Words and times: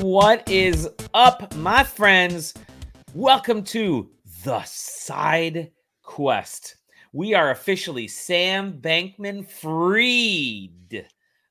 What 0.00 0.48
is 0.48 0.88
up, 1.12 1.54
my 1.56 1.84
friends? 1.84 2.54
Welcome 3.12 3.62
to 3.64 4.10
the 4.44 4.62
Side 4.64 5.72
Quest. 6.02 6.76
We 7.12 7.34
are 7.34 7.50
officially 7.50 8.08
Sam 8.08 8.80
Bankman 8.80 9.46
freed 9.46 11.06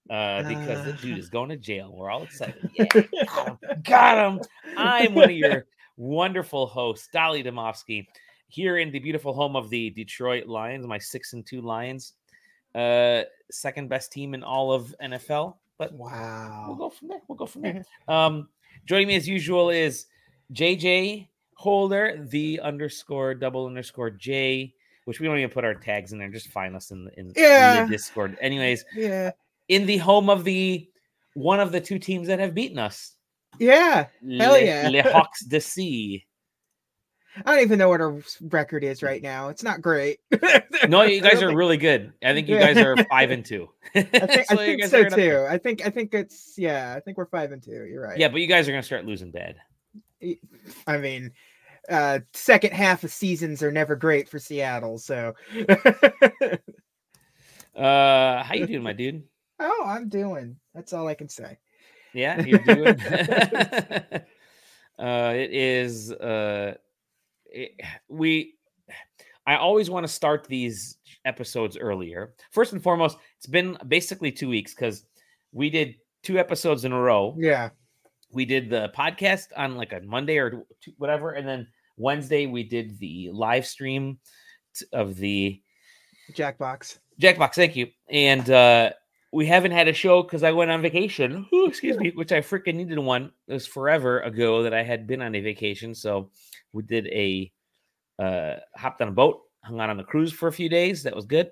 uh, 0.09 0.43
because 0.49 0.83
the 0.83 0.97
dude 0.99 1.19
is 1.19 1.29
going 1.29 1.49
to 1.49 1.57
jail. 1.57 1.93
We're 1.95 2.09
all 2.09 2.23
excited. 2.23 2.71
Yeah, 3.13 3.55
got 3.83 4.33
him. 4.33 4.41
I'm 4.75 5.13
one 5.13 5.25
of 5.25 5.35
your 5.35 5.67
wonderful 5.97 6.65
hosts, 6.65 7.07
Dali 7.13 7.45
Demovsky, 7.45 8.07
here 8.47 8.79
in 8.79 8.91
the 8.91 8.99
beautiful 8.99 9.31
home 9.31 9.55
of 9.55 9.69
the 9.69 9.91
Detroit 9.91 10.47
Lions, 10.47 10.87
my 10.87 10.97
six 10.97 11.33
and 11.33 11.45
two 11.45 11.61
Lions, 11.61 12.13
uh, 12.73 13.21
second 13.51 13.89
best 13.89 14.11
team 14.11 14.33
in 14.33 14.43
all 14.43 14.73
of 14.73 14.95
NFL. 15.03 15.53
But 15.79 15.93
wow, 15.93 16.65
we'll 16.67 16.75
go 16.77 16.89
from 16.89 17.07
there. 17.07 17.21
We'll 17.27 17.37
go 17.37 17.45
from 17.47 17.61
there. 17.63 17.83
Um, 18.09 18.49
joining 18.85 19.07
me 19.07 19.15
as 19.15 19.27
usual 19.27 19.69
is 19.69 20.05
JJ 20.53 21.27
Holder, 21.55 22.25
the 22.29 22.59
underscore 22.59 23.33
double 23.33 23.65
underscore 23.65 24.09
J, 24.11 24.73
which 25.05 25.19
we 25.21 25.27
don't 25.27 25.37
even 25.37 25.49
put 25.49 25.63
our 25.63 25.73
tags 25.73 26.11
in 26.11 26.19
there. 26.19 26.29
Just 26.29 26.49
find 26.49 26.75
us 26.75 26.91
in 26.91 27.05
the, 27.05 27.11
in, 27.17 27.27
in 27.27 27.33
the 27.33 27.87
Discord. 27.89 28.37
Anyways, 28.41 28.83
Yeah. 28.93 29.31
in 29.69 29.85
the 29.85 29.97
home 29.97 30.29
of 30.29 30.43
the 30.43 30.87
one 31.33 31.61
of 31.61 31.71
the 31.71 31.79
two 31.79 31.97
teams 31.97 32.27
that 32.27 32.39
have 32.39 32.53
beaten 32.53 32.77
us. 32.77 33.15
Yeah. 33.57 34.07
Hell 34.37 34.51
Le, 34.53 34.63
yeah. 34.63 34.89
Le 34.89 35.01
Hawks 35.03 35.45
de 35.45 35.61
Sea. 35.61 36.25
I 37.37 37.55
don't 37.55 37.61
even 37.61 37.79
know 37.79 37.89
what 37.89 38.01
our 38.01 38.19
record 38.41 38.83
is 38.83 39.03
right 39.03 39.21
now. 39.21 39.49
It's 39.49 39.63
not 39.63 39.81
great. 39.81 40.19
No, 40.87 41.03
you 41.03 41.21
guys 41.29 41.41
are 41.41 41.55
really 41.55 41.77
good. 41.77 42.13
I 42.23 42.33
think 42.33 42.47
you 42.47 42.57
guys 42.59 42.77
are 42.77 42.95
five 43.09 43.31
and 43.31 43.45
two. 43.45 43.69
I 43.95 44.01
think, 44.01 44.45
So 44.45 44.61
you 44.61 44.77
think 44.77 44.83
so 44.85 45.03
too. 45.09 45.45
I 45.49 45.57
think 45.57 45.85
I 45.85 45.89
think 45.89 46.13
it's 46.13 46.55
yeah. 46.57 46.93
I 46.95 46.99
think 46.99 47.17
we're 47.17 47.25
five 47.27 47.51
and 47.51 47.61
two. 47.61 47.85
You're 47.85 48.03
right. 48.03 48.17
Yeah, 48.17 48.29
but 48.29 48.41
you 48.41 48.47
guys 48.47 48.67
are 48.67 48.71
gonna 48.71 48.83
start 48.83 49.05
losing 49.05 49.31
bad. 49.31 49.57
I 50.87 50.97
mean, 50.97 51.31
uh 51.89 52.19
second 52.33 52.73
half 52.73 53.03
of 53.03 53.11
seasons 53.11 53.63
are 53.63 53.71
never 53.71 53.95
great 53.95 54.27
for 54.27 54.39
Seattle. 54.39 54.97
So. 54.97 55.33
Uh, 57.75 58.43
how 58.43 58.55
you 58.55 58.67
doing, 58.67 58.83
my 58.83 58.91
dude? 58.91 59.23
oh, 59.59 59.83
I'm 59.85 60.09
doing. 60.09 60.57
That's 60.73 60.91
all 60.91 61.07
I 61.07 61.13
can 61.13 61.29
say. 61.29 61.57
Yeah, 62.13 62.41
you're 62.41 62.59
doing. 62.59 62.99
uh, 64.99 65.33
it 65.33 65.53
is. 65.53 66.11
Uh, 66.11 66.75
it, 67.51 67.71
we. 68.07 68.55
I 69.47 69.55
always 69.55 69.89
want 69.89 70.05
to 70.05 70.11
start 70.11 70.45
these 70.47 70.97
episodes 71.25 71.75
earlier. 71.75 72.33
First 72.51 72.73
and 72.73 72.83
foremost, 72.83 73.17
it's 73.37 73.47
been 73.47 73.77
basically 73.87 74.31
two 74.31 74.47
weeks 74.47 74.75
because 74.75 75.05
we 75.51 75.69
did 75.69 75.95
two 76.23 76.37
episodes 76.37 76.85
in 76.85 76.91
a 76.91 76.99
row. 76.99 77.35
Yeah. 77.37 77.69
We 78.31 78.45
did 78.45 78.69
the 78.69 78.91
podcast 78.95 79.47
on 79.57 79.75
like 79.75 79.91
a 79.91 80.01
Monday 80.01 80.37
or 80.37 80.65
whatever, 80.97 81.31
and 81.31 81.47
then 81.47 81.67
Wednesday 81.97 82.45
we 82.45 82.63
did 82.63 82.99
the 82.99 83.29
live 83.33 83.65
stream 83.65 84.19
t- 84.75 84.85
of 84.93 85.15
the 85.15 85.61
Jackbox. 86.33 86.99
Jackbox, 87.19 87.55
thank 87.55 87.75
you. 87.75 87.87
And 88.09 88.49
uh 88.49 88.91
we 89.31 89.45
haven't 89.45 89.71
had 89.71 89.87
a 89.87 89.93
show 89.93 90.23
because 90.23 90.43
I 90.43 90.51
went 90.51 90.71
on 90.71 90.81
vacation. 90.81 91.45
Ooh, 91.53 91.65
excuse 91.67 91.97
me, 91.97 92.11
which 92.15 92.31
I 92.31 92.41
freaking 92.41 92.75
needed 92.75 92.97
one. 92.97 93.31
It 93.47 93.53
was 93.53 93.67
forever 93.67 94.21
ago 94.21 94.63
that 94.63 94.73
I 94.73 94.83
had 94.83 95.05
been 95.05 95.21
on 95.21 95.35
a 95.35 95.41
vacation. 95.41 95.93
So 95.93 96.31
we 96.73 96.83
did 96.83 97.07
a 97.07 97.51
uh 98.19 98.55
hopped 98.75 99.01
on 99.01 99.07
a 99.07 99.11
boat, 99.11 99.41
hung 99.63 99.79
out 99.79 99.89
on 99.89 99.99
a 99.99 100.03
cruise 100.03 100.31
for 100.33 100.47
a 100.47 100.53
few 100.53 100.69
days. 100.69 101.03
That 101.03 101.15
was 101.15 101.25
good. 101.25 101.51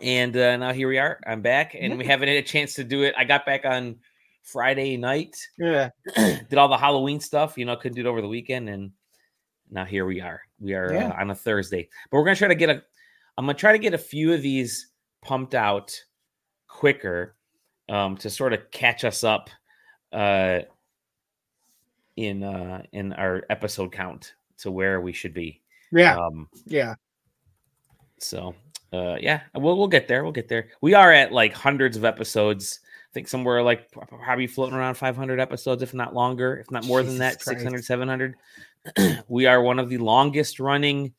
And 0.00 0.36
uh 0.36 0.56
now 0.56 0.72
here 0.72 0.88
we 0.88 0.98
are. 0.98 1.20
I'm 1.26 1.42
back 1.42 1.74
and 1.78 1.98
we 1.98 2.04
haven't 2.06 2.28
had 2.28 2.38
a 2.38 2.42
chance 2.42 2.74
to 2.74 2.84
do 2.84 3.02
it. 3.02 3.14
I 3.16 3.24
got 3.24 3.44
back 3.44 3.64
on 3.64 3.96
Friday 4.42 4.96
night, 4.96 5.36
Yeah. 5.58 5.90
did 6.16 6.54
all 6.58 6.68
the 6.68 6.76
Halloween 6.76 7.20
stuff, 7.20 7.56
you 7.56 7.64
know, 7.64 7.76
couldn't 7.76 7.94
do 7.94 8.00
it 8.06 8.06
over 8.10 8.20
the 8.20 8.28
weekend, 8.28 8.68
and 8.68 8.90
now 9.70 9.84
here 9.84 10.04
we 10.04 10.20
are. 10.20 10.40
We 10.58 10.74
are 10.74 10.92
Yeah. 10.92 11.08
uh, 11.08 11.20
on 11.20 11.30
a 11.30 11.34
Thursday, 11.34 11.88
but 12.10 12.16
we're 12.18 12.24
gonna 12.24 12.36
try 12.36 12.48
to 12.48 12.54
get 12.54 12.70
a. 12.70 12.82
I'm 13.38 13.46
gonna 13.46 13.54
try 13.56 13.72
to 13.72 13.78
get 13.78 13.94
a 13.94 13.98
few 13.98 14.32
of 14.32 14.42
these 14.42 14.88
pumped 15.22 15.54
out 15.54 15.94
quicker 16.66 17.36
um, 17.88 18.16
to 18.16 18.28
sort 18.30 18.52
of 18.52 18.68
catch 18.72 19.04
us 19.04 19.22
up 19.22 19.48
uh, 20.12 20.60
in 22.16 22.42
uh, 22.42 22.82
in 22.92 23.12
our 23.14 23.44
episode 23.50 23.92
count 23.92 24.34
to 24.58 24.70
where 24.70 25.00
we 25.00 25.12
should 25.12 25.34
be. 25.34 25.60
Yeah. 25.92 26.16
Um, 26.16 26.48
Yeah. 26.66 26.94
so 28.18 28.54
uh, 28.92 29.16
yeah, 29.20 29.40
we'll 29.54 29.76
we'll 29.78 29.88
get 29.88 30.06
there. 30.08 30.22
We'll 30.22 30.32
get 30.32 30.48
there. 30.48 30.68
We 30.82 30.94
are 30.94 31.12
at 31.12 31.32
like 31.32 31.52
hundreds 31.54 31.96
of 31.96 32.04
episodes. 32.04 32.80
I 32.84 33.12
think 33.14 33.28
somewhere 33.28 33.62
like 33.62 33.90
probably 33.92 34.46
floating 34.46 34.74
around 34.74 34.94
500 34.94 35.38
episodes, 35.38 35.82
if 35.82 35.92
not 35.92 36.14
longer, 36.14 36.56
if 36.56 36.70
not 36.70 36.86
more 36.86 37.02
than 37.02 37.12
Jesus 37.16 37.36
that, 37.36 37.42
600, 37.42 37.84
700. 37.84 38.34
we 39.28 39.46
are 39.46 39.62
one 39.62 39.78
of 39.78 39.88
the 39.90 39.98
longest 39.98 40.58
running 40.58 41.12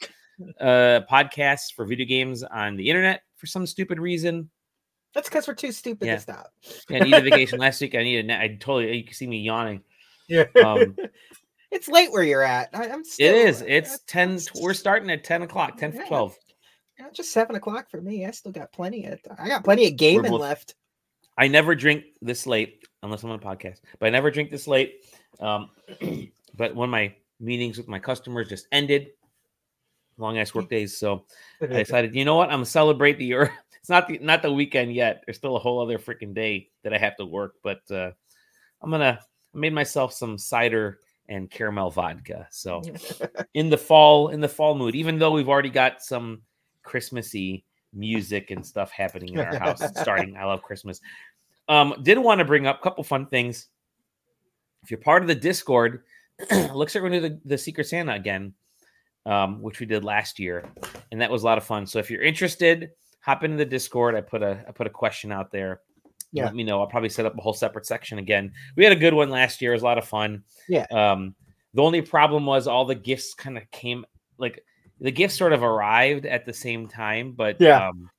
uh, 0.59 1.01
podcasts 1.11 1.71
for 1.75 1.85
video 1.85 2.05
games 2.07 2.43
on 2.43 2.75
the 2.77 2.89
internet 2.89 3.21
for 3.37 3.45
some 3.45 3.67
stupid 3.67 3.99
reason. 3.99 4.49
That's 5.13 5.29
because 5.29 5.47
we're 5.47 5.53
too 5.53 5.71
stupid 5.71 6.07
Yeah. 6.07 6.15
to 6.15 6.21
stop. 6.21 6.53
I 6.89 6.99
needed 6.99 7.27
a 7.27 7.29
vacation 7.29 7.59
last 7.59 7.79
week. 7.79 7.93
I 7.93 8.01
needed. 8.01 8.25
a 8.25 8.27
nap. 8.29 8.41
I 8.41 8.47
totally. 8.59 8.97
You 8.97 9.03
can 9.03 9.13
see 9.13 9.27
me 9.27 9.41
yawning. 9.41 9.83
Yeah. 10.27 10.45
Um, 10.63 10.95
it's 11.71 11.87
late 11.87 12.11
where 12.11 12.23
you're 12.23 12.43
at. 12.43 12.69
I, 12.73 12.87
I'm 12.89 13.03
still, 13.03 13.33
It 13.33 13.47
is. 13.47 13.61
uh, 13.61 13.65
It's 13.67 13.99
10. 14.07 14.39
We're 14.61 14.75
starting 14.75 15.09
at 15.09 15.23
10 15.23 15.41
o'clock. 15.41 15.77
10 15.77 15.91
for 15.91 16.01
Yeah. 16.01 16.07
12. 16.07 16.37
Yeah, 16.99 17.05
just 17.11 17.31
seven 17.31 17.55
o'clock 17.55 17.89
for 17.89 17.99
me. 17.99 18.25
I 18.27 18.31
still 18.31 18.51
got 18.51 18.71
plenty 18.71 19.05
of. 19.05 19.19
I 19.39 19.47
got 19.47 19.63
plenty 19.63 19.87
of 19.87 19.97
gaming 19.97 20.29
both- 20.31 20.41
left. 20.41 20.75
I 21.35 21.47
never 21.47 21.73
drink 21.73 22.03
this 22.21 22.45
late 22.45 22.85
unless 23.01 23.23
I'm 23.23 23.31
on 23.31 23.39
a 23.39 23.41
podcast, 23.41 23.79
but 23.97 24.05
I 24.05 24.09
never 24.11 24.29
drink 24.29 24.51
this 24.51 24.67
late. 24.67 25.03
Um, 25.39 25.71
but 26.55 26.75
when 26.75 26.91
my 26.91 27.15
meetings 27.39 27.79
with 27.79 27.87
my 27.87 27.97
customers 27.97 28.47
just 28.47 28.67
ended, 28.71 29.07
long 30.17 30.37
ass 30.37 30.53
work 30.53 30.69
days, 30.69 30.95
so 30.95 31.25
I 31.59 31.65
decided, 31.83 32.13
you 32.13 32.23
know 32.25 32.35
what, 32.35 32.49
I'm 32.49 32.57
gonna 32.57 32.65
celebrate 32.67 33.17
the 33.17 33.25
year. 33.25 33.51
It's 33.83 33.89
not 33.89 34.07
the 34.07 34.17
not 34.19 34.41
the 34.41 34.53
weekend 34.53 34.93
yet. 34.93 35.23
There's 35.25 35.35
still 35.35 35.57
a 35.57 35.59
whole 35.59 35.81
other 35.81 35.99
freaking 35.99 36.33
day 36.33 36.69
that 36.83 36.93
I 36.93 36.97
have 36.97 37.17
to 37.17 37.25
work, 37.25 37.55
but 37.63 37.81
uh, 37.91 38.11
I'm 38.81 38.89
gonna 38.89 39.19
I 39.53 39.57
made 39.57 39.73
myself 39.73 40.13
some 40.13 40.37
cider 40.37 40.99
and 41.29 41.49
caramel 41.49 41.89
vodka. 41.91 42.47
So 42.51 42.81
in 43.53 43.69
the 43.69 43.77
fall, 43.77 44.29
in 44.29 44.39
the 44.39 44.49
fall 44.49 44.75
mood, 44.75 44.95
even 44.95 45.17
though 45.19 45.31
we've 45.31 45.49
already 45.49 45.69
got 45.69 46.01
some 46.01 46.41
Christmassy 46.83 47.63
music 47.93 48.51
and 48.51 48.65
stuff 48.65 48.91
happening 48.91 49.33
in 49.33 49.39
our 49.39 49.55
house 49.57 49.81
starting. 50.01 50.35
I 50.35 50.45
love 50.45 50.61
Christmas. 50.61 50.99
Um, 51.69 51.95
did 52.03 52.17
want 52.17 52.39
to 52.39 52.45
bring 52.45 52.67
up 52.67 52.79
a 52.79 52.83
couple 52.83 53.03
fun 53.03 53.27
things. 53.27 53.67
If 54.83 54.91
you're 54.91 54.99
part 54.99 55.21
of 55.21 55.27
the 55.27 55.35
Discord, 55.35 56.03
looks 56.73 56.93
like 56.93 57.03
we're 57.03 57.09
gonna 57.09 57.21
do 57.21 57.29
the, 57.29 57.39
the 57.45 57.57
Secret 57.57 57.85
Santa 57.85 58.13
again, 58.13 58.53
um, 59.25 59.61
which 59.61 59.79
we 59.79 59.85
did 59.85 60.03
last 60.03 60.39
year, 60.39 60.65
and 61.11 61.21
that 61.21 61.31
was 61.31 61.43
a 61.43 61.45
lot 61.45 61.57
of 61.57 61.63
fun. 61.63 61.85
So 61.85 61.99
if 61.99 62.11
you're 62.11 62.21
interested, 62.21 62.91
hop 63.21 63.43
into 63.43 63.55
the 63.55 63.65
Discord. 63.65 64.15
I 64.15 64.21
put 64.21 64.43
a 64.43 64.65
I 64.67 64.71
put 64.71 64.87
a 64.87 64.89
question 64.89 65.31
out 65.31 65.51
there. 65.51 65.81
Yeah. 66.33 66.45
Let 66.45 66.55
me 66.55 66.63
know. 66.63 66.81
I'll 66.81 66.87
probably 66.87 67.09
set 67.09 67.25
up 67.25 67.37
a 67.37 67.41
whole 67.41 67.53
separate 67.53 67.85
section 67.85 68.17
again. 68.17 68.51
We 68.75 68.83
had 68.83 68.91
a 68.91 68.97
good 68.97 69.13
one 69.13 69.29
last 69.29 69.61
year. 69.61 69.71
It 69.71 69.75
was 69.75 69.83
a 69.83 69.85
lot 69.85 69.97
of 69.99 70.05
fun. 70.05 70.43
Yeah. 70.67 70.85
Um, 70.91 71.35
the 71.73 71.81
only 71.81 72.01
problem 72.01 72.45
was 72.45 72.67
all 72.67 72.85
the 72.85 72.95
gifts 72.95 73.33
kind 73.33 73.57
of 73.57 73.69
came 73.71 74.05
like 74.37 74.63
the 74.99 75.11
gifts 75.11 75.35
sort 75.35 75.53
of 75.53 75.63
arrived 75.63 76.25
at 76.25 76.45
the 76.45 76.53
same 76.53 76.87
time, 76.87 77.33
but 77.33 77.57
Yeah. 77.61 77.87
um, 77.87 78.09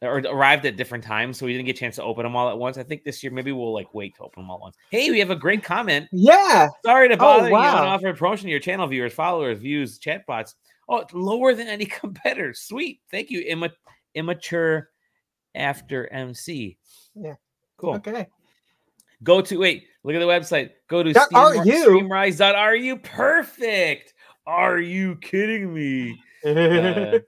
or 0.00 0.18
arrived 0.18 0.64
at 0.64 0.76
different 0.76 1.02
times, 1.02 1.38
so 1.38 1.46
we 1.46 1.52
didn't 1.52 1.66
get 1.66 1.76
a 1.76 1.78
chance 1.80 1.96
to 1.96 2.04
open 2.04 2.22
them 2.22 2.36
all 2.36 2.48
at 2.48 2.56
once. 2.56 2.78
I 2.78 2.84
think 2.84 3.02
this 3.02 3.22
year 3.22 3.32
maybe 3.32 3.50
we'll 3.50 3.72
like 3.72 3.94
wait 3.94 4.14
to 4.16 4.22
open 4.22 4.42
them 4.42 4.50
all 4.50 4.56
at 4.58 4.60
once. 4.62 4.76
Hey, 4.90 5.10
we 5.10 5.18
have 5.18 5.30
a 5.30 5.36
great 5.36 5.64
comment. 5.64 6.06
Yeah. 6.12 6.68
Sorry 6.84 7.08
to 7.08 7.16
bother 7.16 7.48
you 7.48 7.54
on 7.56 7.60
wow. 7.62 7.86
offer 7.88 8.12
promotion 8.14 8.44
to 8.44 8.50
your 8.50 8.60
channel 8.60 8.86
viewers, 8.86 9.12
followers, 9.12 9.58
views, 9.58 9.98
chatbots. 9.98 10.54
Oh, 10.88 10.98
it's 10.98 11.12
lower 11.14 11.52
than 11.54 11.66
any 11.66 11.84
competitor. 12.00 12.54
Sweet, 12.54 13.00
thank 13.10 13.30
you, 13.30 13.40
Imma- 13.40 13.72
immature 14.14 14.90
after 15.54 16.06
MC. 16.12 16.78
Yeah. 17.20 17.34
cool. 17.76 17.94
Okay. 17.94 18.26
Go 19.22 19.40
to 19.40 19.56
wait, 19.56 19.84
look 20.04 20.14
at 20.14 20.20
the 20.20 20.24
website. 20.26 20.70
Go 20.88 21.02
to 21.02 21.12
Steam- 21.12 21.26
RU. 21.32 22.08
streamrise.ru. 22.08 22.96
Perfect. 22.98 24.14
Are 24.46 24.78
you 24.78 25.16
kidding 25.16 25.72
me? 25.72 26.22
Uh, 26.44 27.18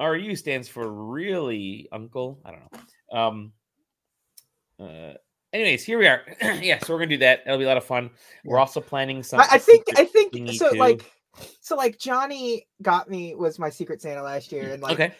RU 0.00 0.36
stands 0.36 0.68
for 0.68 0.88
really 0.90 1.88
uncle. 1.92 2.40
I 2.44 2.50
don't 2.52 2.62
know. 2.72 3.18
Um 3.18 3.52
uh 4.80 5.14
anyways, 5.52 5.84
here 5.84 5.98
we 5.98 6.06
are. 6.06 6.22
yeah, 6.62 6.78
so 6.78 6.92
we're 6.92 7.00
gonna 7.00 7.10
do 7.10 7.18
that. 7.18 7.44
That'll 7.44 7.58
be 7.58 7.64
a 7.64 7.68
lot 7.68 7.76
of 7.76 7.84
fun. 7.84 8.10
We're 8.44 8.58
also 8.58 8.80
planning 8.80 9.22
some 9.22 9.40
I, 9.40 9.46
I 9.52 9.58
think 9.58 9.84
I 9.96 10.04
think 10.04 10.32
so. 10.52 10.72
too. 10.72 10.78
Like 10.78 11.04
so, 11.60 11.76
like 11.76 11.98
Johnny 11.98 12.66
got 12.82 13.08
me 13.10 13.34
was 13.34 13.58
my 13.58 13.70
Secret 13.70 14.00
Santa 14.00 14.22
last 14.22 14.52
year, 14.52 14.72
and 14.72 14.82
like 14.82 14.94
okay. 14.94 15.14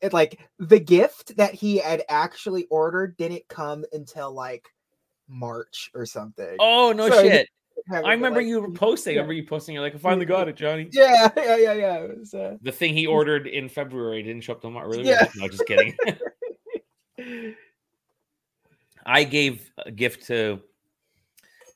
It 0.00 0.12
like 0.12 0.40
the 0.58 0.80
gift 0.80 1.36
that 1.36 1.54
he 1.54 1.78
had 1.78 2.02
actually 2.08 2.66
ordered 2.70 3.16
didn't 3.16 3.46
come 3.48 3.84
until 3.92 4.32
like 4.32 4.68
March 5.28 5.90
or 5.94 6.06
something. 6.06 6.56
Oh 6.58 6.92
no 6.92 7.08
So, 7.10 7.22
shit. 7.22 7.48
I 7.92 8.12
remember 8.12 8.40
like- 8.40 8.46
you 8.48 8.60
were 8.60 8.70
posting. 8.70 9.12
I 9.12 9.14
yeah. 9.14 9.20
remember 9.20 9.34
you 9.34 9.44
posting. 9.46 9.74
You're 9.74 9.82
like, 9.82 9.94
I 9.94 9.98
finally 9.98 10.24
got 10.26 10.48
it, 10.48 10.56
Johnny. 10.56 10.88
Yeah, 10.92 11.28
yeah, 11.36 11.56
yeah, 11.56 11.72
yeah. 11.74 12.06
Was, 12.18 12.32
uh, 12.32 12.56
The 12.62 12.72
thing 12.72 12.94
he 12.94 13.06
ordered 13.06 13.46
in 13.46 13.68
February 13.68 14.22
didn't 14.22 14.42
show 14.42 14.52
up 14.54 14.60
till 14.62 14.70
March. 14.70 14.88
Really? 14.88 15.04
Yeah. 15.08 15.28
No, 15.36 15.48
just 15.48 15.66
kidding. 15.66 15.94
I 19.06 19.24
gave 19.24 19.70
a 19.84 19.90
gift 19.90 20.26
to 20.28 20.60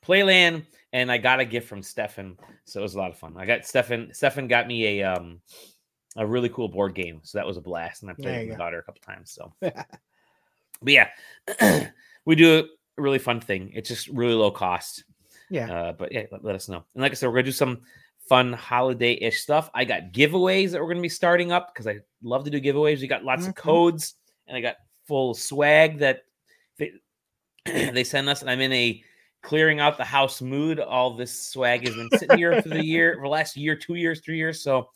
Playland, 0.03 0.65
and 0.93 1.11
I 1.11 1.17
got 1.19 1.39
a 1.39 1.45
gift 1.45 1.67
from 1.67 1.83
Stefan, 1.83 2.37
so 2.65 2.79
it 2.79 2.83
was 2.83 2.95
a 2.95 2.97
lot 2.97 3.11
of 3.11 3.17
fun. 3.17 3.35
I 3.37 3.45
got 3.45 3.65
Stefan. 3.65 4.11
Stefan 4.13 4.47
got 4.47 4.67
me 4.67 4.99
a 5.01 5.13
um 5.13 5.41
a 6.15 6.25
really 6.25 6.49
cool 6.49 6.67
board 6.67 6.95
game, 6.95 7.19
so 7.23 7.37
that 7.37 7.45
was 7.45 7.57
a 7.57 7.61
blast, 7.61 8.01
and 8.01 8.11
I 8.11 8.15
played 8.15 8.39
with 8.39 8.49
my 8.49 8.55
go. 8.55 8.57
daughter 8.57 8.79
a 8.79 8.83
couple 8.83 9.01
times. 9.01 9.31
So, 9.31 9.53
but 9.61 9.83
yeah, 10.83 11.09
we 12.25 12.35
do 12.35 12.67
a 12.97 13.01
really 13.01 13.19
fun 13.19 13.39
thing. 13.39 13.71
It's 13.73 13.89
just 13.89 14.07
really 14.07 14.33
low 14.33 14.51
cost. 14.51 15.03
Yeah. 15.49 15.71
Uh, 15.71 15.91
but 15.93 16.11
yeah, 16.11 16.25
let, 16.31 16.43
let 16.43 16.55
us 16.55 16.69
know. 16.69 16.83
And 16.93 17.01
like 17.01 17.11
I 17.11 17.15
said, 17.15 17.27
we're 17.27 17.33
gonna 17.35 17.43
do 17.43 17.51
some 17.51 17.81
fun 18.27 18.53
holiday-ish 18.53 19.39
stuff. 19.39 19.69
I 19.73 19.85
got 19.85 20.11
giveaways 20.11 20.71
that 20.71 20.81
we're 20.81 20.89
gonna 20.89 21.01
be 21.01 21.09
starting 21.09 21.51
up 21.51 21.73
because 21.73 21.87
I 21.87 21.99
love 22.21 22.43
to 22.45 22.51
do 22.51 22.61
giveaways. 22.61 23.01
We 23.01 23.07
got 23.07 23.23
lots 23.23 23.47
of 23.47 23.53
Mhm. 23.53 23.57
codes, 23.57 24.15
and 24.47 24.55
I 24.57 24.61
got 24.61 24.77
full 25.07 25.33
swag 25.33 25.99
that 25.99 26.23
they 26.77 26.91
they 27.65 28.03
send 28.03 28.29
us, 28.29 28.41
and 28.41 28.49
I'm 28.49 28.61
in 28.61 28.73
a 28.73 29.03
clearing 29.41 29.79
out 29.79 29.97
the 29.97 30.03
house 30.05 30.41
mood. 30.41 30.79
All 30.79 31.15
this 31.15 31.47
swag 31.47 31.85
has 31.85 31.95
been 31.95 32.09
sitting 32.19 32.37
here 32.37 32.61
for 32.61 32.69
the 32.69 32.83
year, 32.83 33.13
for 33.17 33.23
the 33.23 33.29
last 33.29 33.55
year, 33.57 33.75
two 33.75 33.95
years, 33.95 34.21
three 34.21 34.37
years. 34.37 34.61
So 34.61 34.89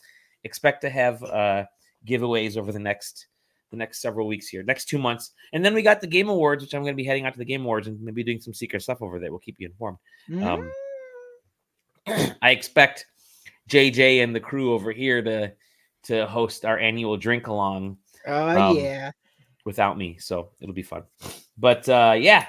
expect 0.44 0.82
to 0.82 0.90
have 0.90 1.22
uh 1.22 1.64
giveaways 2.06 2.56
over 2.56 2.72
the 2.72 2.78
next 2.78 3.26
the 3.70 3.76
next 3.76 4.00
several 4.00 4.26
weeks 4.26 4.46
here, 4.46 4.62
next 4.62 4.86
two 4.86 4.98
months. 4.98 5.32
And 5.52 5.64
then 5.64 5.74
we 5.74 5.82
got 5.82 6.00
the 6.00 6.06
game 6.06 6.28
awards, 6.28 6.62
which 6.62 6.74
I'm 6.74 6.82
going 6.82 6.94
to 6.94 6.96
be 6.96 7.04
heading 7.04 7.26
out 7.26 7.32
to 7.32 7.38
the 7.38 7.44
game 7.44 7.62
awards 7.62 7.88
and 7.88 8.00
maybe 8.00 8.22
doing 8.22 8.40
some 8.40 8.54
secret 8.54 8.82
stuff 8.82 9.02
over 9.02 9.18
there. 9.18 9.30
We'll 9.30 9.40
keep 9.40 9.56
you 9.58 9.66
informed. 9.66 9.98
Um, 10.42 10.70
I 12.42 12.50
expect 12.50 13.06
JJ 13.68 14.22
and 14.22 14.34
the 14.34 14.40
crew 14.40 14.72
over 14.72 14.92
here 14.92 15.22
to 15.22 15.52
to 16.04 16.26
host 16.26 16.64
our 16.64 16.78
annual 16.78 17.16
drink 17.16 17.46
along 17.46 17.96
oh 18.26 18.70
um, 18.70 18.76
yeah. 18.76 19.10
without 19.64 19.96
me, 19.96 20.18
so 20.18 20.50
it'll 20.60 20.74
be 20.74 20.82
fun. 20.82 21.04
But 21.56 21.88
uh 21.88 22.14
yeah, 22.18 22.46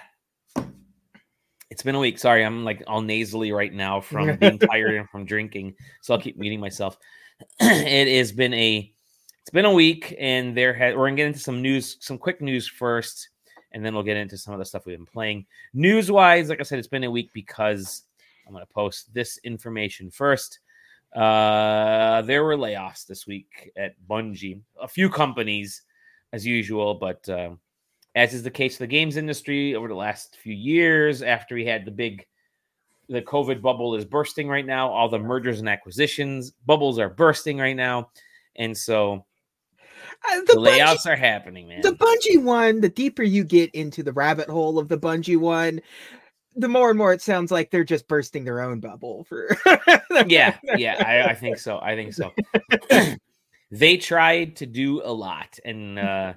it's 1.69 1.83
been 1.83 1.95
a 1.95 1.99
week. 1.99 2.19
Sorry, 2.19 2.43
I'm 2.43 2.65
like 2.65 2.83
all 2.85 3.01
nasally 3.01 3.51
right 3.51 3.73
now 3.73 4.01
from 4.01 4.35
being 4.39 4.59
tired 4.59 4.95
and 4.95 5.09
from 5.09 5.25
drinking, 5.25 5.75
so 6.01 6.13
I'll 6.13 6.21
keep 6.21 6.37
muting 6.37 6.59
myself. 6.59 6.97
it 7.59 8.17
has 8.17 8.31
been 8.31 8.53
a 8.53 8.91
it's 9.41 9.51
been 9.51 9.65
a 9.65 9.73
week, 9.73 10.15
and 10.19 10.57
there 10.57 10.73
had 10.73 10.97
we're 10.97 11.07
gonna 11.07 11.17
get 11.17 11.27
into 11.27 11.39
some 11.39 11.61
news, 11.61 11.97
some 11.99 12.17
quick 12.17 12.41
news 12.41 12.67
first, 12.67 13.29
and 13.71 13.85
then 13.85 13.93
we'll 13.93 14.03
get 14.03 14.17
into 14.17 14.37
some 14.37 14.53
of 14.53 14.59
the 14.59 14.65
stuff 14.65 14.85
we've 14.85 14.97
been 14.97 15.05
playing. 15.05 15.45
News 15.73 16.11
wise, 16.11 16.49
like 16.49 16.59
I 16.59 16.63
said, 16.63 16.79
it's 16.79 16.87
been 16.87 17.03
a 17.03 17.11
week 17.11 17.29
because 17.33 18.03
I'm 18.47 18.53
gonna 18.53 18.65
post 18.65 19.13
this 19.13 19.37
information 19.43 20.09
first. 20.09 20.59
Uh, 21.15 22.21
there 22.23 22.43
were 22.43 22.57
layoffs 22.57 23.05
this 23.05 23.25
week 23.25 23.71
at 23.77 23.93
Bungie. 24.09 24.61
A 24.81 24.87
few 24.87 25.09
companies, 25.09 25.83
as 26.33 26.45
usual, 26.45 26.95
but 26.95 27.27
uh, 27.29 27.51
as 28.15 28.33
is 28.33 28.43
the 28.43 28.51
case 28.51 28.75
of 28.75 28.79
the 28.79 28.87
games 28.87 29.15
industry 29.15 29.75
over 29.75 29.87
the 29.87 29.95
last 29.95 30.37
few 30.37 30.53
years, 30.53 31.21
after 31.21 31.55
we 31.55 31.65
had 31.65 31.85
the 31.85 31.91
big, 31.91 32.25
the 33.09 33.21
COVID 33.21 33.61
bubble 33.61 33.95
is 33.95 34.05
bursting 34.05 34.47
right 34.47 34.65
now. 34.65 34.89
All 34.89 35.09
the 35.09 35.19
mergers 35.19 35.59
and 35.59 35.69
acquisitions 35.69 36.51
bubbles 36.65 36.99
are 36.99 37.09
bursting 37.09 37.57
right 37.57 37.75
now, 37.75 38.09
and 38.55 38.77
so 38.77 39.25
Uh, 40.31 40.39
the, 40.47 40.53
the, 40.53 40.59
layouts 40.59 41.05
are 41.05 41.15
happening, 41.15 41.67
man. 41.67 41.81
the 41.81 41.91
Bungie 41.91 42.41
one, 42.41 42.81
the 42.81 42.89
deeper 42.89 43.23
you 43.23 43.43
get 43.43 43.69
into 43.75 44.03
the 44.03 44.13
rabbit 44.13 44.49
hole 44.49 44.79
of 44.79 44.87
the 44.87 44.97
Bungie 44.97 45.37
one, 45.37 45.81
the 46.55 46.69
more 46.69 46.89
and 46.89 46.97
more 46.97 47.13
it 47.13 47.21
sounds 47.21 47.51
like 47.51 47.69
they're 47.69 47.83
just 47.83 48.07
bursting 48.07 48.45
their 48.45 48.61
own 48.61 48.79
bubble 48.79 49.25
for 49.25 49.49
yeah, 50.27 50.57
yeah, 50.77 51.03
I, 51.05 51.31
I 51.31 51.35
think 51.35 51.57
so. 51.57 51.79
I 51.81 51.95
think 51.95 52.13
so. 52.13 52.31
they 53.71 53.97
tried 53.97 54.55
to 54.57 54.65
do 54.65 55.01
a 55.03 55.11
lot 55.11 55.59
and 55.65 55.99
uh, 55.99 56.33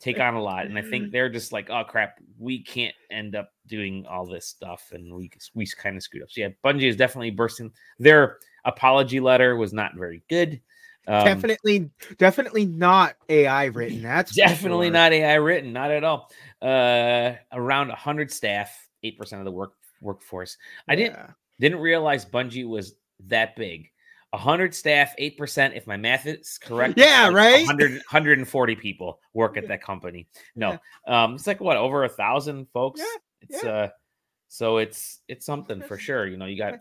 take 0.00 0.20
on 0.20 0.34
a 0.34 0.42
lot, 0.42 0.66
and 0.66 0.78
I 0.78 0.82
think 0.82 1.12
they're 1.12 1.30
just 1.30 1.52
like, 1.52 1.70
oh 1.70 1.84
crap, 1.84 2.18
we 2.38 2.62
can't 2.62 2.94
end 3.10 3.36
up 3.36 3.50
doing 3.66 4.06
all 4.06 4.26
this 4.26 4.46
stuff, 4.46 4.90
and 4.92 5.14
we 5.14 5.30
we 5.54 5.66
kind 5.66 5.96
of 5.96 6.02
screwed 6.02 6.22
up. 6.22 6.30
So 6.30 6.42
yeah, 6.42 6.48
Bungie 6.64 6.88
is 6.88 6.96
definitely 6.96 7.30
bursting. 7.30 7.72
Their 7.98 8.38
apology 8.64 9.20
letter 9.20 9.56
was 9.56 9.72
not 9.72 9.94
very 9.94 10.22
good. 10.28 10.60
Um, 11.06 11.24
definitely 11.24 11.90
definitely 12.18 12.64
not 12.64 13.16
AI 13.28 13.66
written. 13.66 14.02
That's 14.02 14.34
definitely 14.34 14.86
sure. 14.86 14.94
not 14.94 15.12
AI 15.12 15.34
written, 15.34 15.72
not 15.72 15.90
at 15.90 16.04
all. 16.04 16.30
Uh, 16.62 17.34
around 17.52 17.90
hundred 17.90 18.30
staff, 18.30 18.88
eight 19.02 19.18
percent 19.18 19.40
of 19.40 19.44
the 19.44 19.52
work 19.52 19.74
workforce. 20.00 20.56
I 20.88 20.96
didn't 20.96 21.18
didn't 21.60 21.80
realize 21.80 22.24
Bungie 22.24 22.66
was 22.66 22.94
that 23.26 23.56
big. 23.56 23.90
100 24.34 24.74
staff, 24.74 25.14
8%. 25.18 25.76
If 25.76 25.86
my 25.86 25.96
math 25.96 26.26
is 26.26 26.58
correct, 26.58 26.98
Yeah, 26.98 27.26
like 27.26 27.34
right? 27.34 27.66
100, 27.66 27.92
140 27.92 28.76
people 28.76 29.20
work 29.32 29.56
at 29.56 29.68
that 29.68 29.82
company. 29.82 30.26
No, 30.56 30.78
um, 31.06 31.34
it's 31.34 31.46
like 31.46 31.60
what 31.60 31.76
over 31.76 32.04
a 32.04 32.08
thousand 32.08 32.66
folks. 32.72 33.00
Yeah, 33.00 33.06
It's 33.42 33.64
uh, 33.64 33.88
so 34.48 34.78
it's 34.78 35.20
it's 35.28 35.46
something 35.46 35.80
for 35.82 35.98
sure. 35.98 36.26
You 36.26 36.36
know, 36.36 36.46
you 36.46 36.58
got 36.58 36.80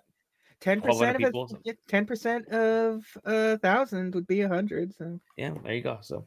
10% 0.62 1.26
of 1.26 1.60
a, 1.66 1.74
ten 1.88 2.06
percent 2.06 2.48
of 2.50 3.06
a 3.26 3.58
thousand 3.58 4.16
would 4.16 4.28
be 4.28 4.42
a 4.42 4.48
hundred. 4.48 4.96
So 4.96 5.20
yeah, 5.38 5.54
there 5.64 5.74
you 5.74 5.82
go. 5.82 6.00
So, 6.02 6.26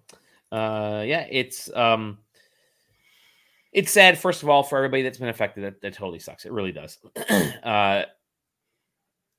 uh, 0.53 1.03
yeah, 1.07 1.27
it's 1.31 1.73
um, 1.75 2.19
it's 3.73 3.91
sad. 3.91 4.19
First 4.19 4.43
of 4.43 4.49
all, 4.49 4.63
for 4.63 4.77
everybody 4.77 5.03
that's 5.03 5.19
been 5.19 5.29
affected, 5.29 5.65
that, 5.65 5.81
that 5.81 5.95
totally 5.95 6.19
sucks. 6.19 6.45
It 6.45 6.53
really 6.53 6.73
does. 6.73 6.99
uh, 7.63 8.03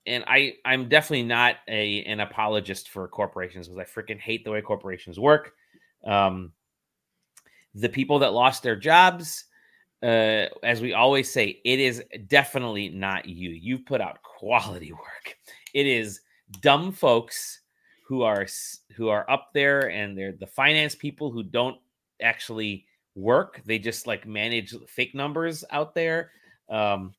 and 0.08 0.24
I, 0.28 0.56
I'm 0.66 0.90
definitely 0.90 1.24
not 1.24 1.58
a 1.68 2.04
an 2.04 2.22
apologist 2.22 2.90
for 2.90 3.08
corporations 3.08 3.68
because 3.68 3.80
I 3.80 3.84
freaking 3.84 4.20
hate 4.20 4.44
the 4.44 4.52
way 4.52 4.62
corporations 4.62 5.20
work. 5.20 5.54
Um, 6.06 6.54
the 7.76 7.90
people 7.90 8.20
that 8.20 8.34
lost 8.34 8.64
their 8.64 8.76
jobs, 8.76 9.46
uh, 10.02 10.48
as 10.64 10.82
we 10.82 10.94
always 10.94 11.32
say, 11.32 11.60
it 11.64 11.80
is 11.80 12.04
definitely 12.28 12.90
not 12.90 13.28
you. 13.28 13.50
You've 13.50 13.86
put 13.86 14.02
out 14.02 14.24
quality 14.24 14.92
work. 14.94 15.38
It 15.74 15.86
is 15.86 16.22
dumb 16.62 16.92
folks 16.92 17.62
who 18.08 18.22
are 18.24 18.48
who 18.96 19.10
are 19.10 19.30
up 19.30 19.50
there 19.54 19.92
and 19.92 20.18
they're 20.18 20.32
the 20.32 20.48
finance 20.48 20.96
people 20.96 21.30
who 21.30 21.44
don't 21.44 21.78
actually 22.22 22.86
work. 23.16 23.62
They 23.66 23.80
just 23.80 24.08
like 24.08 24.26
manage 24.26 24.74
fake 24.88 25.14
numbers 25.14 25.66
out 25.72 25.94
there. 25.94 26.32
Um, 26.70 27.14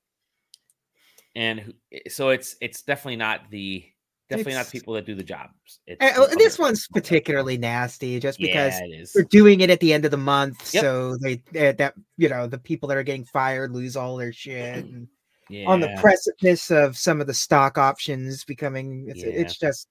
and 1.39 1.73
eh, 1.93 2.01
so 2.09 2.29
it's 2.31 2.57
it's 2.61 2.83
definitely 2.83 3.17
not 3.17 3.51
the 3.51 3.85
definitely 4.29 4.55
not 4.55 4.61
It's- 4.67 4.71
people 4.73 4.93
that 4.95 5.07
do 5.07 5.15
the 5.15 5.23
jobs. 5.23 5.81
Uh, 6.01 6.27
this 6.37 6.59
one's 6.59 6.87
particularly 6.89 7.57
nasty, 7.57 8.19
just 8.21 8.39
because 8.39 8.75
yeah, 8.81 8.97
it 9.01 9.11
they're 9.15 9.25
doing 9.25 9.61
it 9.61 9.71
at 9.71 9.81
the 9.81 9.93
end 9.93 10.05
of 10.05 10.11
the 10.11 10.17
month, 10.19 10.75
Yep. 10.75 10.83
so 10.83 11.17
they 11.17 11.35
uh, 11.57 11.73
that 11.79 11.95
you 12.17 12.29
know 12.29 12.47
the 12.47 12.59
people 12.59 12.89
that 12.89 12.99
are 12.99 13.03
getting 13.03 13.25
fired 13.25 13.73
lose 13.73 13.97
all 13.97 14.17
their 14.17 14.33
shit. 14.33 14.85
And 14.85 15.09
Yeah. 15.51 15.65
On 15.67 15.81
the 15.81 15.97
precipice 15.99 16.71
of 16.71 16.99
some 16.99 17.23
of 17.23 17.27
the 17.27 17.33
stock 17.33 17.79
options 17.79 18.45
becoming, 18.45 19.07
it's, 19.09 19.21
Yeah. 19.23 19.29
it's 19.41 19.57
just. 19.59 19.89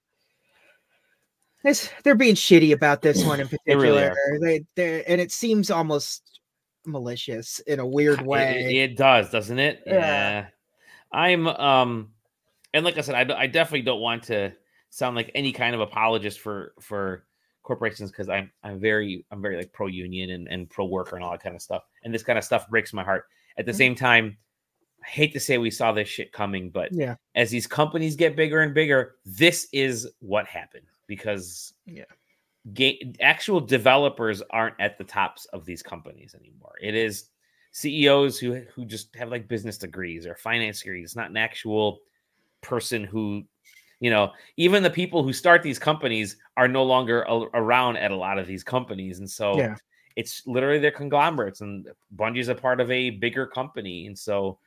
It's, 1.63 1.89
they're 2.03 2.15
being 2.15 2.35
shitty 2.35 2.71
about 2.73 3.01
this 3.01 3.25
one 3.25 3.39
in 3.39 3.47
They 3.65 3.75
really 3.75 4.07
particular. 4.09 4.59
they, 4.75 5.03
and 5.05 5.19
it 5.19 5.31
seems 5.31 5.71
almost 5.71 6.39
malicious 6.85 7.59
in 7.61 7.79
a 7.79 7.85
weird 7.87 8.19
It- 8.21 8.25
way. 8.27 8.65
It, 8.69 8.91
it 8.91 8.97
does, 8.97 9.31
doesn't 9.31 9.57
it? 9.59 9.81
Yeah. 9.87 10.47
I'm 11.11 11.47
um 11.47 12.11
and 12.73 12.83
like 12.85 12.97
I 12.97 13.01
said, 13.01 13.15
I, 13.31 13.39
I 13.39 13.47
definitely 13.47 13.81
don't 13.83 14.01
want 14.01 14.23
to 14.23 14.53
sound 14.89 15.15
like 15.15 15.31
any 15.35 15.51
kind 15.51 15.73
of 15.75 15.81
apologist 15.81 16.39
for 16.39 16.73
for 16.81 17.25
corporations 17.63 18.11
because 18.11 18.29
I'm 18.29 18.51
I'm 18.63 18.79
very 18.79 19.25
I'm 19.31 19.41
very 19.41 19.57
like 19.57 19.73
pro 19.73 19.87
union 19.87 20.31
and, 20.31 20.47
and 20.47 20.69
pro 20.69 20.85
worker 20.85 21.15
and 21.15 21.23
all 21.25 21.31
that 21.31 21.43
kind 21.43 21.55
of 21.55 21.61
stuff. 21.61 21.83
And 22.03 22.13
this 22.13 22.23
kind 22.23 22.37
of 22.37 22.43
stuff 22.45 22.69
breaks 22.69 22.93
my 22.93 23.03
heart. 23.03 23.25
At 23.57 23.65
the 23.65 23.71
Mhm. 23.71 23.75
same 23.75 23.95
time, 23.95 24.37
I 25.05 25.09
hate 25.09 25.33
to 25.33 25.39
say 25.39 25.57
we 25.57 25.71
saw 25.71 25.91
this 25.91 26.07
shit 26.07 26.31
coming, 26.31 26.69
but 26.69 26.91
yeah. 26.93 27.15
as 27.35 27.49
these 27.49 27.67
companies 27.67 28.15
get 28.15 28.35
bigger 28.35 28.61
and 28.61 28.73
bigger, 28.73 29.15
this 29.25 29.67
is 29.71 30.07
what 30.19 30.45
happened 30.47 30.87
because 31.07 31.73
Yeah. 31.85 32.03
ga- 32.73 33.13
actual 33.21 33.59
developers 33.59 34.41
aren't 34.49 34.75
at 34.79 34.97
the 34.97 35.03
tops 35.03 35.45
of 35.47 35.65
these 35.65 35.81
companies 35.83 36.35
anymore. 36.35 36.75
It 36.81 36.95
is 36.95 37.29
CEOs 37.77 38.39
who 38.39 38.61
who 38.73 38.85
just 38.85 39.15
have 39.15 39.29
like 39.29 39.47
business 39.47 39.77
degrees 39.77 40.25
or 40.25 40.33
finance 40.35 40.81
degrees. 40.81 41.15
Not 41.15 41.29
an 41.29 41.37
actual 41.37 41.99
person 42.61 43.03
who, 43.03 43.43
you 43.99 44.09
know, 44.09 44.31
even 44.57 44.81
the 44.81 44.89
people 44.89 45.21
who 45.21 45.31
start 45.31 45.61
these 45.61 45.77
companies 45.77 46.37
are 46.55 46.67
no 46.67 46.83
longer 46.83 47.21
a- 47.29 47.49
around 47.53 47.97
at 47.97 48.09
a 48.09 48.15
lot 48.15 48.39
of 48.39 48.47
these 48.47 48.63
companies, 48.63 49.19
and 49.19 49.29
so 49.29 49.57
Yeah. 49.59 49.75
it's 50.15 50.41
literally 50.47 50.79
they're 50.79 50.89
conglomerates, 50.89 51.61
and 51.61 51.87
Bungie's 52.15 52.47
a 52.47 52.55
part 52.55 52.81
of 52.81 52.89
a 52.89 53.11
bigger 53.11 53.45
company, 53.45 54.07
and 54.07 54.17
so 54.17 54.57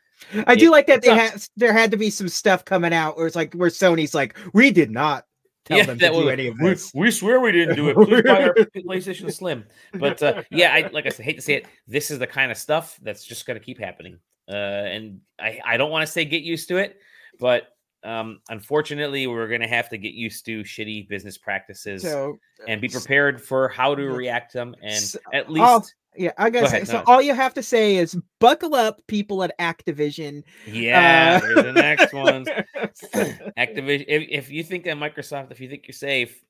I 0.47 0.55
do 0.55 0.71
like 0.71 0.87
that 0.87 1.03
they 1.03 1.15
had 1.15 1.43
there 1.57 1.73
had 1.73 1.91
to 1.91 1.97
be 1.97 2.11
some 2.11 2.29
stuff 2.29 2.65
coming 2.65 2.93
out 2.95 3.17
where 3.17 3.27
it's 3.27 3.35
like 3.35 3.55
where 3.55 3.71
Sony's 3.71 4.15
like, 4.15 4.37
we 4.53 4.71
did 4.71 4.91
not 4.93 5.27
tell 5.65 5.85
them 5.85 5.99
to 5.99 6.09
do 6.09 6.29
any 6.29 6.49
of 6.49 6.57
we, 6.61 6.71
this. 6.71 6.93
we 6.95 7.11
swear 7.11 7.41
we 7.41 7.53
didn't 7.53 7.77
do 7.77 7.89
it. 7.89 7.95
Please 7.95 8.23
buy 8.23 8.45
our 8.45 8.55
PlayStation 8.77 9.33
Slim. 9.33 9.65
But 9.95 10.23
uh, 10.23 10.43
yeah, 10.51 10.75
I 10.75 10.89
like 10.93 11.07
I 11.07 11.11
said, 11.11 11.25
hate 11.25 11.37
to 11.37 11.43
say 11.43 11.55
it. 11.55 11.67
This 11.87 12.11
is 12.11 12.19
the 12.19 12.27
kind 12.27 12.51
of 12.51 12.59
stuff 12.59 12.99
that's 13.03 13.25
just 13.25 13.47
going 13.47 13.59
to 13.59 13.65
keep 13.65 13.79
happening. 13.79 14.19
Uh, 14.49 14.55
and 14.55 15.21
I, 15.39 15.61
I 15.65 15.77
don't 15.77 15.91
want 15.91 16.07
to 16.07 16.13
say 16.13 16.25
get 16.25 16.43
used 16.43 16.69
to 16.69 16.77
it, 16.79 16.99
but 17.39 17.69
um, 18.03 18.41
unfortunately, 18.49 19.27
we're 19.27 19.49
going 19.49 19.61
to 19.61 19.69
have 19.69 19.89
to 19.91 19.99
get 19.99 20.15
used 20.15 20.45
to 20.47 20.63
shitty 20.63 21.09
business 21.09 21.37
practices 21.37 22.03
So 22.03 22.39
and 22.67 22.81
be 22.81 22.89
prepared 22.89 23.41
for 23.41 23.69
how 23.69 23.95
to 23.95 24.03
react 24.05 24.53
to 24.53 24.59
them. 24.59 24.75
And 24.83 25.15
at 25.33 25.51
least, 25.51 25.95
yeah, 26.17 26.33
I 26.39 26.51
Go 26.51 26.65
ahead, 26.65 26.87
So 26.87 26.99
no. 26.99 27.05
all 27.07 27.23
you 27.23 27.35
have 27.35 27.55
to 27.55 27.63
say 27.63 27.97
is 27.97 28.17
buckle 28.39 28.75
up, 28.75 29.01
people 29.07 29.43
at 29.43 29.57
Activision. 29.59 30.43
yeah, 30.67 31.41
Uh, 31.43 31.63
the 31.63 31.73
next 31.73 32.13
one. 32.13 32.45
Activision. 33.59 34.05
If, 34.09 34.27
if 34.29 34.51
you 34.51 34.63
think 34.65 34.85
that 34.85 34.97
Microsoft, 34.97 35.51
if 35.51 35.61
you 35.61 35.69
think 35.69 35.87
you're 35.87 35.93
safe, 35.93 36.43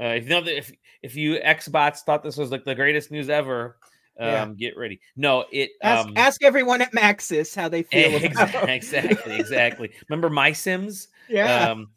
uh, 0.00 0.06
if 0.06 0.24
you 0.24 0.30
know 0.30 0.40
that 0.40 0.56
if 0.56 0.72
if 1.02 1.16
you 1.16 1.36
Xbox 1.36 1.98
thought 1.98 2.22
this 2.22 2.36
was 2.36 2.50
like 2.50 2.64
the 2.64 2.74
greatest 2.74 3.10
news 3.10 3.28
ever, 3.28 3.76
um, 4.18 4.26
Yeah. 4.28 4.46
get 4.58 4.76
ready. 4.76 5.00
No, 5.16 5.44
it 5.52 5.70
ask, 5.82 6.06
um, 6.06 6.14
ask 6.16 6.42
everyone 6.42 6.80
at 6.80 6.92
Maxis 6.92 7.54
how 7.54 7.68
they 7.68 7.82
feel 7.82 8.08
about 8.16 8.24
exactly, 8.24 8.72
exactly, 8.74 9.36
exactly. 9.38 9.90
Remember 10.08 10.30
MySims? 10.30 11.08
Yeah. 11.28 11.70
Um, 11.70 11.90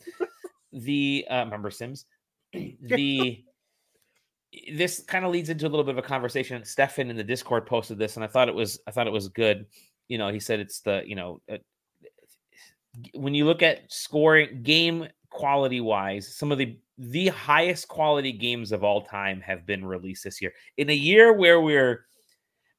the 0.74 1.26
uh, 1.30 1.46
remember 1.46 1.72
Sims? 1.72 2.06
the 2.54 3.44
this 4.74 5.04
kind 5.08 5.26
of 5.26 5.32
leads 5.32 5.50
into 5.50 5.68
a 5.68 5.70
little 5.70 5.84
bit 5.84 5.98
of 5.98 6.04
a 6.04 6.08
conversation. 6.08 6.64
Stefan 6.64 7.10
in 7.10 7.18
the 7.18 7.24
Discord 7.24 7.66
posted 7.66 7.98
this, 7.98 8.16
and 8.16 8.24
I 8.24 8.28
thought 8.28 8.50
it 8.50 8.56
was 8.56 8.80
I 8.88 8.92
thought 8.92 9.08
it 9.08 9.14
was 9.14 9.28
good. 9.30 9.66
You 10.08 10.18
know, 10.18 10.30
he 10.30 10.40
said 10.40 10.60
it's 10.60 10.82
the 10.82 11.04
you 11.06 11.16
know 11.16 11.42
uh, 11.52 11.58
when 13.14 13.34
you 13.34 13.46
look 13.46 13.62
at 13.62 13.92
scoring 13.92 14.62
game 14.64 15.08
quality 15.30 15.82
wise, 15.82 16.34
some 16.36 16.52
of 16.52 16.58
the 16.58 16.78
the 16.98 17.28
highest 17.28 17.88
quality 17.88 18.32
games 18.32 18.72
of 18.72 18.84
all 18.84 19.02
time 19.02 19.42
have 19.42 19.66
been 19.66 19.86
released 19.86 20.24
this 20.24 20.42
year. 20.42 20.54
In 20.78 20.90
a 20.90 20.94
year 20.94 21.34
where 21.34 21.60
we're 21.60 22.06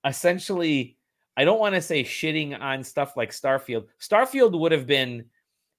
essentially, 0.06 0.96
I 1.36 1.44
don't 1.44 1.60
want 1.60 1.74
to 1.74 1.82
say 1.82 2.02
shitting 2.02 2.58
on 2.58 2.82
stuff 2.82 3.16
like 3.16 3.30
Starfield. 3.30 3.86
Starfield 4.00 4.58
would 4.58 4.72
have 4.72 4.86
been 4.86 5.26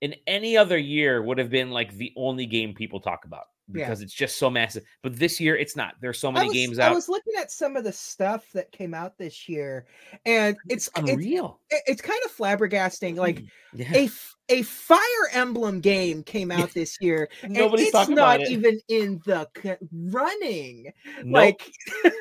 in 0.01 0.13
any 0.27 0.55
other 0.55 0.77
year 0.77 1.23
would 1.23 1.39
have 1.39 1.49
been 1.49 1.71
like 1.71 1.95
the 1.95 2.13
only 2.15 2.45
game 2.45 2.73
people 2.73 2.99
talk 2.99 3.25
about 3.25 3.45
Yeah. 3.69 3.85
because 3.85 4.01
it's 4.01 4.13
just 4.13 4.37
so 4.37 4.49
massive. 4.49 4.83
But 5.03 5.17
this 5.17 5.39
year 5.39 5.55
it's 5.57 5.75
not. 5.75 5.95
There's 6.01 6.19
so 6.19 6.31
many 6.31 6.47
was, 6.47 6.53
games 6.55 6.79
out. 6.79 6.91
I 6.91 6.95
was 6.95 7.09
looking 7.09 7.33
at 7.37 7.51
some 7.51 7.75
of 7.75 7.83
the 7.83 7.91
stuff 7.91 8.45
that 8.53 8.71
came 8.71 8.93
out 8.93 9.17
this 9.17 9.49
year, 9.49 9.85
and 10.25 10.55
it's 10.69 10.89
it's 10.95 11.09
unreal. 11.09 11.59
it- 11.69 11.83
it's 11.87 12.01
kind 12.01 12.19
of 12.25 12.35
flabbergasting. 12.35 13.15
Like 13.17 13.41
mm, 13.41 13.49
yeah. 13.73 13.93
a 13.95 14.09
a 14.49 14.61
Fire 14.61 14.99
Emblem 15.33 15.81
game 15.81 16.23
came 16.23 16.51
out 16.51 16.73
this 16.73 16.97
year, 17.01 17.29
and 17.43 17.53
Nobody's 17.53 17.87
it's 17.87 17.91
talking 17.93 18.15
not 18.15 18.37
about 18.37 18.47
it. 18.47 18.51
even 18.51 18.79
in 18.87 19.21
the 19.25 19.49
running. 19.91 20.91
Nope. 21.23 21.33
Like, 21.33 21.71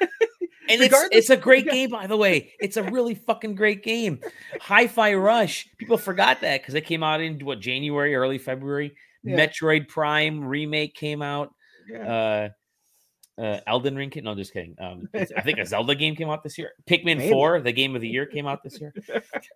And 0.68 0.82
it's 0.82 1.08
it's 1.12 1.30
a 1.30 1.36
great 1.36 1.68
game, 1.68 1.90
by 1.90 2.06
the 2.06 2.16
way. 2.16 2.52
It's 2.58 2.76
a 2.76 2.82
really 2.82 3.14
fucking 3.14 3.54
great 3.54 3.84
game. 3.84 4.20
Hi-Fi 4.60 5.14
Rush. 5.14 5.68
People 5.78 5.96
forgot 5.96 6.40
that 6.40 6.60
because 6.60 6.74
it 6.74 6.82
came 6.82 7.02
out 7.02 7.20
in 7.20 7.38
what 7.44 7.60
January, 7.60 8.14
early 8.14 8.38
February. 8.38 8.94
Yeah. 9.26 9.36
Metroid 9.36 9.88
Prime 9.88 10.44
remake 10.44 10.94
came 10.94 11.22
out. 11.22 11.52
yeah. 11.88 12.12
Uh, 12.12 12.48
uh, 13.38 13.60
Elden 13.66 13.96
Ring. 13.96 14.10
No, 14.22 14.34
just 14.34 14.52
kidding. 14.52 14.74
Um, 14.80 15.08
I 15.14 15.42
think 15.42 15.58
a 15.58 15.66
Zelda 15.66 15.94
game 15.94 16.16
came 16.16 16.30
out 16.30 16.42
this 16.42 16.56
year. 16.56 16.72
Pikmin 16.88 17.18
Maybe. 17.18 17.30
Four, 17.30 17.60
the 17.60 17.72
game 17.72 17.94
of 17.94 18.00
the 18.00 18.08
year, 18.08 18.24
came 18.26 18.46
out 18.46 18.62
this 18.62 18.80
year. 18.80 18.94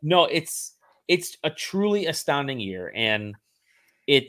No, 0.02 0.24
it's 0.26 0.74
it's 1.08 1.36
a 1.42 1.50
truly 1.50 2.06
astounding 2.06 2.60
year, 2.60 2.92
and 2.94 3.34
it 4.06 4.28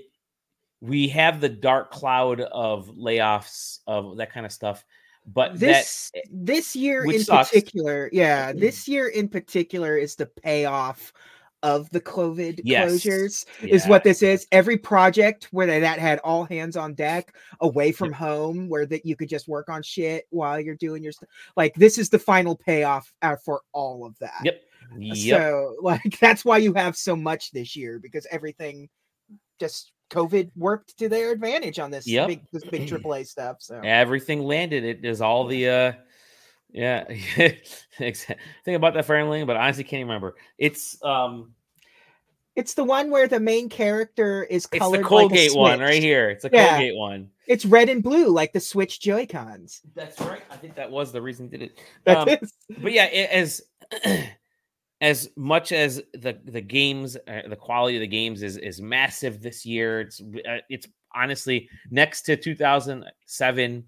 we 0.79 1.10
have 1.10 1.41
the 1.41 1.50
dark 1.50 1.91
cloud 1.91 2.41
of 2.41 2.88
layoffs 2.88 3.79
of 3.88 4.17
that 4.17 4.31
kind 4.31 4.45
of 4.45 4.51
stuff. 4.51 4.86
But 5.25 5.60
this 5.60 6.12
that 6.13 6.24
this 6.31 6.75
year 6.75 7.03
in 7.03 7.19
sucks. 7.19 7.50
particular, 7.50 8.10
yeah, 8.12 8.53
this 8.53 8.88
year 8.88 9.10
in 9.10 9.27
particular 9.27 9.98
is 9.98 10.15
the 10.15 10.25
payoff 10.25 11.13
of 11.63 11.89
the 11.91 12.01
COVID 12.01 12.62
Yes. 12.63 12.91
closures. 12.91 13.46
is 13.62 13.86
what 13.88 14.03
this 14.03 14.22
is. 14.22 14.48
Every 14.51 14.77
project 14.77 15.48
where 15.51 15.68
they, 15.68 15.80
that 15.80 16.00
had 16.00 16.20
all 16.20 16.44
hands 16.46 16.75
on 16.75 16.94
deck, 16.94 17.36
away 17.62 17.91
from 17.91 18.12
home, 18.12 18.68
where 18.70 18.86
that 18.88 19.06
you 19.06 19.15
could 19.15 19.30
just 19.30 19.48
work 19.48 19.70
on 19.70 19.84
shit 19.84 20.25
while 20.30 20.60
you're 20.60 20.75
doing 20.75 21.03
your 21.03 21.12
stuff. 21.12 21.30
Like 21.56 21.75
this 21.75 21.98
is 21.98 22.10
the 22.10 22.20
final 22.20 22.56
payoff 22.56 23.12
uh, 23.22 23.36
for 23.44 23.62
all 23.74 24.06
of 24.06 24.18
that. 24.20 24.41
Yep. 24.44 24.62
Yep. 24.98 25.39
So 25.41 25.75
like 25.82 26.20
that's 26.20 26.44
why 26.44 26.58
you 26.58 26.74
have 26.74 26.96
so 26.98 27.15
much 27.15 27.51
this 27.51 27.75
year 27.75 28.00
because 28.00 28.27
everything 28.32 28.89
just 29.60 29.91
COVID 30.10 30.51
worked 30.58 30.98
to 30.98 31.08
their 31.08 31.32
advantage 31.32 31.80
on 31.80 31.91
this 31.91 32.06
Yep. 32.08 32.27
big 32.27 32.41
this 32.51 32.63
big 32.65 32.82
AAA 32.88 33.25
stuff. 33.27 33.58
So 33.60 33.80
Everything 33.84 34.41
landed. 34.44 34.84
It 34.84 35.06
is 35.06 35.22
all 35.22 35.46
the 35.46 35.70
uh 35.70 35.91
yeah. 36.72 37.06
Think 37.98 38.28
about 38.68 38.94
that 38.94 39.10
Emily, 39.10 39.44
but 39.46 39.58
I 39.58 39.63
honestly 39.63 39.84
can't 39.84 40.04
remember. 40.04 40.36
It's 40.58 41.01
um 41.04 41.54
it's 42.56 42.74
the 42.74 42.84
one 42.84 43.10
where 43.10 43.28
the 43.28 43.40
main 43.40 43.70
character 43.70 44.44
is 44.44 44.68
it's 44.72 44.80
colored 44.80 45.00
the 45.00 45.04
like 45.04 45.25
a 45.25 45.30
Colgate 45.30 45.56
one 45.56 45.80
right 45.80 46.01
here. 46.01 46.30
It's 46.30 46.44
a 46.44 46.50
Yeah. 46.51 46.72
Colgate 46.72 46.96
one. 46.96 47.30
It's 47.48 47.66
red 47.66 47.90
and 47.90 48.04
blue 48.04 48.28
like 48.28 48.54
the 48.54 48.60
Switch 48.60 49.00
Joy 49.00 49.25
Cons. 49.25 49.82
That's 49.96 50.20
right. 50.22 50.42
I 50.50 50.58
think 50.58 50.75
that 50.75 50.90
was 50.90 51.12
the 51.12 51.22
reason 51.22 51.50
he 51.50 51.58
did 51.58 51.72
it. 51.72 51.80
Um, 52.08 52.28
but 52.82 52.92
yeah, 52.92 53.06
it, 53.06 53.30
as 53.30 53.62
as 55.01 55.30
much 55.36 55.72
as 55.72 56.01
the 56.13 56.38
the 56.46 56.62
games, 56.62 57.18
uh, 57.28 57.42
the 57.48 57.56
quality 57.56 57.98
of 57.98 58.01
the 58.01 58.08
games 58.08 58.44
is 58.44 58.58
is 58.58 58.82
massive 58.82 59.42
this 59.42 59.66
year. 59.66 60.01
It's 60.01 60.22
uh, 60.22 60.58
it's 60.70 60.88
honestly 61.13 61.70
next 61.90 62.24
to 62.24 62.38
2007, 62.38 63.84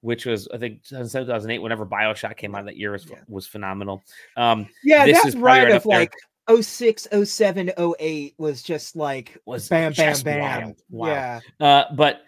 which 0.00 0.26
was 0.26 0.48
I 0.48 0.58
think 0.58 0.82
2007, 0.84 1.26
2008. 1.26 1.58
Whenever 1.58 1.86
Bioshock 1.86 2.36
came 2.36 2.54
out 2.54 2.64
that 2.66 2.76
year 2.76 2.92
was 2.92 3.06
Yeah. 3.06 3.16
was 3.28 3.46
phenomenal. 3.46 4.02
Um, 4.36 4.68
yeah, 4.84 5.04
this 5.06 5.16
that's 5.18 5.28
is 5.28 5.36
right 5.36 5.64
right 5.64 5.72
of 5.74 5.86
like 5.86 6.12
06, 6.48 7.08
07, 7.24 7.72
08 7.76 8.34
was 8.38 8.62
just 8.62 8.94
like 8.96 9.36
Was 9.46 9.68
bam, 9.68 9.92
bam, 9.92 10.14
bam. 10.22 10.40
wild. 10.62 10.82
Wow. 10.90 11.06
Yeah. 11.08 11.40
Uh, 11.60 11.84
but 11.94 12.22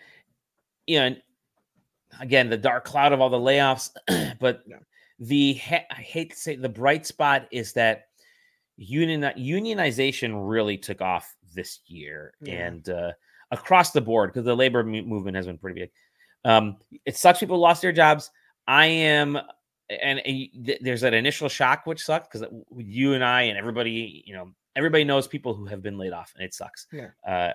you 0.86 0.98
know, 0.98 1.16
again, 2.20 2.48
the 2.50 2.56
dark 2.56 2.84
cloud 2.84 3.12
of 3.12 3.20
all 3.20 3.30
the 3.30 3.36
layoffs. 3.38 3.90
but 4.40 4.62
Yeah. 4.66 4.76
the 5.20 5.54
ha- 5.54 5.86
I 5.90 5.94
hate 6.00 6.30
to 6.30 6.36
say 6.36 6.56
the 6.56 6.68
bright 6.68 7.06
spot 7.06 7.46
is 7.52 7.72
that 7.74 8.06
union 8.76 9.20
unionization 9.36 10.32
really 10.48 10.78
took 10.78 11.00
off 11.00 11.34
this 11.54 11.80
year 11.86 12.32
Yeah. 12.40 12.66
and 12.66 12.88
uh, 12.88 13.12
across 13.50 13.90
the 13.92 14.00
board 14.00 14.30
because 14.32 14.44
the 14.44 14.54
labor 14.56 14.82
mo- 14.84 15.02
movement 15.02 15.36
has 15.36 15.46
been 15.46 15.58
pretty 15.58 15.80
big. 15.80 15.90
Um, 16.44 16.76
it 17.04 17.16
sucks 17.16 17.40
people 17.40 17.58
lost 17.58 17.82
their 17.82 17.92
jobs. 17.92 18.30
I 18.66 18.86
am. 18.86 19.36
And, 19.90 20.18
and 20.20 20.66
th- 20.66 20.80
there's 20.82 21.00
that 21.00 21.14
initial 21.14 21.48
shock, 21.48 21.86
which 21.86 22.04
sucked 22.04 22.30
because 22.30 22.46
you 22.76 23.14
and 23.14 23.24
I 23.24 23.42
and 23.42 23.56
everybody, 23.56 24.22
you 24.26 24.34
know, 24.34 24.50
everybody 24.76 25.04
knows 25.04 25.26
people 25.26 25.54
who 25.54 25.64
have 25.66 25.82
been 25.82 25.96
laid 25.96 26.12
off, 26.12 26.32
and 26.36 26.44
it 26.44 26.52
sucks. 26.52 26.86
Yeah. 26.92 27.08
Uh, 27.26 27.52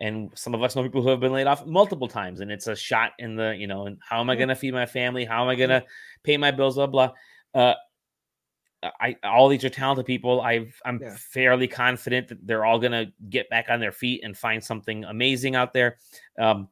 and 0.00 0.30
some 0.34 0.54
of 0.54 0.62
us 0.62 0.74
know 0.76 0.82
people 0.82 1.02
who 1.02 1.08
have 1.08 1.20
been 1.20 1.32
laid 1.32 1.46
off 1.46 1.64
multiple 1.66 2.08
times 2.08 2.40
and 2.40 2.50
it's 2.50 2.66
a 2.66 2.74
shot 2.74 3.12
in 3.20 3.36
the 3.36 3.54
you 3.56 3.68
know 3.68 3.86
and 3.86 3.96
how 4.02 4.18
am 4.20 4.28
i 4.28 4.32
Yeah. 4.32 4.38
going 4.38 4.48
to 4.48 4.56
feed 4.56 4.74
my 4.74 4.86
family 4.86 5.24
how 5.24 5.42
am 5.44 5.48
i 5.48 5.54
going 5.54 5.70
to 5.70 5.84
pay 6.24 6.36
my 6.36 6.50
bills 6.50 6.74
blah 6.74 6.88
blah 6.88 7.12
uh 7.54 7.74
i 9.00 9.14
all 9.22 9.48
these 9.48 9.64
are 9.64 9.70
talented 9.70 10.04
people 10.04 10.40
i've 10.40 10.74
i'm 10.84 10.98
Yeah. 11.00 11.14
fairly 11.16 11.68
confident 11.68 12.26
that 12.26 12.44
they're 12.44 12.64
all 12.64 12.80
going 12.80 12.90
to 12.92 13.12
get 13.30 13.48
back 13.50 13.66
on 13.70 13.78
their 13.78 13.92
feet 13.92 14.22
and 14.24 14.36
find 14.36 14.62
something 14.64 15.04
amazing 15.04 15.54
out 15.54 15.72
there 15.72 15.98
um 16.40 16.68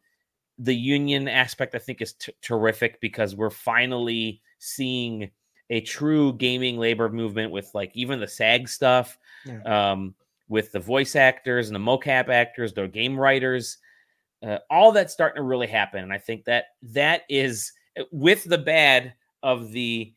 the 0.59 0.75
union 0.75 1.29
aspect 1.29 1.75
i 1.75 1.79
think 1.79 2.01
is 2.03 2.13
t- 2.15 2.33
terrific 2.43 3.01
because 3.01 3.35
we're 3.35 3.51
finally 3.51 4.41
seeing 4.59 5.31
a 5.71 5.81
true 5.81 6.35
gaming 6.35 6.77
labor 6.77 7.09
movement 7.09 7.51
with 7.51 7.71
like 7.75 7.91
even 7.95 8.21
the 8.21 8.29
sag 8.29 8.69
stuff 8.69 9.19
um, 9.65 10.15
with 10.49 10.71
the 10.71 10.79
voice 10.79 11.17
actors 11.17 11.69
and 11.69 11.75
the 11.75 11.81
mocap 11.81 12.29
actors, 12.29 12.75
the 12.75 12.87
game 12.87 13.19
writers, 13.19 13.79
uh, 14.47 14.59
all 14.71 14.93
that's 14.93 15.15
starting 15.15 15.37
to 15.37 15.43
really 15.43 15.67
happen. 15.67 16.03
And 16.03 16.13
I 16.13 16.19
think 16.19 16.45
that 16.45 16.67
that 16.83 17.23
is 17.31 17.73
uh, 17.99 18.03
with 18.13 18.45
the 18.45 18.59
bad 18.59 19.15
of 19.43 19.73
the 19.73 20.13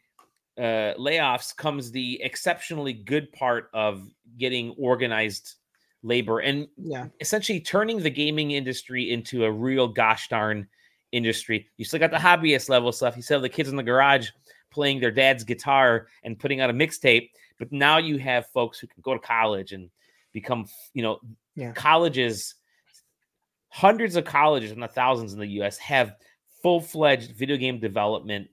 uh, 0.57 0.93
layoffs 0.99 1.55
comes 1.55 1.89
the 1.89 2.21
exceptionally 2.21 2.91
good 2.91 3.31
part 3.31 3.69
of 3.73 4.09
getting 4.37 4.75
organized 4.77 5.55
labor 6.05 6.39
and 6.39 6.67
Yeah. 6.77 7.07
essentially 7.19 7.59
turning 7.59 7.99
the 7.99 8.09
gaming 8.09 8.51
industry 8.51 9.11
into 9.11 9.43
a 9.45 9.51
real 9.51 9.87
gosh 9.87 10.27
darn 10.27 10.67
industry. 11.11 11.67
You 11.77 11.85
still 11.85 11.99
got 11.99 12.11
the 12.11 12.17
hobbyist 12.17 12.69
level 12.69 12.91
stuff. 12.91 13.15
You 13.15 13.21
still 13.23 13.37
have 13.37 13.41
the 13.41 13.49
kids 13.49 13.69
in 13.69 13.75
the 13.75 13.83
garage 13.83 14.29
playing 14.71 14.99
their 14.99 15.11
dad's 15.11 15.43
guitar 15.43 16.07
and 16.23 16.37
putting 16.37 16.59
out 16.61 16.69
a 16.69 16.73
mixtape. 16.73 17.31
But 17.57 17.71
now 17.71 17.97
you 17.97 18.17
have 18.19 18.47
folks 18.47 18.77
who 18.79 18.87
can 18.87 19.01
go 19.01 19.13
to 19.13 19.19
college 19.19 19.71
and 19.71 19.89
become, 20.31 20.67
you 20.93 21.01
know, 21.01 21.19
Yeah. 21.55 21.71
colleges, 21.71 22.55
hundreds 23.69 24.15
of 24.15 24.25
colleges 24.25 24.71
and 24.71 24.83
the 24.83 24.87
thousands 24.87 25.33
in 25.33 25.39
the 25.39 25.47
US 25.61 25.77
have 25.79 26.15
full 26.61 26.81
fledged 26.81 27.31
video 27.31 27.57
game 27.57 27.79
development 27.79 28.49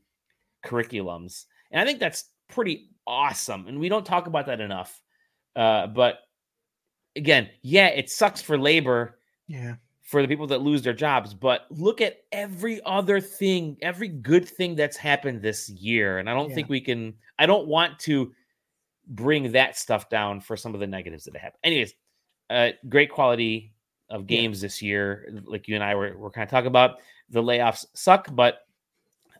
curriculums. 0.64 1.44
And 1.70 1.80
I 1.80 1.84
think 1.84 1.98
that's 1.98 2.24
pretty 2.48 2.90
awesome. 3.06 3.66
And 3.66 3.78
we 3.80 3.88
don't 3.88 4.06
talk 4.06 4.26
about 4.26 4.46
that 4.46 4.60
enough. 4.60 5.00
Uh, 5.56 5.86
but 5.88 6.20
again, 7.16 7.48
yeah, 7.62 7.88
it 7.88 8.10
sucks 8.10 8.40
for 8.42 8.58
labor 8.58 9.18
Yeah. 9.46 9.76
for 10.02 10.22
the 10.22 10.28
people 10.28 10.46
that 10.48 10.62
lose 10.62 10.82
their 10.82 10.92
jobs, 10.92 11.34
but 11.34 11.66
look 11.70 12.00
at 12.00 12.24
every 12.32 12.80
other 12.84 13.20
thing, 13.20 13.76
every 13.82 14.08
good 14.08 14.48
thing 14.48 14.74
that's 14.74 14.96
happened 14.96 15.42
this 15.42 15.68
year. 15.70 16.18
And 16.18 16.28
I 16.28 16.34
don't 16.34 16.50
Yeah. 16.50 16.54
think 16.54 16.68
we 16.68 16.80
can, 16.80 17.14
I 17.38 17.46
don't 17.46 17.66
want 17.66 17.98
to 18.00 18.34
bring 19.08 19.52
that 19.52 19.76
stuff 19.76 20.08
down 20.08 20.40
for 20.40 20.56
some 20.56 20.74
of 20.74 20.80
the 20.80 20.86
negatives 20.86 21.24
that 21.24 21.34
have 21.34 21.42
happened. 21.42 21.60
Anyways, 21.64 21.94
uh, 22.50 22.70
great 22.88 23.10
quality 23.10 23.72
of 24.10 24.26
games 24.26 24.60
yeah. 24.60 24.66
this 24.66 24.82
year, 24.82 25.28
like 25.44 25.68
you 25.68 25.74
and 25.74 25.84
I 25.84 25.94
were, 25.94 26.16
were 26.16 26.30
kind 26.30 26.44
of 26.44 26.50
talking 26.50 26.66
about. 26.68 26.98
The 27.30 27.42
layoffs 27.42 27.86
suck, 27.94 28.28
but 28.34 28.66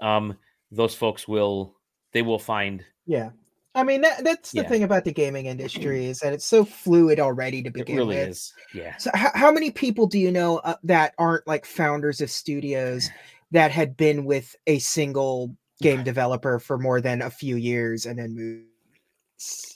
um, 0.00 0.36
those 0.70 0.94
folks 0.94 1.28
will 1.28 1.76
they 2.12 2.22
will 2.22 2.38
find 2.38 2.84
yeah 3.06 3.30
I 3.74 3.84
mean, 3.84 4.02
that, 4.02 4.22
that's 4.22 4.52
the 4.52 4.62
yeah. 4.62 4.68
thing 4.68 4.82
about 4.82 5.04
the 5.04 5.12
gaming 5.12 5.46
industry 5.46 6.04
is 6.06 6.18
that 6.18 6.34
it's 6.34 6.44
so 6.44 6.64
fluid 6.64 7.18
already 7.18 7.62
to 7.62 7.70
begin 7.70 7.96
with. 7.96 8.02
it 8.02 8.06
really 8.06 8.16
with. 8.16 8.28
Is. 8.28 8.52
Yeah. 8.74 8.96
So, 8.98 9.10
h- 9.14 9.32
how 9.34 9.50
many 9.50 9.70
people 9.70 10.06
do 10.06 10.18
you 10.18 10.30
know 10.30 10.58
uh, 10.58 10.76
that 10.84 11.14
aren't 11.18 11.46
like 11.46 11.64
founders 11.64 12.20
of 12.20 12.30
studios 12.30 13.08
that 13.50 13.70
had 13.70 13.96
been 13.96 14.26
with 14.26 14.54
a 14.66 14.78
single 14.78 15.56
game 15.80 16.04
developer 16.04 16.58
for 16.58 16.78
more 16.78 17.00
than 17.00 17.22
a 17.22 17.30
few 17.30 17.56
years 17.56 18.04
and 18.04 18.18
then 18.18 18.34
moved? 18.36 19.71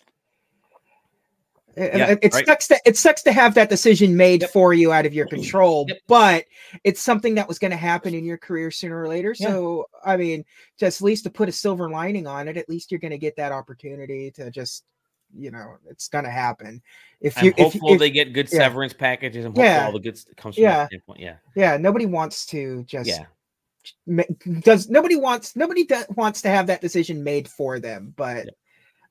Yeah, 1.76 2.12
it, 2.12 2.18
it 2.22 2.34
right. 2.34 2.46
sucks 2.46 2.68
to 2.68 2.80
it 2.86 2.96
sucks 2.96 3.22
to 3.24 3.32
have 3.32 3.54
that 3.54 3.68
decision 3.68 4.16
made 4.16 4.40
yep. 4.40 4.50
for 4.50 4.72
you 4.72 4.92
out 4.92 5.04
of 5.04 5.12
your 5.12 5.26
mm-hmm. 5.26 5.36
control, 5.36 5.84
yep. 5.88 5.98
but 6.06 6.46
it's 6.84 7.02
something 7.02 7.34
that 7.34 7.46
was 7.46 7.58
going 7.58 7.70
to 7.70 7.76
happen 7.76 8.14
in 8.14 8.24
your 8.24 8.38
career 8.38 8.70
sooner 8.70 8.98
or 8.98 9.08
later. 9.08 9.34
Yeah. 9.38 9.48
So 9.48 9.86
I 10.02 10.16
mean, 10.16 10.44
just 10.78 11.02
at 11.02 11.04
least 11.04 11.24
to 11.24 11.30
put 11.30 11.50
a 11.50 11.52
silver 11.52 11.90
lining 11.90 12.26
on 12.26 12.48
it, 12.48 12.56
at 12.56 12.68
least 12.68 12.90
you're 12.90 13.00
going 13.00 13.10
to 13.10 13.18
get 13.18 13.36
that 13.36 13.52
opportunity 13.52 14.30
to 14.32 14.50
just 14.50 14.84
you 15.36 15.50
know 15.50 15.76
it's 15.90 16.08
going 16.08 16.24
to 16.24 16.30
happen. 16.30 16.80
If 17.20 17.42
you 17.42 17.52
if, 17.58 17.72
hopeful 17.72 17.92
if, 17.92 17.98
they 17.98 18.10
get 18.10 18.32
good 18.32 18.50
yeah. 18.50 18.58
severance 18.58 18.94
packages 18.94 19.44
and 19.44 19.54
yeah. 19.54 19.84
all 19.84 19.92
the 19.92 20.00
good 20.00 20.18
comes 20.38 20.54
from 20.54 20.64
yeah. 20.64 20.88
Yeah, 21.16 21.34
yeah. 21.54 21.76
Nobody 21.76 22.06
wants 22.06 22.46
to 22.46 22.84
just 22.84 23.08
yeah 23.08 23.26
does 24.60 24.88
nobody 24.88 25.16
wants 25.16 25.54
nobody 25.56 25.84
does, 25.84 26.06
wants 26.16 26.42
to 26.42 26.48
have 26.48 26.66
that 26.66 26.80
decision 26.80 27.22
made 27.22 27.48
for 27.48 27.78
them 27.78 28.12
but 28.16 28.48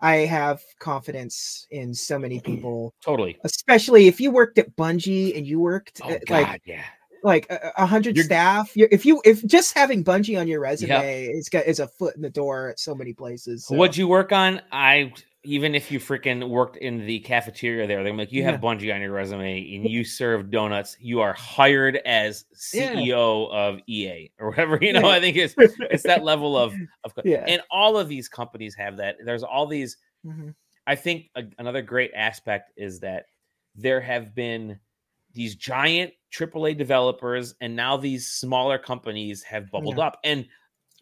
I 0.02 0.18
have 0.18 0.62
confidence 0.80 1.68
in 1.72 1.94
so 1.94 2.20
many 2.20 2.40
mm-hmm. 2.40 2.56
people. 2.56 2.94
Totally. 3.02 3.38
Especially 3.44 4.08
if 4.08 4.20
you 4.20 4.32
worked 4.32 4.58
at 4.58 4.75
Bungie 4.75 5.38
and 5.38 5.46
you 5.46 5.60
worked 5.60 6.02
oh, 6.04 6.10
eh, 6.10 6.16
at, 6.16 6.25
God, 6.25 6.42
like 6.42 6.62
yeah. 6.66 6.84
Like 7.24 7.48
a, 7.50 7.72
a 7.78 7.86
hundred 7.88 8.20
staff, 8.20 8.72
You're, 8.75 8.90
if 8.92 9.04
you 9.04 9.20
if 9.25 9.44
just 9.48 9.74
having 9.74 10.04
Bungie 10.04 10.40
on 10.40 10.48
your 10.48 10.60
resume 10.60 11.25
yep. 11.25 11.36
is 11.36 11.50
got 11.50 11.66
is 11.66 11.80
a 11.80 11.88
foot 11.88 12.16
in 12.16 12.22
the 12.22 12.30
door 12.30 12.70
at 12.70 12.80
so 12.80 12.94
many 12.94 13.14
places. 13.14 13.66
So. 13.66 13.75
What'd 13.75 13.98
you 13.98 14.08
work 14.08 14.32
on? 14.32 14.62
I 14.72 15.12
even 15.46 15.75
if 15.75 15.92
you 15.92 16.00
freaking 16.00 16.50
worked 16.50 16.78
in 16.78 17.06
the 17.06 17.20
cafeteria 17.20 17.88
there, 17.88 18.04
they're 18.04 18.14
like, 18.14 18.32
you 18.32 18.44
have 18.44 18.56
yeah. 18.56 18.60
Bungie 18.60 18.94
on 18.94 19.02
your 19.02 19.12
resume 19.12 19.75
and 19.75 19.88
you 19.90 20.04
serve 20.04 20.50
donuts. 20.50 20.98
You 21.00 21.22
are 21.22 21.34
hired 21.34 21.98
as 22.06 22.46
CEO 22.56 23.50
yeah. 23.52 23.58
of 23.58 23.80
EA 23.88 24.32
or 24.40 24.50
whatever. 24.50 24.80
You 24.86 24.94
know, 24.94 25.08
yeah. 25.08 25.16
I 25.16 25.20
think 25.20 25.38
it's 25.38 25.56
it's 25.58 26.04
that 26.04 26.24
level 26.24 26.58
of 26.58 26.74
of 27.04 27.14
yeah. 27.24 27.44
And 27.48 27.62
all 27.72 27.98
of 27.98 28.08
these 28.08 28.28
companies 28.28 28.75
have 28.75 28.98
that. 28.98 29.16
There's 29.24 29.44
all 29.44 29.66
these. 29.66 29.98
Mm-hmm. 30.25 30.50
I 30.86 30.96
think 30.96 31.30
a, 31.36 31.44
another 31.58 31.82
great 31.82 32.12
aspect 32.16 32.72
is 32.78 33.00
that 33.00 33.25
there 33.74 34.00
have 34.02 34.36
been 34.36 34.80
these 35.34 35.56
giant 35.56 36.14
AAA 36.32 36.78
developers, 36.78 37.56
and 37.62 37.75
now 37.75 37.98
these 37.98 38.28
smaller 38.28 38.78
companies 38.78 39.44
have 39.44 39.72
bubbled 39.72 40.00
up. 40.00 40.20
And 40.24 40.46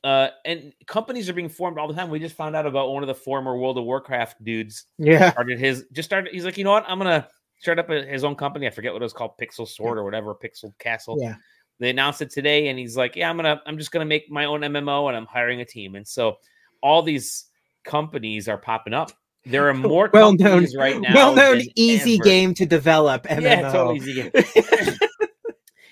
uh, 0.03 0.29
and 0.43 0.73
companies 0.85 1.29
are 1.29 1.33
being 1.33 1.49
formed 1.49 1.77
all 1.77 1.87
the 1.87 1.93
time. 1.93 2.09
We 2.09 2.19
just 2.19 2.35
found 2.35 2.55
out 2.55 2.65
about 2.65 2.91
one 2.91 3.03
of 3.03 3.07
the 3.07 3.15
former 3.15 3.55
World 3.57 3.77
of 3.77 3.85
Warcraft 3.85 4.43
dudes. 4.43 4.85
Yeah, 4.97 5.31
started 5.31 5.59
his 5.59 5.85
just 5.93 6.07
started. 6.07 6.33
He's 6.33 6.45
like, 6.45 6.57
you 6.57 6.63
know 6.63 6.71
what? 6.71 6.85
I'm 6.87 6.97
gonna 6.97 7.27
start 7.59 7.79
up 7.79 7.89
a, 7.89 8.03
his 8.03 8.23
own 8.23 8.35
company. 8.35 8.67
I 8.67 8.69
forget 8.69 8.91
what 8.91 9.01
it 9.01 9.05
was 9.05 9.13
called, 9.13 9.31
Pixel 9.41 9.67
Sword 9.67 9.97
or 9.97 10.03
whatever, 10.03 10.35
Pixel 10.35 10.77
Castle. 10.79 11.17
Yeah. 11.19 11.35
They 11.79 11.89
announced 11.89 12.21
it 12.21 12.29
today, 12.29 12.67
and 12.67 12.77
he's 12.77 12.95
like, 12.97 13.15
yeah, 13.15 13.29
I'm 13.29 13.35
gonna, 13.35 13.61
I'm 13.65 13.77
just 13.77 13.91
gonna 13.91 14.05
make 14.05 14.29
my 14.29 14.45
own 14.45 14.61
MMO, 14.61 15.07
and 15.07 15.17
I'm 15.17 15.25
hiring 15.25 15.61
a 15.61 15.65
team. 15.65 15.95
And 15.95 16.07
so 16.07 16.37
all 16.81 17.01
these 17.01 17.45
companies 17.83 18.47
are 18.47 18.57
popping 18.57 18.93
up. 18.93 19.11
There 19.45 19.69
are 19.69 19.73
more 19.73 20.09
well 20.13 20.33
known 20.33 20.67
right 20.77 20.99
now. 20.99 21.13
Well 21.13 21.35
known, 21.35 21.61
easy 21.75 22.15
ever. 22.15 22.23
game 22.23 22.53
to 22.55 22.65
develop. 22.65 23.23
MMO. 23.23 23.41
Yeah, 23.41 23.71
totally 23.71 23.97
easy 23.97 24.13
game. 24.13 24.31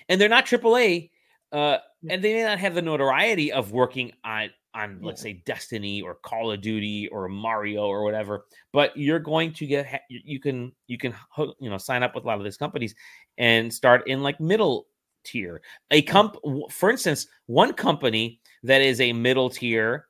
and 0.08 0.20
they're 0.20 0.28
not 0.28 0.46
AAA 0.46 1.10
uh, 1.52 1.78
and 2.08 2.22
they 2.22 2.34
may 2.34 2.42
not 2.42 2.58
have 2.58 2.74
the 2.74 2.82
notoriety 2.82 3.52
of 3.52 3.72
working 3.72 4.12
on 4.24 4.50
on 4.74 4.98
let's 5.02 5.20
say 5.20 5.34
Destiny 5.44 6.00
or 6.00 6.14
Call 6.14 6.50
of 6.50 6.62
Duty 6.62 7.08
or 7.08 7.28
Mario 7.28 7.84
or 7.84 8.02
whatever, 8.04 8.46
but 8.72 8.96
you're 8.96 9.18
going 9.18 9.52
to 9.54 9.66
get 9.66 10.02
you 10.08 10.40
can 10.40 10.72
you 10.86 10.98
can 10.98 11.14
you 11.60 11.70
know 11.70 11.78
sign 11.78 12.02
up 12.02 12.14
with 12.14 12.24
a 12.24 12.26
lot 12.26 12.38
of 12.38 12.44
these 12.44 12.56
companies 12.56 12.94
and 13.38 13.72
start 13.72 14.06
in 14.08 14.22
like 14.22 14.40
middle 14.40 14.86
tier. 15.24 15.62
A 15.90 16.02
comp, 16.02 16.36
for 16.70 16.90
instance, 16.90 17.26
one 17.46 17.74
company 17.74 18.40
that 18.62 18.80
is 18.80 19.00
a 19.00 19.12
middle 19.12 19.50
tier, 19.50 20.06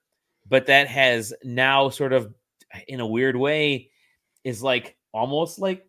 but 0.48 0.66
that 0.66 0.86
has 0.86 1.34
now 1.42 1.88
sort 1.88 2.12
of 2.12 2.32
in 2.88 3.00
a 3.00 3.06
weird 3.06 3.36
way 3.36 3.90
is 4.44 4.62
like 4.62 4.96
almost 5.12 5.58
like 5.58 5.86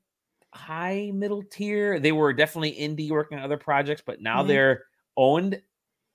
high 0.53 1.11
middle 1.13 1.43
tier. 1.43 1.99
They 1.99 2.11
were 2.11 2.33
definitely 2.33 2.73
indie 2.73 3.11
working 3.11 3.37
on 3.37 3.43
other 3.43 3.57
projects, 3.57 4.03
but 4.05 4.21
now 4.21 4.39
mm-hmm. 4.39 4.49
they're 4.49 4.85
owned 5.15 5.61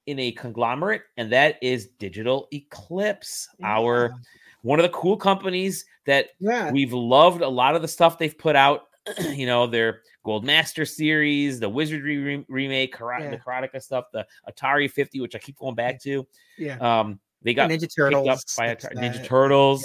in 0.09 0.19
a 0.19 0.33
conglomerate, 0.33 1.03
and 1.19 1.31
that 1.31 1.57
is 1.61 1.89
Digital 1.99 2.49
Eclipse, 2.51 3.47
yeah. 3.59 3.67
our 3.67 4.15
one 4.63 4.79
of 4.79 4.83
the 4.83 4.89
cool 4.89 5.19
companies 5.19 5.85
that 6.07 6.31
yeah. 6.41 6.73
we've 6.73 6.95
loved 6.95 7.43
a 7.43 7.49
lot 7.49 7.77
of 7.77 7.83
the 7.83 7.89
stuff 7.89 8.17
they've 8.17 8.37
put 8.37 8.57
out. 8.57 8.87
you 9.21 9.47
know, 9.47 9.67
their 9.67 10.01
Gold 10.25 10.45
Master 10.45 10.87
series, 10.87 11.61
the 11.61 11.69
Wizardry 11.69 12.17
re- 12.17 12.45
remake, 12.49 12.97
Karate, 12.97 13.21
yeah. 13.21 13.31
the 13.31 13.37
Karateka 13.37 13.83
stuff, 13.83 14.07
the 14.13 14.27
Atari 14.51 14.91
50, 14.91 15.21
which 15.21 15.35
I 15.35 15.39
keep 15.39 15.59
going 15.59 15.75
back 15.75 16.01
to. 16.03 16.27
Yeah. 16.57 16.79
Um, 16.79 17.21
they 17.43 17.53
got 17.53 17.69
Ninja 17.69 17.95
Turtles 17.95 18.45
by 18.57 18.75
Atari, 18.75 18.95
Ninja 18.95 19.25
Turtles. 19.25 19.85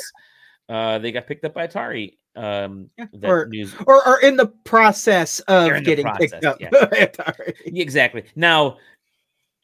Uh, 0.70 1.00
they 1.00 1.12
got 1.12 1.28
picked 1.28 1.44
up 1.44 1.54
by 1.54 1.68
Atari 1.68 2.14
um 2.36 2.90
yeah. 2.98 3.06
or, 3.24 3.46
news... 3.48 3.76
or 3.86 4.02
are 4.08 4.20
in 4.22 4.36
the 4.36 4.48
process 4.48 5.40
of 5.42 5.84
getting 5.84 6.06
process, 6.06 6.32
picked 6.32 6.46
up 6.46 6.58
yeah. 6.60 6.70
exactly 7.66 8.24
now 8.36 8.78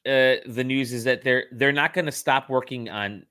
uh 0.06 0.36
the 0.46 0.64
news 0.64 0.94
is 0.94 1.04
that 1.04 1.24
they're 1.24 1.46
they're 1.52 1.72
not 1.72 1.94
going 1.94 2.06
to 2.06 2.12
stop 2.12 2.50
working 2.50 2.90
on 2.90 3.26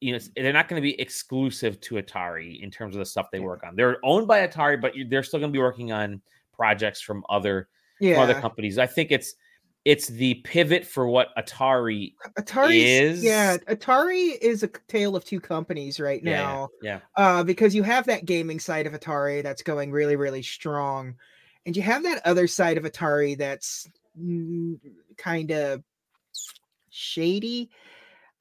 you 0.00 0.12
know 0.12 0.18
they're 0.36 0.52
not 0.52 0.68
going 0.68 0.80
to 0.80 0.82
be 0.82 1.00
exclusive 1.00 1.80
to 1.80 1.96
atari 1.96 2.60
in 2.60 2.70
terms 2.70 2.94
of 2.94 2.98
the 2.98 3.04
stuff 3.04 3.26
they 3.32 3.40
work 3.40 3.62
on 3.66 3.76
they're 3.76 3.98
owned 4.04 4.26
by 4.26 4.46
atari 4.46 4.80
but 4.80 4.92
they're 5.08 5.22
still 5.22 5.40
going 5.40 5.50
to 5.50 5.56
be 5.56 5.62
working 5.62 5.92
on 5.92 6.20
projects 6.52 7.00
from 7.00 7.24
other 7.28 7.68
yeah. 8.00 8.14
from 8.14 8.22
other 8.22 8.40
companies 8.40 8.78
i 8.78 8.86
think 8.86 9.10
it's 9.10 9.34
it's 9.84 10.06
the 10.06 10.34
pivot 10.44 10.86
for 10.86 11.08
what 11.08 11.34
Atari 11.36 12.14
Atari 12.38 12.84
is. 12.84 13.22
Yeah, 13.22 13.56
Atari 13.68 14.38
is 14.40 14.62
a 14.62 14.68
tale 14.86 15.16
of 15.16 15.24
two 15.24 15.40
companies 15.40 15.98
right 15.98 16.22
now. 16.22 16.68
Yeah, 16.82 17.00
yeah. 17.16 17.24
Uh, 17.24 17.42
because 17.42 17.74
you 17.74 17.82
have 17.82 18.06
that 18.06 18.24
gaming 18.24 18.60
side 18.60 18.86
of 18.86 18.92
Atari 18.92 19.42
that's 19.42 19.62
going 19.62 19.90
really, 19.90 20.14
really 20.14 20.42
strong, 20.42 21.16
and 21.66 21.76
you 21.76 21.82
have 21.82 22.04
that 22.04 22.24
other 22.24 22.46
side 22.46 22.76
of 22.76 22.84
Atari 22.84 23.36
that's 23.36 23.88
kind 25.16 25.50
of 25.50 25.82
shady. 26.92 27.70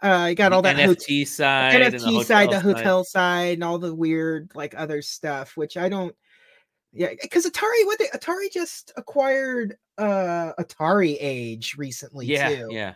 Uh, 0.02 0.28
you 0.30 0.36
got 0.36 0.52
all 0.52 0.64
that 0.64 0.78
NFT 0.78 1.28
side, 1.28 1.74
NFT 1.74 2.20
the 2.20 2.24
side, 2.24 2.52
the 2.52 2.60
hotel 2.60 3.04
side. 3.04 3.12
side, 3.12 3.54
and 3.54 3.64
all 3.64 3.78
the 3.78 3.94
weird 3.94 4.52
like 4.56 4.74
other 4.76 5.02
stuff, 5.02 5.56
which 5.56 5.78
I 5.78 5.90
don't. 5.90 6.16
Yeah, 6.92 7.10
because 7.22 7.46
Atari, 7.46 7.86
what 7.86 8.00
they 8.00 8.08
Atari 8.08 8.52
just 8.52 8.92
acquired 8.98 9.78
uh 9.98 10.54
AtariAge 10.60 11.78
recently 11.78 12.26
yeah, 12.26 12.50
too. 12.50 12.70
Yeah. 12.72 12.94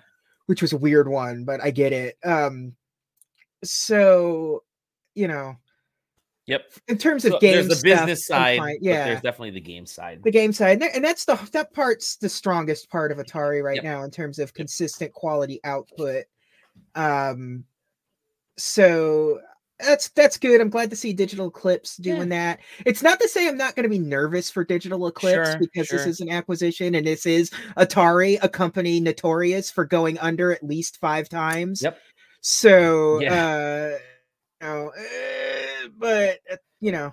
Which 0.48 0.62
was 0.62 0.74
a 0.74 0.78
weird 0.78 1.08
one, 1.08 1.46
but 1.46 1.64
I 1.64 1.72
get 1.72 1.94
it. 1.94 2.18
Um 2.24 2.76
so 3.64 4.64
you 5.14 5.28
know 5.28 5.56
Yep. 6.48 6.74
In 6.88 6.98
terms 6.98 7.26
of 7.26 7.34
so 7.34 7.40
games, 7.40 7.68
there's 7.68 7.82
the 7.82 7.90
business 7.90 8.26
stuff, 8.26 8.38
side. 8.38 8.78
yeah, 8.80 9.06
there's 9.06 9.22
definitely 9.22 9.52
the 9.52 9.62
game 9.62 9.86
side. 9.86 10.22
The 10.24 10.32
game 10.32 10.54
side, 10.54 10.82
and 10.82 11.04
that's 11.04 11.26
the 11.26 11.36
that 11.54 11.74
part's 11.74 12.18
the 12.18 12.30
strongest 12.30 12.90
part 12.90 13.12
of 13.12 13.18
Atari 13.18 13.64
right 13.64 13.78
yep. 13.78 13.84
now 13.84 14.04
in 14.04 14.12
terms 14.12 14.38
of 14.38 14.54
consistent 14.54 15.12
quality 15.14 15.60
output. 15.64 16.26
Um, 16.94 17.64
so 18.58 19.40
that's 19.80 20.10
that's 20.10 20.38
good. 20.38 20.62
I'm 20.62 20.70
glad 20.70 20.90
to 20.92 20.96
see 20.96 21.14
Digital 21.14 21.48
Eclipse 21.48 21.98
doing 21.98 22.32
yeah. 22.32 22.54
that. 22.56 22.60
It's 22.86 23.02
not 23.02 23.20
to 23.20 23.28
say 23.28 23.48
I'm 23.48 23.58
not 23.58 23.76
going 23.76 23.84
to 23.84 23.90
be 23.90 24.00
nervous 24.00 24.50
for 24.50 24.64
Digital 24.64 25.08
Eclipse 25.08 25.50
sure, 25.50 25.60
because 25.60 25.88
sure. 25.88 25.98
this 25.98 26.08
is 26.08 26.20
an 26.22 26.30
acquisition 26.30 26.96
and 26.96 27.06
this 27.06 27.26
is 27.26 27.50
Atari, 27.76 28.38
a 28.42 28.50
company 28.50 29.00
notorious 29.00 29.72
for 29.72 29.84
going 29.84 30.18
under 30.20 30.52
at 30.52 30.64
least 30.64 30.98
five 30.98 31.28
times. 31.28 31.82
Yep. 31.82 31.98
So, 32.42 33.20
yeah. 33.20 33.34
uh, 33.34 33.98
you 34.62 34.68
know, 34.68 34.92
uh, 34.98 35.55
but 36.06 36.40
uh, 36.52 36.58
you 36.82 36.92
know, 36.92 37.12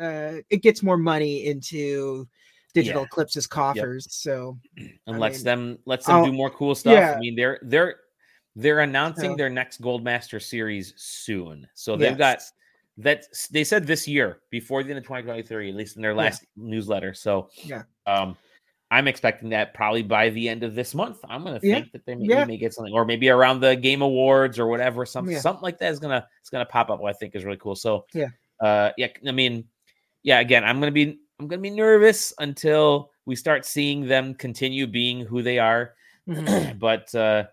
uh, 0.00 0.42
it 0.50 0.62
gets 0.62 0.82
more 0.82 0.96
money 0.96 1.46
into 1.46 2.26
Digital 2.74 3.02
yeah. 3.02 3.06
Eclipse's 3.06 3.46
coffers. 3.46 4.06
Yep. 4.06 4.12
So, 4.12 4.58
and 5.06 5.16
I 5.16 5.18
lets 5.18 5.38
mean, 5.38 5.44
them 5.44 5.78
lets 5.86 6.06
them 6.06 6.16
I'll, 6.16 6.24
do 6.24 6.32
more 6.32 6.50
cool 6.50 6.74
stuff. 6.74 6.94
Yeah. 6.94 7.14
I 7.16 7.20
mean, 7.20 7.36
they're 7.36 7.60
they're 7.62 7.96
they're 8.56 8.80
announcing 8.80 9.36
their 9.36 9.48
next 9.48 9.80
Gold 9.80 10.02
Master 10.02 10.40
series 10.40 10.92
soon. 10.96 11.68
So 11.74 11.96
they've 11.96 12.18
yes. 12.18 12.52
got 12.96 13.04
that 13.04 13.24
they 13.52 13.62
said 13.62 13.86
this 13.86 14.08
year 14.08 14.40
before 14.50 14.82
the 14.82 14.90
end 14.90 14.98
of 14.98 15.04
2023, 15.04 15.70
at 15.70 15.76
least 15.76 15.96
in 15.96 16.02
their 16.02 16.14
last 16.14 16.42
yeah. 16.42 16.64
newsletter. 16.64 17.14
So 17.14 17.48
yeah, 17.64 17.82
um, 18.06 18.36
I'm 18.90 19.06
expecting 19.06 19.50
that 19.50 19.72
probably 19.72 20.02
by 20.02 20.30
the 20.30 20.48
end 20.48 20.64
of 20.64 20.74
this 20.74 20.94
month. 20.94 21.18
I'm 21.28 21.44
gonna 21.44 21.60
think 21.60 21.86
yeah. 21.86 21.90
that 21.92 22.04
they 22.06 22.14
maybe 22.16 22.28
yeah. 22.28 22.44
may 22.44 22.56
get 22.56 22.74
something, 22.74 22.92
or 22.92 23.04
maybe 23.04 23.28
around 23.28 23.60
the 23.60 23.76
Game 23.76 24.02
Awards 24.02 24.58
or 24.58 24.66
whatever. 24.66 25.06
Something 25.06 25.38
something 25.38 25.62
like 25.62 25.78
that 25.78 25.92
is 25.92 26.00
gonna 26.00 26.26
it's 26.40 26.50
gonna 26.50 26.66
pop 26.66 26.90
up. 26.90 27.00
What 27.00 27.10
I 27.10 27.12
think 27.12 27.36
is 27.36 27.44
really 27.44 27.56
cool. 27.58 27.76
So 27.76 28.06
yeah, 28.12 28.28
uh, 28.60 28.90
yeah. 28.96 29.08
I 29.26 29.32
mean, 29.32 29.64
yeah. 30.24 30.40
Again, 30.40 30.64
I'm 30.64 30.80
gonna 30.80 30.90
be 30.90 31.20
I'm 31.38 31.46
gonna 31.46 31.62
be 31.62 31.70
nervous 31.70 32.34
until 32.38 33.10
we 33.26 33.36
start 33.36 33.64
seeing 33.64 34.06
them 34.06 34.34
continue 34.34 34.88
being 34.88 35.24
who 35.24 35.42
they 35.42 35.60
are. 35.60 35.94
Mhm. 36.28 36.78
but 36.80 37.14
uh, 37.14 37.44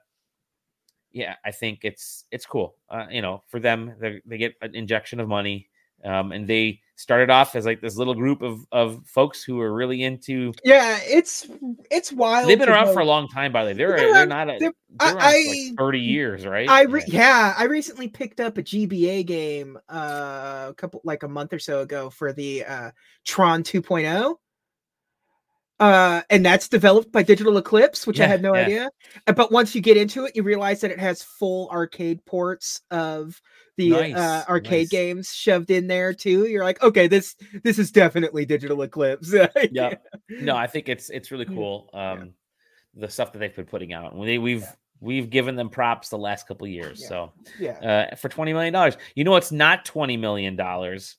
yeah, 1.11 1.35
I 1.45 1.51
think 1.51 1.81
it's 1.83 2.25
it's 2.31 2.47
cool. 2.47 2.75
Uh, 2.89 3.05
you 3.11 3.21
know, 3.21 3.43
for 3.47 3.59
them, 3.59 3.93
they 3.99 4.21
they 4.25 4.37
get 4.39 4.55
an 4.61 4.73
injection 4.73 5.19
of 5.19 5.27
money, 5.27 5.69
um, 6.03 6.31
and 6.31 6.47
they 6.47 6.79
started 6.99 7.29
off 7.29 7.55
as 7.55 7.63
like 7.63 7.79
this 7.79 7.95
little 7.95 8.15
group 8.15 8.41
of 8.41 8.65
of 8.71 8.99
folks 9.05 9.43
who 9.43 9.55
were 9.57 9.71
really 9.71 10.03
into. 10.03 10.51
yeah, 10.63 10.97
it's 11.03 11.47
it's 11.91 12.11
wild. 12.11 12.49
They've 12.49 12.57
been 12.57 12.69
around 12.69 12.87
know- 12.87 12.93
for 12.93 13.01
a 13.01 13.05
long 13.05 13.27
time, 13.27 13.51
by 13.51 13.63
the 13.63 13.69
way. 13.69 13.73
They're 13.73 13.89
They've 13.97 13.99
been 14.07 14.13
they're 14.13 14.25
not 14.25 14.49
a, 14.49 14.57
they're- 14.59 14.73
they're 14.99 15.19
I- 15.19 15.67
like 15.69 15.77
thirty 15.77 15.99
years, 15.99 16.45
right? 16.45 16.67
I 16.67 16.83
re- 16.83 17.03
Yeah. 17.07 17.19
yeah, 17.19 17.53
I 17.57 17.65
recently 17.65 18.07
picked 18.07 18.39
up 18.39 18.57
a 18.57 18.63
GBA 18.63 19.25
game 19.27 19.77
uh, 19.89 20.67
a 20.69 20.73
couple 20.75 21.01
like 21.03 21.21
a 21.23 21.27
month 21.27 21.53
or 21.53 21.59
so 21.59 21.81
ago 21.81 22.09
for 22.09 22.33
the 22.33 22.65
uh, 22.65 22.91
Tron 23.25 23.61
2.0. 23.63 24.35
Uh, 25.79 26.21
and 26.31 26.43
that's 26.45 26.67
developed 26.67 27.11
by 27.11 27.21
Digital 27.21 27.55
Eclipse, 27.57 28.07
which 28.07 28.19
I 28.19 28.25
had 28.25 28.41
no 28.41 28.55
yeah. 28.55 28.61
idea. 28.61 28.89
Uh, 29.27 29.33
But 29.33 29.51
once 29.51 29.75
you 29.75 29.81
get 29.81 29.95
into 29.95 30.25
it, 30.25 30.35
you 30.35 30.41
realize 30.41 30.81
that 30.81 30.89
it 30.91 30.99
has 30.99 31.21
full 31.21 31.69
arcade 31.69 32.25
ports 32.25 32.81
of 32.89 33.39
the 33.77 33.91
Nice, 33.91 34.15
uh, 34.15 34.43
arcade 34.49 34.85
nice. 34.85 34.89
games 34.89 35.33
shoved 35.33 35.69
in 35.69 35.85
there 35.85 36.13
too. 36.13 36.47
You're 36.47 36.63
like, 36.63 36.81
okay, 36.81 37.05
this 37.07 37.35
this 37.63 37.77
is 37.77 37.91
definitely 37.91 38.43
Digital 38.43 38.81
Eclipse. 38.81 39.31
yeah 39.71 39.93
no 40.29 40.55
i 40.55 40.65
think 40.67 40.89
it's 40.89 41.09
it's 41.09 41.31
really 41.31 41.45
cool 41.45 41.89
um 41.93 42.33
the 42.95 43.07
stuff 43.07 43.31
that 43.31 43.39
they've 43.39 43.55
been 43.55 43.65
putting 43.65 43.93
out 43.93 44.15
we, 44.17 44.37
we've 44.39 44.65
we've 44.99 45.29
given 45.29 45.55
them 45.55 45.69
props 45.69 46.09
the 46.09 46.17
last 46.17 46.47
couple 46.47 46.65
of 46.65 46.71
years 46.71 46.99
Yeah. 47.01 47.07
so 47.07 47.33
yeah. 47.59 48.07
uh 48.11 48.15
for 48.15 48.29
20 48.29 48.51
million 48.53 48.73
dollars 48.73 48.97
you 49.15 49.23
know 49.23 49.35
it's 49.35 49.51
not 49.51 49.85
20 49.85 50.17
million 50.17 50.55
dollars 50.55 51.17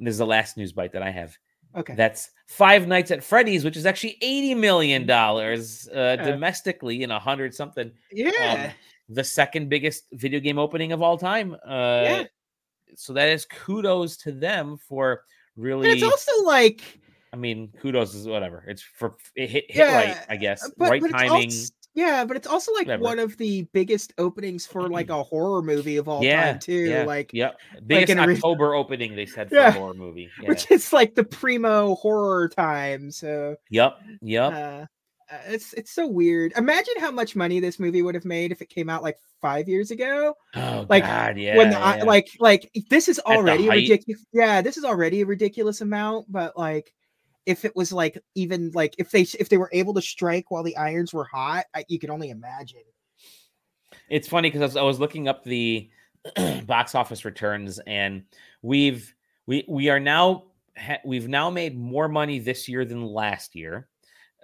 this 0.00 0.12
is 0.12 0.18
the 0.18 0.26
last 0.26 0.56
news 0.56 0.72
bite 0.72 0.92
that 0.92 1.02
i 1.02 1.10
have 1.10 1.36
Okay. 1.74 1.94
that's 1.94 2.30
five 2.46 2.86
nights 2.86 3.10
at 3.10 3.24
freddy's 3.24 3.64
which 3.64 3.76
is 3.76 3.86
actually 3.86 4.18
80 4.20 4.54
million 4.56 5.06
dollars 5.06 5.88
uh 5.88 6.16
Yeah. 6.18 6.24
domestically 6.24 7.02
in 7.02 7.10
a 7.10 7.18
hundred 7.18 7.54
something 7.54 7.90
yeah. 8.10 8.66
um, 8.68 8.70
the 9.08 9.24
second 9.24 9.68
biggest 9.68 10.04
video 10.12 10.38
game 10.40 10.58
opening 10.58 10.92
of 10.92 11.00
all 11.02 11.16
time 11.16 11.54
uh 11.66 12.02
Yeah. 12.04 12.24
so 12.94 13.12
that 13.14 13.28
is 13.28 13.46
kudos 13.46 14.16
to 14.18 14.32
them 14.32 14.76
for 14.76 15.22
really 15.56 15.90
and 15.90 15.94
it's 15.94 16.02
also 16.02 16.44
like 16.44 17.00
I 17.34 17.38
mean, 17.38 17.72
kudos 17.80 18.14
is 18.14 18.26
whatever. 18.26 18.62
It's 18.68 18.82
for 18.82 19.16
it 19.34 19.48
hit 19.48 19.64
hit 19.70 19.86
right, 19.86 20.18
I 20.28 20.36
guess. 20.36 20.70
But, 20.76 20.90
right 20.90 21.00
but 21.00 21.10
it's 21.10 21.18
timing. 21.18 21.50
Yeah, 21.94 22.24
but 22.24 22.36
it's 22.36 22.46
also 22.46 22.72
like 22.72 22.86
whatever. 22.86 23.02
one 23.02 23.18
of 23.18 23.36
the 23.36 23.62
biggest 23.72 24.12
openings 24.18 24.66
for 24.66 24.88
like 24.88 25.10
a 25.10 25.22
horror 25.22 25.62
movie 25.62 25.96
of 25.96 26.08
all 26.08 26.22
yeah, 26.24 26.52
time 26.52 26.58
too. 26.58 26.72
yeah, 26.88 27.04
Like 27.04 27.30
yep. 27.32 27.58
Biggest 27.86 28.10
in 28.10 28.18
a 28.18 28.26
re- 28.26 28.34
October 28.34 28.74
opening 28.74 29.14
they 29.14 29.26
said 29.26 29.48
for 29.48 29.56
Yeah. 29.56 29.68
a 29.68 29.72
horror 29.72 29.94
movie. 29.94 30.30
Yeah. 30.42 30.48
which 30.48 30.70
is 30.70 30.92
like 30.92 31.14
the 31.14 31.24
primo 31.24 31.94
horror 31.96 32.48
time. 32.48 33.10
So 33.10 33.56
yep, 33.70 33.98
yep. 34.22 34.52
uh, 34.52 34.86
uh, 35.32 35.38
it's 35.48 35.72
it's 35.74 35.90
so 35.92 36.06
weird. 36.06 36.52
Imagine 36.56 36.94
how 36.98 37.10
much 37.10 37.36
money 37.36 37.60
this 37.60 37.78
movie 37.78 38.02
would 38.02 38.14
have 38.14 38.24
made 38.24 38.52
if 38.52 38.60
it 38.62 38.68
came 38.68 38.90
out 38.90 39.02
like 39.02 39.18
five 39.40 39.68
years 39.68 39.90
ago. 39.90 40.34
oh 40.54 40.86
like, 40.88 41.04
God, 41.04 41.38
yeah. 41.38 41.56
when 41.56 41.70
the 41.70 41.76
yeah. 41.76 42.04
like 42.04 42.28
like 42.38 42.70
this 42.90 43.08
is 43.08 43.18
already 43.20 43.68
ridiculous. 43.68 44.24
Yeah, 44.32 44.60
this 44.62 44.76
is 44.76 44.84
already 44.84 45.22
a 45.22 45.26
ridiculous 45.26 45.80
amount. 45.80 46.30
But 46.30 46.56
like, 46.56 46.92
if 47.46 47.64
it 47.64 47.74
was 47.74 47.92
like 47.92 48.18
even 48.34 48.70
like 48.74 48.94
if 48.98 49.10
they 49.10 49.22
if 49.38 49.48
they 49.48 49.58
were 49.58 49.70
able 49.72 49.94
to 49.94 50.02
strike 50.02 50.50
while 50.50 50.62
the 50.62 50.76
irons 50.76 51.12
were 51.12 51.24
hot, 51.24 51.64
I, 51.74 51.84
you 51.88 51.98
could 51.98 52.10
only 52.10 52.30
imagine. 52.30 52.82
it's 54.08 54.28
funny 54.28 54.48
because 54.50 54.62
I 54.62 54.64
was, 54.64 54.76
I 54.76 54.82
was 54.82 55.00
looking 55.00 55.28
up 55.28 55.44
the 55.44 55.90
box 56.66 56.94
office 56.94 57.24
returns, 57.24 57.78
and 57.86 58.24
we've 58.62 59.14
we 59.46 59.64
we 59.68 59.88
are 59.88 60.00
now 60.00 60.44
we've 61.04 61.28
now 61.28 61.50
made 61.50 61.76
more 61.76 62.08
money 62.08 62.38
this 62.38 62.68
year 62.68 62.84
than 62.84 63.04
last 63.04 63.54
year. 63.54 63.88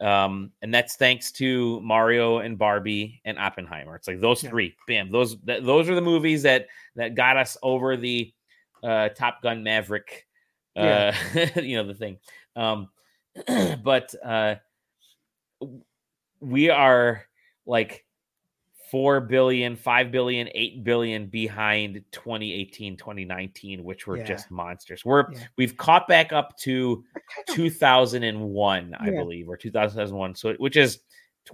Um, 0.00 0.52
and 0.62 0.72
that's 0.72 0.94
thanks 0.94 1.32
to 1.32 1.80
Mario 1.80 2.38
and 2.38 2.56
Barbie 2.56 3.20
and 3.24 3.36
Oppenheimer. 3.36 3.96
It's 3.96 4.06
like 4.06 4.20
those 4.20 4.44
Yeah. 4.44 4.50
three, 4.50 4.76
bam, 4.86 5.10
those 5.10 5.36
th- 5.44 5.64
those 5.64 5.88
are 5.88 5.96
the 5.96 6.00
movies 6.00 6.42
that 6.44 6.68
that 6.94 7.16
got 7.16 7.36
us 7.36 7.56
over 7.64 7.96
the 7.96 8.32
uh, 8.84 9.08
Top 9.08 9.42
Gun 9.42 9.64
Maverick, 9.64 10.28
uh, 10.76 11.12
you 11.56 11.76
know, 11.76 11.84
the 11.84 11.94
thing. 11.94 12.18
Um, 12.58 12.88
but 13.82 14.12
uh, 14.24 14.56
we 16.40 16.70
are 16.70 17.24
like 17.66 18.04
4 18.90 19.20
billion 19.20 19.76
5 19.76 20.10
billion 20.10 20.48
8 20.54 20.82
billion 20.82 21.26
behind 21.26 22.02
2018 22.10 22.96
2019 22.96 23.84
which 23.84 24.06
were 24.06 24.16
Yeah. 24.16 24.24
just 24.24 24.50
monsters 24.50 25.04
we're 25.04 25.30
Yeah. 25.32 25.40
we've 25.58 25.76
caught 25.76 26.08
back 26.08 26.32
up 26.32 26.56
to 26.60 27.04
I 27.14 27.20
kind 27.34 27.48
of 27.50 27.54
2001 27.54 28.94
i 28.98 29.10
Yeah. 29.10 29.20
believe 29.20 29.48
or 29.48 29.56
2001 29.58 30.34
so 30.34 30.54
which 30.54 30.76
is 30.78 31.00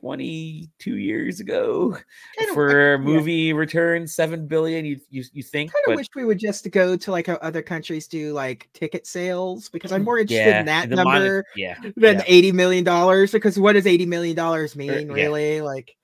22 0.01 0.97
years 0.97 1.41
ago 1.41 1.97
Kinda- 2.39 2.55
for 2.55 2.93
yeah. 2.93 2.97
movie 2.97 3.53
return 3.53 4.07
7 4.07 4.47
billion 4.47 4.85
you 4.85 4.99
you, 5.11 5.23
you 5.33 5.43
think 5.43 5.71
I 5.71 5.81
kind 5.87 5.95
of 5.95 5.97
wish 6.01 6.09
we 6.17 6.25
would 6.25 6.39
just 6.39 6.69
go 6.71 6.97
to 6.97 7.11
like 7.11 7.29
how 7.29 7.35
other 7.35 7.63
countries 7.63 8.09
do 8.09 8.33
like 8.33 8.69
ticket 8.75 9.07
sales 9.07 9.69
because 9.69 9.93
I'm 9.93 10.03
more 10.03 10.19
interested 10.19 10.47
yeah 10.47 10.61
in 10.61 10.67
that 10.67 10.89
number 10.89 11.45
yeah 11.57 11.77
than 11.97 12.17
yeah. 12.17 12.25
eighty 12.27 12.53
million 12.53 12.85
dollars. 12.85 13.33
Because 13.33 13.59
what 13.59 13.75
does 13.75 13.87
eighty 13.87 14.07
million 14.07 14.37
dollars 14.37 14.75
er, 14.75 14.79
mean, 14.79 14.91
yeah. 14.91 15.13
really? 15.13 15.61
Like, 15.61 15.97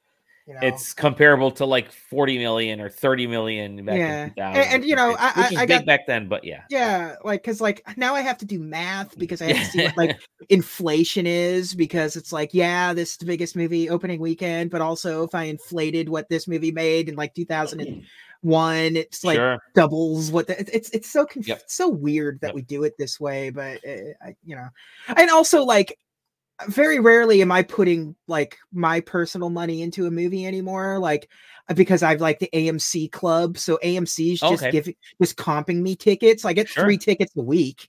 you 0.50 0.54
know, 0.60 0.66
it's 0.66 0.92
comparable 0.92 1.50
to 1.52 1.64
like 1.64 1.92
40 1.92 2.38
million 2.38 2.80
or 2.80 2.88
30 2.88 3.26
million 3.28 3.84
back 3.84 3.96
Yeah. 3.98 4.22
in 4.24 4.24
And- 4.24 4.34
2000 4.36 4.72
and, 4.74 4.84
you 4.84 4.96
know, 4.96 5.14
I- 5.18 5.32
which 5.48 5.56
I- 5.58 5.62
I 5.62 5.66
got- 5.66 5.86
back 5.86 6.06
then 6.08 6.28
but 6.28 6.42
yeah 6.44 6.62
yeah, 6.70 7.14
like 7.24 7.42
because 7.42 7.60
like 7.60 7.82
now 7.96 8.14
I 8.14 8.20
have 8.22 8.36
to 8.38 8.44
do 8.44 8.58
math 8.58 9.16
because 9.16 9.40
I 9.40 9.52
have 9.52 9.64
to 9.66 9.70
see 9.70 9.84
what 9.84 9.96
like 9.96 10.18
inflation 10.48 11.26
is 11.26 11.74
because 11.74 12.16
it's 12.16 12.32
like 12.32 12.52
yeah, 12.52 12.92
this 12.92 13.12
is 13.12 13.16
the 13.18 13.26
biggest 13.26 13.54
movie 13.54 13.88
opening 13.88 14.20
weekend, 14.20 14.70
but 14.70 14.80
also 14.80 15.22
if 15.22 15.34
I 15.34 15.44
inflated 15.44 16.08
what 16.08 16.28
this 16.28 16.48
movie 16.48 16.72
made 16.72 17.08
in 17.08 17.14
like 17.16 17.32
two 17.34 17.44
thousand 17.44 17.80
and 17.82 18.02
one, 18.42 18.96
it's 18.96 19.22
like 19.22 19.36
sure 19.36 19.58
doubles 19.74 20.32
what 20.32 20.46
the, 20.48 20.58
it's 20.74 20.90
it's 20.90 21.10
so 21.10 21.26
conf- 21.26 21.46
Yep. 21.46 21.62
so 21.66 21.88
weird 21.88 22.40
that 22.40 22.48
Yep. 22.48 22.54
we 22.56 22.62
do 22.62 22.84
it 22.84 22.96
this 22.98 23.20
way 23.20 23.50
but 23.50 23.78
uh, 23.86 24.12
I, 24.24 24.34
you 24.44 24.56
know 24.56 24.68
and 25.14 25.30
also 25.30 25.62
like 25.62 25.96
very 26.68 27.00
rarely 27.00 27.40
am 27.42 27.50
i 27.52 27.62
putting 27.62 28.14
like 28.26 28.58
my 28.72 29.00
personal 29.00 29.50
money 29.50 29.82
into 29.82 30.06
a 30.06 30.10
movie 30.10 30.46
anymore 30.46 30.98
like 30.98 31.28
uh, 31.68 31.74
because 31.74 32.02
i've 32.02 32.20
like 32.20 32.38
the 32.38 32.50
amc 32.52 33.10
club 33.12 33.56
so 33.56 33.78
amc's 33.82 34.40
just 34.40 34.62
Okay. 34.62 34.70
giving 34.70 34.94
just 35.20 35.36
comping 35.36 35.80
me 35.80 35.96
tickets 35.96 36.44
i 36.44 36.52
get 36.52 36.68
Sure. 36.68 36.84
three 36.84 36.98
tickets 36.98 37.32
a 37.36 37.42
week 37.42 37.88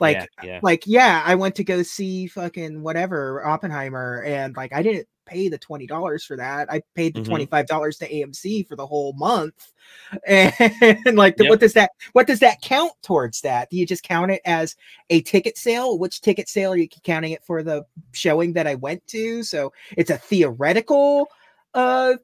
like 0.00 0.16
yeah, 0.16 0.44
yeah. 0.44 0.60
like 0.62 0.84
yeah 0.86 1.22
i 1.26 1.34
went 1.34 1.54
to 1.54 1.64
go 1.64 1.82
see 1.82 2.26
fucking 2.26 2.82
whatever 2.82 3.44
oppenheimer 3.46 4.22
and 4.26 4.56
like 4.56 4.72
i 4.72 4.82
didn't 4.82 5.06
pay 5.26 5.48
the 5.48 5.58
$20 5.58 6.24
for 6.24 6.36
that 6.36 6.70
i 6.72 6.80
paid 6.94 7.14
the 7.14 7.20
Mhm. 7.20 7.48
$25 7.48 7.98
to 7.98 8.08
amc 8.12 8.66
for 8.68 8.76
the 8.76 8.86
whole 8.86 9.12
month 9.14 9.72
and 10.26 11.16
like 11.16 11.36
Yep. 11.38 11.48
what 11.50 11.60
does 11.60 11.72
that 11.74 11.90
what 12.12 12.26
does 12.26 12.40
that 12.40 12.60
count 12.62 12.92
towards 13.02 13.40
that 13.42 13.70
do 13.70 13.76
you 13.76 13.86
just 13.86 14.02
count 14.02 14.30
it 14.30 14.40
as 14.44 14.76
a 15.10 15.20
ticket 15.22 15.56
sale 15.58 15.98
which 15.98 16.20
ticket 16.20 16.48
sale 16.48 16.72
are 16.72 16.76
you 16.76 16.88
counting 17.04 17.32
it 17.32 17.44
for 17.44 17.62
the 17.62 17.84
showing 18.12 18.52
that 18.52 18.66
i 18.66 18.74
went 18.74 19.06
to 19.08 19.42
so 19.42 19.72
it's 19.96 20.10
a 20.10 20.18
theoretical 20.18 21.26
uh 21.74 22.14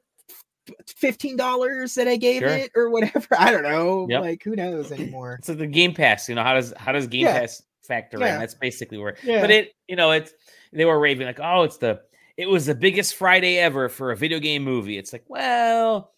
$15 1.01 1.95
that 1.95 2.07
i 2.07 2.15
gave 2.15 2.41
Sure. 2.41 2.49
it 2.49 2.71
or 2.75 2.89
whatever 2.89 3.27
i 3.39 3.51
don't 3.51 3.63
know 3.63 4.07
Yep. 4.09 4.21
like 4.21 4.43
who 4.43 4.55
knows 4.55 4.91
anymore 4.91 5.39
So 5.43 5.53
the 5.53 5.67
Game 5.67 5.93
Pass, 5.93 6.29
you 6.29 6.35
know, 6.35 6.43
how 6.43 6.53
does 6.53 6.73
how 6.77 6.91
does 6.91 7.07
Game 7.07 7.25
Yeah. 7.25 7.39
Pass 7.41 7.63
factor 7.81 8.19
Yeah. 8.19 8.35
in? 8.35 8.39
That's 8.39 8.53
basically 8.53 8.99
where. 8.99 9.15
Yeah. 9.23 9.41
But 9.41 9.49
it, 9.51 9.71
you 9.87 9.95
know, 9.95 10.11
it's 10.11 10.31
they 10.71 10.85
were 10.85 10.99
raving 10.99 11.25
like, 11.25 11.39
oh, 11.41 11.63
it's 11.63 11.77
the 11.77 12.01
it 12.39 12.47
was 12.47 12.65
the 12.65 12.73
biggest 12.73 13.15
Friday 13.15 13.57
ever 13.57 13.89
for 13.89 14.11
a 14.11 14.15
video 14.15 14.39
game 14.39 14.63
movie. 14.63 14.97
It's 14.97 15.11
like, 15.11 15.25
well, 15.27 16.13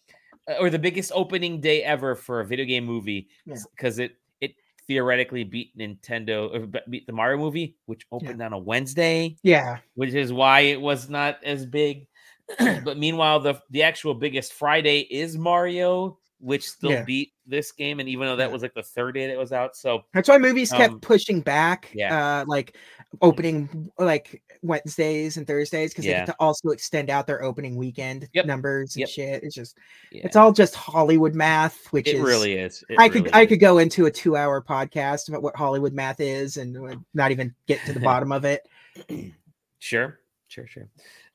uh, 0.48 0.54
or 0.60 0.70
the 0.70 0.78
biggest 0.78 1.10
opening 1.14 1.60
day 1.60 1.82
ever 1.82 2.14
for 2.14 2.38
a 2.38 2.46
video 2.46 2.64
game 2.64 2.84
movie 2.86 3.28
Yeah. 3.44 3.56
because 3.74 3.98
it 3.98 4.12
it 4.40 4.54
theoretically 4.86 5.42
beat 5.42 5.76
Nintendo 5.76 6.54
or 6.54 6.80
beat 6.88 7.06
the 7.06 7.12
Mario 7.12 7.38
movie, 7.38 7.74
which 7.86 8.06
opened 8.12 8.40
on 8.40 8.52
a 8.52 8.58
Wednesday, 8.58 9.36
yeah 9.42 9.78
which 9.94 10.14
is 10.14 10.32
why 10.32 10.60
it 10.60 10.80
was 10.80 11.10
not 11.10 11.42
as 11.42 11.66
big. 11.66 12.06
but 12.84 12.96
meanwhile, 12.98 13.40
the 13.40 13.60
the 13.70 13.82
actual 13.82 14.14
biggest 14.14 14.52
Friday 14.52 15.00
is 15.00 15.36
Mario, 15.36 16.18
which 16.42 16.68
still 16.68 16.90
Yeah. 16.90 17.04
beat 17.04 17.32
this 17.46 17.70
game, 17.70 18.00
and 18.00 18.08
even 18.08 18.26
though 18.26 18.36
that 18.36 18.50
was 18.50 18.62
like 18.62 18.74
the 18.74 18.82
third 18.82 19.12
day 19.12 19.28
that 19.28 19.38
was 19.38 19.52
out, 19.52 19.76
so 19.76 20.04
That's 20.12 20.28
why 20.28 20.38
movies 20.38 20.72
kept 20.72 20.94
Um, 20.94 21.00
pushing 21.00 21.40
back, 21.40 21.90
yeah. 21.94 22.40
uh, 22.40 22.44
like 22.48 22.76
opening 23.20 23.90
like 23.98 24.42
Wednesdays 24.62 25.36
and 25.36 25.46
Thursdays 25.46 25.92
because 25.92 26.04
they 26.04 26.10
Yeah. 26.10 26.20
get 26.20 26.26
to 26.26 26.36
also 26.40 26.70
extend 26.70 27.10
out 27.10 27.26
their 27.26 27.42
opening 27.44 27.76
weekend 27.76 28.28
Yep. 28.32 28.46
numbers 28.46 28.96
and 28.96 29.00
Yep. 29.02 29.08
shit. 29.08 29.42
It's 29.44 29.54
just 29.54 29.78
yeah, 30.10 30.22
it's 30.24 30.34
all 30.36 30.52
just 30.52 30.74
Hollywood 30.74 31.34
math, 31.34 31.86
which 31.92 32.08
it 32.08 32.16
is 32.16 32.20
really 32.22 32.54
is. 32.54 32.84
It 32.88 32.98
I 32.98 33.08
could 33.08 33.22
really 33.26 33.34
I 33.34 33.46
could 33.46 33.60
go 33.60 33.78
into 33.78 34.06
a 34.06 34.10
two 34.10 34.36
hour 34.36 34.60
podcast 34.60 35.28
about 35.28 35.42
what 35.42 35.54
Hollywood 35.56 35.92
math 35.92 36.20
is 36.20 36.56
and 36.56 36.76
not 37.14 37.30
even 37.30 37.54
get 37.68 37.84
to 37.86 37.92
the 37.92 38.00
bottom 38.20 38.32
of 38.32 38.44
it. 38.44 38.66
sure, 39.78 40.18
sure, 40.48 40.66
sure. 40.66 40.88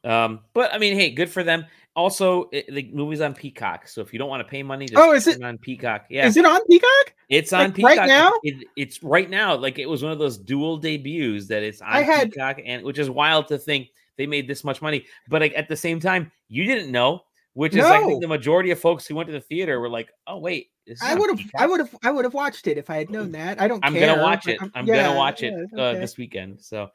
Um, 0.03 0.41
but 0.53 0.73
I 0.73 0.77
mean, 0.77 0.95
hey, 0.95 1.09
good 1.11 1.29
for 1.29 1.43
them. 1.43 1.65
Also, 1.97 2.47
it, 2.53 2.73
the 2.73 2.91
movie's 2.93 3.21
on 3.21 3.33
Peacock, 3.33 3.87
so 3.87 4.01
if 4.01 4.13
you 4.13 4.19
don't 4.19 4.29
want 4.29 4.41
to 4.41 4.49
pay 4.49 4.61
money, 4.61 4.85
just 4.85 4.97
Oh, 5.03 5.13
is 5.13 5.25
it- 5.25 5.41
on 5.41 5.57
Peacock? 5.57 6.05
Yeah, 6.09 6.27
Is 6.27 6.37
it 6.37 6.45
on 6.45 6.61
Peacock? 6.67 7.13
it's 7.27 7.51
on 7.51 7.73
like, 7.77 7.97
right 7.97 8.07
now? 8.07 8.31
It, 8.43 8.67
it's 8.77 9.01
right 9.01 9.27
now. 9.29 9.55
Like 9.55 9.79
it 9.79 9.87
was 9.87 10.03
one 10.03 10.11
of 10.11 10.19
those 10.19 10.37
dual 10.37 10.77
debuts 10.77 11.47
that 11.47 11.63
it's 11.63 11.81
on 11.81 11.89
I 11.89 12.01
had- 12.03 12.31
Peacock, 12.31 12.59
and 12.63 12.83
which 12.83 12.99
is 12.99 13.09
wild 13.09 13.47
to 13.47 13.57
think 13.57 13.87
they 14.15 14.27
made 14.27 14.47
this 14.47 14.63
much 14.63 14.79
money. 14.81 15.05
But 15.27 15.41
like, 15.41 15.53
at 15.57 15.67
the 15.67 15.75
same 15.75 15.99
time, 15.99 16.31
you 16.49 16.65
didn't 16.65 16.91
know, 16.91 17.21
which 17.53 17.75
is 17.75 17.83
I 17.83 17.99
think 18.05 18.21
the 18.21 18.27
majority 18.27 18.69
of 18.69 18.79
folks 18.79 19.07
who 19.07 19.15
went 19.15 19.27
to 19.27 19.33
the 19.33 19.41
theater 19.41 19.79
were 19.79 19.89
like, 19.89 20.09
"Oh 20.27 20.37
wait, 20.37 20.67
this 20.85 21.01
is 21.01 21.07
I 21.07 21.15
would 21.15 21.31
have, 21.31 21.49
I 21.57 21.65
would 21.65 21.79
have, 21.79 21.95
I 22.03 22.11
would 22.11 22.25
have 22.25 22.35
watched 22.35 22.67
it 22.67 22.77
if 22.77 22.91
I 22.91 22.97
had 22.97 23.09
known 23.09 23.31
that. 23.31 23.59
I 23.59 23.67
don't. 23.67 23.83
I'm 23.83 23.93
care, 23.93 24.07
gonna 24.07 24.21
watch 24.21 24.47
it. 24.47 24.59
I'm, 24.75 24.85
yeah, 24.85 25.07
gonna 25.07 25.17
watch 25.17 25.41
it 25.41 25.53
yeah, 25.73 25.81
uh, 25.81 25.87
okay. 25.87 25.99
this 25.99 26.15
weekend. 26.17 26.61
So, 26.61 26.89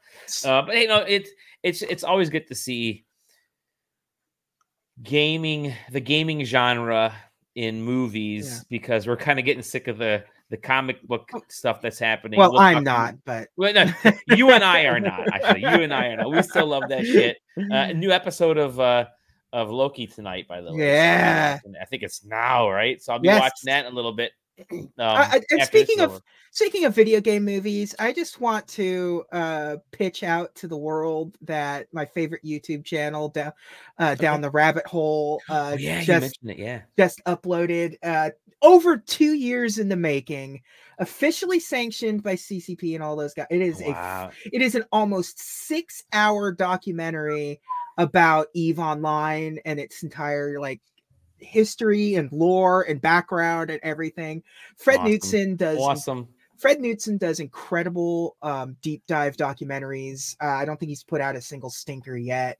uh, 0.45 0.61
but 0.61 0.77
you 0.77 0.87
know, 0.87 1.03
it's 1.05 1.29
it's 1.61 1.81
it's 1.81 2.05
always 2.05 2.29
good 2.29 2.47
to 2.47 2.55
see 2.55 3.03
gaming, 5.01 5.73
the 5.91 5.99
gaming 5.99 6.43
genre 6.45 7.13
in 7.55 7.81
movies 7.81 8.47
Yeah. 8.51 8.63
because 8.69 9.07
we're 9.07 9.17
kind 9.17 9.39
of 9.39 9.45
getting 9.45 9.63
sick 9.63 9.87
of 9.87 9.97
the 9.97 10.23
the 10.49 10.57
comic 10.57 11.01
book 11.07 11.27
stuff 11.49 11.81
that's 11.81 11.97
happening. 11.97 12.37
well, 12.37 12.51
We'll 12.51 12.61
I'm 12.61 12.83
not, 12.83 13.15
but 13.25 13.47
Well, 13.57 13.73
no, 13.73 13.85
you 14.35 14.51
and 14.51 14.63
I 14.63 14.81
are 14.83 14.99
not. 14.99 15.27
Actually, 15.33 15.61
you 15.61 15.81
and 15.81 15.91
I 15.91 16.07
are 16.09 16.17
not. 16.17 16.29
We 16.31 16.43
still 16.43 16.67
love 16.67 16.83
that 16.89 17.05
shit. 17.07 17.37
Uh, 17.57 17.63
a 17.89 17.93
new 17.93 18.11
episode 18.11 18.57
of 18.57 18.79
uh 18.79 19.05
of 19.51 19.69
Loki 19.71 20.05
tonight, 20.07 20.47
by 20.47 20.61
the 20.61 20.71
way. 20.73 20.85
Yeah. 20.87 21.59
I 21.81 21.85
think 21.85 22.03
it's 22.03 22.23
now, 22.25 22.69
right? 22.69 23.01
So 23.01 23.13
I'll 23.13 23.19
be 23.19 23.27
Yes. 23.27 23.39
watching 23.41 23.65
that 23.67 23.85
in 23.85 23.91
a 23.91 23.95
little 23.95 24.11
bit. 24.13 24.31
Um, 24.71 24.91
I- 24.97 25.41
and 25.49 25.63
speaking 25.63 25.99
of- 26.01 26.21
Speaking 26.51 26.85
of 26.85 26.93
video 26.93 27.19
game 27.19 27.43
movies, 27.43 27.95
I 27.97 28.13
just 28.13 28.39
want 28.39 28.67
to 28.67 29.23
uh, 29.31 29.77
pitch 29.91 30.21
out 30.21 30.53
to 30.53 30.67
the 30.67 30.77
world 30.77 31.35
that 31.41 31.87
my 31.91 32.05
favorite 32.05 32.43
YouTube 32.45 32.85
channel, 32.85 33.29
down 33.29 33.51
uh, 33.97 34.13
down 34.13 34.39
the 34.41 34.51
rabbit 34.51 34.85
hole, 34.85 35.41
uh, 35.49 35.71
Oh, 35.73 35.77
yeah, 35.77 36.03
just 36.03 36.21
mentioned 36.21 36.51
it. 36.51 36.59
Yeah. 36.59 36.81
just 36.95 37.23
uploaded 37.25 37.95
uh, 38.03 38.29
over 38.61 38.97
two 38.97 39.33
years 39.33 39.79
in 39.79 39.89
the 39.89 39.95
making, 39.95 40.61
officially 40.99 41.59
sanctioned 41.59 42.21
by 42.21 42.35
CCP 42.35 42.93
and 42.93 43.03
all 43.03 43.15
those 43.15 43.33
guys. 43.33 43.47
It 43.49 43.63
is 43.63 43.81
a 43.81 43.89
it 44.51 44.61
is 44.61 44.75
an 44.75 44.85
almost 44.91 45.39
six 45.41 46.03
hour 46.13 46.51
documentary 46.51 47.59
about 47.97 48.45
Eve 48.53 48.77
Online 48.77 49.57
and 49.65 49.79
its 49.79 50.03
entire 50.03 50.59
like 50.59 50.81
history 51.43 52.15
and 52.15 52.31
lore 52.31 52.83
and 52.83 53.01
background 53.01 53.69
and 53.69 53.79
everything. 53.83 54.43
Fred 54.77 54.99
Awesome. 54.99 55.11
Knudsen 55.11 55.55
does 55.55 55.77
Awesome. 55.79 56.27
Fred 56.57 56.79
Knudsen 56.79 57.17
does 57.17 57.39
incredible 57.39 58.37
um, 58.41 58.77
deep 58.81 59.03
dive 59.07 59.35
documentaries. 59.35 60.35
Uh, 60.41 60.47
I 60.47 60.65
don't 60.65 60.79
think 60.79 60.89
he's 60.89 61.03
put 61.03 61.19
out 61.19 61.35
a 61.35 61.41
single 61.41 61.69
stinker 61.69 62.15
yet. 62.15 62.57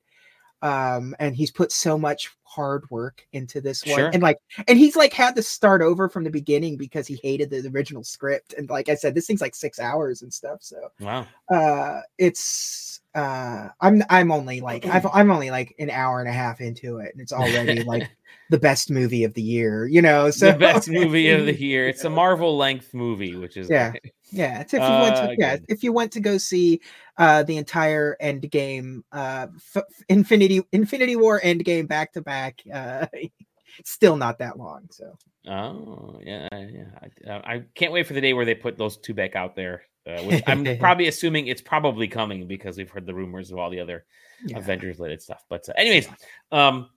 Um, 0.64 1.14
and 1.20 1.36
he's 1.36 1.52
put 1.52 1.72
so 1.72 1.98
much 1.98 2.32
hard 2.44 2.90
work 2.90 3.28
into 3.34 3.60
this 3.60 3.86
one. 3.86 4.00
Sure. 4.00 4.10
And 4.14 4.24
like, 4.24 4.38
and 4.68 4.78
he's 4.80 4.96
like 4.96 5.12
had 5.12 5.36
to 5.36 5.44
start 5.44 5.82
over 5.82 6.08
from 6.08 6.24
the 6.24 6.30
beginning 6.30 6.78
because 6.78 7.06
he 7.06 7.20
hated 7.22 7.50
the 7.50 7.70
original 7.70 8.04
script. 8.04 8.54
And 8.58 8.70
like 8.70 8.88
I 8.88 8.96
said, 8.96 9.14
this 9.14 9.28
thing's 9.28 9.42
like 9.42 9.56
six 9.56 9.78
hours 9.78 10.22
and 10.22 10.34
stuff. 10.34 10.60
So 10.62 10.78
Wow. 11.02 11.28
uh 11.52 12.00
it's 12.18 13.02
uh 13.16 13.68
i'm 13.82 14.02
i'm 14.10 14.32
only 14.32 14.62
like 14.62 14.86
I've, 14.88 15.06
i'm 15.14 15.30
only 15.30 15.52
like 15.52 15.76
an 15.78 15.90
hour 15.90 16.20
and 16.20 16.30
a 16.30 16.32
half 16.34 16.62
into 16.62 16.98
it 16.98 17.12
and 17.12 17.22
it's 17.22 17.34
already 17.34 17.84
like 17.84 18.10
the 18.50 18.58
best 18.58 18.90
movie 18.90 19.24
of 19.24 19.34
the 19.36 19.42
year 19.42 19.86
you 19.86 20.02
know 20.02 20.32
so 20.32 20.52
the 20.52 20.58
best 20.58 20.90
movie 20.90 21.30
of 21.30 21.46
the 21.46 21.54
year. 21.60 21.88
It's 21.88 22.06
a 22.06 22.10
Marvel 22.10 22.58
length 22.58 22.94
movie, 22.94 23.36
which 23.36 23.58
is 23.58 23.70
Yeah. 23.70 23.92
great. 23.92 24.14
yeah 24.34 24.62
it's 24.62 24.74
if 24.74 24.82
you 24.82 24.90
went 24.90 25.16
Uh, 25.16 25.28
to 25.28 25.36
yeah 25.38 25.58
if 25.70 25.84
you 25.84 25.94
went 25.94 26.12
to 26.12 26.20
go 26.20 26.38
see 26.38 26.82
uh 27.18 27.44
the 27.44 27.58
entire 27.58 28.18
end 28.20 28.50
game 28.52 29.04
uh 29.12 29.48
F- 29.76 29.84
infinity 30.10 30.62
infinity 30.72 31.16
war 31.16 31.40
end 31.44 31.64
game 31.64 31.86
back 31.86 32.12
to 32.14 32.22
back 32.22 32.62
uh 32.74 33.06
still 33.86 34.16
not 34.16 34.40
that 34.40 34.58
long 34.58 34.88
so 34.92 35.18
Oh 35.48 36.22
yeah, 36.24 36.48
yeah. 36.52 36.86
I, 37.02 37.30
uh, 37.30 37.42
I 37.44 37.64
can't 37.76 37.92
wait 37.92 38.08
for 38.08 38.14
the 38.14 38.22
day 38.22 38.34
where 38.34 38.46
they 38.46 38.56
put 38.56 38.78
those 38.78 38.98
two 38.98 39.14
back 39.14 39.36
out 39.36 39.56
there. 39.56 39.84
Uh, 40.06 40.22
which 40.24 40.44
I'm 40.48 40.64
probably 40.80 41.08
assuming 41.08 41.48
it's 41.48 41.62
probably 41.62 42.08
coming 42.08 42.48
because 42.48 42.78
we've 42.78 42.90
heard 42.90 43.06
the 43.06 43.14
rumors 43.14 43.52
of 43.52 43.58
all 43.58 43.70
the 43.70 43.80
other 43.80 44.06
yeah. 44.46 44.58
Avengers 44.58 45.00
related 45.00 45.22
stuff. 45.22 45.44
But 45.50 45.68
uh, 45.68 45.74
anyways, 45.78 46.08
um, 46.52 46.90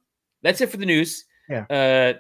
that's 0.42 0.61
it 0.61 0.70
for 0.70 0.77
the 0.77 0.87
news. 0.87 1.25
Yeah. 1.49 1.64
Uh, 1.70 2.18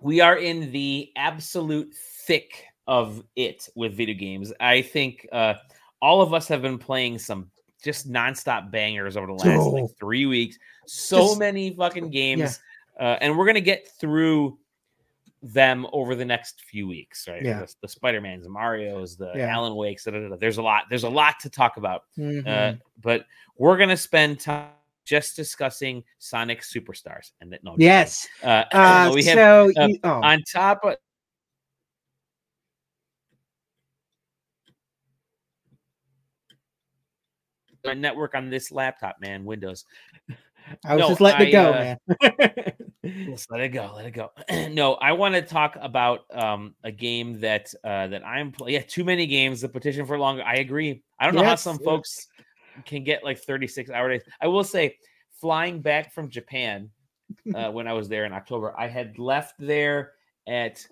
we 0.00 0.20
are 0.20 0.36
in 0.36 0.72
the 0.72 1.10
absolute 1.16 1.94
thick 2.26 2.64
of 2.86 3.22
it 3.34 3.68
with 3.74 3.96
video 3.96 4.14
games. 4.14 4.52
I 4.60 4.82
think 4.82 5.26
uh, 5.32 5.54
all 6.00 6.20
of 6.20 6.32
us 6.32 6.48
have 6.48 6.62
been 6.62 6.78
playing 6.78 7.18
some 7.18 7.50
just 7.82 8.10
nonstop 8.10 8.70
bangers 8.70 9.16
over 9.16 9.26
the 9.26 9.32
last 9.34 9.60
Oh. 9.60 9.70
like 9.70 9.90
three 9.98 10.26
weeks. 10.26 10.58
So 10.86 11.18
Just- 11.28 11.38
many 11.38 11.70
fucking 11.70 12.10
games, 12.10 12.60
uh, 12.98 13.16
and 13.20 13.36
we're 13.36 13.46
gonna 13.46 13.60
get 13.60 13.88
through 14.00 14.58
them 15.42 15.86
over 15.92 16.14
the 16.14 16.24
next 16.24 16.62
few 16.62 16.88
weeks, 16.88 17.28
right? 17.28 17.44
Yeah. 17.44 17.60
The, 17.60 17.74
the 17.82 17.88
Spider 17.88 18.20
Mans, 18.20 18.44
the 18.44 18.50
Mario's, 18.50 19.16
the 19.16 19.32
Yeah. 19.34 19.54
Alan 19.54 19.76
Wakes. 19.76 20.04
da, 20.04 20.10
da, 20.12 20.28
da. 20.28 20.36
There's 20.36 20.58
a 20.58 20.62
lot. 20.62 20.84
There's 20.88 21.04
a 21.04 21.08
lot 21.08 21.38
to 21.40 21.50
talk 21.50 21.76
about. 21.76 22.02
Uh, 22.18 22.22
Mhm. 22.22 22.80
but 23.02 23.26
we're 23.56 23.76
gonna 23.76 23.96
spend 23.96 24.40
time 24.40 24.70
just 25.04 25.36
discussing 25.36 26.02
Sonic 26.18 26.62
Superstars, 26.62 27.32
and 27.40 27.52
that 27.52 27.62
no, 27.62 27.76
yes. 27.78 28.26
Uh, 28.42 28.64
uh 28.72 29.10
we 29.14 29.22
have 29.24 29.34
so 29.34 29.72
uh, 29.76 29.86
you, 29.86 29.98
oh. 30.02 30.20
on 30.22 30.42
top 30.42 30.80
of. 30.84 30.96
My 37.86 37.94
network 37.94 38.34
on 38.34 38.50
this 38.50 38.70
laptop, 38.70 39.16
man, 39.20 39.44
Windows. 39.44 39.84
i 40.84 40.94
was 40.94 41.00
no, 41.00 41.08
just 41.08 41.20
letting 41.20 41.48
it 41.48 41.52
go 41.52 41.70
uh, 41.70 41.94
man 42.20 42.72
Let's 43.28 43.48
let 43.50 43.60
it 43.60 43.68
go. 43.68 43.92
Let 43.94 44.06
it 44.06 44.12
go. 44.12 44.30
no, 44.72 44.94
I 44.94 45.12
want 45.12 45.34
to 45.34 45.42
talk 45.42 45.76
about 45.80 46.24
um, 46.32 46.74
a 46.82 46.90
game 46.90 47.40
that 47.40 47.72
uh, 47.84 48.08
that 48.08 48.26
I'm 48.26 48.52
playing. 48.52 48.74
Yeah, 48.74 48.82
too 48.82 49.04
many 49.04 49.26
games. 49.26 49.60
The 49.60 49.68
petition 49.68 50.06
for 50.06 50.18
longer. 50.18 50.42
I 50.42 50.56
agree. 50.56 51.02
I 51.20 51.26
don't 51.26 51.34
know 51.34 51.44
how 51.44 51.54
some 51.54 51.78
yeah. 51.80 51.84
folks 51.84 52.26
can 52.84 53.04
get 53.04 53.24
like 53.24 53.38
36 53.38 53.90
hour 53.90 54.08
days. 54.08 54.22
I 54.40 54.48
will 54.48 54.64
say, 54.64 54.98
flying 55.40 55.80
back 55.80 56.12
from 56.12 56.28
Japan 56.28 56.90
uh, 57.54 57.70
when 57.70 57.86
I 57.86 57.92
was 57.92 58.08
there 58.08 58.24
in 58.24 58.32
October, 58.32 58.74
I 58.76 58.88
had 58.88 59.18
left 59.18 59.54
there 59.58 60.12
at 60.48 60.86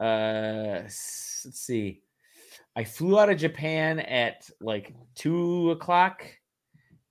uh, 0.00 0.80
let's 0.82 1.50
see, 1.52 2.02
I 2.78 2.84
flew 2.84 3.18
out 3.18 3.28
of 3.28 3.36
Japan 3.36 3.98
at 3.98 4.48
like 4.60 4.94
two 5.16 5.72
o'clock, 5.72 6.24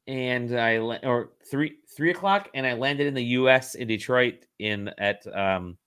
and 0.08 0.58
I 0.58 0.78
or 0.78 1.32
three 1.52 1.80
three 1.94 2.12
o'clock, 2.12 2.48
and 2.54 2.66
I 2.66 2.72
landed 2.72 3.06
in 3.06 3.14
the 3.14 3.24
U.S. 3.26 3.76
in 3.76 3.86
Detroit 3.86 4.46
in 4.60 4.90
at 4.98 5.28
um 5.36 5.78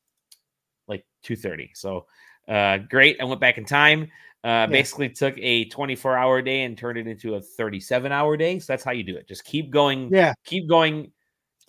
like 0.87 1.07
two 1.23 1.35
thirty. 1.35 1.71
So 1.75 2.05
uh, 2.47 2.77
great. 2.91 3.23
I 3.23 3.25
went 3.25 3.41
back 3.41 3.57
in 3.57 3.65
time. 3.65 4.11
Uh, 4.45 4.67
basically 4.67 5.09
took 5.09 5.35
a 5.37 5.67
24 5.67 6.17
hour 6.17 6.41
day 6.41 6.63
and 6.63 6.77
turned 6.77 6.97
it 6.97 7.07
into 7.07 7.35
a 7.35 7.41
37 7.43 8.11
hour 8.11 8.39
day. 8.39 8.59
So 8.59 8.73
that's 8.73 8.83
how 8.83 8.93
you 8.93 9.03
do 9.03 9.17
it. 9.17 9.29
Just 9.29 9.45
keep 9.45 9.71
going, 9.71 10.09
yeah 10.11 10.33
keep 10.45 10.67
going 10.69 11.13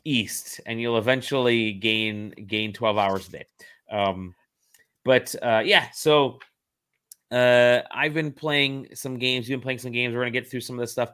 east, 0.03 0.59
and 0.65 0.81
you'll 0.81 0.97
eventually 0.97 1.73
gain 1.73 2.31
gain 2.47 2.73
12 2.73 2.97
hours 2.97 3.27
a 3.29 3.31
day. 3.31 3.45
Um, 3.89 4.35
but 5.05 5.33
uh, 5.41 5.61
yeah, 5.65 5.89
so 5.93 6.39
uh, 7.31 7.81
I've 7.91 8.13
been 8.13 8.31
playing 8.31 8.89
some 8.93 9.17
games. 9.17 9.47
You've 9.49 9.59
been 9.59 9.63
playing 9.63 9.79
some 9.79 9.91
games. 9.91 10.13
We're 10.13 10.21
gonna 10.21 10.31
get 10.31 10.49
through 10.49 10.61
some 10.61 10.77
of 10.77 10.81
this 10.81 10.91
stuff. 10.91 11.11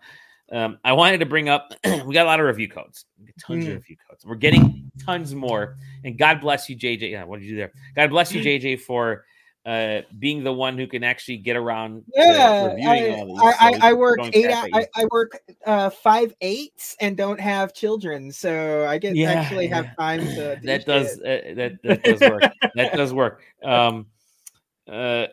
Um, 0.51 0.79
I 0.83 0.93
wanted 0.93 1.19
to 1.19 1.25
bring 1.25 1.49
up. 1.49 1.73
we 2.05 2.13
got 2.13 2.25
a 2.25 2.29
lot 2.29 2.39
of 2.39 2.45
review 2.45 2.69
codes. 2.69 3.05
Tons 3.45 3.65
of 3.65 3.71
Mm. 3.71 3.75
review 3.75 3.97
codes. 4.09 4.25
We're 4.25 4.35
getting 4.35 4.83
tons 5.03 5.35
more. 5.35 5.75
And 6.03 6.17
God 6.17 6.41
bless 6.41 6.69
you, 6.69 6.75
JJ. 6.75 7.11
Yeah, 7.11 7.23
what 7.23 7.39
did 7.39 7.45
you 7.45 7.51
do 7.51 7.57
there? 7.57 7.73
God 7.95 8.09
bless 8.09 8.33
you, 8.33 8.41
JJ, 8.41 8.81
for 8.81 9.25
uh, 9.65 10.01
being 10.19 10.43
the 10.43 10.53
one 10.53 10.77
who 10.77 10.87
can 10.87 11.03
actually 11.03 11.37
get 11.37 11.57
around. 11.57 12.03
yeah 12.15 12.63
reviewing 12.63 12.87
I, 12.87 13.09
all 13.09 13.25
these. 13.25 13.37
I, 13.59 13.71
So 13.71 13.79
I, 13.81 13.89
I 13.89 13.93
work 13.93 14.19
eight 14.33 14.45
crap 14.45 14.61
hou- 14.61 14.67
at 14.67 14.73
you. 14.73 14.87
I, 14.95 15.01
I 15.01 15.05
work 15.11 15.39
uh 15.65 15.89
five 15.89 16.33
eights 16.41 16.95
and 17.01 17.17
don't 17.17 17.39
have 17.39 17.73
children 17.73 18.31
so 18.31 18.85
i 18.87 18.97
get 18.97 19.15
Yeah, 19.17 19.31
actually 19.33 19.67
yeah. 19.67 19.75
have 19.75 19.97
time 19.97 20.21
to 20.21 20.55
do 20.61 20.67
that 20.67 20.85
does 20.85 21.19
uh, 21.19 21.41
that 21.55 21.77
that 21.83 22.03
does 22.03 22.21
work. 22.21 22.43
that 22.75 22.95
does 22.95 23.13
work. 23.13 23.43
Um, 23.63 24.05
uh, 24.87 25.27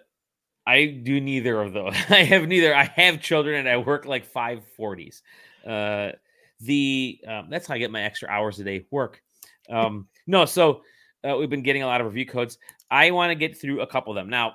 I 0.66 0.86
do 0.86 1.20
neither 1.20 1.60
of 1.60 1.72
those. 1.72 1.94
I 2.08 2.24
have 2.24 2.46
neither. 2.48 2.74
I 2.74 2.84
have 2.84 3.20
children 3.20 3.56
and 3.56 3.68
I 3.68 3.76
work 3.76 4.06
like 4.06 4.24
five 4.24 4.62
forties. 4.76 5.22
Uh, 5.66 6.12
the 6.60 7.20
um, 7.26 7.48
that's 7.50 7.66
how 7.66 7.74
I 7.74 7.78
get 7.78 7.90
my 7.90 8.02
extra 8.02 8.28
hours 8.28 8.58
a 8.60 8.64
day 8.64 8.86
work. 8.90 9.22
Um, 9.68 10.08
no, 10.26 10.44
so 10.44 10.82
uh, 11.28 11.36
we've 11.36 11.50
been 11.50 11.62
getting 11.62 11.82
a 11.82 11.86
lot 11.86 12.00
of 12.00 12.06
review 12.06 12.26
codes. 12.26 12.58
I 12.90 13.10
want 13.10 13.30
to 13.30 13.34
get 13.34 13.58
through 13.58 13.80
a 13.80 13.86
couple 13.86 14.12
of 14.12 14.16
them 14.16 14.28
now. 14.28 14.54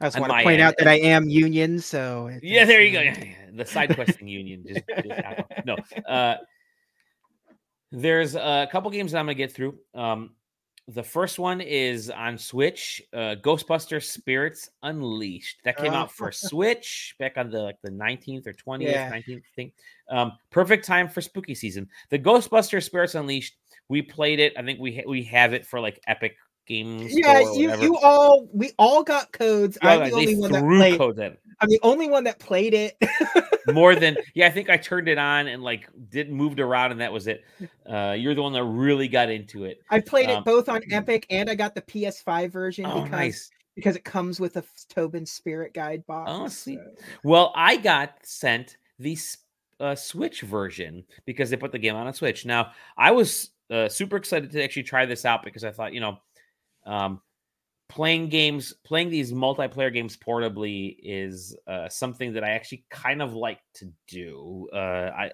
i 0.00 0.06
just 0.06 0.18
want 0.18 0.32
to 0.32 0.42
point 0.42 0.60
end, 0.60 0.62
out 0.62 0.74
that 0.78 0.88
i 0.88 0.94
am 0.94 1.28
union 1.28 1.78
so 1.78 2.30
Yeah, 2.42 2.64
there 2.64 2.82
you 2.82 2.92
go. 2.92 3.00
Yeah, 3.00 3.18
yeah, 3.18 3.34
The 3.54 3.64
side 3.64 3.94
questing 3.94 4.28
union. 4.28 4.64
Just, 4.66 4.84
just 4.88 5.64
no. 5.64 5.76
Uh, 6.06 6.36
there's 7.92 8.34
a 8.34 8.68
couple 8.70 8.90
games 8.90 9.12
that 9.12 9.18
I'm 9.18 9.26
gonna 9.26 9.34
get 9.34 9.52
through. 9.52 9.78
Um, 9.94 10.34
the 10.88 11.02
first 11.02 11.38
one 11.38 11.60
is 11.60 12.10
on 12.10 12.38
Switch, 12.38 13.02
uh, 13.12 13.34
Ghostbuster 13.42 14.02
Spirits 14.02 14.70
Unleashed. 14.82 15.56
That 15.64 15.76
came 15.76 15.92
Oh. 15.92 15.96
out 15.96 16.12
for 16.12 16.30
Switch 16.30 17.14
back 17.18 17.36
on 17.36 17.50
the 17.50 17.60
like 17.60 17.80
the 17.82 17.90
19th 17.90 18.46
or 18.46 18.52
20th, 18.52 18.90
Yeah. 18.92 19.10
19th 19.10 19.42
thing. 19.56 19.72
Um, 20.08 20.32
perfect 20.50 20.84
time 20.86 21.08
for 21.08 21.20
spooky 21.20 21.54
season. 21.54 21.88
The 22.10 22.18
Ghostbuster 22.18 22.80
Spirits 22.82 23.16
Unleashed, 23.16 23.56
we 23.88 24.00
played 24.02 24.38
it. 24.38 24.52
I 24.56 24.62
think 24.62 24.78
we 24.78 24.94
ha- 24.96 25.04
we 25.08 25.24
have 25.24 25.52
it 25.54 25.66
for 25.66 25.80
like 25.80 26.00
Epic 26.06 26.36
Games. 26.66 27.16
Yeah, 27.16 27.40
you 27.52 27.74
you 27.80 27.96
all 27.98 28.48
we 28.52 28.70
all 28.78 29.02
got 29.02 29.32
codes. 29.32 29.78
Yeah, 29.82 29.90
I'm 29.90 30.10
the 30.10 30.14
only 30.16 30.36
one 30.36 30.52
that 30.52 30.62
played. 30.62 30.98
codes 30.98 31.18
at 31.18 31.32
it. 31.32 31.40
I'm 31.60 31.68
the 31.68 31.80
only 31.82 32.08
one 32.08 32.24
that 32.24 32.38
played 32.38 32.74
it. 32.74 32.96
more 33.72 33.94
than 33.96 34.16
yeah. 34.34 34.46
I 34.46 34.50
think 34.50 34.70
I 34.70 34.76
turned 34.76 35.08
it 35.08 35.18
on 35.18 35.48
and 35.48 35.62
like 35.62 35.88
did 36.10 36.30
moved 36.30 36.60
around 36.60 36.92
and 36.92 37.00
that 37.00 37.12
was 37.12 37.26
it. 37.26 37.44
Uh, 37.90 38.14
you're 38.16 38.34
the 38.34 38.42
one 38.42 38.52
that 38.52 38.64
really 38.64 39.08
got 39.08 39.30
into 39.30 39.64
it. 39.64 39.80
I 39.90 40.00
played 40.00 40.28
Um, 40.30 40.38
it 40.38 40.44
both 40.44 40.68
on 40.68 40.82
Epic 40.92 41.26
and 41.30 41.48
I 41.50 41.54
got 41.54 41.74
the 41.74 41.82
PS5 41.82 42.50
version 42.50 42.86
Oh, 42.86 43.02
because 43.02 43.10
nice. 43.10 43.50
because 43.74 43.96
it 43.96 44.04
comes 44.04 44.38
with 44.38 44.56
a 44.56 44.64
Tobin 44.88 45.26
Spirit 45.26 45.72
Guide 45.74 46.06
box. 46.06 46.30
Oh, 46.32 46.48
sweet. 46.48 46.78
so- 46.78 47.04
Well, 47.24 47.52
I 47.56 47.76
got 47.76 48.14
sent 48.22 48.76
the 48.98 49.18
uh, 49.80 49.94
Switch 49.94 50.42
version 50.42 51.04
because 51.26 51.50
they 51.50 51.56
put 51.56 51.72
the 51.72 51.78
game 51.78 51.96
on 51.96 52.06
a 52.06 52.12
Switch. 52.12 52.46
Now, 52.46 52.72
I 52.96 53.10
was 53.10 53.50
uh, 53.70 53.88
super 53.88 54.16
excited 54.16 54.50
to 54.52 54.62
actually 54.62 54.84
try 54.84 55.06
this 55.06 55.24
out 55.24 55.42
because 55.42 55.64
I 55.64 55.70
thought, 55.72 55.92
you 55.92 56.00
know, 56.00 56.18
um, 56.86 57.20
playing 57.88 58.28
games, 58.28 58.74
playing 58.84 59.10
these 59.10 59.32
multiplayer 59.32 59.92
games 59.92 60.16
portably 60.16 60.96
is 61.02 61.56
uh, 61.66 61.88
something 61.88 62.32
that 62.32 62.44
I 62.44 62.50
actually 62.50 62.84
kind 62.90 63.22
of 63.22 63.34
like 63.34 63.60
to 63.74 63.92
do. 64.08 64.68
Uh, 64.72 65.10
I 65.16 65.30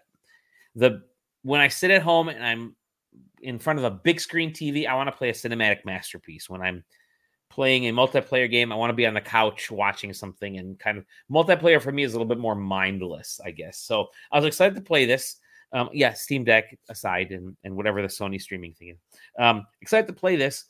the 0.74 1.02
when 1.42 1.60
I 1.60 1.68
sit 1.68 1.90
at 1.90 2.02
home 2.02 2.28
and 2.28 2.44
I'm 2.44 2.76
in 3.42 3.58
front 3.58 3.78
of 3.78 3.84
a 3.84 3.90
big 3.90 4.20
screen 4.20 4.52
TV, 4.52 4.86
I 4.86 4.94
want 4.94 5.08
to 5.08 5.16
play 5.16 5.28
a 5.28 5.32
cinematic 5.32 5.84
masterpiece. 5.84 6.48
When 6.48 6.62
I'm 6.62 6.84
playing 7.50 7.88
a 7.88 7.92
multiplayer 7.92 8.50
game, 8.50 8.72
I 8.72 8.76
want 8.76 8.90
to 8.90 8.94
be 8.94 9.06
on 9.06 9.14
the 9.14 9.20
couch 9.20 9.70
watching 9.70 10.12
something 10.12 10.58
and 10.58 10.78
kind 10.78 10.98
of 10.98 11.04
multiplayer 11.30 11.82
for 11.82 11.92
me 11.92 12.04
is 12.04 12.12
a 12.12 12.16
little 12.16 12.28
bit 12.28 12.38
more 12.38 12.54
mindless, 12.54 13.40
I 13.44 13.50
guess. 13.50 13.78
So 13.78 14.06
I 14.30 14.38
was 14.38 14.46
excited 14.46 14.74
to 14.76 14.80
play 14.80 15.04
this. 15.04 15.36
Um, 15.72 15.88
yeah, 15.92 16.12
Steam 16.12 16.44
Deck 16.44 16.78
aside 16.88 17.30
and, 17.30 17.56
and 17.64 17.74
whatever 17.74 18.02
the 18.02 18.08
Sony 18.08 18.40
streaming 18.40 18.74
thing 18.74 18.88
is. 18.90 18.98
Um, 19.38 19.66
excited 19.80 20.06
to 20.06 20.12
play 20.12 20.36
this. 20.36 20.66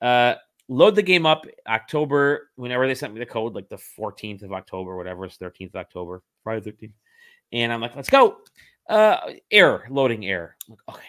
Uh, 0.00 0.34
load 0.68 0.94
the 0.94 1.02
game 1.02 1.26
up 1.26 1.46
October, 1.68 2.50
whenever 2.56 2.86
they 2.86 2.94
sent 2.94 3.12
me 3.12 3.20
the 3.20 3.26
code, 3.26 3.54
like 3.54 3.68
the 3.68 3.78
14th 3.98 4.42
of 4.42 4.52
October, 4.52 4.96
whatever, 4.96 5.24
it's 5.24 5.36
13th 5.36 5.70
of 5.70 5.76
October, 5.76 6.22
Friday 6.42 6.70
13th. 6.70 6.92
And 7.52 7.72
I'm 7.72 7.80
like, 7.80 7.94
let's 7.94 8.10
go. 8.10 8.38
Uh, 8.88 9.18
error, 9.50 9.86
loading 9.90 10.26
error. 10.26 10.56
I'm 10.68 10.76
like, 10.88 10.96
okay. 10.96 11.08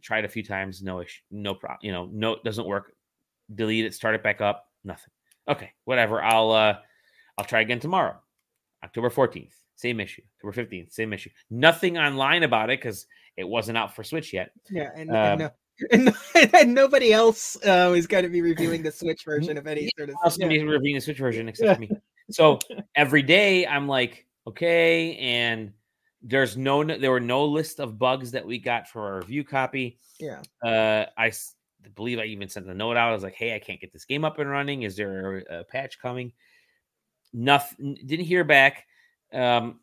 Tried 0.00 0.24
a 0.24 0.28
few 0.28 0.42
times, 0.42 0.82
no 0.82 1.00
issue, 1.00 1.22
no 1.30 1.54
problem. 1.54 1.78
You 1.82 1.92
know, 1.92 2.08
no, 2.12 2.34
it 2.34 2.44
doesn't 2.44 2.66
work. 2.66 2.92
Delete 3.54 3.86
it, 3.86 3.94
start 3.94 4.14
it 4.14 4.22
back 4.22 4.40
up, 4.40 4.66
nothing. 4.84 5.10
Okay, 5.48 5.72
whatever. 5.86 6.22
I'll 6.22 6.50
uh 6.50 6.76
I'll 7.38 7.44
try 7.44 7.62
again 7.62 7.80
tomorrow. 7.80 8.16
October 8.84 9.10
14th, 9.10 9.54
same 9.76 9.98
issue. 9.98 10.22
October 10.36 10.66
15th, 10.66 10.92
same 10.92 11.12
issue. 11.12 11.30
Nothing 11.50 11.98
online 11.98 12.42
about 12.42 12.70
it 12.70 12.78
because 12.78 13.06
it 13.36 13.48
wasn't 13.48 13.78
out 13.78 13.96
for 13.96 14.04
Switch 14.04 14.32
yet. 14.32 14.50
Yeah, 14.70 14.90
and, 14.94 15.10
Um, 15.10 15.16
and, 15.16 15.38
no, 15.40 15.50
and, 15.90 16.14
and 16.54 16.74
nobody 16.74 17.12
else 17.12 17.56
uh, 17.66 17.92
is 17.96 18.06
going 18.06 18.24
to 18.24 18.30
be 18.30 18.42
reviewing 18.42 18.82
the 18.82 18.92
Switch 18.92 19.24
version 19.26 19.56
of 19.56 19.66
any 19.66 19.90
sort 19.96 20.10
of. 20.10 20.16
else 20.24 20.36
yeah. 20.38 20.44
somebody's 20.44 20.64
reviewing 20.64 20.96
the 20.96 21.00
Switch 21.00 21.18
version 21.18 21.48
except 21.48 21.80
me. 21.80 21.90
So 22.30 22.58
every 22.94 23.22
day 23.22 23.66
I'm 23.66 23.88
like, 23.88 24.26
okay, 24.46 25.16
and 25.16 25.72
there's 26.22 26.56
no 26.56 26.84
there 26.84 27.10
were 27.10 27.20
no 27.20 27.44
list 27.44 27.80
of 27.80 27.98
bugs 27.98 28.32
that 28.32 28.44
we 28.44 28.58
got 28.58 28.88
for 28.88 29.06
our 29.06 29.16
review 29.18 29.44
copy. 29.44 29.98
Yeah. 30.18 30.42
Uh, 30.64 31.06
I 31.16 31.32
believe 31.94 32.18
I 32.18 32.24
even 32.24 32.48
sent 32.48 32.66
the 32.66 32.74
note 32.74 32.96
out. 32.96 33.10
I 33.10 33.12
was 33.12 33.22
like, 33.22 33.34
hey, 33.34 33.54
I 33.54 33.58
can't 33.58 33.80
get 33.80 33.92
this 33.92 34.04
game 34.04 34.24
up 34.24 34.38
and 34.38 34.50
running. 34.50 34.82
Is 34.82 34.96
there 34.96 35.44
a, 35.48 35.60
a 35.60 35.64
patch 35.64 35.98
coming? 36.00 36.32
Nothing. 37.32 37.96
Didn't 38.04 38.26
hear 38.26 38.44
back. 38.44 38.86
Um, 39.32 39.80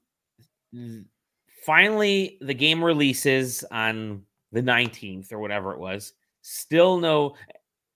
finally, 1.65 2.37
the 2.41 2.53
game 2.53 2.83
releases 2.83 3.63
on 3.71 4.23
the 4.55 4.61
19th 4.61 5.33
or 5.33 5.39
whatever 5.39 5.73
it 5.73 5.79
was. 5.79 6.13
Still 6.41 6.97
no, 6.97 7.35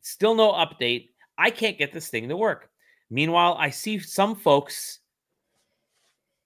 still 0.02 0.36
no 0.36 0.52
update. 0.52 1.10
I 1.38 1.50
can't 1.50 1.78
get 1.78 1.94
this 1.94 2.10
thing 2.10 2.28
to 2.28 2.38
work. 2.38 2.70
Meanwhile, 3.10 3.56
I 3.58 3.70
see 3.70 3.98
some 3.98 4.36
folks 4.36 5.00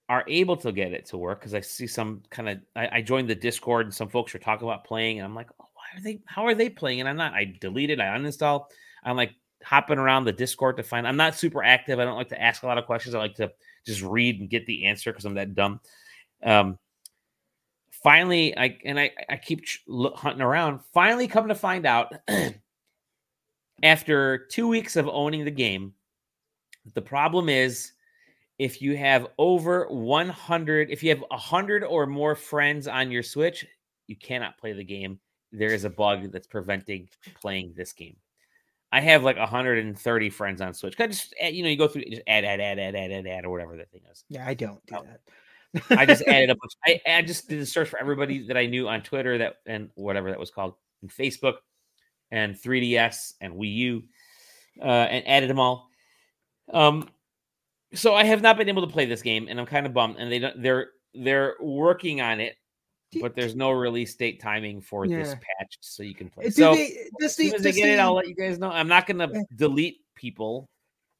are 0.08 0.24
able 0.28 0.56
to 0.58 0.72
get 0.72 0.94
it 0.94 1.08
to 1.08 1.18
work 1.18 1.40
because 1.40 1.56
I 1.56 1.62
see 1.62 1.88
some 1.88 2.22
kind 2.30 2.48
of 2.48 2.60
I, 2.76 2.98
I 2.98 3.02
joined 3.02 3.28
the 3.28 3.36
Discord 3.36 3.88
and 3.88 3.94
some 3.94 4.08
folks 4.08 4.36
are 4.36 4.40
talking 4.40 4.68
about 4.68 4.86
playing, 4.86 5.18
and 5.18 5.26
I'm 5.26 5.34
like, 5.34 5.50
oh, 5.60 5.66
why 5.74 6.00
are 6.00 6.04
they 6.04 6.22
how 6.26 6.46
are 6.46 6.54
they 6.54 6.70
playing? 6.70 7.00
And 7.00 7.10
I'm 7.10 7.18
not, 7.18 7.34
I 7.34 7.58
deleted, 7.60 8.00
I 8.00 8.16
uninstall. 8.16 8.66
I'm 9.04 9.18
like 9.18 9.34
hopping 9.64 9.98
around 9.98 10.26
the 10.26 10.32
Discord 10.32 10.78
to 10.78 10.84
find 10.84 11.08
I'm 11.08 11.18
not 11.18 11.36
super 11.36 11.64
active. 11.64 12.00
I 12.00 12.06
don't 12.06 12.18
like 12.18 12.30
to 12.30 12.42
ask 12.42 12.62
a 12.62 12.68
lot 12.68 12.78
of 12.78 12.86
questions. 12.86 13.16
I 13.16 13.20
like 13.20 13.36
to 13.36 13.52
just 13.86 14.04
read 14.04 14.40
and 14.40 14.50
get 14.50 14.68
the 14.68 14.86
answer 14.86 15.12
because 15.12 15.26
I'm 15.26 15.34
that 15.36 15.56
dumb. 15.56 15.80
Um 16.44 16.78
finally, 18.04 18.58
I 18.58 18.78
and 18.86 19.00
I 19.00 19.12
I 19.30 19.38
keep 19.38 19.66
hunting 20.16 20.42
around. 20.42 20.82
Finally, 20.94 21.28
come 21.28 21.48
to 21.48 21.56
find 21.56 21.86
out 21.86 22.14
after 23.84 24.38
two 24.48 24.68
weeks 24.68 24.96
of 24.96 25.08
owning 25.08 25.46
the 25.46 25.52
game, 25.52 25.94
the 26.94 27.02
problem 27.02 27.50
is 27.50 27.94
if 28.60 28.82
you 28.82 28.96
have 28.98 29.28
over 29.38 29.88
100, 29.90 30.92
if 30.92 31.04
you 31.04 31.10
have 31.10 31.24
100 31.30 31.84
or 31.84 32.06
more 32.06 32.36
friends 32.36 32.88
on 32.88 33.12
your 33.12 33.24
Switch, 33.24 33.66
you 34.08 34.16
cannot 34.16 34.58
play 34.58 34.74
the 34.74 34.84
game. 34.84 35.20
There 35.52 35.74
is 35.74 35.86
a 35.86 35.90
bug 35.90 36.32
that's 36.32 36.48
preventing 36.48 37.10
playing 37.40 37.74
this 37.76 37.94
game. 37.94 38.16
I 38.92 39.02
have 39.02 39.24
like 39.24 39.38
130 39.38 40.30
friends 40.30 40.62
on 40.62 40.74
switch 40.76 41.00
I 41.00 41.08
just 41.08 41.34
eh, 41.40 41.50
you 41.50 41.64
know 41.64 41.70
you 41.70 41.78
go 41.78 41.88
through 41.88 42.04
just 42.06 42.22
add 42.28 42.46
add 42.46 42.60
add 42.62 42.78
add 42.78 42.96
add 42.96 43.12
add 43.12 43.26
add 43.26 43.44
or 43.44 43.50
whatever 43.50 43.76
that 43.78 43.90
thing 43.92 44.02
is. 44.12 44.24
Yeah, 44.30 44.46
I 44.46 44.54
don't 44.54 44.86
do 44.86 44.96
No. 44.96 45.04
that. 45.04 45.22
I 45.90 46.06
just 46.06 46.24
added 46.28 46.50
a 46.50 46.56
bunch. 46.62 46.74
I, 46.86 47.02
I 47.08 47.22
just 47.22 47.50
did 47.50 47.60
a 47.60 47.66
search 47.66 47.90
for 47.90 48.00
everybody 48.00 48.46
that 48.48 48.58
I 48.58 48.66
knew 48.66 48.88
on 48.88 49.02
Twitter 49.02 49.38
that 49.40 49.56
and 49.66 49.90
whatever 49.96 50.30
that 50.30 50.40
was 50.40 50.52
called, 50.52 50.74
and 51.02 51.12
Facebook, 51.12 51.56
and 52.32 52.56
3DS 52.56 53.34
and 53.42 53.54
Wii 53.54 53.76
U, 53.76 54.04
uh, 54.82 54.86
and 54.86 55.28
added 55.28 55.50
them 55.50 55.60
all. 55.60 55.90
Um, 56.72 57.10
so 57.94 58.16
I 58.16 58.24
have 58.24 58.42
not 58.42 58.58
been 58.58 58.70
able 58.70 58.86
to 58.86 58.92
play 58.92 59.06
this 59.06 59.22
game, 59.22 59.48
and 59.50 59.60
I'm 59.60 59.66
kind 59.66 59.86
of 59.86 59.94
bummed. 59.94 60.16
And 60.18 60.32
they 60.32 60.40
don't. 60.40 60.62
They're 60.62 60.88
they're 61.14 61.56
working 61.60 62.22
on 62.22 62.40
it, 62.40 62.56
but 63.22 63.36
there's 63.36 63.56
no 63.56 63.72
release 63.72 64.16
date 64.16 64.42
timing 64.42 64.82
for 64.82 65.08
this 65.08 65.30
patch, 65.36 65.78
so 65.82 66.02
you 66.04 66.16
can 66.16 66.30
play. 66.30 66.46
Do 66.46 66.52
So 66.52 66.74
they, 66.76 66.98
as 67.24 67.36
soon 67.36 67.50
the, 67.50 67.56
as 67.56 67.62
they 67.62 67.72
get 67.72 67.90
it, 67.90 68.00
I'll 68.00 68.16
let 68.16 68.28
you 68.28 68.36
guys 68.36 68.58
know. 68.58 68.70
I'm 68.72 68.88
not 68.88 69.06
gonna 69.08 69.30
Yeah. 69.32 69.42
delete 69.56 69.98
people. 70.16 70.70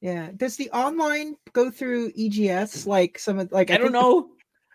yeah, 0.00 0.30
does 0.36 0.56
the 0.56 0.68
online 0.70 1.36
go 1.52 1.70
through 1.70 2.10
EGS 2.18 2.86
like 2.88 3.18
some 3.18 3.38
of 3.38 3.52
like 3.52 3.70
I, 3.70 3.76
don't 3.76 3.92
think 3.92 3.92
the- 3.92 4.00
know. 4.00 4.30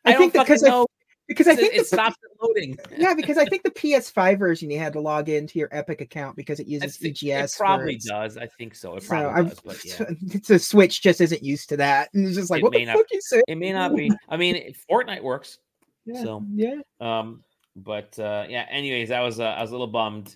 I, 0.06 0.14
I, 0.14 0.18
think 0.18 0.34
because 0.34 0.64
I, 0.64 0.86
because 1.28 1.48
I 1.48 1.56
think 1.56 1.74
it 1.74 1.80
the, 1.80 1.86
stops 1.86 2.16
loading. 2.42 2.78
yeah 2.98 3.14
because 3.14 3.38
I 3.38 3.46
think 3.46 3.64
the 3.64 3.72
PS5 3.72 4.40
version 4.40 4.72
you 4.72 4.80
had 4.80 4.94
to 4.94 5.00
log 5.00 5.30
into 5.30 5.60
your 5.60 5.70
Epic 5.72 6.02
account 6.02 6.36
because 6.36 6.60
it 6.60 6.68
uses 6.68 6.98
think 6.98 7.18
EGS. 7.24 7.54
It 7.54 7.58
probably 7.58 7.96
its- 7.96 8.06
does. 8.06 8.38
I 8.38 8.48
think 8.58 8.76
so. 8.76 8.96
It 8.96 9.04
So 9.04 9.10
probably 9.10 9.30
I'm, 9.32 9.48
does. 9.50 9.60
But 9.60 9.86
yeah, 9.86 10.06
the 10.48 10.58
Switch 10.60 11.02
just 11.02 11.22
isn't 11.22 11.44
used 11.44 11.70
to 11.70 11.78
that, 11.78 12.10
and 12.14 12.26
it's 12.28 12.36
just 12.38 12.50
like, 12.50 12.62
It 12.62 12.64
what 12.64 12.74
may 12.74 12.80
the 12.86 12.92
not- 12.94 12.98
fuck 12.98 13.06
you 13.12 13.22
say? 13.22 13.42
it 13.48 13.58
may 13.58 13.72
not 13.74 13.96
be. 13.96 14.12
I 14.30 14.38
mean, 14.38 14.74
Fortnite 14.90 15.22
works. 15.24 15.60
Yeah, 16.06 16.24
So, 16.24 16.44
yeah, 16.56 16.76
Um, 17.00 17.44
but 17.76 18.18
uh, 18.18 18.46
yeah. 18.50 18.66
Anyways, 18.72 19.12
I 19.12 19.20
was 19.22 19.40
uh, 19.40 19.44
I 19.44 19.62
was 19.62 19.70
a 19.70 19.74
little 19.74 19.88
bummed. 19.88 20.36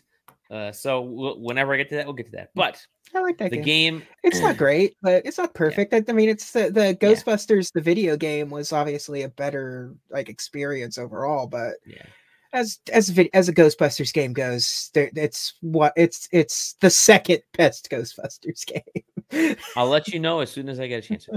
Uh, 0.53 0.71
so 0.71 1.03
w- 1.03 1.39
whenever 1.39 1.73
I 1.73 1.77
get 1.77 1.89
to 1.89 1.95
that, 1.95 2.05
we'll 2.05 2.13
get 2.13 2.27
to 2.27 2.31
that. 2.33 2.51
But 2.53 2.85
I 3.15 3.21
like 3.21 3.39
that 3.39 3.49
the 3.49 3.57
game. 3.57 3.97
game, 3.97 4.03
It's 4.23 4.39
not 4.39 4.55
great, 4.57 4.95
but 5.01 5.25
it's 5.25 5.39
not 5.39 5.55
perfect. 5.55 5.95
I, 5.95 6.03
I 6.07 6.11
mean, 6.11 6.29
it's 6.29 6.51
the, 6.51 6.69
the 6.69 6.95
Ghostbusters, 7.01 7.73
the 7.73 7.81
video 7.81 8.15
game 8.15 8.51
was 8.51 8.71
obviously 8.71 9.23
a 9.23 9.29
better 9.29 9.95
like 10.11 10.29
experience 10.29 10.99
overall. 10.99 11.47
But 11.47 11.77
yeah, 11.87 12.05
as 12.53 12.79
as 12.91 13.19
as 13.33 13.49
a 13.49 13.53
Ghostbusters 13.53 14.13
game 14.13 14.31
goes, 14.31 14.91
there, 14.93 15.09
it's 15.15 15.55
what 15.61 15.91
it's 15.95 16.29
it's 16.31 16.73
the 16.81 16.89
second 16.91 17.41
best 17.57 17.89
Ghostbusters 17.89 18.63
game. 18.67 19.55
I'll 19.75 19.87
let 19.87 20.07
you 20.09 20.19
know 20.19 20.41
as 20.41 20.51
soon 20.51 20.69
as 20.69 20.79
I 20.79 20.85
get 20.85 21.03
a 21.03 21.07
chance. 21.07 21.27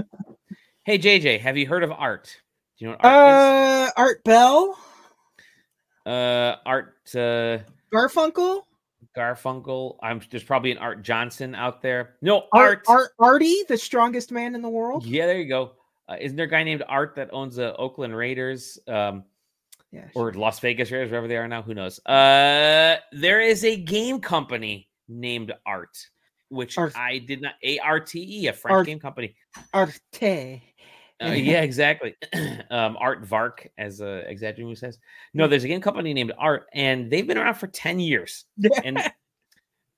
hey 0.83 0.99
JJ, 0.99 1.39
have 1.39 1.57
you 1.57 1.65
heard 1.65 1.83
of 1.83 1.91
Art? 1.91 2.39
Do 2.77 2.85
you 2.85 2.91
know 2.91 2.97
what 2.97 3.05
Art 3.05 3.33
uh, 3.33 3.91
Art 3.97 4.23
Bell. 4.23 4.77
Uh, 6.05 6.55
Art 6.67 6.95
uh, 7.15 7.57
Garfunkel, 7.91 8.61
Garfunkel. 9.17 9.97
I'm 10.03 10.21
there's 10.29 10.43
probably 10.43 10.71
an 10.71 10.77
Art 10.77 11.01
Johnson 11.03 11.55
out 11.55 11.81
there. 11.81 12.15
No, 12.21 12.43
Art 12.53 12.83
Art. 12.87 12.87
Art 12.87 13.09
Artie, 13.19 13.63
the 13.67 13.77
strongest 13.77 14.31
man 14.31 14.53
in 14.55 14.61
the 14.61 14.69
world. 14.69 15.05
Yeah, 15.05 15.25
there 15.25 15.39
you 15.39 15.47
go. 15.49 15.71
Uh, 16.07 16.15
isn't 16.19 16.37
there 16.37 16.45
a 16.45 16.49
guy 16.49 16.63
named 16.63 16.83
Art 16.87 17.15
that 17.15 17.29
owns 17.33 17.55
the 17.57 17.75
Oakland 17.75 18.15
Raiders? 18.15 18.79
Um, 18.87 19.23
Yeah, 19.91 20.05
or 20.15 20.31
Las 20.33 20.59
Vegas 20.59 20.91
Raiders, 20.91 21.09
wherever 21.09 21.27
they 21.27 21.37
are 21.37 21.47
now. 21.47 21.61
Who 21.61 21.73
knows? 21.73 21.99
Uh, 22.05 22.97
there 23.11 23.41
is 23.41 23.63
a 23.65 23.75
game 23.75 24.19
company 24.19 24.89
named 25.09 25.53
Art, 25.65 25.97
which 26.49 26.77
Art. 26.77 26.95
I 26.97 27.19
did 27.19 27.41
not. 27.41 27.55
A 27.63 27.79
R 27.79 27.99
T 27.99 28.43
E, 28.43 28.47
a 28.47 28.53
French 28.53 28.73
Art. 28.73 28.85
game 28.85 28.99
company. 28.99 29.35
Arte. 29.73 30.61
Uh, 31.23 31.27
yeah, 31.31 31.61
exactly. 31.61 32.15
um, 32.69 32.97
Art 32.99 33.25
Vark, 33.25 33.67
as 33.77 34.01
uh, 34.01 34.23
Exaggerating 34.27 34.75
says. 34.75 34.99
No, 35.33 35.47
there's 35.47 35.63
a 35.63 35.67
game 35.67 35.81
company 35.81 36.13
named 36.13 36.33
Art, 36.37 36.67
and 36.73 37.09
they've 37.11 37.25
been 37.27 37.37
around 37.37 37.55
for 37.55 37.67
ten 37.67 37.99
years. 37.99 38.45
And 38.83 38.99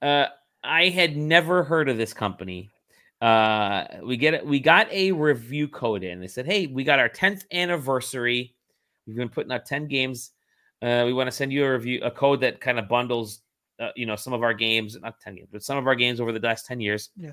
Uh, 0.02 0.28
I 0.64 0.90
had 0.90 1.18
never 1.18 1.64
heard 1.64 1.90
of 1.90 1.98
this 1.98 2.14
company. 2.14 2.70
Uh, 3.22 3.86
we 4.04 4.16
get 4.18 4.34
it. 4.34 4.46
We 4.46 4.60
got 4.60 4.90
a 4.92 5.12
review 5.12 5.68
code 5.68 6.04
in. 6.04 6.22
They 6.22 6.28
said, 6.28 6.46
"Hey, 6.46 6.68
we 6.68 6.84
got 6.86 7.00
our 7.00 7.10
10th 7.10 7.46
anniversary. 7.52 8.56
We've 9.06 9.18
been 9.18 9.30
putting 9.30 9.52
out 9.52 9.66
10 9.66 9.88
games. 9.88 10.32
Uh, 10.82 11.04
we 11.06 11.14
want 11.14 11.28
to 11.28 11.32
send 11.36 11.52
you 11.52 11.66
a 11.66 11.74
review, 11.74 12.02
a 12.04 12.12
code 12.12 12.40
that 12.42 12.62
kind 12.62 12.80
of 12.80 12.88
bundles, 12.88 13.42
uh, 13.80 13.90
you 13.96 14.06
know, 14.06 14.16
some 14.16 14.32
of 14.34 14.44
our 14.44 14.54
games, 14.54 14.98
not 15.02 15.20
10 15.20 15.36
games, 15.36 15.50
but 15.52 15.64
some 15.64 15.78
of 15.78 15.88
our 15.88 15.96
games 15.96 16.22
over 16.22 16.32
the 16.32 16.40
last 16.40 16.66
10 16.66 16.80
years. 16.80 17.10
Yeah. 17.18 17.32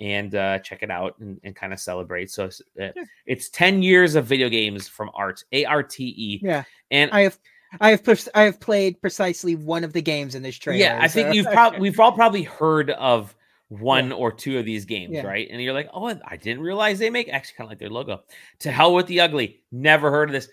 And 0.00 0.34
uh, 0.34 0.58
check 0.60 0.82
it 0.82 0.90
out 0.90 1.18
and, 1.20 1.38
and 1.44 1.54
kind 1.54 1.72
of 1.74 1.78
celebrate. 1.78 2.30
So 2.30 2.46
it's, 2.46 2.60
uh, 2.80 2.88
Yeah. 2.96 3.04
it's 3.26 3.50
10 3.50 3.82
years 3.82 4.14
of 4.14 4.24
video 4.24 4.48
games 4.48 4.88
from 4.88 5.10
Art, 5.14 5.44
A 5.52 5.64
R 5.66 5.82
T 5.82 6.04
E. 6.16 6.40
Yeah, 6.42 6.64
And 6.90 7.10
I 7.12 7.20
have, 7.20 7.38
I 7.80 7.90
have, 7.90 8.02
pers- 8.02 8.28
I 8.34 8.42
have 8.42 8.58
played 8.58 9.00
precisely 9.02 9.56
one 9.56 9.84
of 9.84 9.92
the 9.92 10.00
games 10.02 10.34
in 10.34 10.42
this 10.42 10.56
trailer. 10.56 10.80
Yeah, 10.80 10.98
I 11.02 11.06
think 11.08 11.34
you've 11.34 11.46
probably 11.52 11.80
we've 11.80 12.00
all 12.00 12.12
probably 12.12 12.42
heard 12.42 12.90
of 12.92 13.34
one 13.68 14.10
or 14.10 14.32
two 14.32 14.58
of 14.58 14.64
these 14.64 14.84
games, 14.84 15.12
Yeah. 15.12 15.26
right? 15.26 15.46
And 15.50 15.62
you're 15.62 15.74
like, 15.74 15.88
oh, 15.94 16.06
I 16.26 16.36
didn't 16.36 16.62
realize 16.62 16.98
they 16.98 17.10
make 17.10 17.28
actually 17.28 17.54
kind 17.58 17.66
of 17.66 17.70
like 17.70 17.78
their 17.78 17.90
logo. 17.90 18.22
To 18.60 18.72
hell 18.72 18.94
with 18.94 19.06
the 19.06 19.20
ugly. 19.20 19.60
Never 19.70 20.10
heard 20.10 20.28
of 20.30 20.32
this. 20.32 20.48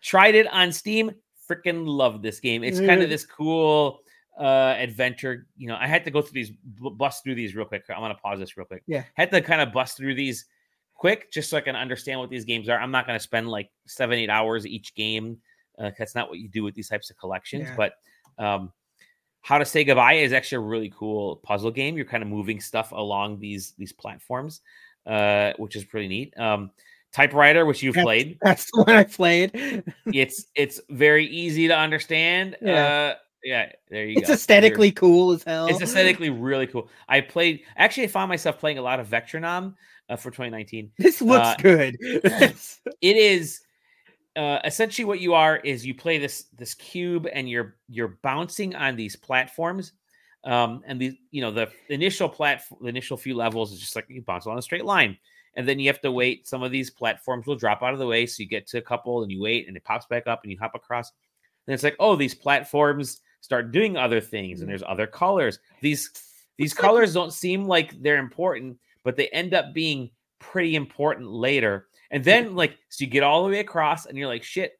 Tried 0.00 0.34
it 0.34 0.46
on 0.52 0.72
Steam. 0.72 1.12
Freaking 1.48 1.86
love 1.86 2.22
this 2.22 2.40
game. 2.40 2.64
It's 2.64 2.80
kind 2.80 3.02
of 3.02 3.10
this 3.10 3.26
cool 3.26 4.00
uh 4.38 4.74
adventure. 4.78 5.46
You 5.56 5.68
know, 5.68 5.76
I 5.80 5.86
had 5.86 6.04
to 6.04 6.10
go 6.10 6.22
through 6.22 6.32
these, 6.34 6.50
bust 6.50 7.24
through 7.24 7.34
these 7.34 7.54
real 7.54 7.66
quick. 7.66 7.84
I'm 7.88 8.00
gonna 8.00 8.14
pause 8.14 8.38
this 8.38 8.56
real 8.56 8.66
quick. 8.66 8.82
Yeah. 8.86 9.04
had 9.14 9.30
to 9.32 9.40
kind 9.40 9.60
of 9.60 9.72
bust 9.72 9.96
through 9.96 10.14
these 10.14 10.46
quick 10.94 11.30
just 11.32 11.48
so 11.50 11.56
I 11.56 11.60
can 11.62 11.76
understand 11.76 12.20
what 12.20 12.30
these 12.30 12.44
games 12.44 12.68
are. 12.68 12.78
I'm 12.78 12.90
not 12.90 13.06
gonna 13.06 13.20
spend 13.20 13.48
like 13.48 13.70
seven, 13.86 14.18
eight 14.18 14.30
hours 14.30 14.66
each 14.66 14.94
game. 14.94 15.38
Uh, 15.78 15.90
that's 15.98 16.14
not 16.14 16.28
what 16.28 16.38
you 16.38 16.48
do 16.48 16.62
with 16.62 16.74
these 16.74 16.88
types 16.88 17.08
of 17.10 17.16
collections. 17.18 17.66
Yeah. 17.68 17.74
But 17.76 17.92
um, 18.38 18.72
how 19.40 19.56
to 19.58 19.64
say 19.64 19.82
goodbye 19.84 20.14
is 20.14 20.32
actually 20.34 20.56
a 20.56 20.68
really 20.68 20.92
cool 20.94 21.36
puzzle 21.36 21.70
game. 21.70 21.96
You're 21.96 22.04
kind 22.04 22.22
of 22.22 22.28
moving 22.28 22.60
stuff 22.60 22.92
along 22.92 23.38
these 23.40 23.72
these 23.78 23.92
platforms, 23.92 24.60
uh, 25.06 25.52
which 25.56 25.76
is 25.76 25.84
pretty 25.84 26.08
neat. 26.08 26.38
Um, 26.38 26.70
typewriter, 27.12 27.64
which 27.66 27.82
you've 27.82 27.96
Yes. 27.96 28.04
played, 28.04 28.38
That's 28.42 28.70
the 28.72 28.82
one 28.84 28.96
I 28.96 29.04
played. 29.04 29.50
it's 30.06 30.46
it's 30.54 30.80
very 30.90 31.26
easy 31.26 31.68
to 31.68 31.76
understand. 31.76 32.56
Yeah. 32.60 33.14
Uh, 33.14 33.14
yeah, 33.44 33.70
there 33.90 34.04
you 34.04 34.12
It's 34.12 34.22
go. 34.22 34.26
You're- 34.28 34.34
aesthetically 34.34 34.92
cool 34.92 35.32
as 35.32 35.42
hell. 35.42 35.66
it's 35.66 35.80
aesthetically 35.80 36.30
really 36.30 36.66
cool. 36.66 36.88
I 37.08 37.20
played 37.20 37.62
actually 37.76 38.04
I 38.04 38.08
found 38.08 38.28
myself 38.28 38.58
playing 38.58 38.78
a 38.78 38.82
lot 38.82 39.00
of 39.00 39.08
Vectronom 39.08 39.74
uh, 40.08 40.16
for 40.16 40.30
2019. 40.30 40.90
This 40.98 41.22
looks 41.22 41.46
uh, 41.48 41.56
good. 41.60 41.96
It 43.00 43.16
is 43.16 43.60
uh, 44.36 44.58
essentially 44.64 45.04
what 45.04 45.20
you 45.20 45.34
are 45.34 45.56
is 45.56 45.84
you 45.84 45.94
play 45.94 46.18
this 46.18 46.44
this 46.56 46.74
cube 46.74 47.26
and 47.32 47.48
you're 47.48 47.76
you're 47.88 48.18
bouncing 48.22 48.74
on 48.74 48.96
these 48.96 49.16
platforms. 49.16 49.92
Um, 50.44 50.82
and 50.86 50.98
the 51.00 51.18
you 51.30 51.42
know 51.42 51.50
the 51.50 51.68
initial 51.88 52.28
platform, 52.28 52.80
the 52.82 52.88
initial 52.88 53.16
few 53.16 53.34
levels 53.34 53.72
is 53.72 53.80
just 53.80 53.94
like 53.94 54.06
you 54.08 54.22
bounce 54.22 54.46
on 54.46 54.56
a 54.56 54.62
straight 54.62 54.86
line, 54.86 55.18
and 55.54 55.68
then 55.68 55.78
you 55.78 55.88
have 55.88 56.00
to 56.00 56.10
wait. 56.10 56.48
Some 56.48 56.62
of 56.62 56.70
these 56.70 56.88
platforms 56.90 57.46
will 57.46 57.56
drop 57.56 57.82
out 57.82 57.92
of 57.92 57.98
the 57.98 58.06
way, 58.06 58.24
so 58.24 58.42
you 58.42 58.48
get 58.48 58.66
to 58.68 58.78
a 58.78 58.82
couple 58.82 59.22
and 59.22 59.30
you 59.30 59.38
wait, 59.40 59.68
and 59.68 59.76
it 59.76 59.84
pops 59.84 60.06
back 60.06 60.26
up, 60.26 60.40
and 60.42 60.50
you 60.50 60.56
hop 60.58 60.74
across. 60.74 61.12
And 61.66 61.74
it's 61.74 61.82
like, 61.82 61.96
oh, 62.00 62.16
these 62.16 62.34
platforms 62.34 63.20
start 63.40 63.72
doing 63.72 63.96
other 63.96 64.20
things, 64.20 64.60
and 64.60 64.66
mm-hmm. 64.66 64.70
there's 64.70 64.82
other 64.86 65.06
colors. 65.06 65.58
These 65.80 66.10
these 66.56 66.72
It's 66.72 66.78
like- 66.78 66.86
colors 66.86 67.14
don't 67.14 67.32
seem 67.32 67.66
like 67.66 68.00
they're 68.02 68.18
important, 68.18 68.78
but 69.04 69.16
they 69.16 69.28
end 69.28 69.54
up 69.54 69.72
being 69.74 70.10
pretty 70.38 70.74
important 70.74 71.30
later. 71.30 71.86
And 72.10 72.24
then 72.24 72.56
like 72.56 72.76
so 72.88 73.04
you 73.04 73.10
get 73.10 73.22
all 73.22 73.44
the 73.44 73.50
way 73.50 73.60
across 73.60 74.06
and 74.06 74.18
you're 74.18 74.28
like, 74.28 74.42
shit, 74.42 74.78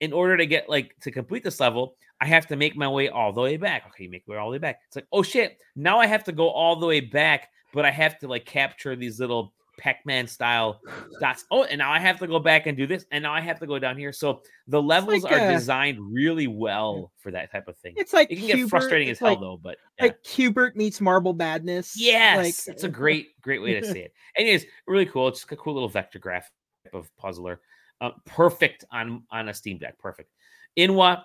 in 0.00 0.12
order 0.12 0.36
to 0.36 0.46
get 0.46 0.68
like 0.68 0.94
to 1.02 1.10
complete 1.10 1.42
this 1.42 1.60
level, 1.60 1.96
I 2.20 2.26
have 2.26 2.46
to 2.48 2.56
make 2.56 2.76
my 2.76 2.88
way 2.88 3.08
all 3.08 3.32
the 3.32 3.40
way 3.40 3.56
back. 3.56 3.84
Okay, 3.88 4.04
you 4.04 4.10
make 4.10 4.24
your 4.26 4.36
way 4.36 4.40
all 4.40 4.48
the 4.48 4.52
way 4.52 4.58
back. 4.58 4.80
It's 4.86 4.96
like, 4.96 5.06
oh 5.12 5.22
shit, 5.22 5.58
now 5.74 5.98
I 5.98 6.06
have 6.06 6.24
to 6.24 6.32
go 6.32 6.48
all 6.48 6.76
the 6.76 6.86
way 6.86 7.00
back, 7.00 7.48
but 7.72 7.84
I 7.84 7.90
have 7.90 8.18
to 8.20 8.28
like 8.28 8.44
capture 8.44 8.94
these 8.94 9.18
little 9.20 9.52
Pac-Man 9.80 10.26
style 10.26 10.80
dots. 11.20 11.46
Oh, 11.50 11.64
and 11.64 11.78
now 11.78 11.90
I 11.90 11.98
have 11.98 12.18
to 12.20 12.26
go 12.26 12.38
back 12.38 12.66
and 12.66 12.76
do 12.76 12.86
this, 12.86 13.06
and 13.10 13.22
now 13.22 13.32
I 13.32 13.40
have 13.40 13.58
to 13.60 13.66
go 13.66 13.78
down 13.78 13.96
here. 13.96 14.12
So 14.12 14.42
the 14.68 14.80
levels 14.80 15.24
like 15.24 15.32
are 15.32 15.48
a- 15.48 15.52
designed 15.52 15.98
really 16.12 16.46
well 16.46 17.10
for 17.18 17.30
that 17.30 17.50
type 17.50 17.66
of 17.66 17.76
thing. 17.78 17.94
It's 17.96 18.12
like 18.12 18.30
It 18.30 18.36
can 18.36 18.46
get 18.46 18.68
frustrating 18.68 19.08
as 19.08 19.18
hell 19.18 19.30
like, 19.30 19.40
though, 19.40 19.58
but 19.60 19.78
yeah. 19.98 20.04
Like 20.04 20.22
Q*bert 20.22 20.76
meets 20.76 21.00
Marble 21.00 21.32
Madness. 21.32 21.94
Yes, 21.96 22.36
like, 22.36 22.74
it's 22.74 22.84
a 22.84 22.88
great, 23.00 23.28
great 23.40 23.62
way 23.62 23.80
to 23.80 23.86
say 23.86 24.00
it. 24.02 24.12
Anyways, 24.36 24.66
really 24.86 25.06
cool. 25.06 25.28
It's 25.28 25.40
just 25.40 25.50
a 25.52 25.56
cool 25.56 25.74
little 25.74 25.88
vector 25.88 26.18
graph 26.18 26.50
of 26.92 27.10
puzzler. 27.16 27.60
Uh, 28.02 28.10
perfect 28.26 28.84
on 28.92 29.24
on 29.30 29.48
a 29.48 29.54
Steam 29.54 29.78
Deck. 29.78 29.98
Perfect. 29.98 30.30
Inwa 30.78 31.22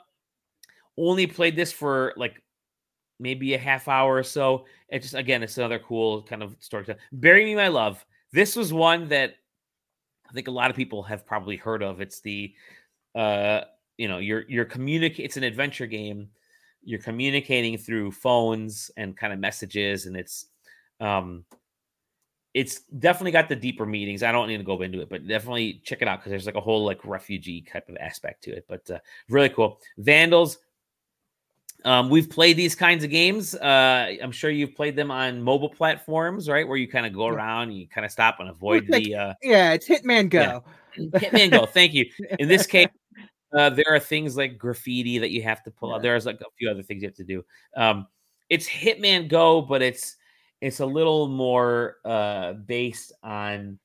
only 0.97 1.27
played 1.27 1.55
this 1.55 1.71
for 1.71 2.13
like 2.15 2.41
maybe 3.19 3.53
a 3.53 3.57
half 3.57 3.87
hour 3.87 4.15
or 4.15 4.23
so. 4.23 4.65
It 4.89 5.01
just 5.01 5.13
again, 5.13 5.43
it's 5.43 5.57
another 5.57 5.79
cool 5.79 6.23
kind 6.23 6.43
of 6.43 6.55
story. 6.59 6.85
Bury 7.11 7.45
Me 7.45 7.55
My 7.55 7.67
Love. 7.67 8.05
This 8.35 8.57
was 8.57 8.73
one 8.73 9.07
that 9.07 9.35
I 10.29 10.33
think 10.33 10.49
a 10.49 10.51
lot 10.51 10.69
of 10.69 10.75
people 10.75 11.01
have 11.03 11.25
probably 11.25 11.55
heard 11.55 11.81
of. 11.81 12.01
It's 12.01 12.19
the 12.19 12.53
uh 13.15 13.61
you 13.97 14.09
know, 14.09 14.17
you're 14.17 14.43
you're 14.49 14.65
communicate 14.65 15.23
it's 15.23 15.37
an 15.37 15.45
adventure 15.45 15.87
game. 15.87 16.27
You're 16.83 16.99
communicating 16.99 17.77
through 17.77 18.11
phones 18.11 18.91
and 18.97 19.15
kind 19.15 19.31
of 19.31 19.39
messages, 19.39 20.05
and 20.05 20.17
it's 20.17 20.47
um 20.99 21.45
it's 22.53 22.81
definitely 22.99 23.31
got 23.31 23.47
the 23.47 23.55
deeper 23.55 23.85
meanings. 23.85 24.21
I 24.21 24.33
don't 24.33 24.49
need 24.49 24.57
to 24.57 24.63
go 24.63 24.81
into 24.81 24.99
it, 24.99 25.09
but 25.09 25.25
definitely 25.25 25.81
check 25.85 26.01
it 26.01 26.09
out 26.09 26.19
because 26.19 26.31
there's 26.31 26.45
like 26.45 26.55
a 26.55 26.61
whole 26.61 26.83
like 26.83 27.05
refugee 27.05 27.61
type 27.61 27.87
of 27.87 27.95
aspect 28.01 28.43
to 28.43 28.51
it. 28.51 28.65
But 28.67 28.91
uh, 28.91 28.99
really 29.29 29.49
cool. 29.49 29.79
Vandals. 29.97 30.57
Um, 31.85 32.09
we've 32.09 32.29
played 32.29 32.57
these 32.57 32.73
kinds 32.75 33.03
of 33.03 33.11
games. 33.11 33.53
Uh, 33.55 34.15
I'm 34.21 34.31
sure 34.31 34.49
you've 34.49 34.75
played 34.75 34.95
them 34.95 35.11
on 35.11 35.41
mobile 35.41 35.69
platforms, 35.69 36.49
right? 36.49 36.67
Where 36.67 36.77
you 36.77 36.87
kind 36.87 37.05
of 37.05 37.13
go 37.13 37.27
Yeah. 37.27 37.35
around, 37.35 37.69
and 37.69 37.77
you 37.77 37.87
kind 37.87 38.03
of 38.03 38.11
stop 38.11 38.39
and 38.39 38.49
avoid 38.49 38.89
like- 38.89 39.03
the 39.03 39.15
uh, 39.15 39.33
Yeah, 39.43 39.73
it's 39.73 39.87
Hitman 39.87 40.33
Yeah. 40.33 40.59
Go. 40.59 40.63
Hitman 41.19 41.51
Go. 41.51 41.65
Thank 41.67 41.93
you. 41.93 42.09
In 42.39 42.47
this 42.47 42.65
case, 42.65 42.87
uh, 43.55 43.69
there 43.69 43.85
are 43.89 43.99
things 43.99 44.35
like 44.35 44.57
graffiti 44.57 45.19
that 45.19 45.29
you 45.29 45.43
have 45.43 45.63
to 45.63 45.71
pull 45.71 45.93
out. 45.93 46.01
There's 46.01 46.25
like 46.25 46.41
a 46.41 46.45
few 46.57 46.69
other 46.69 46.81
things 46.83 47.03
you 47.03 47.07
have 47.07 47.15
to 47.17 47.23
do. 47.23 47.45
Um, 47.77 48.07
it's 48.49 48.67
Hitman 48.67 49.27
Go, 49.29 49.61
but 49.61 49.81
it's 49.81 50.15
it's 50.61 50.79
a 50.79 50.85
little 50.85 51.27
more 51.27 51.97
uh, 52.03 52.53
based 52.53 53.13
on. 53.21 53.77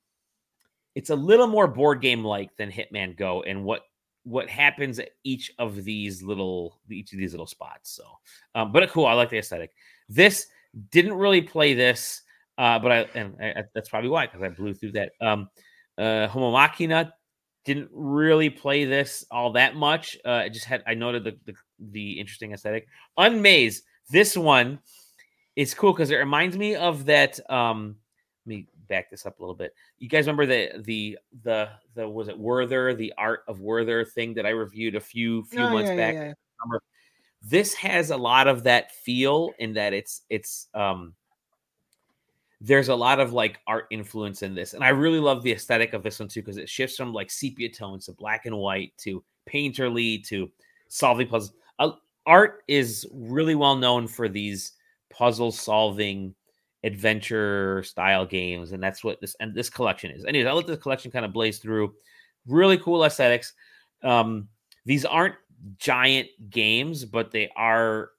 It's 0.95 1.09
a 1.11 1.15
little 1.15 1.47
more 1.47 1.67
board 1.67 2.01
game 2.01 2.23
like 2.23 2.55
than 2.57 2.71
Hitman 2.71 3.15
Go, 3.15 3.43
and 3.43 3.63
what 3.63 3.83
what 4.23 4.49
happens 4.49 4.99
at 4.99 5.09
each 5.23 5.51
of 5.57 5.83
these 5.83 6.21
little 6.21 6.79
each 6.89 7.13
of 7.13 7.19
these 7.19 7.31
little 7.31 7.47
spots. 7.47 7.91
So, 7.91 8.03
um, 8.55 8.71
but 8.71 8.89
cool. 8.89 9.05
I 9.05 9.13
like 9.13 9.29
the 9.29 9.39
aesthetic. 9.39 9.71
This 10.09 10.47
didn't 10.91 11.13
really 11.13 11.41
play 11.41 11.73
this, 11.73 12.21
uh, 12.57 12.79
but 12.79 12.91
I 12.91 12.97
and 13.15 13.35
I, 13.41 13.63
that's 13.73 13.89
probably 13.89 14.09
why 14.09 14.27
because 14.27 14.43
I 14.43 14.49
blew 14.49 14.73
through 14.73 14.93
that. 14.93 15.11
Um, 15.21 15.49
uh, 15.97 16.27
Homo 16.27 16.51
Machina 16.51 17.13
didn't 17.65 17.89
really 17.93 18.49
play 18.49 18.85
this 18.85 19.25
all 19.31 19.51
that 19.53 19.75
much. 19.75 20.17
Uh, 20.25 20.31
I 20.31 20.49
just 20.49 20.65
had 20.65 20.83
I 20.87 20.93
noted 20.93 21.23
the 21.23 21.37
the, 21.45 21.53
the 21.79 22.19
interesting 22.19 22.53
aesthetic. 22.53 22.87
Unmaze, 23.17 23.81
this 24.09 24.37
one 24.37 24.79
is 25.55 25.73
cool 25.73 25.93
because 25.93 26.11
it 26.11 26.17
reminds 26.17 26.57
me 26.57 26.75
of 26.75 27.05
that. 27.05 27.39
Um, 27.49 27.97
back 28.91 29.09
this 29.09 29.25
up 29.25 29.39
a 29.39 29.41
little 29.41 29.55
bit. 29.55 29.73
You 29.97 30.09
guys 30.09 30.27
remember 30.27 30.45
the 30.45 30.83
the 30.83 31.17
the 31.43 31.69
the 31.95 32.07
was 32.07 32.27
it 32.27 32.37
Werther, 32.37 32.93
the 32.93 33.13
art 33.17 33.43
of 33.47 33.61
Werther 33.61 34.03
thing 34.03 34.33
that 34.35 34.45
I 34.45 34.49
reviewed 34.49 34.95
a 34.95 34.99
few 34.99 35.43
few 35.45 35.61
Oh, 35.61 35.69
months 35.69 35.89
yeah, 35.89 35.95
back. 35.95 36.13
yeah, 36.13 36.25
yeah. 36.25 36.77
This 37.41 37.73
has 37.73 38.11
a 38.11 38.17
lot 38.17 38.47
of 38.47 38.63
that 38.65 38.91
feel 38.91 39.53
in 39.57 39.73
that 39.73 39.93
it's 39.93 40.23
it's 40.29 40.67
um 40.75 41.15
there's 42.59 42.89
a 42.89 42.95
lot 42.95 43.19
of 43.19 43.33
like 43.33 43.59
art 43.65 43.87
influence 43.89 44.43
in 44.43 44.53
this. 44.53 44.73
And 44.75 44.83
I 44.83 44.89
really 44.89 45.19
love 45.19 45.41
the 45.41 45.51
aesthetic 45.53 45.93
of 45.93 46.03
this 46.03 46.19
one 46.19 46.29
too, 46.29 46.41
because 46.41 46.57
it 46.57 46.69
shifts 46.69 46.97
from 46.97 47.13
like 47.13 47.31
sepia 47.31 47.69
tones 47.69 48.05
to 48.05 48.11
black 48.11 48.45
and 48.45 48.55
white 48.55 48.93
to 48.99 49.23
painterly 49.51 50.23
to 50.27 50.51
solving 50.87 51.27
puzzles. 51.27 51.53
Uh, 51.79 51.93
art 52.27 52.61
is 52.67 53.07
really 53.11 53.55
well 53.55 53.75
known 53.75 54.07
for 54.07 54.29
these 54.29 54.73
puzzle 55.09 55.51
solving 55.51 56.35
adventure 56.83 57.83
style 57.83 58.25
games, 58.25 58.71
and 58.71 58.81
that's 58.81 59.03
what 59.03 59.21
this 59.21 59.35
and 59.39 59.53
this 59.53 59.69
collection 59.69 60.11
is. 60.11 60.25
Anyways, 60.25 60.47
I 60.47 60.51
let 60.51 60.67
this 60.67 60.79
collection 60.79 61.11
kind 61.11 61.25
of 61.25 61.33
blaze 61.33 61.59
through. 61.59 61.93
Really 62.47 62.77
cool 62.77 63.03
aesthetics. 63.03 63.53
Um, 64.03 64.47
these 64.85 65.05
aren't 65.05 65.35
giant 65.77 66.27
games, 66.49 67.05
but 67.05 67.31
they 67.31 67.49
are 67.55 68.09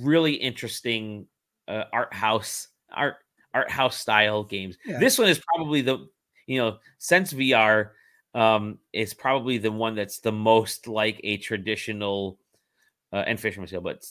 really 0.00 0.34
interesting 0.34 1.26
uh, 1.68 1.84
art 1.92 2.12
house 2.12 2.68
art 2.92 3.16
art 3.54 3.70
house 3.70 3.96
style 3.96 4.44
games. 4.44 4.76
Yeah. 4.84 4.98
This 4.98 5.18
one 5.18 5.28
is 5.28 5.40
probably 5.54 5.82
the 5.82 6.08
you 6.46 6.58
know 6.58 6.78
since 6.98 7.32
VR 7.32 7.90
um, 8.34 8.78
is 8.92 9.14
probably 9.14 9.58
the 9.58 9.72
one 9.72 9.94
that's 9.94 10.18
the 10.18 10.32
most 10.32 10.88
like 10.88 11.20
a 11.24 11.36
traditional 11.36 12.38
uh, 13.12 13.24
and 13.26 13.38
Fisherman's 13.38 13.70
Hill, 13.70 13.80
but 13.80 14.04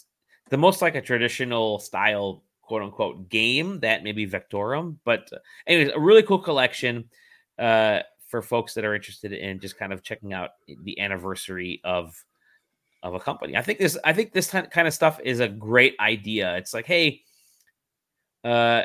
the 0.50 0.58
most 0.58 0.82
like 0.82 0.96
a 0.96 1.02
traditional 1.02 1.80
style 1.80 2.44
quote 2.68 2.84
unquote 2.84 3.30
game 3.30 3.80
that 3.80 4.04
maybe 4.04 4.28
Vectronom. 4.28 4.98
But 5.04 5.30
uh, 5.32 5.38
anyways, 5.66 5.94
a 5.96 6.00
really 6.00 6.24
cool 6.24 6.40
collection 6.40 7.10
uh, 7.58 8.00
for 8.28 8.42
folks 8.42 8.74
that 8.74 8.86
are 8.86 8.94
interested 8.94 9.32
in 9.32 9.60
just 9.60 9.78
kind 9.78 9.94
of 9.94 10.04
checking 10.04 10.34
out 10.34 10.52
the 10.84 11.00
anniversary 11.00 11.82
of 11.84 12.24
of 13.04 13.14
a 13.14 13.20
company. 13.20 13.56
I 13.56 13.62
think 13.62 13.80
this 13.80 13.98
I 14.04 14.14
think 14.14 14.34
this 14.34 14.50
kind 14.50 14.88
of 14.88 14.94
stuff 14.94 15.20
is 15.24 15.40
a 15.40 15.48
great 15.48 15.96
idea. 16.00 16.58
It's 16.58 16.74
like, 16.74 16.86
hey, 16.86 17.22
uh, 18.44 18.84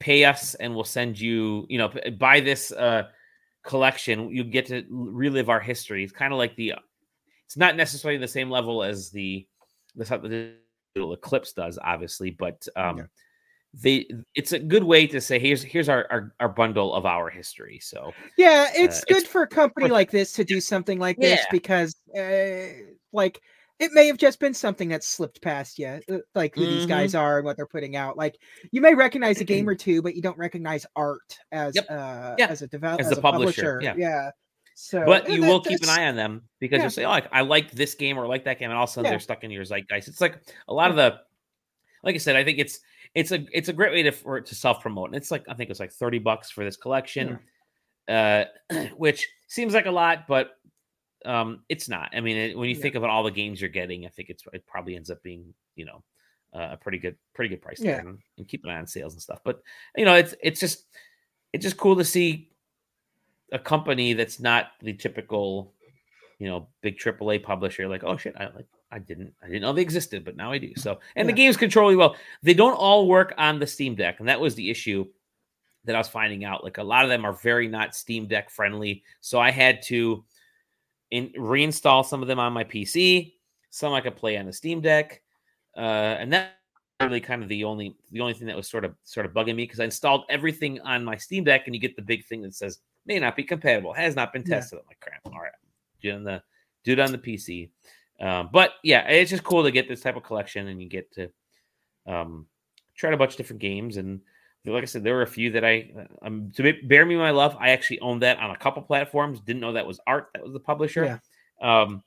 pay 0.00 0.24
us 0.24 0.54
and 0.54 0.74
we'll 0.74 0.84
send 0.84 1.18
you, 1.18 1.66
you 1.68 1.78
know, 1.78 1.92
buy 2.18 2.40
this 2.40 2.72
uh, 2.72 3.04
collection. 3.64 4.30
You 4.30 4.44
get 4.44 4.66
to 4.66 4.84
relive 4.90 5.48
our 5.48 5.60
history. 5.60 6.02
It's 6.04 6.12
kind 6.12 6.32
of 6.32 6.38
like 6.38 6.56
the, 6.56 6.74
it's 7.46 7.56
not 7.56 7.76
necessarily 7.76 8.18
the 8.18 8.28
same 8.28 8.50
level 8.50 8.82
as 8.82 9.10
the 9.10 9.46
the 9.96 10.04
stuff 10.04 10.22
that 10.22 10.56
Digital 10.94 11.12
Eclipse 11.12 11.52
does, 11.52 11.78
obviously, 11.82 12.30
but 12.30 12.66
um, 12.76 12.98
Yeah. 12.98 13.04
they 13.74 14.06
it's 14.36 14.52
a 14.52 14.58
good 14.58 14.84
way 14.84 15.06
to 15.08 15.20
say 15.20 15.38
here's 15.38 15.62
here's 15.62 15.88
our 15.88 16.06
our, 16.10 16.34
our 16.40 16.48
bundle 16.48 16.94
of 16.94 17.04
our 17.06 17.28
history. 17.30 17.80
So 17.82 18.12
Yeah, 18.38 18.68
it's 18.74 19.00
Uh, 19.02 19.04
good 19.08 19.16
it's- 19.18 19.32
for 19.32 19.42
a 19.42 19.46
company 19.48 19.88
like 19.88 20.10
this 20.10 20.32
to 20.34 20.44
do 20.44 20.60
something 20.60 20.98
like 20.98 21.16
this 21.18 21.44
because, 21.50 21.96
uh, 22.16 22.84
like, 23.12 23.40
it 23.80 23.90
may 23.92 24.06
have 24.06 24.16
just 24.18 24.38
been 24.38 24.54
something 24.54 24.88
that 24.90 25.02
slipped 25.02 25.42
past 25.42 25.80
you, 25.80 26.00
uh, 26.08 26.18
like 26.36 26.54
who 26.54 26.64
these 26.64 26.84
Mhm. 26.86 26.88
guys 26.90 27.14
are 27.16 27.38
and 27.38 27.44
what 27.44 27.56
they're 27.56 27.66
putting 27.66 27.96
out. 27.96 28.16
Like, 28.16 28.36
you 28.70 28.80
may 28.80 28.94
recognize 28.94 29.40
a 29.40 29.44
game 29.44 29.68
or 29.68 29.74
two, 29.74 30.00
but 30.00 30.14
you 30.14 30.22
don't 30.22 30.38
recognize 30.38 30.86
art 30.94 31.36
as 31.50 31.74
Yep. 31.74 31.86
uh, 31.90 32.34
Yeah. 32.38 32.46
as 32.46 32.62
a 32.62 32.68
developer, 32.68 33.00
As 33.02 33.10
as, 33.10 33.18
a 33.18 33.20
publisher, 33.20 33.80
publisher. 33.80 33.80
yeah. 33.82 33.94
Yeah. 33.96 34.30
So, 34.74 35.04
but 35.06 35.30
you 35.30 35.40
that- 35.40 35.46
will 35.48 35.60
keep 35.60 35.82
an 35.82 35.88
eye 35.88 36.06
on 36.08 36.16
them 36.16 36.42
because 36.58 36.78
yeah. 36.78 36.82
you'll 36.84 36.90
say, 36.90 37.04
"Oh, 37.04 37.10
I, 37.10 37.22
I 37.32 37.40
like 37.42 37.70
this 37.70 37.94
game 37.94 38.18
or 38.18 38.24
I 38.24 38.28
like 38.28 38.44
that 38.44 38.58
game," 38.58 38.70
and 38.70 38.76
all 38.76 38.84
of 38.84 38.90
a 38.90 38.92
sudden 38.92 39.04
Yeah. 39.06 39.10
they're 39.12 39.20
stuck 39.20 39.44
in 39.44 39.50
your 39.50 39.64
zeitgeist. 39.64 40.08
It's 40.08 40.20
like 40.20 40.40
a 40.68 40.74
lot 40.74 40.90
of 40.90 40.96
the, 40.96 41.20
like 42.02 42.14
I 42.16 42.18
said, 42.18 42.34
I 42.36 42.42
think 42.44 42.58
it's 42.58 42.80
it's 43.14 43.30
a 43.30 43.46
it's 43.52 43.68
a 43.68 43.72
great 43.72 43.92
way 43.92 44.02
to 44.02 44.10
for 44.10 44.36
it 44.38 44.46
to 44.46 44.54
self 44.56 44.80
promote. 44.80 45.08
And 45.10 45.16
it's 45.16 45.30
like 45.30 45.44
I 45.48 45.54
think 45.54 45.70
it's 45.70 45.78
like 45.80 45.92
thirty 45.92 46.18
bucks 46.18 46.50
for 46.50 46.64
this 46.64 46.76
collection, 46.76 47.38
uh, 48.08 48.44
which 48.96 49.28
seems 49.46 49.74
like 49.74 49.86
a 49.86 49.90
lot, 49.92 50.26
but 50.26 50.50
um, 51.24 51.62
it's 51.68 51.88
not. 51.88 52.10
I 52.12 52.20
mean, 52.20 52.36
it, 52.36 52.58
when 52.58 52.68
you 52.68 52.74
Yeah. 52.74 52.82
think 52.82 52.96
about 52.96 53.10
all 53.10 53.22
the 53.22 53.30
games 53.30 53.60
you're 53.60 53.70
getting, 53.70 54.04
I 54.06 54.08
think 54.08 54.28
it's 54.28 54.42
it 54.52 54.66
probably 54.66 54.96
ends 54.96 55.08
up 55.10 55.22
being 55.22 55.54
you 55.76 55.84
know 55.84 56.02
uh, 56.52 56.70
a 56.72 56.76
pretty 56.76 56.98
good 56.98 57.16
pretty 57.32 57.48
good 57.48 57.62
price 57.62 57.80
Yeah. 57.80 58.00
and, 58.00 58.18
and 58.38 58.48
keep 58.48 58.64
an 58.64 58.70
eye 58.70 58.78
on 58.78 58.86
sales 58.88 59.12
and 59.14 59.22
stuff. 59.22 59.38
But 59.44 59.60
you 59.96 60.04
know, 60.04 60.16
it's 60.16 60.34
it's 60.42 60.58
just 60.58 60.84
it's 61.52 61.62
just 61.62 61.76
cool 61.76 61.94
to 61.96 62.04
see 62.04 62.50
a 63.54 63.58
company 63.58 64.12
that's 64.12 64.40
not 64.40 64.72
the 64.82 64.92
typical, 64.92 65.72
you 66.38 66.48
know, 66.48 66.68
big 66.82 66.98
AAA 66.98 67.42
publisher. 67.42 67.88
Like, 67.88 68.02
oh 68.04 68.16
shit, 68.16 68.34
I 68.36 68.46
like 68.54 68.66
I 68.90 68.98
didn't 68.98 69.32
I 69.42 69.46
didn't 69.46 69.62
know 69.62 69.72
they 69.72 69.80
existed, 69.80 70.24
but 70.24 70.36
now 70.36 70.52
I 70.52 70.58
do. 70.58 70.72
So, 70.76 70.98
and 71.16 71.28
the 71.28 71.32
games 71.32 71.56
control 71.56 71.86
really 71.86 71.96
well. 71.96 72.16
They 72.42 72.52
don't 72.52 72.74
all 72.74 73.08
work 73.08 73.32
on 73.38 73.58
the 73.58 73.66
Steam 73.66 73.94
Deck, 73.94 74.18
and 74.18 74.28
that 74.28 74.40
was 74.40 74.56
the 74.56 74.70
issue 74.70 75.06
that 75.84 75.94
I 75.94 75.98
was 75.98 76.08
finding 76.08 76.44
out. 76.44 76.64
Like 76.64 76.78
a 76.78 76.82
lot 76.82 77.04
of 77.04 77.10
them 77.10 77.24
are 77.24 77.32
very 77.32 77.68
not 77.68 77.94
Steam 77.94 78.26
Deck 78.26 78.50
friendly. 78.50 79.04
So 79.20 79.38
I 79.38 79.52
had 79.52 79.82
to 79.82 80.24
in 81.12 81.30
reinstall 81.38 82.04
some 82.04 82.22
of 82.22 82.28
them 82.28 82.40
on 82.40 82.52
my 82.52 82.64
PC. 82.64 83.34
Some 83.70 83.92
I 83.92 84.00
could 84.00 84.16
play 84.16 84.36
on 84.36 84.46
the 84.46 84.52
Steam 84.52 84.80
Deck, 84.80 85.22
uh, 85.76 85.80
and 85.80 86.32
that 86.32 86.54
really 87.00 87.20
kind 87.20 87.42
of 87.42 87.48
the 87.48 87.62
only 87.62 87.96
the 88.10 88.20
only 88.20 88.34
thing 88.34 88.48
that 88.48 88.56
was 88.56 88.68
sort 88.68 88.84
of 88.84 88.96
sort 89.04 89.26
of 89.26 89.32
bugging 89.32 89.54
me 89.54 89.64
because 89.64 89.78
I 89.78 89.84
installed 89.84 90.24
everything 90.28 90.80
on 90.80 91.04
my 91.04 91.16
Steam 91.16 91.44
Deck, 91.44 91.66
and 91.66 91.74
you 91.74 91.80
get 91.80 91.94
the 91.94 92.02
big 92.02 92.24
thing 92.26 92.42
that 92.42 92.54
says 92.54 92.80
may 93.06 93.18
not 93.18 93.36
be 93.36 93.44
compatible, 93.44 93.92
has 93.92 94.16
not 94.16 94.32
been 94.32 94.42
Yeah. 94.42 94.56
tested. 94.56 94.78
I'm 94.80 94.86
like, 94.86 95.00
crap. 95.00 95.20
All 95.26 95.40
right, 95.40 95.52
do 96.00 96.10
it 96.10 96.14
on 96.14 96.24
the 96.24 96.42
do 96.84 96.92
it 96.92 97.00
on 97.00 97.12
the 97.12 97.18
PC. 97.18 97.70
Um, 98.20 98.50
but 98.52 98.74
yeah, 98.82 99.08
it's 99.08 99.30
just 99.30 99.42
cool 99.42 99.64
to 99.64 99.70
get 99.70 99.88
this 99.88 100.00
type 100.00 100.16
of 100.16 100.22
collection, 100.22 100.68
and 100.68 100.80
you 100.80 100.88
get 100.88 101.10
to 101.12 101.30
um, 102.06 102.46
try 102.94 103.10
a 103.10 103.16
bunch 103.16 103.32
of 103.32 103.36
different 103.38 103.62
games. 103.62 103.96
And 103.96 104.20
like 104.66 104.82
I 104.82 104.86
said, 104.86 105.02
there 105.04 105.14
were 105.14 105.22
a 105.22 105.26
few 105.26 105.50
that 105.52 105.64
I 105.64 105.90
um, 106.22 106.52
to 106.56 106.74
Bury 106.84 107.04
Me 107.04 107.16
My 107.16 107.30
Love. 107.30 107.56
I 107.58 107.70
actually 107.70 108.00
owned 108.00 108.22
that 108.22 108.38
on 108.38 108.50
a 108.50 108.56
couple 108.56 108.82
platforms. 108.82 109.40
Didn't 109.40 109.60
know 109.60 109.72
that 109.72 109.86
was 109.86 110.00
Art 110.06 110.28
that 110.34 110.42
was 110.42 110.52
the 110.52 110.60
publisher. 110.60 111.20
Um, 111.60 112.02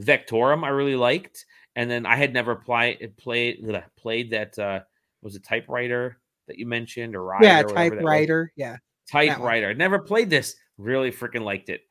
Vectronom 0.00 0.64
I 0.64 0.68
really 0.68 0.96
liked, 0.96 1.44
and 1.76 1.90
then 1.90 2.06
I 2.06 2.16
had 2.16 2.32
never 2.32 2.52
applied 2.52 3.12
played 3.18 3.64
played 3.96 4.30
that 4.30 4.58
uh, 4.58 4.80
was 5.22 5.36
a 5.36 5.40
typewriter 5.40 6.18
that 6.48 6.58
you 6.58 6.66
mentioned 6.66 7.14
or 7.14 7.22
Rider 7.22 7.44
yeah, 7.46 7.60
or 7.60 7.66
whatever 7.66 7.74
that 7.74 7.82
was. 7.90 7.96
typewriter. 7.98 8.52
Yeah. 8.56 8.76
Typewriter. 9.10 9.74
Never 9.74 9.98
played 9.98 10.30
this. 10.30 10.56
Really 10.78 11.12
freaking 11.12 11.42
liked 11.42 11.68
it. 11.68 11.82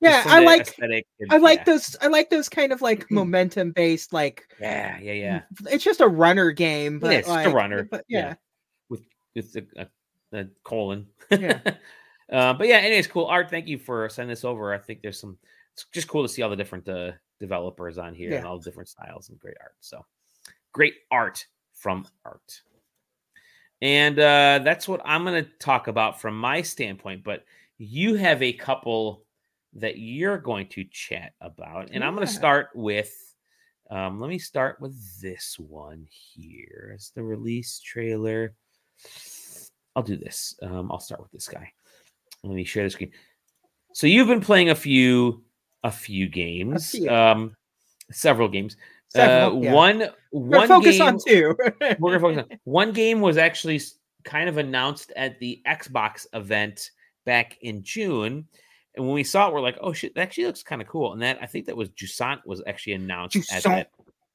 Yeah, 0.00 0.22
I 0.26 0.42
like 0.42 0.74
and- 0.78 1.02
I 1.30 1.36
like 1.36 1.58
yeah. 1.58 1.64
those 1.64 1.96
I 2.00 2.06
like 2.06 2.30
those 2.30 2.48
kind 2.48 2.72
of 2.72 2.80
like 2.80 3.06
momentum 3.10 3.72
based 3.72 4.12
like 4.12 4.44
Yeah, 4.58 4.98
yeah, 4.98 5.12
yeah. 5.12 5.42
it's 5.70 5.84
just 5.84 6.00
a 6.00 6.08
runner 6.08 6.50
game, 6.52 6.98
but 6.98 7.12
is, 7.12 7.26
just 7.26 7.46
a 7.46 7.50
runner, 7.50 7.84
But 7.84 8.04
yeah. 8.08 8.34
yeah. 8.88 8.96
with 9.34 9.56
a, 9.56 9.62
a, 9.76 10.38
a 10.38 10.46
colon. 10.64 11.06
Yeah. 11.30 11.60
uh, 12.32 12.54
but 12.54 12.66
yeah, 12.66 12.78
anyways, 12.78 13.08
cool. 13.08 13.26
Art, 13.26 13.50
thank 13.50 13.66
you 13.66 13.78
for 13.78 14.08
sending 14.08 14.30
this 14.30 14.44
over. 14.44 14.72
I 14.72 14.78
think 14.78 15.02
there's 15.02 15.20
some. 15.20 15.36
It's 15.74 15.84
just 15.92 16.08
cool 16.08 16.22
to 16.22 16.28
see 16.28 16.42
all 16.42 16.50
the 16.50 16.56
different 16.56 16.88
uh, 16.88 17.12
developers 17.38 17.98
on 17.98 18.14
here 18.14 18.34
and 18.36 18.46
all 18.46 18.58
the 18.58 18.64
different 18.64 18.88
styles 18.88 19.28
and 19.28 19.38
great 19.38 19.56
art. 19.60 19.74
So 19.80 20.04
great 20.72 20.94
art 21.10 21.44
from 21.74 22.06
art. 22.24 22.62
And 23.82 24.18
uh, 24.18 24.60
that's 24.62 24.86
what 24.86 25.00
I'm 25.04 25.24
going 25.24 25.42
to 25.42 25.50
talk 25.58 25.88
about 25.88 26.20
from 26.20 26.38
my 26.38 26.62
standpoint. 26.62 27.24
But 27.24 27.44
you 27.78 28.14
have 28.16 28.42
a 28.42 28.52
couple 28.52 29.24
that 29.74 29.98
you're 29.98 30.38
going 30.38 30.66
to 30.68 30.84
chat 30.84 31.32
about. 31.40 31.90
And 31.92 32.04
I'm 32.04 32.14
going 32.14 32.26
to 32.26 32.32
start 32.32 32.70
with, 32.74 33.14
um, 33.90 34.20
let 34.20 34.28
me 34.28 34.38
start 34.38 34.80
with 34.80 35.20
this 35.20 35.56
one 35.58 36.06
here. 36.08 36.92
It's 36.94 37.10
the 37.10 37.22
release 37.22 37.80
trailer. 37.80 38.54
I'll 39.96 40.02
do 40.02 40.16
this. 40.16 40.56
Um, 40.62 40.90
I'll 40.90 41.00
start 41.00 41.20
with 41.20 41.30
this 41.30 41.48
guy. 41.48 41.72
Let 42.42 42.54
me 42.54 42.64
share 42.64 42.84
the 42.84 42.90
screen. 42.90 43.12
So 43.92 44.06
you've 44.06 44.28
been 44.28 44.40
playing 44.40 44.70
a 44.70 44.74
few, 44.74 45.42
a 45.84 45.90
few 45.90 46.28
games, 46.28 46.92
few. 46.92 47.08
um, 47.08 47.56
several 48.10 48.48
games. 48.48 48.76
Several, 49.10 49.58
uh, 49.58 49.60
yeah. 49.60 49.72
One, 49.72 49.98
We're 50.32 50.58
one 50.58 50.68
focus 50.68 50.98
game, 50.98 51.06
on 51.06 51.18
two. 51.26 51.56
we're 51.98 52.18
gonna 52.18 52.20
focus 52.20 52.44
on 52.50 52.58
one 52.64 52.92
game 52.92 53.20
was 53.20 53.36
actually 53.36 53.80
kind 54.24 54.48
of 54.48 54.56
announced 54.56 55.12
at 55.16 55.38
the 55.40 55.60
Xbox 55.66 56.26
event 56.32 56.90
back 57.26 57.58
in 57.62 57.82
June. 57.82 58.46
And 58.96 59.06
when 59.06 59.14
we 59.14 59.24
saw 59.24 59.48
it, 59.48 59.54
we're 59.54 59.60
like, 59.60 59.78
oh 59.80 59.92
shit, 59.92 60.14
that 60.14 60.22
actually 60.22 60.46
looks 60.46 60.62
kind 60.62 60.80
of 60.82 60.88
cool. 60.88 61.12
And 61.12 61.22
that 61.22 61.38
I 61.40 61.46
think 61.46 61.66
that 61.66 61.76
was 61.76 61.88
Jusant 61.90 62.40
was 62.44 62.62
actually 62.66 62.94
announced 62.94 63.36
at 63.36 63.62
Jusant. 63.62 63.64
that 63.64 63.90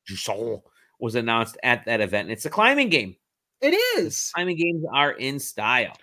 Jusant 0.09 0.61
was 0.99 1.15
announced 1.15 1.57
at 1.63 1.85
that 1.85 2.01
event. 2.01 2.27
And 2.27 2.31
it's 2.31 2.45
a 2.45 2.49
climbing 2.49 2.89
game. 2.89 3.15
it 3.61 3.73
is. 3.97 4.31
Climbing 4.33 4.57
games 4.57 4.83
are 4.93 5.11
in 5.11 5.39
style. 5.39 5.93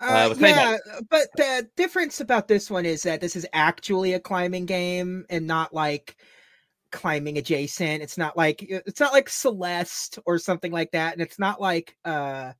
Uh, 0.00 0.30
but 0.30 0.40
yeah, 0.40 0.78
but 1.10 1.28
the 1.36 1.68
difference 1.76 2.20
about 2.20 2.48
this 2.48 2.70
one 2.70 2.86
is 2.86 3.02
that 3.02 3.20
this 3.20 3.36
is 3.36 3.46
actually 3.52 4.14
a 4.14 4.20
climbing 4.20 4.64
game 4.64 5.26
and 5.28 5.46
not 5.46 5.74
like 5.74 6.16
climbing 6.90 7.38
adjacent. 7.38 8.02
It's 8.02 8.18
not 8.18 8.36
like 8.36 8.62
it's 8.62 9.00
not 9.00 9.12
like 9.12 9.28
Celeste 9.28 10.18
or 10.26 10.38
something 10.38 10.72
like 10.72 10.90
that, 10.92 11.12
and 11.12 11.22
it's 11.22 11.38
not 11.38 11.60
like 11.60 11.96
uh, 12.04 12.52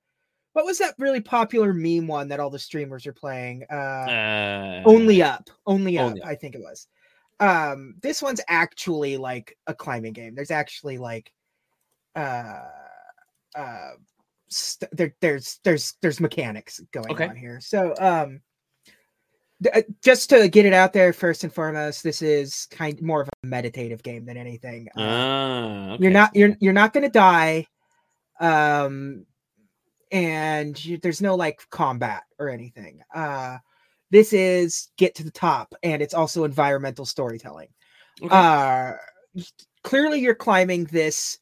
what 0.53 0.65
was 0.65 0.79
that 0.79 0.95
really 0.99 1.21
popular 1.21 1.73
meme 1.73 2.07
one 2.07 2.29
that 2.29 2.41
all 2.41 2.51
the 2.51 2.59
streamers 2.59 3.07
are 3.07 3.13
playing? 3.13 3.65
Uh, 3.71 3.75
Uh, 3.75 4.83
only 4.87 5.23
up, 5.23 5.51
only 5.67 5.99
up, 5.99 6.07
Only 6.07 6.23
Up. 6.23 6.29
I 6.29 6.35
think 6.35 6.55
it 6.55 6.61
was. 6.61 6.87
Um, 7.39 7.95
this 8.03 8.23
one's 8.23 8.41
actually 8.49 9.17
like 9.17 9.57
a 9.67 9.75
climbing 9.75 10.13
game. 10.13 10.35
There's 10.35 10.51
actually 10.51 10.99
like 10.99 11.33
uh 12.17 12.65
uh 13.55 13.91
st- 14.49 14.91
there 14.93 15.15
there's 15.21 15.61
there's 15.65 15.95
there's 16.03 16.21
mechanics 16.21 16.81
going 16.93 17.11
Okay. 17.13 17.27
on 17.27 17.37
here. 17.37 17.61
So 17.61 17.95
um 17.99 18.41
just 20.03 20.31
to 20.31 20.49
get 20.49 20.65
it 20.67 20.73
out 20.73 20.93
there 20.93 21.13
first 21.13 21.45
and 21.45 21.53
foremost, 21.53 22.03
this 22.03 22.23
is 22.23 22.67
kind 22.71 23.01
more 23.03 23.21
of 23.23 23.29
a 23.29 23.47
meditative 23.47 24.03
game 24.03 24.25
than 24.25 24.37
anything. 24.37 24.89
Uh, 24.97 25.01
Ah, 25.01 25.97
you're 26.01 26.11
not 26.11 26.35
you're 26.35 26.57
you're 26.61 26.73
not 26.73 26.93
going 26.93 27.05
to 27.05 27.11
die 27.11 27.67
um 28.41 29.27
and 30.13 30.83
you, 30.83 30.97
there's 30.99 31.21
no 31.21 31.35
like 31.35 31.61
combat 31.71 32.23
or 32.39 32.49
anything 32.49 33.01
uh 33.15 33.59
this 34.11 34.33
is 34.33 34.89
get 34.97 35.15
to 35.15 35.23
the 35.23 35.31
top 35.31 35.75
and 35.83 36.01
it's 36.01 36.15
also 36.15 36.45
environmental 36.45 37.05
storytelling 37.05 37.69
Okay. 38.23 38.35
uh 38.35 38.93
clearly 39.85 40.21
you're 40.21 40.35
climbing 40.35 40.85
this 40.85 41.39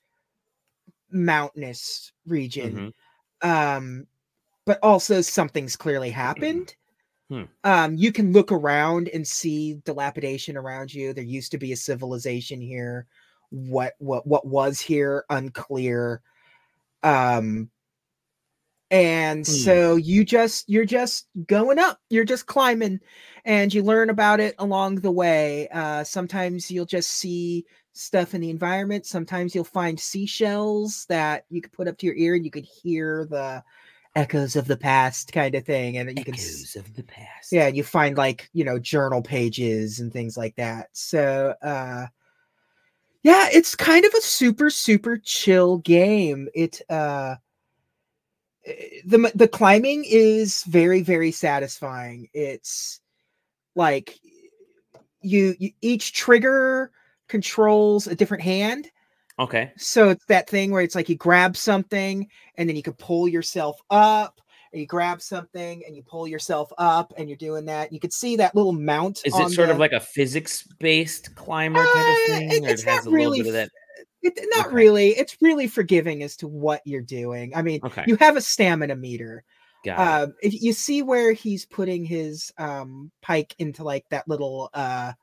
mountainous 1.10 2.12
region 2.26 2.92
Mhm. 3.42 3.48
um 3.48 4.06
but 4.66 4.78
also 4.82 5.20
something's 5.20 5.76
clearly 5.76 6.10
happened 6.10 6.74
Hmm. 7.30 7.44
um 7.64 7.94
you 7.96 8.12
can 8.12 8.32
look 8.32 8.52
around 8.52 9.08
and 9.08 9.26
see 9.26 9.74
dilapidation 9.84 10.56
around 10.56 10.92
you. 10.92 11.12
There 11.12 11.24
used 11.24 11.50
to 11.52 11.58
be 11.58 11.72
a 11.72 11.76
civilization 11.76 12.60
here. 12.60 13.06
What 13.50 13.94
what 13.98 14.26
what 14.26 14.46
was 14.46 14.80
here 14.80 15.24
unclear. 15.30 16.22
Um 17.02 17.70
and 18.90 19.46
Hmm. 19.46 19.46
so 19.46 19.96
you 19.96 20.24
just 20.24 20.68
you're 20.68 20.84
just 20.86 21.28
going 21.46 21.78
up. 21.78 22.00
You're 22.08 22.24
just 22.24 22.46
climbing 22.46 23.00
and 23.44 23.72
you 23.72 23.82
learn 23.82 24.08
about 24.08 24.40
it 24.40 24.54
along 24.58 24.96
the 24.96 25.10
way. 25.10 25.68
Uh 25.68 26.04
sometimes 26.04 26.70
you'll 26.70 26.86
just 26.86 27.10
see 27.10 27.66
stuff 27.92 28.32
in 28.34 28.40
the 28.40 28.50
environment. 28.50 29.04
Sometimes 29.04 29.54
you'll 29.54 29.64
find 29.64 30.00
seashells 30.00 31.04
that 31.08 31.44
you 31.50 31.60
could 31.60 31.72
put 31.72 31.88
up 31.88 31.98
to 31.98 32.06
your 32.06 32.16
ear 32.16 32.34
and 32.34 32.44
you 32.44 32.50
could 32.50 32.64
hear 32.64 33.26
the 33.28 33.62
echoes 34.18 34.56
of 34.56 34.66
the 34.66 34.76
past 34.76 35.32
kind 35.32 35.54
of 35.54 35.64
thing 35.64 35.96
and 35.96 36.08
you 36.18 36.24
can 36.24 36.34
Echoes 36.34 36.74
of 36.76 36.92
the 36.96 37.04
past. 37.04 37.52
yeah 37.52 37.68
you 37.68 37.84
find 37.84 38.16
like 38.16 38.50
you 38.52 38.64
know 38.64 38.76
journal 38.76 39.22
pages 39.22 40.00
and 40.00 40.12
things 40.12 40.36
like 40.36 40.56
that 40.56 40.88
so 40.92 41.54
uh 41.62 42.06
yeah 43.22 43.48
it's 43.52 43.76
kind 43.76 44.04
of 44.04 44.12
a 44.14 44.20
super 44.20 44.70
super 44.70 45.18
chill 45.18 45.78
game 45.78 46.48
it 46.52 46.82
uh 46.90 47.36
eh, 48.66 49.00
the 49.06 49.30
the 49.36 49.46
climbing 49.46 50.04
is 50.04 50.64
very 50.64 51.02
very 51.02 51.30
satisfying. 51.30 52.28
It's 52.34 53.00
like 53.76 54.18
you, 55.20 55.54
you 55.58 55.70
each 55.80 56.12
trigger 56.12 56.90
controls 57.28 58.08
a 58.08 58.16
different 58.16 58.42
hand. 58.42 58.90
Okay. 59.38 59.72
So 59.76 60.08
it's 60.10 60.24
that 60.26 60.48
thing 60.48 60.70
where 60.70 60.82
it's 60.82 60.94
like 60.94 61.08
you 61.08 61.16
grab 61.16 61.56
something 61.56 62.28
and 62.56 62.68
then 62.68 62.76
you 62.76 62.82
can 62.82 62.94
pull 62.94 63.28
yourself 63.28 63.80
up. 63.90 64.40
And 64.70 64.82
you 64.82 64.86
grab 64.86 65.22
something 65.22 65.82
and 65.86 65.96
you 65.96 66.02
pull 66.02 66.28
yourself 66.28 66.70
up, 66.76 67.14
and 67.16 67.26
you're 67.26 67.38
doing 67.38 67.64
that. 67.64 67.90
You 67.90 67.98
could 67.98 68.12
see 68.12 68.36
that 68.36 68.54
little 68.54 68.74
mount. 68.74 69.22
Is 69.24 69.34
it 69.34 69.48
sort 69.48 69.68
the- 69.68 69.70
of 69.72 69.78
like 69.78 69.92
a 69.92 70.00
physics-based 70.00 71.34
climber 71.36 71.82
kind 71.82 72.06
Uh, 72.06 72.10
of 72.10 72.16
thing, 72.26 72.50
it- 72.64 72.70
it's 72.72 72.82
it 72.82 72.86
not 72.86 72.94
has 72.96 73.06
a 73.06 73.08
little 73.08 73.24
really 73.30 73.38
bit 73.40 73.46
of 73.46 73.52
that? 73.54 73.70
It, 74.20 74.38
not 74.54 74.66
Okay. 74.66 74.74
really. 74.74 75.08
It's 75.16 75.38
really 75.40 75.68
forgiving 75.68 76.22
as 76.22 76.36
to 76.36 76.48
what 76.48 76.82
you're 76.84 77.00
doing. 77.00 77.54
I 77.56 77.62
mean, 77.62 77.80
Okay, 77.82 78.04
you 78.06 78.16
have 78.16 78.36
a 78.36 78.42
stamina 78.42 78.94
meter. 78.96 79.42
got. 79.86 80.24
Um, 80.24 80.34
if 80.42 80.60
you 80.60 80.74
see 80.74 81.00
where 81.00 81.32
he's 81.32 81.64
putting 81.64 82.04
his 82.04 82.52
um 82.58 83.10
pike 83.22 83.54
into 83.58 83.84
like 83.84 84.04
that 84.10 84.28
little 84.28 84.68
uh 84.74 85.14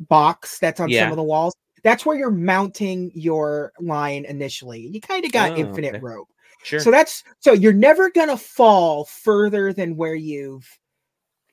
box 0.00 0.58
that's 0.58 0.80
on 0.80 0.88
Yeah. 0.88 1.02
some 1.04 1.12
of 1.12 1.16
the 1.16 1.22
walls. 1.22 1.54
That's 1.82 2.04
where 2.04 2.16
you're 2.16 2.30
mounting 2.30 3.10
your 3.14 3.72
line 3.80 4.24
initially. 4.24 4.88
You 4.88 5.00
kind 5.00 5.24
of 5.24 5.32
got 5.32 5.52
Oh, 5.52 5.56
infinite 5.56 5.94
okay. 5.94 6.02
rope. 6.02 6.28
Sure. 6.64 6.80
So 6.80 6.90
that's 6.90 7.24
so 7.40 7.52
you're 7.52 7.72
never 7.72 8.10
gonna 8.10 8.36
fall 8.36 9.04
further 9.06 9.72
than 9.72 9.96
where 9.96 10.14
you've 10.14 10.68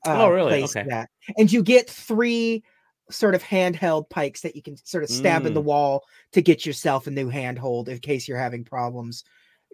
uh, 0.05 0.25
Oh, 0.25 0.30
really? 0.30 0.49
placed 0.49 0.75
Okay. 0.75 0.89
that. 0.89 1.09
And 1.38 1.51
you 1.51 1.63
get 1.63 1.89
three 1.89 2.63
sort 3.09 3.36
of 3.36 3.43
handheld 3.43 4.09
pikes 4.09 4.41
that 4.41 4.55
you 4.55 4.61
can 4.61 4.75
sort 4.78 5.03
of 5.03 5.09
stab 5.09 5.45
in 5.45 5.53
the 5.53 5.61
Mm. 5.61 5.65
wall 5.65 6.03
to 6.34 6.41
get 6.41 6.65
yourself 6.65 7.07
a 7.07 7.11
new 7.11 7.30
handhold 7.30 7.88
in 7.88 7.99
case 7.99 8.28
you're 8.28 8.38
having 8.38 8.65
problems 8.65 9.23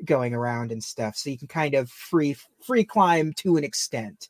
going 0.06 0.34
around 0.34 0.72
and 0.72 0.84
stuff. 0.84 1.16
So 1.16 1.30
you 1.30 1.38
can 1.38 1.48
kind 1.48 1.74
of 1.74 1.90
free 1.90 2.36
free 2.62 2.84
climb 2.84 3.34
to 3.34 3.58
an 3.58 3.64
extent. 3.64 4.30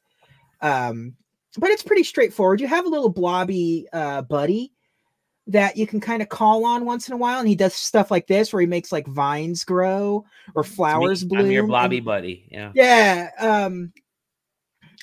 Um, 0.61 1.15
but 1.57 1.69
it's 1.69 1.84
pretty 1.84 2.03
straightforward. 2.03 2.61
You 2.61 2.67
have 2.67 2.86
a 2.86 2.89
little 2.89 3.09
blobby 3.09 3.88
uh, 3.93 4.21
buddy 4.24 4.71
that 5.48 5.76
you 5.76 5.86
can 5.86 6.00
kind 6.00 6.22
of 6.22 6.30
call 6.30 6.66
on 6.66 6.86
once 6.86 7.08
in 7.08 7.14
a 7.14 7.18
while, 7.18 7.39
and 7.39 7.48
he 7.48 7.56
does 7.56 7.74
stuff 7.74 8.10
like 8.12 8.28
this 8.28 8.54
where 8.54 8.62
he 8.62 8.68
makes 8.68 8.91
like 8.91 9.08
vines 9.08 9.64
grow 9.64 10.26
or 10.56 10.64
me- 10.64 10.70
flowers 10.70 11.24
bloom. 11.24 11.46
I'm 11.46 11.52
your 11.52 11.64
and- 11.64 11.70
blobby 11.70 12.00
buddy. 12.00 12.48
Yeah. 12.52 12.72
yeah. 12.74 13.30
Um, 13.39 13.91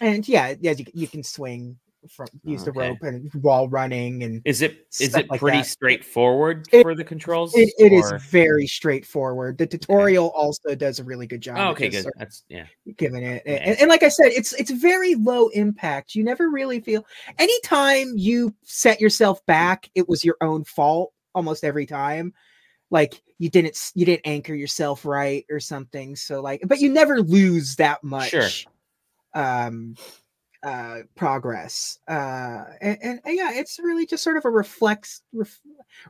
and 0.00 0.26
yeah, 0.26 0.54
yeah, 0.60 0.72
you, 0.72 0.86
you 0.94 1.08
can 1.08 1.22
swing 1.22 1.78
from 2.08 2.26
use 2.44 2.64
the 2.64 2.72
rope 2.72 2.98
and 3.02 3.30
while 3.34 3.68
running, 3.68 4.22
and 4.22 4.40
Is 4.44 4.62
it 4.62 4.86
is 5.00 5.14
it 5.14 5.28
like 5.28 5.40
pretty 5.40 5.58
that. 5.58 5.66
straightforward 5.66 6.66
It- 6.72 6.82
for 6.82 6.94
the 6.94 7.04
controls? 7.04 7.54
it, 7.54 7.72
it 7.78 7.92
is 7.92 8.10
very 8.30 8.66
straightforward. 8.66 9.58
The 9.58 9.66
tutorial 9.66 10.28
also 10.30 10.74
does 10.74 10.98
a 10.98 11.04
really 11.04 11.26
good 11.26 11.40
job. 11.40 11.58
Oh, 11.58 11.70
okay, 11.72 11.88
good. 11.88 12.06
That's 12.16 12.44
yeah. 12.48 12.66
giving 12.96 13.22
it, 13.22 13.42
Yeah. 13.44 13.52
and, 13.54 13.80
and 13.80 13.88
like 13.88 14.02
I 14.02 14.08
said, 14.08 14.28
it's 14.28 14.52
it's 14.54 14.70
very 14.70 15.14
low 15.14 15.48
impact. 15.48 16.14
You 16.14 16.24
never 16.24 16.48
really 16.50 16.80
feel 16.80 17.04
anytime 17.38 18.12
you 18.16 18.54
set 18.62 19.00
yourself 19.00 19.44
back, 19.46 19.90
it 19.94 20.08
was 20.08 20.24
your 20.24 20.36
own 20.40 20.64
fault 20.64 21.12
almost 21.34 21.64
every 21.64 21.86
time. 21.86 22.32
Like 22.90 23.22
you 23.38 23.48
didn't 23.50 23.92
you 23.94 24.04
didn't 24.04 24.26
anchor 24.26 24.54
yourself 24.54 25.04
right 25.04 25.44
or 25.50 25.60
something. 25.60 26.16
So 26.16 26.40
like, 26.40 26.62
but 26.66 26.80
you 26.80 26.90
never 26.90 27.20
lose 27.20 27.76
that 27.76 28.02
much. 28.02 28.30
Sure. 28.30 28.48
Um, 29.32 29.94
uh 30.62 30.98
progress 31.16 31.98
uh 32.08 32.64
and, 32.82 32.98
and, 33.02 33.20
and 33.24 33.34
yeah 33.36 33.50
it's 33.54 33.78
really 33.78 34.04
just 34.04 34.22
sort 34.22 34.36
of 34.36 34.44
a 34.44 34.50
reflex 34.50 35.22
ref, 35.32 35.58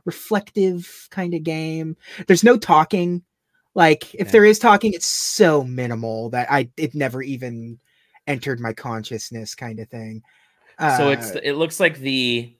reflective 0.05 1.07
kind 1.09 1.33
of 1.33 1.43
game 1.43 1.95
there's 2.27 2.43
no 2.43 2.57
talking 2.57 3.23
like 3.75 4.13
if 4.13 4.27
Yeah. 4.27 4.31
there 4.31 4.45
is 4.45 4.59
talking 4.59 4.91
it's 4.93 5.05
so 5.07 5.63
minimal 5.63 6.29
that 6.31 6.51
i 6.51 6.69
it 6.75 6.93
never 6.93 7.21
even 7.21 7.79
entered 8.27 8.59
my 8.59 8.73
consciousness 8.73 9.55
kind 9.55 9.79
of 9.79 9.87
thing 9.89 10.21
uh, 10.79 10.97
so 10.97 11.09
it's 11.11 11.31
it 11.43 11.53
looks 11.53 11.79
like 11.79 11.97
the 11.99 12.53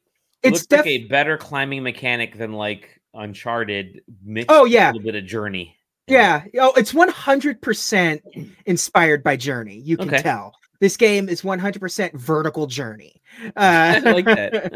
it 0.44 0.48
it's 0.48 0.52
looks 0.54 0.66
def- 0.68 0.80
like 0.80 0.88
a 0.88 1.08
better 1.08 1.38
climbing 1.38 1.84
mechanic 1.84 2.38
than 2.38 2.54
like 2.54 2.98
Uncharted 3.14 4.02
Oh, 4.48 4.64
yeah. 4.64 4.88
a 4.88 4.94
little 4.94 5.04
bit 5.04 5.16
of 5.16 5.26
Journey. 5.26 5.76
yeah 6.08 6.44
oh 6.60 6.72
it's 6.78 6.94
100% 6.94 8.22
inspired 8.66 9.22
by 9.24 9.36
journey 9.36 9.76
you 9.76 9.98
can 9.98 10.08
Okay. 10.08 10.22
tell 10.22 10.54
this 10.82 10.98
game 10.98 11.30
is 11.30 11.44
100% 11.44 12.14
vertical 12.16 12.68
journey 12.68 13.22
uh 13.56 14.02
I 14.06 14.12
like 14.12 14.26
that. 14.26 14.74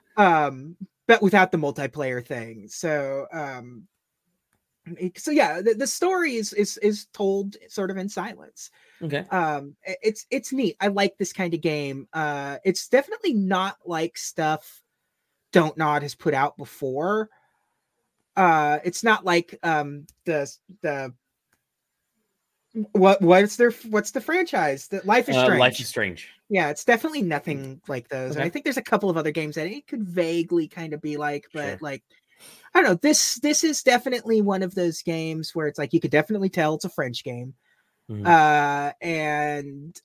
um 0.16 0.76
but 1.06 1.20
without 1.20 1.52
the 1.52 1.58
multiplayer 1.58 2.24
thing. 2.24 2.68
So 2.68 3.26
um 3.32 3.86
so 5.16 5.30
yeah 5.30 5.60
the, 5.60 5.74
the 5.74 5.86
story 5.86 6.36
is 6.36 6.52
is 6.54 6.78
is 6.78 7.06
told 7.12 7.56
sort 7.68 7.90
of 7.90 7.98
in 7.98 8.08
silence. 8.08 8.70
Okay. 9.02 9.26
um 9.30 9.76
it's 9.84 10.26
it's 10.30 10.52
neat. 10.52 10.76
I 10.80 10.88
like 10.88 11.18
this 11.18 11.32
kind 11.32 11.52
of 11.52 11.60
game. 11.60 12.08
Uh 12.12 12.56
it's 12.64 12.88
definitely 12.88 13.34
not 13.34 13.76
like 13.84 14.16
stuff 14.16 14.80
don't 15.52 15.76
nod 15.76 16.02
has 16.02 16.14
put 16.14 16.34
out 16.34 16.56
before. 16.56 17.28
Uh 18.36 18.78
it's 18.84 19.04
not 19.04 19.24
like 19.24 19.58
um 19.62 20.06
the 20.24 20.50
the 20.80 21.12
what 22.92 23.20
what's 23.20 23.56
their 23.56 23.70
what's 23.90 24.12
the 24.12 24.20
franchise 24.20 24.88
that 24.88 25.04
life 25.06 25.28
is 25.28 25.36
Uh, 25.36 25.44
strange 25.44 25.60
Life 25.60 25.80
is 25.80 25.88
Strange. 25.88 26.28
yeah, 26.48 26.70
it's 26.70 26.84
definitely 26.84 27.22
nothing 27.22 27.80
like 27.86 28.08
those. 28.08 28.34
And 28.34 28.44
I 28.44 28.48
think 28.48 28.64
there's 28.64 28.78
a 28.78 28.82
couple 28.82 29.10
of 29.10 29.16
other 29.16 29.30
games 29.30 29.56
that 29.56 29.66
it 29.66 29.86
could 29.86 30.02
vaguely 30.04 30.68
kind 30.68 30.94
of 30.94 31.00
be 31.02 31.16
like, 31.18 31.44
but 31.52 31.78
Sure. 31.78 31.78
like 31.80 32.02
I 32.74 32.80
don't 32.80 32.90
know. 32.90 32.98
This 33.02 33.36
this 33.40 33.62
is 33.64 33.82
definitely 33.82 34.40
one 34.42 34.62
of 34.62 34.74
those 34.74 35.02
games 35.02 35.54
where 35.54 35.66
it's 35.66 35.78
like 35.78 35.92
you 35.92 36.00
could 36.00 36.10
definitely 36.10 36.48
tell 36.48 36.74
it's 36.74 36.84
a 36.86 36.90
French 36.90 37.24
game. 37.24 37.54
Mhm. 38.10 38.26
Uh 38.26 38.92
and 39.02 40.00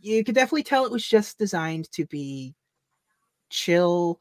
you 0.00 0.22
could 0.24 0.34
definitely 0.34 0.62
tell 0.64 0.84
it 0.84 0.92
was 0.92 1.06
just 1.06 1.38
designed 1.38 1.90
to 1.92 2.04
be 2.06 2.54
chill, 3.50 4.20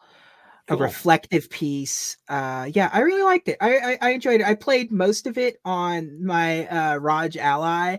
a 0.70 0.76
Cool. 0.76 0.84
reflective 0.84 1.50
piece. 1.50 2.18
Uh 2.30 2.70
yeah, 2.74 2.90
I 2.94 3.00
really 3.02 3.24
liked 3.24 3.48
it. 3.50 3.58
I, 3.60 3.78
I 3.78 3.98
I 4.02 4.10
enjoyed 4.12 4.42
it. 4.42 4.48
I 4.48 4.56
played 4.56 4.92
most 4.92 5.28
of 5.28 5.38
it 5.38 5.58
on 5.66 6.24
my 6.26 6.68
uh 6.68 6.96
Raj 6.98 7.38
Ally. 7.38 7.98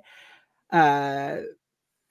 Uh 0.71 1.39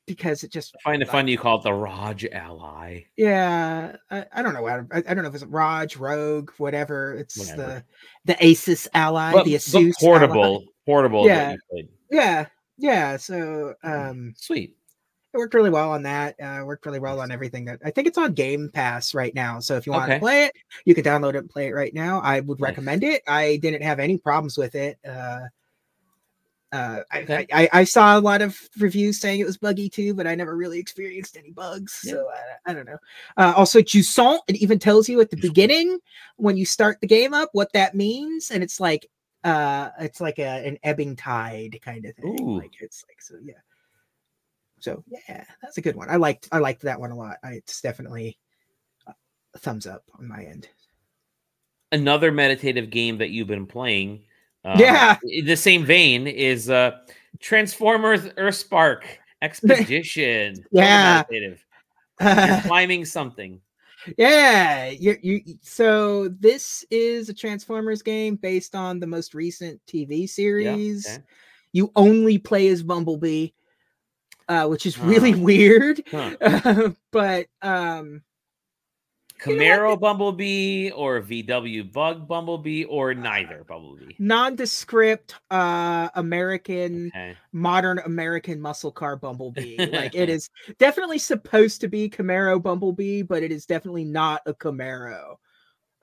because 0.06 0.44
it 0.44 0.52
just 0.52 0.76
I 0.86 0.92
find 0.92 1.02
it 1.02 1.10
funny 1.10 1.32
you 1.32 1.38
call 1.38 1.58
it 1.58 1.64
the 1.64 1.74
Raj 1.74 2.26
Ally. 2.26 3.04
Yeah, 3.16 3.96
I, 4.12 4.26
I 4.34 4.42
don't 4.42 4.54
know. 4.54 4.68
I, 4.68 4.82
I 4.92 5.14
don't 5.14 5.24
know 5.24 5.30
if 5.30 5.36
it's 5.36 5.46
Raj, 5.46 5.96
Rogue, 5.98 6.52
whatever. 6.58 7.14
It's 7.14 7.38
Whatever. 7.38 7.86
the 8.26 8.34
the 8.34 8.46
Asus 8.46 8.88
ally, 8.94 9.32
But, 9.32 9.46
the 9.46 9.56
Asus 9.56 9.74
ally. 9.76 9.92
portable, 10.02 10.66
portable. 10.86 11.26
Yeah. 11.26 11.56
Yeah. 11.72 11.84
Yeah, 12.12 12.46
yeah. 12.78 13.18
So 13.18 13.74
um, 13.84 14.34
Sweet. 14.38 14.76
It 15.34 15.38
worked 15.38 15.54
really 15.54 15.70
well 15.70 15.92
on 15.92 16.04
that. 16.04 16.36
Uh, 16.40 16.64
worked 16.66 16.86
really 16.86 17.00
well 17.00 17.20
on 17.20 17.32
everything. 17.32 17.66
That 17.66 17.80
I 17.84 17.92
think 17.92 18.08
it's 18.08 18.18
on 18.18 18.34
Game 18.34 18.70
Pass 18.74 19.14
right 19.14 19.34
now. 19.34 19.60
So 19.60 19.76
if 19.76 19.86
you 19.86 19.92
want 19.94 20.12
to 20.12 20.20
play 20.20 20.46
it, 20.46 20.54
you 20.86 20.94
can 20.94 21.04
download 21.04 21.36
it 21.36 21.38
and 21.38 21.50
play 21.50 21.68
it 21.68 21.74
right 21.74 21.94
now. 21.94 22.20
I 22.22 22.40
would 22.42 22.60
Nice. 22.60 22.70
recommend 22.70 23.04
it. 23.04 23.24
I 23.28 23.58
didn't 23.58 23.82
have 23.82 24.00
any 24.00 24.18
problems 24.18 24.58
with 24.58 24.76
it. 24.76 25.00
Uh, 25.08 25.42
uh, 26.72 27.02
I, 27.12 27.22
Okay. 27.22 27.46
I, 27.54 27.64
I 27.64 27.70
I 27.82 27.84
saw 27.84 28.18
a 28.18 28.20
lot 28.20 28.42
of 28.42 28.60
reviews 28.80 29.20
saying 29.20 29.40
it 29.40 29.46
was 29.46 29.58
buggy 29.58 29.90
too, 29.90 30.14
but 30.16 30.26
I 30.26 30.34
never 30.34 30.56
really 30.56 30.80
experienced 30.80 31.38
any 31.38 31.52
bugs. 31.52 32.02
Yeah. 32.04 32.14
So 32.14 32.30
I, 32.66 32.72
I 32.72 32.74
don't 32.74 32.86
know. 32.88 32.98
Uh, 33.38 33.54
also, 33.56 33.80
Jusant, 33.80 34.40
it 34.48 34.56
even 34.56 34.80
tells 34.80 35.08
you 35.08 35.22
at 35.22 35.30
the 35.30 35.38
beginning 35.38 36.00
when 36.38 36.58
you 36.58 36.66
start 36.66 37.00
the 37.00 37.08
game 37.08 37.34
up 37.34 37.50
what 37.54 37.72
that 37.74 37.94
means, 37.96 38.50
and 38.50 38.64
it's 38.64 38.80
like 38.80 39.08
uh, 39.44 39.90
it's 40.00 40.20
like 40.22 40.40
a, 40.40 40.66
an 40.66 40.80
ebbing 40.84 41.16
tide 41.16 41.80
kind 41.84 42.06
of 42.06 42.16
thing. 42.16 42.42
Ooh. 42.42 42.58
Like 42.58 42.74
it's 42.80 43.04
like 43.08 43.22
so, 43.22 43.36
yeah. 43.44 43.54
So 44.84 45.02
yeah, 45.08 45.46
that's 45.62 45.78
a 45.78 45.82
good 45.82 45.96
one. 45.96 46.10
I 46.10 46.18
liked 46.18 46.50
I 46.52 46.58
liked 46.58 46.82
that 46.82 47.00
one 47.00 47.12
a 47.12 47.16
lot. 47.18 47.38
I, 47.42 47.54
it's 47.54 47.80
definitely 47.80 48.38
a 49.08 49.60
thumbs 49.60 49.88
up 49.88 50.04
on 50.20 50.28
my 50.28 50.44
end. 50.44 50.68
Another 51.94 52.34
meditative 52.34 52.90
game 52.90 53.18
that 53.20 53.30
you've 53.30 53.48
been 53.48 53.66
playing. 53.66 54.24
uh, 54.66 54.76
Yeah. 54.78 55.16
In 55.24 55.46
the 55.46 55.56
same 55.56 55.86
vein 55.86 56.28
is 56.28 56.70
uh 56.70 56.98
Transformers 57.40 58.26
Earthspark 58.38 59.04
Expedition. 59.42 60.66
Yeah. 60.72 61.24
climbing 62.64 63.06
something. 63.06 63.62
Yeah, 64.18 64.90
you 64.90 65.18
you 65.22 65.42
so 65.62 66.28
this 66.28 66.84
is 66.92 67.30
a 67.30 67.34
Transformers 67.34 68.02
game 68.02 68.36
based 68.36 68.76
on 68.76 69.00
the 69.00 69.08
most 69.08 69.34
recent 69.34 69.80
TV 69.88 70.22
Yeah. 70.22 70.26
series. 70.28 71.08
okay. 71.08 71.24
You 71.72 71.90
only 71.96 72.38
play 72.38 72.68
as 72.68 72.84
Bumblebee, 72.84 73.48
uh, 74.50 74.68
which 74.68 74.86
is 74.86 74.98
really 75.00 75.32
Huh. 75.32 75.40
weird. 75.42 76.04
Huh. 76.12 76.92
but 77.12 77.48
um 77.62 78.24
You 79.46 79.58
know? 79.58 79.64
Camaro 79.64 80.00
Bumblebee 80.00 80.92
or 80.92 81.20
VW 81.22 81.92
Bug 81.92 82.28
Bumblebee 82.28 82.86
or 82.86 83.14
neither 83.14 83.64
Bumblebee. 83.68 84.14
nondescript 84.20 85.36
uh 85.52 86.10
American 86.16 87.08
Okay. 87.08 87.36
modern 87.52 88.00
American 88.00 88.62
muscle 88.62 88.92
car 88.92 89.16
Bumblebee. 89.18 89.78
like 89.92 90.16
it 90.16 90.30
is 90.30 90.50
definitely 90.80 91.20
supposed 91.20 91.82
to 91.82 91.88
be 91.90 92.10
Camaro 92.10 92.62
Bumblebee, 92.62 93.24
but 93.24 93.44
it 93.44 93.52
is 93.52 93.66
definitely 93.66 94.06
not 94.06 94.42
a 94.46 94.54
Camaro. 94.54 95.36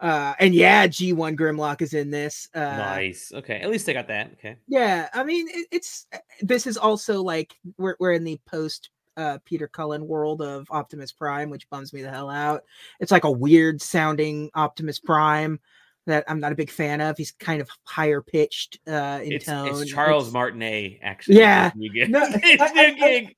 Uh, 0.00 0.34
and 0.40 0.54
yeah, 0.54 0.86
G1 0.86 1.36
Grimlock 1.36 1.82
is 1.82 1.92
in 1.92 2.10
this. 2.10 2.48
Uh, 2.54 2.60
nice. 2.60 3.32
Okay. 3.34 3.60
At 3.60 3.68
least 3.70 3.88
I 3.88 3.92
got 3.92 4.08
that. 4.08 4.32
Okay. 4.38 4.56
Yeah, 4.66 5.08
I 5.12 5.22
mean, 5.24 5.46
it, 5.50 5.66
it's 5.70 6.06
this 6.40 6.66
is 6.66 6.76
also 6.78 7.22
like 7.22 7.54
we're 7.76 7.96
we're 8.00 8.12
in 8.12 8.24
the 8.24 8.40
post 8.46 8.88
uh, 9.18 9.38
Peter 9.44 9.68
Cullen 9.68 10.06
world 10.08 10.40
of 10.40 10.66
Optimus 10.70 11.12
Prime, 11.12 11.50
which 11.50 11.68
bums 11.68 11.92
me 11.92 12.00
the 12.00 12.10
hell 12.10 12.30
out. 12.30 12.62
It's 13.00 13.12
like 13.12 13.24
a 13.24 13.30
weird 13.30 13.82
sounding 13.82 14.48
Optimus 14.54 14.98
Prime 14.98 15.60
that 16.06 16.24
I'm 16.28 16.40
not 16.40 16.52
a 16.52 16.54
big 16.56 16.70
fan 16.70 17.02
of. 17.02 17.18
He's 17.18 17.32
kind 17.32 17.60
of 17.60 17.68
higher 17.84 18.22
pitched 18.22 18.78
uh, 18.88 19.20
in 19.22 19.32
It's, 19.32 19.44
tone. 19.44 19.68
it's 19.68 19.90
Charles 19.90 20.24
It's- 20.24 20.32
Martinet, 20.32 20.98
actually. 21.02 21.36
Yeah. 21.38 21.70
No, 21.76 22.22
it's 22.42 22.62
I- 22.62 22.66
I- 22.74 22.96
I-. 23.00 23.34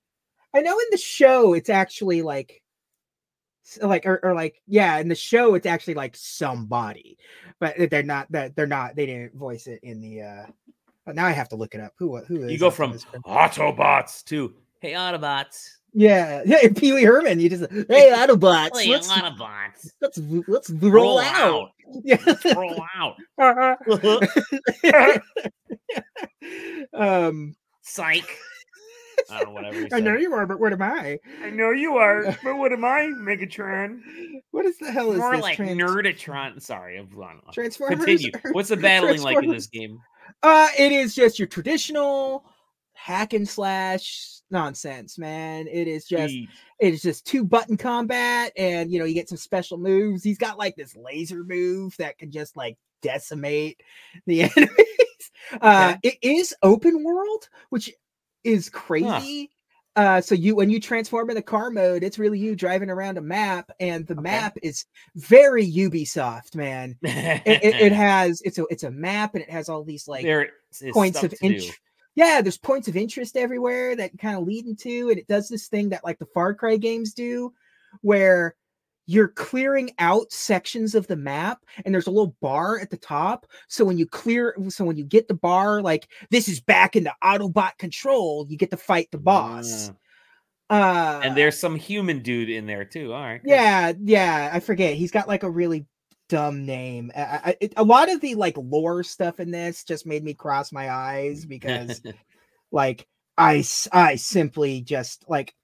I 0.55 0.61
know 0.61 0.79
in 0.79 0.87
the 0.93 0.99
show 0.99 1.55
it's 1.55 1.71
actually 1.71 2.23
like 2.23 2.62
s- 3.67 3.79
like 3.83 4.07
or, 4.07 4.21
or 4.23 4.35
like 4.35 4.61
yeah 4.67 4.99
in 4.99 5.09
the 5.09 5.15
show 5.15 5.55
it's 5.55 5.67
actually 5.67 5.95
like 5.95 6.15
somebody 6.17 7.17
but 7.61 7.75
they're 7.91 8.03
not 8.03 8.31
that 8.33 8.55
they're 8.57 8.67
not 8.67 8.95
they 8.97 9.07
didn't 9.07 9.35
voice 9.35 9.67
it 9.67 9.81
in 9.83 10.01
the 10.01 10.23
uh 10.23 10.47
but 11.05 11.17
now 11.17 11.27
I 11.27 11.33
have 11.33 11.49
to 11.49 11.57
look 11.57 11.75
it 11.75 11.81
up. 11.81 11.93
Who 11.99 12.19
who 12.19 12.45
is 12.45 12.53
You 12.53 12.59
go 12.59 12.71
from 12.71 12.93
Autobots 13.27 14.23
to 14.27 14.55
Hey 14.81 14.93
Autobots. 14.93 15.69
yeah 15.93 16.43
yeah 16.47 16.59
Pee 16.77 16.93
Wee 16.93 17.03
Herman. 17.03 17.41
You 17.41 17.49
just 17.51 17.65
hey 17.89 18.13
Autobots, 18.15 18.79
Hey 18.81 18.89
let's 18.91 19.11
Autobots. 19.11 19.91
let's 20.01 20.19
let's 20.47 20.71
roll, 20.71 21.19
out. 21.19 21.71
Yeah. 22.05 22.17
Roll 22.55 22.85
out. 22.97 23.17
um, 26.95 27.57
Psych. 27.83 28.25
I 29.33 29.39
don't 29.39 29.49
know, 29.49 29.55
whatever. 29.55 29.89
I 29.93 30.01
know 30.01 30.17
you 30.17 30.33
are, 30.35 30.47
but 30.47 30.61
what 30.61 30.73
am 30.73 30.83
I? 30.83 31.19
I 31.43 31.51
know 31.51 31.71
you 31.71 31.97
are, 31.97 32.37
but 32.45 32.57
what 32.57 32.73
am 32.73 32.85
I, 32.85 33.11
Megatron? 33.19 34.01
What 34.51 34.67
is 34.67 34.79
the 34.79 34.91
hell 34.91 35.13
is 35.13 35.19
More 35.19 35.35
this? 35.37 35.43
like 35.43 35.57
trans- 35.57 35.81
Nerdatron. 35.81 36.61
Sorry, 36.61 36.99
I'm 36.99 37.09
wrong. 37.11 37.41
Transformers. 37.53 38.05
Continue. 38.05 38.33
What's 38.53 38.69
the 38.69 38.77
battling 38.77 39.23
like 39.23 39.43
in 39.43 39.51
this 39.51 39.67
game? 39.67 39.99
Uh, 40.43 40.69
it 40.79 40.93
is 40.93 41.15
just 41.15 41.39
your 41.39 41.49
traditional 41.49 42.45
hack 42.95 43.33
and 43.33 43.49
slash 43.49 44.41
nonsense, 44.51 45.19
man. 45.19 45.67
It 45.67 45.89
is 45.89 46.05
just 46.05 46.35
Jeez. 46.35 46.49
it 46.81 46.95
is 46.95 47.03
just 47.03 47.27
two 47.27 47.45
button 47.45 47.77
combat, 47.77 48.53
and 48.57 48.93
you 48.93 48.99
know 48.99 49.05
you 49.05 49.15
get 49.15 49.29
some 49.29 49.39
special 49.39 49.79
moves. 49.79 50.23
He's 50.23 50.39
got 50.39 50.59
like 50.59 50.77
this 50.77 50.97
laser 50.97 51.45
move 51.45 51.97
that 51.99 52.19
can 52.19 52.31
just 52.31 52.57
like 52.57 52.77
decimate 53.01 53.83
the 54.27 54.43
enemies. 54.57 55.31
Uh, 55.61 55.97
it 56.03 56.17
is 56.23 56.55
open 56.63 57.03
world, 57.03 57.49
which 57.71 57.93
is 58.45 58.69
crazy. 58.69 59.51
Uh, 59.95 60.21
so 60.23 60.35
you 60.35 60.55
when 60.57 60.71
you 60.71 60.81
transform 60.81 61.29
in 61.29 61.37
the 61.37 61.43
car 61.43 61.71
mode, 61.71 62.03
it's 62.03 62.19
really 62.19 62.39
you 62.39 62.57
driving 62.57 62.89
around 62.89 63.19
a 63.19 63.23
map, 63.23 63.71
and 63.79 64.07
the 64.07 64.15
Okay. 64.15 64.23
map 64.23 64.57
is 64.63 64.87
very 65.17 65.71
Ubisoft, 65.71 66.55
man. 66.55 66.97
It, 67.03 67.63
it, 67.63 67.75
it 67.81 67.93
has 67.93 68.41
it's 68.43 68.59
a 68.59 68.65
it's 68.71 68.85
a 68.85 68.91
map, 68.91 69.35
and 69.35 69.43
it 69.43 69.51
has 69.51 69.69
all 69.69 69.85
these 69.85 70.09
like 70.09 70.25
there 70.25 70.51
points 70.93 71.23
of 71.23 71.35
interest. 71.43 71.79
Yeah, 72.15 72.41
there's 72.41 72.59
points 72.59 72.89
of 72.89 72.97
interest 72.97 73.37
everywhere 73.37 73.97
that 73.97 74.19
kind 74.19 74.37
of 74.37 74.47
lead 74.47 74.67
into, 74.67 75.11
and 75.11 75.19
it 75.19 75.29
does 75.29 75.49
this 75.49 75.69
thing 75.69 75.91
that 75.91 76.05
like 76.05 76.19
the 76.19 76.27
Far 76.27 76.55
Cry 76.55 76.77
games 76.77 77.13
do, 77.13 77.53
where 78.01 78.55
you're 79.07 79.29
clearing 79.29 79.91
out 79.99 80.33
sections 80.33 80.95
of 80.95 81.07
the 81.07 81.17
map, 81.17 81.65
and 81.85 81.95
there's 81.95 82.07
a 82.07 82.11
little 82.11 82.37
bar 82.41 82.79
at 82.79 82.91
the 82.91 82.97
top. 82.97 83.47
So 83.69 83.85
when 83.85 83.99
you 83.99 84.07
clear, 84.07 84.57
so 84.69 84.85
when 84.85 84.97
you 84.97 85.05
get 85.05 85.29
the 85.29 85.35
bar, 85.35 85.83
like 85.83 86.09
this 86.31 86.49
is 86.49 86.61
back 86.61 86.97
into 86.97 87.13
Autobot 87.23 87.79
control, 87.79 88.47
you 88.49 88.57
get 88.57 88.71
to 88.71 88.77
fight 88.77 89.09
the 89.11 89.19
boss. 89.19 89.91
Ah. 89.91 89.97
Uh, 90.71 91.21
and 91.23 91.37
there's 91.37 91.59
some 91.59 91.77
human 91.77 92.21
dude 92.21 92.49
in 92.49 92.67
there 92.67 92.85
too. 92.85 93.13
All 93.13 93.21
right. 93.21 93.43
good. 93.43 93.51
yeah, 93.51 93.93
yeah, 94.03 94.51
I 94.53 94.61
forget. 94.61 94.95
He's 94.95 95.11
got 95.11 95.29
like 95.29 95.43
a 95.43 95.51
really 95.51 95.85
dumb 96.31 96.65
name. 96.65 97.13
I, 97.15 97.21
I, 97.21 97.57
it, 97.61 97.75
a 97.77 97.85
lot 97.85 98.11
of 98.11 98.23
the 98.23 98.37
like 98.37 98.57
lore 98.57 99.03
stuff 99.03 99.39
in 99.39 99.51
this 99.51 99.85
just 99.85 100.07
made 100.07 100.25
me 100.25 100.33
cross 100.33 100.73
my 100.73 100.91
eyes 100.91 101.45
because 101.47 102.01
like 102.71 103.07
i 103.37 103.65
i 103.93 104.17
simply 104.17 104.81
just 104.81 105.25
like 105.29 105.55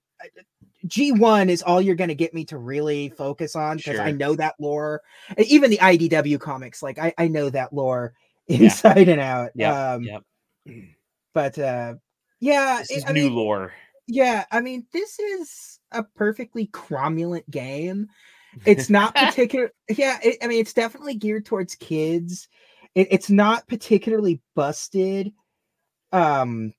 G1 0.87 1.49
is 1.49 1.61
all 1.61 1.81
you're 1.81 1.95
going 1.95 2.07
to 2.09 2.15
get 2.15 2.33
me 2.33 2.45
to 2.45 2.57
really 2.57 3.09
focus 3.09 3.55
on 3.55 3.77
because 3.77 3.99
I 3.99 4.11
know 4.11 4.35
that 4.35 4.55
lore. 4.59 5.01
Even 5.37 5.71
the 5.71 5.77
IDW 5.77 6.39
comics, 6.39 6.81
like 6.81 6.97
I, 6.97 7.13
I 7.17 7.27
know 7.27 7.49
that 7.49 7.73
lore 7.73 8.13
inside 8.47 9.09
and 9.09 9.19
out. 9.21 9.51
Yep, 9.55 9.75
um, 9.75 10.03
yep. 10.03 10.23
But 11.33 11.59
uh, 11.59 11.95
yeah, 12.39 12.77
This 12.79 12.91
it- 12.91 12.97
is 12.97 13.05
I 13.07 13.11
new 13.11 13.25
mean, 13.25 13.35
lore. 13.35 13.73
yeah, 14.07 14.45
I 14.51 14.61
mean, 14.61 14.85
this 14.91 15.19
is 15.19 15.79
a 15.91 16.03
perfectly 16.03 16.67
cromulent 16.67 17.49
game. 17.51 18.07
It's 18.65 18.89
not 18.91 19.13
particular. 19.15 19.71
yeah, 19.89 20.17
it, 20.23 20.37
I 20.41 20.47
mean, 20.47 20.59
it's 20.59 20.73
definitely 20.73 21.15
geared 21.15 21.45
towards 21.45 21.75
kids. 21.75 22.47
It, 22.95 23.09
it's 23.11 23.29
not 23.29 23.67
particularly 23.67 24.41
busted. 24.55 25.31
Um. 26.11 26.73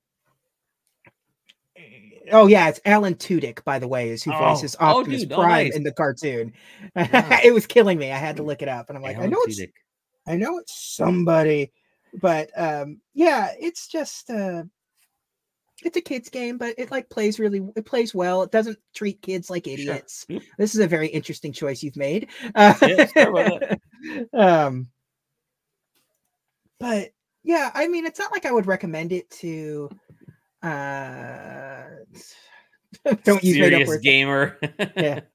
Oh 2.33 2.47
yeah, 2.47 2.69
it's 2.69 2.81
Alan 2.85 3.15
Tudyk, 3.15 3.65
by 3.65 3.79
the 3.79 3.89
way, 3.89 4.09
is 4.11 4.23
who 4.23 4.33
Oh. 4.33 4.39
voices 4.39 4.77
Oh, 4.81 5.01
Optimus 5.01 5.23
dude. 5.23 5.33
Oh, 5.33 5.37
Prime 5.37 5.67
nice. 5.69 5.77
in 5.77 5.83
the 5.83 5.93
cartoon. 5.93 6.53
Wow. 6.97 7.39
it 7.45 7.53
was 7.55 7.67
killing 7.67 7.99
me. 7.99 8.11
I 8.11 8.17
had 8.19 8.37
to 8.37 8.43
look 8.43 8.63
it 8.63 8.69
up, 8.69 8.89
and 8.89 8.97
I'm 8.97 9.03
like, 9.03 9.17
I 9.17 9.21
Alan 9.21 9.31
know 9.31 9.43
it's 9.45 9.61
I 10.27 10.37
know 10.37 10.59
it's 10.59 10.75
somebody, 10.97 11.73
but 12.21 12.51
um, 12.57 13.01
yeah, 13.15 13.53
it's 13.59 13.89
just 13.89 14.31
uh, 14.31 14.65
it's 15.83 15.97
a 15.97 16.01
kids 16.01 16.29
game, 16.29 16.59
but 16.59 16.75
it 16.79 16.91
like 16.91 17.09
plays 17.09 17.39
really, 17.39 17.67
it 17.75 17.87
plays 17.87 18.15
well. 18.15 18.43
It 18.43 18.51
doesn't 18.53 18.79
treat 18.95 19.23
kids 19.23 19.49
like 19.51 19.67
idiots. 19.67 20.27
Yep. 20.29 20.43
This 20.59 20.75
is 20.75 20.81
a 20.81 20.87
very 20.87 21.09
interesting 21.09 21.53
choice 21.53 21.83
you've 21.83 21.97
made. 21.97 22.29
Uh, 22.55 22.75
Yeah, 22.83 23.75
um, 24.35 24.89
but 26.79 27.11
yeah, 27.43 27.71
I 27.75 27.89
mean, 27.89 28.05
it's 28.07 28.19
not 28.19 28.33
like 28.33 28.45
I 28.47 28.53
would 28.53 28.67
recommend 28.67 29.13
it 29.13 29.31
to. 29.31 29.89
Uh, 30.63 31.83
don't 33.25 33.43
use 33.45 33.59
made 33.59 33.73
up 33.73 33.79
Serious 33.79 33.89
words. 33.89 34.03
gamer. 34.03 34.59
Yeah. 34.97 35.21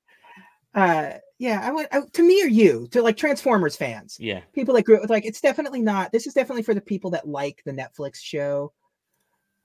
Uh, 0.76 1.14
yeah, 1.40 1.62
I 1.64 1.72
would 1.72 1.88
I, 1.94 2.02
to 2.12 2.22
me 2.22 2.44
or 2.44 2.48
you 2.48 2.86
to 2.92 3.02
like 3.02 3.16
Transformers 3.16 3.78
fans 3.78 4.18
yeah. 4.20 4.42
people 4.52 4.74
that 4.74 4.84
grew 4.84 4.96
up 4.98 5.02
with 5.04 5.10
like 5.10 5.26
it's 5.26 5.40
definitely 5.40 5.82
not 5.82 6.12
this 6.12 6.28
is 6.28 6.34
definitely 6.34 6.64
for 6.64 6.74
the 6.74 6.82
people 6.82 7.10
that 7.12 7.26
like 7.26 7.62
the 7.66 7.72
netflix 7.72 8.18
show 8.18 8.74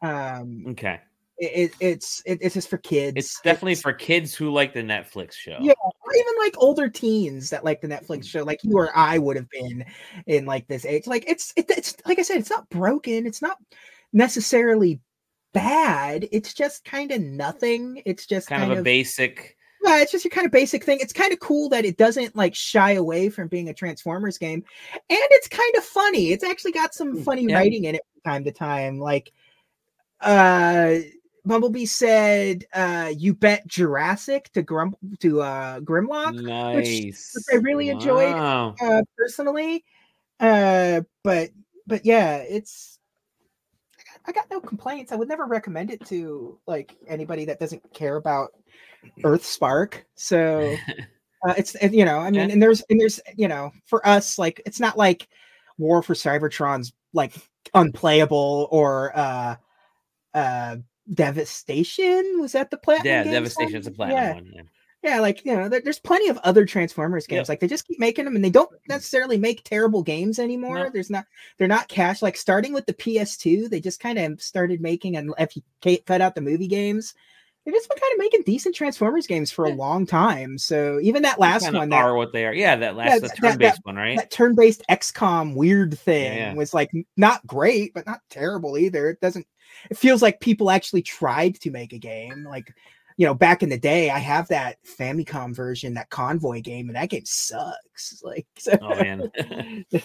um 0.03 0.65
Okay. 0.69 1.01
it, 1.39 1.53
it- 1.73 1.75
it's 1.81 2.23
it, 2.27 2.39
it's 2.41 2.55
just 2.55 2.71
for 2.71 2.79
kids 2.79 3.17
It's 3.17 3.41
definitely 3.41 3.75
for 3.75 3.93
kids 3.93 4.37
who 4.37 4.53
like 4.53 4.73
the 4.73 4.83
Netflix 4.83 5.33
show. 5.33 5.59
Yeah. 5.61 5.73
or 5.83 6.15
even 6.15 6.33
like 6.39 6.55
older 6.59 6.89
teens 6.89 7.51
that 7.51 7.65
like 7.65 7.81
the 7.81 7.89
netflix 7.89 8.27
show 8.27 8.45
like 8.45 8.63
you 8.63 8.73
or 8.77 8.97
i 8.97 9.19
would 9.19 9.35
have 9.35 9.51
been 9.51 9.85
in 10.29 10.47
like 10.47 10.69
this 10.69 10.85
age 10.85 11.09
like 11.09 11.25
it's 11.29 11.53
it, 11.57 11.69
it's 11.71 11.97
like 12.07 12.21
i 12.21 12.23
said 12.23 12.37
it's 12.39 12.51
not 12.51 12.71
broken 12.71 13.27
it's 13.27 13.43
not 13.43 13.57
necessarily 14.13 15.01
bad 15.53 16.29
it's 16.33 16.55
just 16.55 16.85
kind 16.85 17.11
of 17.11 17.21
nothing 17.21 18.01
it's 18.07 18.27
just 18.27 18.49
Kind, 18.49 18.71
of 18.73 18.79
a 18.79 18.83
basic. 18.83 19.57
Yeah, 19.83 20.01
it's 20.03 20.13
just 20.13 20.25
your 20.25 20.31
kind 20.31 20.45
of 20.45 20.53
basic 20.53 20.85
thing. 20.85 20.99
It's 21.01 21.13
kind 21.13 21.33
of 21.33 21.41
cool 21.41 21.71
that 21.71 21.87
it 21.87 21.97
doesn't 21.97 22.37
like 22.37 22.55
shy 22.55 22.93
away 22.93 23.31
from 23.31 23.49
being 23.49 23.71
a 23.71 23.75
Transformers 23.75 24.37
game. 24.37 24.63
And 24.93 25.01
it's 25.09 25.49
kind 25.49 25.75
of 25.77 25.83
funny. 25.85 26.33
It's 26.33 26.45
actually 26.45 26.73
got 26.73 26.93
some 26.95 27.17
funny 27.25 27.47
Yeah. 27.47 27.57
writing 27.57 27.85
in 27.85 27.95
it 27.95 28.03
from 28.13 28.31
time 28.33 28.45
to 28.45 28.53
time. 28.53 28.99
Like 29.01 29.33
uh 30.21 30.97
Bumblebee 31.47 31.87
said, 31.87 32.67
uh, 32.75 33.11
you 33.17 33.33
bet 33.33 33.67
Jurassic 33.67 34.53
to 34.53 34.61
Grum 34.63 34.95
to 35.21 35.41
uh 35.41 35.81
Grimlock, 35.81 36.35
Nice. 36.35 37.33
which 37.35 37.45
I 37.51 37.57
really 37.57 37.89
enjoyed. 37.89 38.37
Uh 38.37 39.03
personally. 39.17 39.85
Uh 40.39 41.01
but 41.25 41.51
but 41.87 42.05
yeah, 42.05 42.37
it's 42.37 42.99
I 44.27 44.33
got 44.33 44.51
no 44.51 44.61
complaints. 44.61 45.13
I 45.13 45.17
would 45.17 45.29
never 45.29 45.47
recommend 45.47 45.91
it 45.91 46.05
to 46.07 46.59
like 46.67 46.97
anybody 47.09 47.45
that 47.47 47.59
doesn't 47.61 47.83
care 47.95 48.17
about 48.17 48.51
Earth 49.25 49.45
Spark. 49.45 50.05
So 50.15 50.77
uh, 51.49 51.55
it's 51.57 51.75
you 51.83 52.05
know, 52.05 52.19
I 52.19 52.31
mean, 52.31 52.35
Yeah. 52.49 52.53
and 52.53 52.63
there's 52.63 52.83
and 52.91 53.01
there's 53.01 53.21
you 53.37 53.49
know, 53.49 53.73
for 53.87 54.07
us, 54.07 54.39
like 54.39 54.61
it's 54.67 54.81
not 54.81 54.99
like 54.99 55.29
War 55.79 56.03
for 56.03 56.15
Cybertron's 56.15 56.93
like 57.13 57.33
unplayable 57.75 58.69
or 58.71 59.17
uh 59.17 59.57
uh 60.35 60.77
Devastation. 61.13 62.39
Was 62.41 62.53
that 62.53 62.71
the 62.71 62.77
platinum? 62.77 63.07
yeah, 63.07 63.23
Games 63.25 63.35
Devastation 63.35 63.81
is 63.81 63.87
a 63.87 63.91
platinum 63.91 64.23
Yeah, 64.23 64.35
one. 64.35 64.53
Yeah. 64.55 64.63
Yeah, 65.03 65.21
like 65.21 65.45
you 65.45 65.55
know, 65.55 65.69
there, 65.69 65.81
there's 65.81 65.99
plenty 65.99 66.29
of 66.29 66.39
other 66.39 66.67
Transformers 66.67 67.27
games. 67.27 67.41
Yep. 67.41 67.49
Like 67.49 67.61
they 67.61 67.69
just 67.69 67.87
keep 67.87 67.99
making 67.99 68.27
them, 68.27 68.37
and 68.37 68.45
they 68.45 68.51
don't 68.51 68.71
necessarily 68.89 69.39
make 69.39 69.65
terrible 69.65 70.03
games 70.03 70.39
anymore. 70.39 70.85
No. 70.85 70.91
There's 70.91 71.11
not, 71.11 71.25
they're 71.57 71.69
not 71.69 71.89
cash. 71.89 72.21
Like 72.21 72.37
starting 72.37 72.73
with 72.75 72.87
the 72.87 72.95
PS2, 72.95 73.71
they 73.71 73.81
just 73.81 74.01
kind 74.01 74.19
of 74.19 74.43
started 74.43 74.81
making, 74.81 75.17
and 75.17 75.33
if 75.39 75.57
you 75.57 75.63
cut 76.05 76.21
out 76.21 76.35
the 76.35 76.43
movie 76.43 76.69
games, 76.69 77.15
they've 77.65 77.75
just 77.75 77.89
been 77.89 77.99
kind 77.99 78.13
of 78.13 78.19
making 78.19 78.43
decent 78.43 78.75
Transformers 78.75 79.27
games 79.27 79.51
for 79.51 79.65
a 79.65 79.71
long 79.71 80.07
time. 80.07 80.59
So 80.59 80.99
even 81.01 81.23
that 81.23 81.41
last 81.41 81.73
one, 81.73 81.89
that, 81.89 81.97
are 81.97 82.15
what 82.15 82.33
they 82.33 82.45
are. 82.45 82.53
Yeah, 82.53 82.77
that 82.77 82.97
last 82.97 83.09
Yeah, 83.09 83.15
the 83.15 83.21
that- 83.21 83.29
that- 83.31 83.51
turn-based 83.51 83.81
one, 83.85 83.97
right? 83.97 84.19
that 84.19 84.31
turn-based 84.31 84.83
XCOM 84.91 85.55
weird 85.55 85.99
thing 85.99 86.37
yeah. 86.37 86.55
was 86.55 86.75
like 86.75 86.91
not 87.17 87.47
great, 87.47 87.95
but 87.95 88.07
not 88.07 88.21
terrible 88.29 88.77
either. 88.77 89.09
It 89.11 89.21
doesn't. 89.21 89.47
It 89.91 89.97
feels 89.97 90.21
like 90.21 90.41
people 90.41 90.71
actually 90.71 91.03
tried 91.03 91.55
to 91.61 91.71
make 91.71 91.93
a 91.93 91.99
game. 91.99 92.45
Like 92.45 92.75
you 93.21 93.27
know, 93.27 93.35
back 93.35 93.63
in 93.63 93.69
the 93.69 93.77
day, 93.77 94.09
I 94.09 94.19
have 94.19 94.49
that 94.49 94.79
Famicom 94.83 95.55
version, 95.55 95.93
that 95.93 96.09
Convoy 96.09 96.63
game, 96.63 96.89
and 96.89 96.97
that 96.97 97.11
game 97.11 97.27
sucks. 97.27 98.23
Like, 98.23 98.47
so. 98.57 98.79
oh 98.81 98.95
man. 98.95 99.31
All 99.93 100.01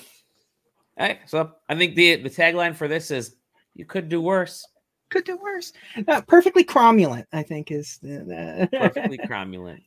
right, 1.00 1.20
so 1.26 1.54
I 1.70 1.76
think 1.76 1.96
the 1.96 2.18
the 2.18 2.30
tagline 2.30 2.76
for 2.76 2.90
this 2.90 3.12
is 3.12 3.38
"You 3.74 3.86
could 3.86 4.10
do 4.10 4.20
worse." 4.20 4.68
Could 5.10 5.24
do 5.24 5.38
worse. 5.38 5.72
Uh, 6.08 6.22
perfectly 6.28 6.66
cromulent, 6.66 7.26
I 7.32 7.44
think, 7.44 7.72
is 7.72 8.00
the, 8.02 8.68
the... 8.70 8.70
perfectly 8.78 9.18
cromulent. 9.18 9.84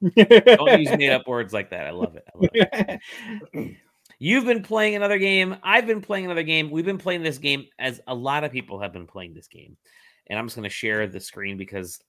Don't 0.56 0.80
use 0.80 0.96
made 0.98 1.10
up 1.10 1.28
words 1.28 1.52
like 1.52 1.70
that. 1.70 1.86
I 1.86 1.90
love 1.90 2.16
it. 2.16 2.24
I 2.34 2.38
love 2.38 3.00
it. 3.54 3.76
You've 4.18 4.46
been 4.46 4.64
playing 4.64 4.96
another 4.96 5.18
game. 5.18 5.56
I've 5.62 5.86
been 5.86 6.00
playing 6.00 6.24
another 6.24 6.42
game. 6.42 6.70
We've 6.70 6.84
been 6.84 6.98
playing 6.98 7.22
this 7.22 7.38
game 7.38 7.66
as 7.78 8.00
a 8.08 8.14
lot 8.14 8.42
of 8.42 8.50
people 8.50 8.80
have 8.80 8.92
been 8.92 9.06
playing 9.06 9.34
this 9.34 9.46
game. 9.46 9.76
And 10.26 10.38
I'm 10.38 10.46
just 10.46 10.56
going 10.56 10.68
to 10.68 10.74
share 10.74 11.06
the 11.06 11.20
screen 11.20 11.56
because 11.56 12.00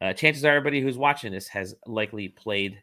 uh, 0.00 0.12
chances 0.12 0.44
are 0.44 0.54
everybody 0.54 0.80
who's 0.80 0.98
watching 0.98 1.32
this 1.32 1.48
has 1.48 1.74
likely 1.86 2.28
played 2.28 2.82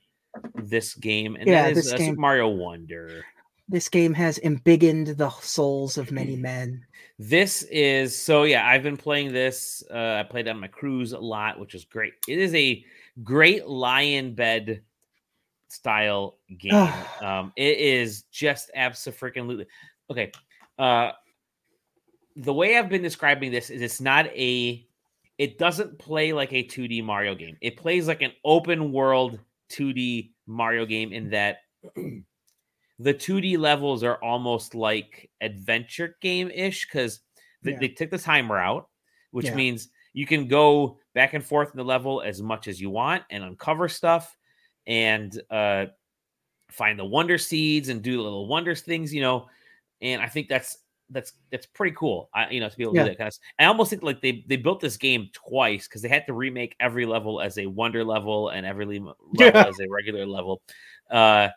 this 0.56 0.94
game. 0.96 1.36
And 1.36 1.48
Yeah, 1.48 1.64
that 1.64 1.72
is 1.78 1.86
this 1.86 1.94
uh, 1.94 1.98
game- 1.98 2.12
Super 2.12 2.22
Mario 2.22 2.48
Wonder. 2.50 3.24
this 3.68 3.90
game 3.90 4.14
has 4.14 4.38
embiggened 4.40 5.18
the 5.18 5.30
souls 5.42 5.98
of 5.98 6.12
many 6.12 6.36
men. 6.50 6.86
This 7.20 7.64
is 7.64 8.18
so 8.20 8.44
yeah. 8.44 8.68
I've 8.68 8.84
been 8.84 8.98
playing 8.98 9.34
this. 9.34 9.84
Uh, 9.94 10.16
I 10.20 10.24
played 10.24 10.48
on 10.48 10.60
my 10.60 10.68
cruise 10.68 11.14
a 11.14 11.20
lot, 11.20 11.60
which 11.60 11.76
is 11.76 11.86
great. 11.86 12.14
It 12.28 12.40
is 12.40 12.54
a 12.56 12.84
great 13.24 13.68
lion 13.68 14.34
bed 14.34 14.82
style 15.70 16.38
game. 16.58 16.74
um, 17.22 17.54
it 17.56 17.78
is 17.78 18.24
just 18.32 18.72
absolutely 18.76 19.66
okay. 20.10 20.32
Uh, 20.80 21.12
the 22.36 22.54
way 22.54 22.78
I've 22.78 22.90
been 22.90 23.02
describing 23.02 23.52
this 23.52 23.70
is 23.70 23.82
it's 23.82 24.02
not 24.02 24.28
a. 24.28 24.86
It 25.42 25.58
doesn't 25.58 25.98
play 25.98 26.34
like 26.34 26.54
a 26.54 26.64
2D 26.64 27.04
Mario 27.04 27.34
game. 27.34 27.58
It 27.62 27.76
plays 27.76 28.08
like 28.08 28.22
an 28.22 28.32
open 28.46 28.92
world 28.92 29.40
2D 29.70 30.34
Mario 30.46 30.86
game 30.86 31.12
in 31.12 31.32
that 31.32 31.62
the 33.00 33.14
2D 33.14 33.58
levels 33.58 34.04
are 34.04 34.18
almost 34.24 34.76
like 34.76 35.32
adventure 35.42 36.16
game 36.22 36.52
ish 36.52 36.86
because 36.86 37.22
they, 37.64 37.72
Yeah. 37.72 37.80
they 37.80 37.88
took 37.88 38.12
the 38.12 38.20
timer 38.20 38.60
out, 38.60 38.90
which 39.32 39.48
Yeah. 39.48 39.56
means 39.56 39.90
you 40.14 40.28
can 40.28 40.48
go 40.48 41.00
back 41.16 41.34
and 41.34 41.44
forth 41.44 41.72
in 41.72 41.78
the 41.78 41.84
level 41.84 42.22
as 42.22 42.40
much 42.44 42.68
as 42.68 42.80
you 42.80 42.92
want 42.92 43.24
and 43.32 43.44
uncover 43.44 43.90
stuff 43.90 44.38
and 44.86 45.42
uh, 45.50 45.88
find 46.70 47.00
the 47.00 47.06
wonder 47.06 47.40
seeds 47.40 47.90
and 47.90 48.04
do 48.04 48.18
the 48.18 48.22
little 48.22 48.48
wonders 48.48 48.82
things, 48.82 49.12
you 49.12 49.22
know. 49.22 49.48
And 50.02 50.22
I 50.22 50.28
think 50.28 50.50
that's 50.50 50.78
that's 51.12 51.34
that's 51.52 51.66
pretty 51.66 51.96
cool. 51.96 52.30
I 52.34 52.50
you 52.50 52.60
know 52.60 52.70
to 52.70 52.76
be 52.78 52.84
able 52.84 52.94
to 52.94 53.00
Yeah. 53.00 53.04
do 53.06 53.10
that 53.12 53.18
kind 53.18 53.28
of. 53.28 53.38
I 53.60 53.66
almost 53.66 53.90
think 53.90 54.02
like 54.04 54.22
they 54.22 54.44
they 54.48 54.56
built 54.58 54.80
this 54.80 54.98
game 54.98 55.30
twice 55.34 55.88
because 55.88 56.02
they 56.02 56.10
had 56.10 56.26
to 56.28 56.34
remake 56.34 56.76
every 56.80 57.06
level 57.06 57.40
as 57.42 57.58
a 57.58 57.66
wonder 57.68 58.04
level 58.04 58.50
and 58.50 58.66
every 58.66 58.86
level 58.86 59.16
Yeah. 59.34 59.66
as 59.68 59.80
a 59.80 59.88
regular 59.90 60.26
level. 60.26 60.62
Uh, 61.10 61.50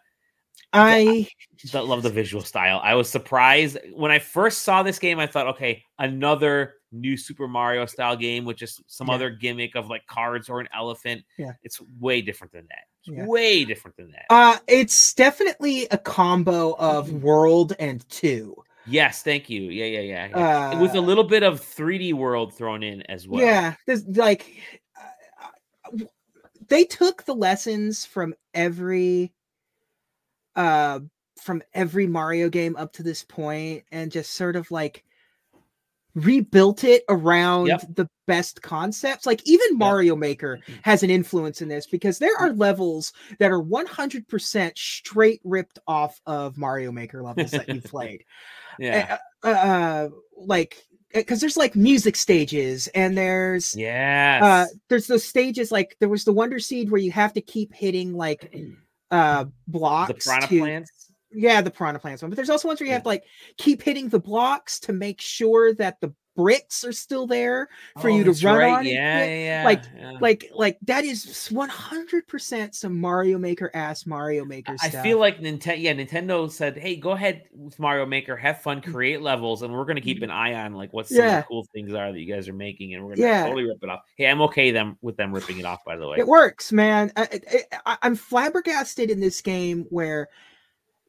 I 0.72 1.28
that 1.72 1.86
love 1.86 2.02
the 2.02 2.11
visual 2.11 2.42
style. 2.42 2.80
I 2.82 2.94
was 2.94 3.09
surprised 3.09 3.78
when 3.94 4.11
I 4.11 4.18
first 4.18 4.62
saw 4.62 4.82
this 4.82 4.98
game. 4.98 5.20
I 5.20 5.26
thought, 5.26 5.46
okay, 5.48 5.84
another 5.98 6.74
new 6.90 7.16
Super 7.16 7.46
Mario 7.48 7.86
style 7.86 8.16
game 8.16 8.44
with 8.44 8.57
just 8.57 8.82
some 8.88 9.09
Yeah. 9.09 9.14
other 9.14 9.30
gimmick 9.30 9.76
of 9.76 9.88
like 9.88 10.07
cards 10.07 10.48
or 10.48 10.61
an 10.61 10.68
elephant. 10.74 11.22
Yeah. 11.38 11.52
it's 11.62 11.80
way 12.00 12.22
different 12.22 12.52
than 12.52 12.66
that. 12.70 12.84
Yeah. 13.07 13.26
way 13.26 13.64
different 13.66 13.96
than 13.98 14.11
that. 14.12 14.24
uh 14.30 14.59
it's 14.66 15.12
definitely 15.14 15.86
a 15.90 15.98
combo 15.98 16.74
of 16.78 17.12
world 17.22 17.74
and 17.78 18.09
two. 18.09 18.57
Yes, 18.87 19.22
thank 19.22 19.49
you. 19.51 19.62
Yeah, 19.62 19.87
yeah, 19.87 20.01
yeah. 20.01 20.28
yeah. 20.28 20.70
Uh, 20.70 20.80
with 20.80 20.95
a 20.95 21.01
little 21.01 21.24
bit 21.24 21.43
of 21.43 21.61
3D 21.61 22.14
world 22.14 22.55
thrown 22.55 22.82
in 22.82 23.03
as 23.03 23.26
well. 23.28 23.43
Yeah, 23.43 23.74
there's 23.87 24.07
like 24.07 24.51
uh, 25.01 26.05
they 26.68 26.85
took 26.85 27.24
the 27.24 27.35
lessons 27.35 28.05
from 28.05 28.35
every 28.53 29.32
uh 30.57 31.01
from 31.43 31.62
every 31.74 32.07
Mario 32.07 32.49
game 32.49 32.76
up 32.76 32.93
to 32.95 33.03
this 33.03 33.24
point 33.24 33.85
and 33.91 34.11
just 34.12 34.35
sort 34.35 34.57
of 34.57 34.70
like 34.70 35.05
rebuilt 36.14 36.85
it 36.85 37.03
around 37.09 37.66
Yep. 37.66 37.87
the 37.97 38.09
best 38.26 38.62
concepts. 38.62 39.26
Like 39.26 39.43
even 39.45 39.76
Mario 39.76 40.14
Maker 40.14 40.61
has 40.82 41.03
an 41.03 41.11
influence 41.11 41.61
in 41.61 41.68
this 41.68 41.87
because 41.87 42.18
there 42.18 42.37
are 42.39 42.53
levels 42.53 43.12
that 43.41 43.51
are 43.51 43.61
100% 43.62 44.78
straight 44.78 45.41
ripped 45.43 45.80
off 45.89 46.20
of 46.24 46.57
Mario 46.57 46.93
Maker 46.93 47.22
levels 47.22 47.51
that 47.51 47.68
you've 47.68 47.85
played 47.91 48.24
yeah, 48.79 49.18
uh, 49.43 49.49
uh 49.49 50.09
like 50.37 50.77
because 51.12 51.41
there's 51.41 51.57
like 51.57 51.77
music 51.77 52.16
stages 52.16 52.89
and 52.89 53.16
there's 53.16 53.75
yeah 53.77 54.41
uh 54.43 54.66
there's 54.89 55.07
those 55.07 55.25
stages 55.25 55.70
like 55.70 55.97
there 56.01 56.09
was 56.09 56.25
the 56.25 56.33
wonder 56.33 56.59
seed 56.59 56.91
where 56.91 57.01
you 57.01 57.12
have 57.12 57.33
to 57.33 57.41
keep 57.41 57.72
hitting 57.72 58.14
like 58.14 58.53
uh 59.11 59.45
blocks 59.68 60.09
the 60.09 60.14
piranha 60.31 60.49
to- 60.49 60.59
plants. 60.59 61.12
yeah 61.33 61.61
the 61.61 61.70
piranha 61.70 61.99
plants 62.01 62.20
one 62.22 62.31
but 62.31 62.37
there's 62.37 62.51
also 62.51 62.66
ones 62.68 62.81
where 62.81 62.87
you 62.87 62.91
Yeah. 62.91 62.97
have 62.97 63.03
to 63.05 63.09
like 63.09 63.25
keep 63.59 63.81
hitting 63.83 64.09
the 64.09 64.18
blocks 64.18 64.81
to 64.81 64.93
make 64.93 65.20
sure 65.20 65.72
that 65.75 66.01
the 66.01 66.12
bricks 66.37 66.85
are 66.85 66.93
still 66.93 67.26
there 67.26 67.68
for 68.01 68.11
Oh, 68.11 68.16
you 68.16 68.24
to 68.24 68.47
run 68.47 68.57
right. 68.59 68.72
on 68.72 68.85
Yeah, 68.87 69.24
yeah, 69.24 69.45
yeah. 69.61 69.64
Like- 69.64 69.82
yeah. 69.97 70.12
like 70.20 70.51
like 70.55 70.78
that 70.82 71.05
is 71.05 71.24
100% 71.53 72.74
some 72.74 73.01
mario 73.01 73.39
maker 73.39 73.70
ass 73.74 74.07
mario 74.07 74.45
maker 74.45 74.74
I 74.80 74.89
stuff 74.89 75.03
feel 75.03 75.18
like 75.18 75.39
Nintendo, 75.41 75.80
yeah, 75.80 75.93
Nintendo 75.95 76.51
said, 76.51 76.76
"Hey, 76.76 76.97
go 76.97 77.12
ahead 77.12 77.45
with 77.53 77.78
Mario 77.78 78.07
Maker, 78.07 78.37
have 78.37 78.61
fun, 78.62 78.80
create 78.80 79.20
levels, 79.22 79.62
and 79.62 79.72
we're 79.72 79.85
going 79.85 79.97
to 79.97 80.03
keep 80.03 80.22
an 80.22 80.30
eye 80.30 80.55
on 80.55 80.74
like 80.74 80.93
what 80.93 81.07
some 81.09 81.18
of 81.18 81.24
Mm. 81.24 81.28
Yeah. 81.28 81.41
the 81.41 81.47
cool 81.47 81.66
things 81.72 81.93
are 81.95 82.12
that 82.12 82.18
you 82.20 82.32
guys 82.32 82.49
are 82.49 82.53
making, 82.53 82.95
and 82.95 83.03
we're 83.03 83.11
going 83.14 83.18
to 83.18 83.22
Yeah. 83.22 83.45
totally 83.45 83.64
rip 83.64 83.78
it 83.82 83.89
off." 83.89 84.01
Hey, 84.16 84.26
I'm 84.26 84.41
okay 84.43 84.70
them 84.70 84.97
with 85.03 85.16
them 85.16 85.32
ripping 85.32 85.59
it 85.59 85.64
off. 85.64 85.85
By 85.85 85.97
the 85.97 86.07
way, 86.09 86.18
It 86.18 86.26
works, 86.26 86.72
man. 86.72 87.12
I, 87.16 87.41
I- 87.87 87.99
I'm 88.03 88.16
flabbergasted 88.16 89.11
in 89.11 89.20
this 89.20 89.41
game 89.41 89.87
where 89.91 90.28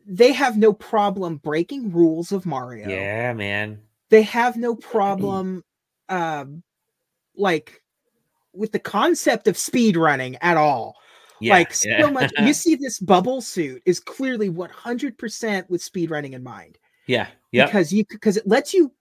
they 0.06 0.34
have 0.34 0.58
no 0.58 0.72
problem 0.74 1.38
breaking 1.38 1.92
rules 1.92 2.32
of 2.32 2.46
Mario. 2.46 2.88
yeah, 2.88 3.34
man. 3.34 3.80
They 4.10 4.22
have 4.24 4.56
no 4.56 4.76
problem, 4.76 5.64
um, 6.10 6.64
like 7.36 7.82
with 8.54 8.72
the 8.72 8.80
concept 8.80 9.48
of 9.48 9.58
speed 9.58 9.98
running 9.98 10.38
at 10.42 10.58
all. 10.58 10.96
Yeah, 11.42 11.56
like 11.56 11.74
so 11.74 11.90
yeah. 11.90 12.10
much. 12.10 12.32
You 12.40 12.54
see, 12.54 12.76
this 12.76 13.00
bubble 13.00 13.42
suit 13.42 13.82
is 13.86 14.00
clearly 14.00 14.50
100% 14.50 15.70
with 15.70 15.84
speed 15.84 16.10
running 16.10 16.34
in 16.34 16.44
mind 16.44 16.78
yeah, 17.08 17.28
yeah, 17.52 17.66
because 17.66 17.94
you 17.94 18.04
because 18.10 18.38
it 18.38 18.48
lets 18.48 18.74
you 18.74 18.92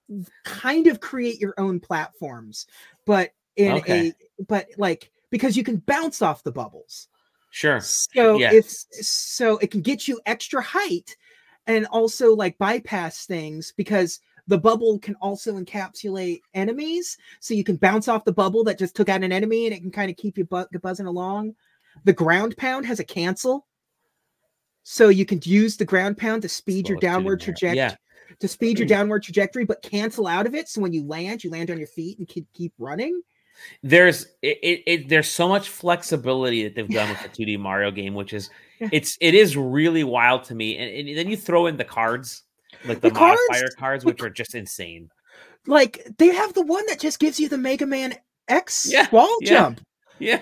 kind 0.43 0.87
of 0.87 0.99
create 0.99 1.39
your 1.39 1.53
own 1.57 1.79
platforms, 1.79 2.67
but 3.05 3.31
in 3.55 3.73
Okay. 3.73 4.13
a 4.39 4.43
but 4.47 4.67
like 4.77 5.11
because 5.31 5.57
you 5.57 5.63
can 5.63 5.77
bounce 5.77 6.21
off 6.21 6.43
the 6.43 6.51
bubbles. 6.51 7.07
sure. 7.49 7.79
So 7.81 8.37
yes. 8.37 8.53
it's 8.91 9.07
so 9.07 9.57
it 9.57 9.71
can 9.71 9.81
get 9.81 10.07
you 10.07 10.19
extra 10.25 10.61
height 10.61 11.17
and 11.67 11.87
also 11.87 12.35
like 12.35 12.57
bypass 12.59 13.25
things 13.25 13.73
because 13.75 14.19
the 14.47 14.57
bubble 14.57 14.99
can 14.99 15.15
also 15.15 15.53
encapsulate 15.53 16.41
enemies. 16.53 17.17
So 17.39 17.53
you 17.53 17.63
can 17.63 17.77
bounce 17.77 18.07
off 18.07 18.25
the 18.25 18.31
bubble 18.33 18.63
that 18.65 18.77
just 18.79 18.95
took 18.95 19.09
out 19.09 19.23
an 19.23 19.31
enemy 19.31 19.65
and 19.65 19.75
it 19.75 19.81
can 19.81 19.91
kind 19.91 20.09
of 20.11 20.17
keep 20.17 20.37
you 20.37 20.45
bu- 20.45 20.65
buzzing 20.81 21.07
along. 21.07 21.55
The 22.03 22.13
ground 22.13 22.55
pound 22.57 22.85
has 22.85 22.99
a 22.99 23.03
cancel. 23.03 23.65
So 24.83 25.09
you 25.09 25.25
can 25.25 25.39
use 25.43 25.77
the 25.77 25.85
ground 25.85 26.17
pound 26.17 26.43
to 26.43 26.49
speed 26.49 26.87
your 26.87 26.99
Slow 26.99 27.09
downward 27.09 27.41
trajectory 27.41 27.77
Yeah, 27.77 27.95
to 28.39 28.47
speed 28.47 28.77
your 28.77 28.85
mm. 28.85 28.89
downward 28.89 29.23
trajectory, 29.23 29.65
but 29.65 29.81
cancel 29.81 30.27
out 30.27 30.45
of 30.45 30.53
it. 30.53 30.69
So 30.69 30.79
when 30.79 30.93
you 30.93 31.03
land, 31.07 31.43
you 31.43 31.49
land 31.49 31.71
on 31.71 31.79
your 31.79 31.87
feet 31.87 32.19
and 32.19 32.27
keep 32.27 32.45
keep 32.53 32.71
running. 32.77 33.19
there's 33.81 34.25
it, 34.43 34.59
it, 34.61 34.83
it. 34.85 35.09
There's 35.09 35.29
so 35.29 35.47
much 35.49 35.69
flexibility 35.69 36.63
that 36.63 36.75
they've 36.75 36.87
done 36.87 37.09
with 37.09 37.21
the 37.23 37.29
2D 37.45 37.57
Mario 37.59 37.89
game, 37.89 38.13
which 38.13 38.33
is 38.33 38.51
Yeah. 38.79 38.89
it's 38.91 39.17
it 39.21 39.33
is 39.33 39.57
really 39.57 40.03
wild 40.03 40.43
to 40.45 40.55
me. 40.55 40.77
And, 40.77 41.09
and 41.09 41.17
then 41.17 41.29
you 41.29 41.37
throw 41.37 41.65
in 41.65 41.77
the 41.77 41.83
cards, 41.85 42.43
like 42.83 43.01
the, 43.01 43.09
The 43.09 43.15
cards- 43.15 43.41
modifier 43.49 43.69
cards, 43.77 44.03
the 44.03 44.09
which 44.11 44.21
are 44.21 44.29
just 44.29 44.55
insane. 44.55 45.09
Like 45.67 46.07
they 46.17 46.27
have 46.33 46.53
the 46.53 46.61
one 46.65 46.85
that 46.87 46.99
just 46.99 47.19
gives 47.19 47.39
you 47.39 47.49
the 47.49 47.57
Mega 47.57 47.85
Man 47.85 48.15
X 48.47 48.91
Yeah, 48.91 49.07
wall 49.11 49.37
yeah. 49.41 49.49
jump. 49.49 49.81
Yeah, 50.19 50.41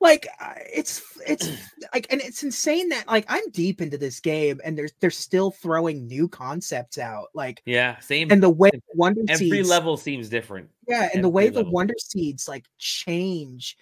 like 0.00 0.26
it's 0.72 1.02
it's 1.26 1.48
like 1.94 2.06
and 2.10 2.20
it's 2.20 2.42
insane 2.42 2.88
that 2.90 3.06
like 3.08 3.24
i'm 3.28 3.48
deep 3.50 3.80
into 3.80 3.96
this 3.96 4.20
game 4.20 4.60
and 4.64 4.76
there's 4.76 4.92
they're 5.00 5.10
still 5.10 5.50
throwing 5.50 6.06
new 6.06 6.28
concepts 6.28 6.98
out 6.98 7.28
like 7.34 7.62
yeah, 7.64 7.98
same. 8.00 8.30
and 8.30 8.42
the 8.42 8.50
way 8.50 8.70
wonder 8.94 9.22
every 9.28 9.48
seeds 9.50 9.68
level 9.68 9.96
seems 9.96 10.28
different. 10.28 10.68
yeah 10.86 11.08
and 11.14 11.24
the 11.24 11.28
way 11.28 11.46
every 11.48 11.62
the 11.62 11.70
wonder 11.70 11.94
seeds 11.98 12.46
like 12.46 12.66
change 12.78 13.76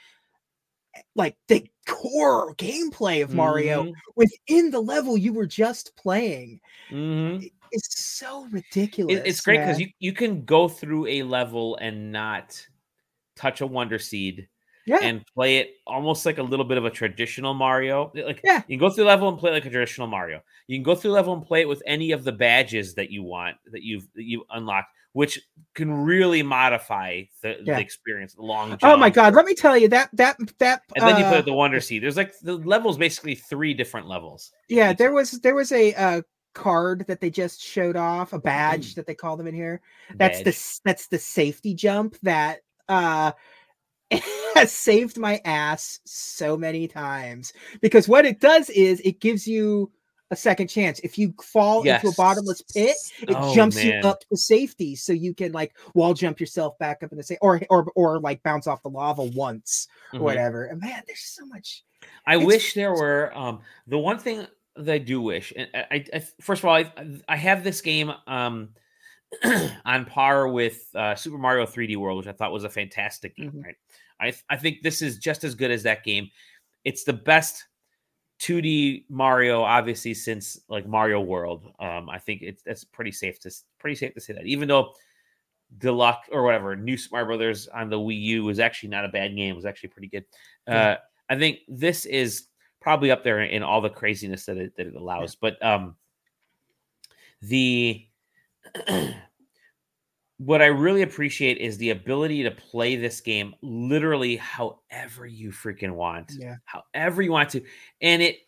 eh, 0.94 1.00
like 1.16 1.36
the 1.48 1.66
core 1.86 2.54
gameplay 2.54 3.22
of 3.22 3.34
mario 3.34 3.84
Mhm, 3.84 3.92
within 4.14 4.70
the 4.70 4.80
level 4.80 5.18
you 5.18 5.32
were 5.32 5.46
just 5.46 5.96
playing 5.96 6.60
mhm. 6.92 7.50
Is 7.72 7.82
so 7.90 8.46
ridiculous 8.50 9.16
It- 9.18 9.26
it's 9.26 9.40
great 9.40 9.58
because 9.58 9.80
you, 9.80 9.88
you 9.98 10.12
can 10.12 10.44
go 10.44 10.68
through 10.68 11.06
a 11.06 11.22
level 11.22 11.76
and 11.76 12.12
not 12.12 12.66
touch 13.36 13.60
a 13.60 13.66
wonder 13.66 13.98
seed 13.98 14.48
Yeah. 14.86 14.98
and 15.02 15.24
play 15.34 15.56
it 15.58 15.76
almost 15.86 16.24
like 16.26 16.38
a 16.38 16.42
little 16.42 16.64
bit 16.64 16.78
of 16.78 16.84
a 16.84 16.90
traditional 16.90 17.54
Mario. 17.54 18.12
Like 18.14 18.40
Yeah. 18.44 18.62
you 18.68 18.76
can 18.76 18.78
go 18.78 18.90
through 18.90 19.04
the 19.04 19.08
level 19.08 19.28
and 19.28 19.38
play 19.38 19.50
like 19.50 19.64
a 19.64 19.70
traditional 19.70 20.06
Mario. 20.06 20.40
You 20.68 20.76
can 20.76 20.82
go 20.84 20.94
through 20.94 21.10
the 21.10 21.14
level 21.14 21.32
and 21.34 21.44
play 21.44 21.62
it 21.62 21.68
with 21.68 21.82
any 21.86 22.12
of 22.12 22.22
the 22.24 22.32
badges 22.32 22.94
that 22.94 23.10
you 23.10 23.22
want 23.22 23.56
that 23.72 23.82
you've 23.82 24.06
that 24.14 24.24
you 24.24 24.44
unlocked, 24.50 24.90
which 25.12 25.40
can 25.74 25.92
really 25.92 26.42
modify 26.42 27.22
the, 27.42 27.56
Yeah. 27.64 27.76
the 27.76 27.80
experience. 27.80 28.34
The 28.34 28.42
long 28.42 28.78
Oh 28.82 28.96
my 28.96 29.10
god, 29.10 29.34
let 29.34 29.46
me 29.46 29.54
tell 29.54 29.76
you 29.76 29.88
that 29.88 30.10
that 30.12 30.36
that 30.58 30.82
And 30.94 31.06
then 31.08 31.16
you 31.18 31.24
play 31.24 31.38
uh, 31.38 31.42
the 31.42 31.52
Wonder 31.54 31.80
Seed. 31.80 32.02
There's 32.02 32.16
like 32.16 32.38
the 32.40 32.54
levels 32.58 32.96
basically 32.98 33.34
three 33.34 33.74
different 33.74 34.06
levels. 34.06 34.52
Yeah, 34.68 34.92
there 34.92 35.12
was 35.12 35.32
there 35.40 35.54
was 35.54 35.72
a 35.72 35.94
uh, 35.94 36.22
card 36.54 37.04
that 37.08 37.20
they 37.20 37.30
just 37.30 37.60
showed 37.60 37.96
off, 37.96 38.32
a 38.32 38.38
Mm. 38.38 38.42
badge 38.44 38.94
that 38.94 39.06
they 39.06 39.14
call 39.14 39.36
them 39.36 39.46
in 39.46 39.54
here. 39.54 39.80
That's 40.16 40.38
the 40.38 40.44
badge. 40.44 40.54
s- 40.54 40.80
that's 40.84 41.06
the 41.08 41.18
safety 41.18 41.74
jump 41.74 42.16
that 42.22 42.60
uh 42.88 43.32
has 44.54 44.70
saved 44.72 45.18
my 45.18 45.40
ass 45.44 46.00
so 46.04 46.56
many 46.56 46.86
times 46.86 47.52
because 47.80 48.08
what 48.08 48.24
it 48.24 48.40
does 48.40 48.70
is 48.70 49.00
it 49.00 49.20
gives 49.20 49.46
you 49.48 49.90
a 50.30 50.36
second 50.36 50.68
chance. 50.68 51.00
If 51.00 51.18
you 51.18 51.34
fall 51.42 51.82
into 51.82 52.08
a 52.08 52.12
bottomless 52.12 52.62
pit, 52.62 52.96
it 53.22 53.34
Oh, 53.36 53.54
jumps 53.54 53.76
man. 53.76 53.86
you 53.86 54.08
up 54.08 54.20
to 54.30 54.36
safety, 54.36 54.96
so 54.96 55.12
you 55.12 55.34
can 55.34 55.52
like 55.52 55.76
wall 55.94 56.14
jump 56.14 56.40
yourself 56.40 56.78
back 56.78 57.02
up 57.02 57.12
in 57.12 57.18
the 57.18 57.22
same, 57.24 57.38
or 57.40 57.60
or 57.70 57.86
or 57.94 58.20
like 58.20 58.42
bounce 58.42 58.66
off 58.66 58.82
the 58.82 58.88
lava 58.90 59.24
once 59.24 59.86
or 60.12 60.20
Mhm. 60.20 60.22
whatever. 60.22 60.64
And 60.66 60.80
man, 60.80 61.02
there's 61.06 61.20
so 61.20 61.44
much. 61.46 61.84
I 62.26 62.34
It's- 62.34 62.46
wish 62.46 62.74
there 62.74 62.92
were 62.92 63.32
um 63.36 63.60
the 63.86 63.98
one 63.98 64.18
thing 64.18 64.46
that 64.76 64.92
I 64.94 64.98
do 64.98 65.20
wish, 65.20 65.52
and 65.56 65.68
I, 65.74 66.04
I- 66.12 66.22
first 66.40 66.62
of 66.62 66.66
all, 66.68 66.74
I, 66.76 66.92
I 67.28 67.36
have 67.36 67.62
this 67.64 67.80
game 67.80 68.12
um 68.26 68.70
on 69.84 70.04
par 70.04 70.48
with 70.48 70.88
uh, 70.94 71.14
Super 71.14 71.38
Mario 71.38 71.66
3D 71.66 71.96
World, 71.96 72.18
which 72.18 72.26
I 72.28 72.32
thought 72.32 72.52
was 72.52 72.64
a 72.64 72.68
fantastic 72.70 73.34
game. 73.36 73.50
Mhm. 73.52 73.64
Right, 73.64 73.76
I 74.20 74.32
I 74.48 74.56
think 74.56 74.82
this 74.82 75.02
is 75.02 75.18
just 75.18 75.44
as 75.44 75.54
good 75.54 75.70
as 75.70 75.82
that 75.84 76.04
game. 76.04 76.30
It's 76.84 77.04
the 77.04 77.12
best 77.14 77.64
2D 78.40 79.04
Mario, 79.08 79.62
obviously, 79.62 80.14
since 80.14 80.60
like 80.68 80.86
Mario 80.86 81.20
World. 81.20 81.72
Um, 81.78 82.08
I 82.10 82.18
think 82.18 82.42
it's 82.42 82.62
that's 82.62 82.84
pretty 82.84 83.12
safe 83.12 83.38
to 83.40 83.50
pretty 83.78 83.96
safe 83.96 84.14
to 84.14 84.20
say 84.20 84.32
that, 84.34 84.46
even 84.46 84.68
though. 84.68 84.92
Deluxe 85.78 86.28
or 86.30 86.44
whatever, 86.44 86.76
New 86.76 86.96
Smart 86.96 87.26
Brothers 87.26 87.66
on 87.66 87.88
the 87.88 87.96
Wii 87.98 88.20
U 88.20 88.44
was 88.44 88.60
actually 88.60 88.90
not 88.90 89.04
a 89.04 89.08
bad 89.08 89.34
game. 89.34 89.52
It 89.54 89.56
was 89.56 89.64
actually 89.64 89.88
pretty 89.88 90.06
good. 90.06 90.24
Yeah. 90.68 90.74
Uh, 90.90 90.96
I 91.30 91.36
think 91.36 91.60
this 91.66 92.04
is 92.04 92.44
probably 92.84 93.10
up 93.10 93.24
there 93.24 93.40
in 93.40 93.62
all 93.62 93.80
the 93.80 93.88
craziness 93.88 94.44
that 94.44 94.58
it, 94.58 94.76
that 94.76 94.86
it 94.86 94.94
allows. 94.94 95.34
But 95.34 95.56
um, 95.64 95.96
the 97.40 98.06
what 100.36 100.60
I 100.60 100.66
really 100.66 101.00
appreciate 101.00 101.56
is 101.56 101.78
the 101.78 101.90
ability 101.90 102.42
to 102.42 102.50
play 102.50 102.96
this 102.96 103.22
game 103.22 103.54
literally 103.62 104.36
however 104.36 105.26
you 105.26 105.50
freaking 105.50 105.92
want, 105.92 106.32
Yeah. 106.38 106.56
however 106.66 107.22
you 107.22 107.32
want 107.32 107.48
to, 107.50 107.62
and 108.02 108.20
it 108.20 108.40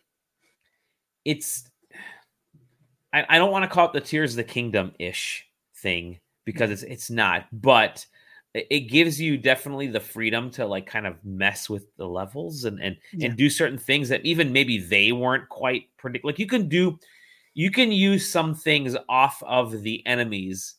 it's 1.25 1.67
I, 3.11 3.25
I 3.27 3.37
don't 3.39 3.51
want 3.51 3.63
to 3.63 3.69
call 3.69 3.87
it 3.87 3.93
the 3.93 4.01
Tears 4.01 4.33
of 4.33 4.37
the 4.37 4.43
Kingdom 4.43 4.91
ish 4.99 5.47
thing 5.77 6.19
because 6.45 6.69
it's 6.69 6.83
it's 6.83 7.09
not, 7.09 7.47
but 7.51 8.05
it 8.69 8.89
gives 8.89 9.19
you 9.19 9.37
definitely 9.37 9.87
the 9.87 9.99
freedom 9.99 10.49
to 10.51 10.65
like 10.65 10.85
kind 10.85 11.05
of 11.07 11.15
mess 11.23 11.69
with 11.69 11.85
the 11.97 12.07
levels 12.07 12.63
and 12.65 12.79
and 12.81 12.97
Yeah. 13.13 13.27
and 13.27 13.37
do 13.37 13.49
certain 13.49 13.77
things 13.77 14.09
that 14.09 14.25
even 14.25 14.51
maybe 14.51 14.79
they 14.79 15.11
weren't 15.11 15.47
quite 15.49 15.85
predict. 15.97 16.25
Like 16.25 16.39
you 16.39 16.47
can 16.47 16.67
do, 16.69 16.99
you 17.53 17.71
can 17.71 17.91
use 17.91 18.29
some 18.29 18.53
things 18.55 18.95
off 19.09 19.41
of 19.43 19.81
the 19.83 20.05
enemies, 20.05 20.75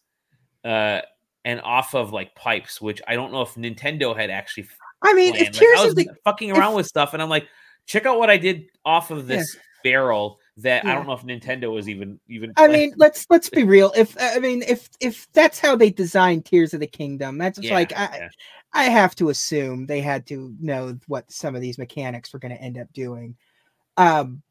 uh, 0.64 1.01
and 1.45 1.61
off 1.62 1.95
of 1.95 2.12
like 2.12 2.35
pipes, 2.35 2.81
which 2.81 3.01
I 3.07 3.14
don't 3.14 3.33
know 3.33 3.43
if 3.43 3.55
Nintendo 3.55 4.16
had 4.16 4.31
actually 4.31 4.68
I 5.03 5.14
mean, 5.14 5.33
planned. 5.33 5.49
if 5.49 5.55
Like, 5.55 5.61
Tears 5.61 5.79
I 5.81 5.85
was 5.87 6.09
fucking 6.24 6.51
around 6.53 6.74
with 6.74 6.87
stuff, 6.87 7.14
and 7.14 7.22
I'm 7.22 7.29
like, 7.29 7.47
check 7.87 8.05
out 8.07 8.18
what 8.18 8.29
I 8.31 8.37
did 8.37 8.66
off 8.85 9.11
of 9.11 9.29
Yeah. 9.29 9.37
this 9.37 9.57
barrel. 9.85 10.41
That 10.59 10.85
I 10.85 10.95
don't 10.95 11.07
know 11.07 11.13
if 11.13 11.23
Nintendo 11.23 11.73
was 11.73 11.89
even 11.89 12.19
even. 12.29 12.53
I 12.57 12.67
mean, 12.67 12.93
let's 12.97 13.27
let's 13.31 13.49
be 13.49 13.63
real. 13.63 13.93
If 13.97 14.17
I 14.21 14.41
mean, 14.41 14.63
if 14.67 14.89
if 15.01 15.29
that's 15.33 15.61
how 15.61 15.77
they 15.77 15.91
designed 15.91 16.47
Tears 16.47 16.75
of 16.75 16.81
the 16.81 16.87
Kingdom, 16.87 17.39
that's 17.39 17.61
Yeah, 17.61 17.75
like 17.75 17.93
I 17.97 18.09
yeah. 18.19 18.29
I 18.73 18.85
have 18.85 19.15
to 19.17 19.29
assume 19.29 19.87
they 19.87 20.01
had 20.01 20.27
to 20.29 20.55
know 20.61 20.99
what 21.07 21.31
some 21.31 21.55
of 21.55 21.61
these 21.61 21.79
mechanics 21.79 22.33
were 22.33 22.41
going 22.41 22.57
to 22.57 22.61
end 22.61 22.77
up 22.77 22.93
doing. 22.93 23.37
Um, 23.97 24.43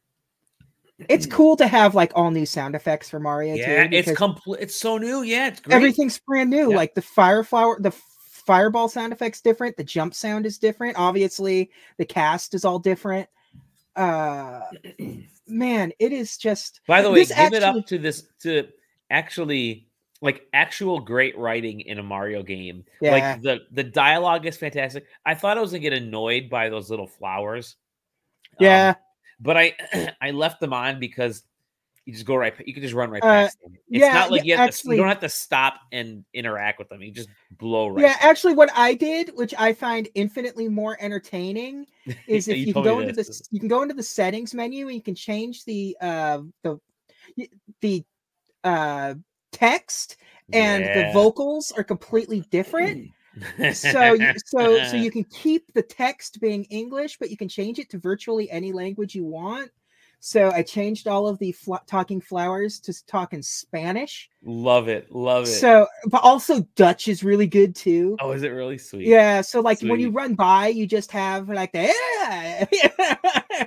it's 1.10 1.26
cool 1.26 1.56
to 1.58 1.68
have 1.68 1.94
like 1.94 2.12
all 2.16 2.32
new 2.32 2.46
sound 2.46 2.74
effects 2.74 3.10
for 3.10 3.20
Mario 3.20 3.56
yeah, 3.56 3.88
too. 3.88 3.96
it's 3.96 4.12
complete. 4.14 4.62
It's 4.62 4.76
so 4.76 4.98
new. 4.98 5.22
Yeah, 5.22 5.48
it's 5.48 5.60
great. 5.60 5.76
everything's 5.76 6.20
brand 6.20 6.50
new. 6.50 6.72
Yeah. 6.72 6.78
Like 6.78 6.96
the 6.96 7.02
fire 7.02 7.44
flower, 7.44 7.78
the 7.80 7.92
fireball 7.92 8.90
sound 8.90 9.14
effects 9.14 9.42
different. 9.42 9.78
The 9.78 9.84
jump 9.84 10.16
sound 10.16 10.46
is 10.46 10.58
different. 10.58 10.98
Obviously, 10.98 11.70
the 11.98 12.06
cast 12.06 12.54
is 12.54 12.66
all 12.66 12.80
different. 12.80 13.30
Uh, 13.96 14.62
man, 15.48 15.92
it 16.00 16.12
is 16.12 16.38
just 16.38 16.82
By 16.88 17.02
the 17.02 17.12
way, 17.12 17.26
give 17.26 17.54
it 17.54 17.64
up 17.64 17.86
to 17.88 17.98
this 17.98 18.24
to 18.42 18.68
actually 19.10 19.88
like 20.22 20.48
actual 20.54 21.00
great 21.00 21.38
writing 21.38 21.82
in 21.82 22.00
a 22.00 22.04
Mario 22.04 22.44
game. 22.44 22.84
Yeah. 23.02 23.12
Like 23.12 23.42
the 23.42 23.60
the 23.72 23.84
dialogue 23.84 24.46
is 24.46 24.58
fantastic. 24.58 25.06
I 25.26 25.36
thought 25.36 25.58
I 25.58 25.62
was 25.62 25.72
gonna 25.72 25.80
get 25.80 25.94
annoyed 25.94 26.50
by 26.50 26.70
those 26.70 26.90
little 26.90 27.08
flowers. 27.08 27.76
Um, 28.60 28.66
yeah. 28.66 28.96
but 29.40 29.58
I 29.58 29.74
I 30.22 30.32
left 30.32 30.60
them 30.60 30.74
on 30.74 31.00
because 31.00 31.44
you 32.08 32.14
just 32.14 32.26
go 32.26 32.38
right. 32.38 32.54
You 32.66 32.74
can 32.74 32.82
just 32.82 32.94
run 32.94 33.10
right 33.12 33.22
Uh, 33.22 33.28
past 33.44 33.62
them. 33.62 33.74
It's 33.74 34.02
yeah, 34.02 34.14
not 34.14 34.32
like 34.32 34.46
yeah, 34.46 34.54
you, 34.54 34.58
have 34.58 34.70
to, 34.70 34.78
actually- 34.78 34.96
you 34.96 35.02
don't 35.02 35.10
have 35.10 35.20
to 35.20 35.28
stop 35.30 35.82
and 35.92 36.24
interact 36.34 36.80
with 36.80 36.88
them. 36.88 37.02
You 37.02 37.12
just 37.12 37.28
blow 37.52 37.90
right. 37.90 38.04
Yeah, 38.04 38.16
actually, 38.22 38.54
what 38.54 38.70
I 38.74 38.94
did, 38.94 39.32
which 39.36 39.54
I 39.58 39.74
find 39.74 40.08
infinitely 40.16 40.70
more 40.70 40.98
entertaining, 41.02 41.86
is 42.28 42.48
if 42.48 42.60
you 42.60 42.68
you, 42.68 42.74
can 42.74 42.84
go 42.84 43.02
into 43.02 43.12
the 43.12 43.18
this. 43.18 43.42
s- 43.42 43.50
you 43.52 43.60
can 43.60 43.68
go 43.68 43.82
into 43.82 43.94
the 43.94 44.04
settings 44.04 44.54
menu 44.54 44.88
and 44.88 44.96
you 44.96 45.02
can 45.02 45.16
change 45.16 45.66
the 45.66 45.98
uh 46.00 46.40
the 46.64 46.80
the 47.82 48.06
uh 48.64 49.16
text 49.52 50.16
and 50.54 50.86
the 50.86 51.12
vocals 51.14 51.74
are 51.74 51.84
completely 51.84 52.40
different. 52.52 53.10
so 53.74 54.14
you, 54.14 54.32
so 54.46 54.82
so 54.86 54.96
you 54.96 55.12
can 55.18 55.26
keep 55.26 55.74
the 55.74 55.84
text 55.84 56.40
being 56.40 56.64
English, 56.66 57.18
but 57.18 57.30
you 57.30 57.36
can 57.36 57.50
change 57.50 57.80
it 57.80 57.90
to 57.90 58.00
virtually 58.00 58.50
any 58.50 58.72
language 58.72 59.14
you 59.14 59.26
want. 59.26 59.70
So 60.20 60.52
I 60.52 60.62
changed 60.64 61.08
all 61.08 61.28
of 61.28 61.38
the 61.40 61.52
fl- 61.52 61.76
talking 61.86 62.20
flowers 62.20 62.80
to 62.82 63.06
talk 63.06 63.34
in 63.34 63.42
Spanish. 63.44 64.30
love 64.44 64.88
it, 64.88 65.12
love 65.12 65.44
it. 65.44 65.48
So, 65.48 65.88
but 66.08 66.24
also 66.24 66.62
Dutch 66.76 67.08
is 67.08 67.24
really 67.24 67.48
good 67.48 67.76
too. 67.76 68.18
oh, 68.20 68.32
is 68.32 68.44
it 68.44 68.50
really 68.50 68.78
sweet? 68.78 69.08
Yeah, 69.08 69.42
so 69.42 69.62
like 69.62 69.80
when 69.82 70.00
you 70.00 70.10
run 70.10 70.34
by, 70.36 70.68
you 70.68 70.88
just 70.88 71.12
have 71.12 71.50
like 71.50 71.72
the 71.72 71.84
yeah. 71.84 72.66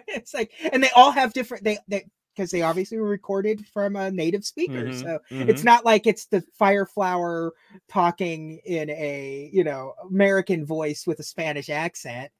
it's 0.08 0.34
like, 0.34 0.52
and 0.72 0.82
they 0.82 0.90
all 0.90 1.12
have 1.12 1.32
different 1.32 1.64
they 1.64 1.78
they 1.88 2.04
because 2.36 2.50
they 2.52 2.62
obviously 2.62 2.96
were 2.98 3.08
recorded 3.08 3.66
from 3.66 3.96
a 3.96 4.10
native 4.10 4.44
speaker, 4.44 4.84
Mhm, 4.86 4.94
so 5.02 5.18
it's 5.30 5.62
mhm. 5.62 5.64
not 5.64 5.84
like 5.84 6.06
it's 6.06 6.26
the 6.26 6.42
fire 6.58 6.86
flower 6.86 7.52
talking 7.88 8.60
in 8.64 8.88
a 8.90 9.50
you 9.52 9.64
know 9.64 9.94
American 10.10 10.64
voice 10.66 11.06
with 11.06 11.20
a 11.20 11.24
Spanish 11.24 11.68
accent. 11.70 12.30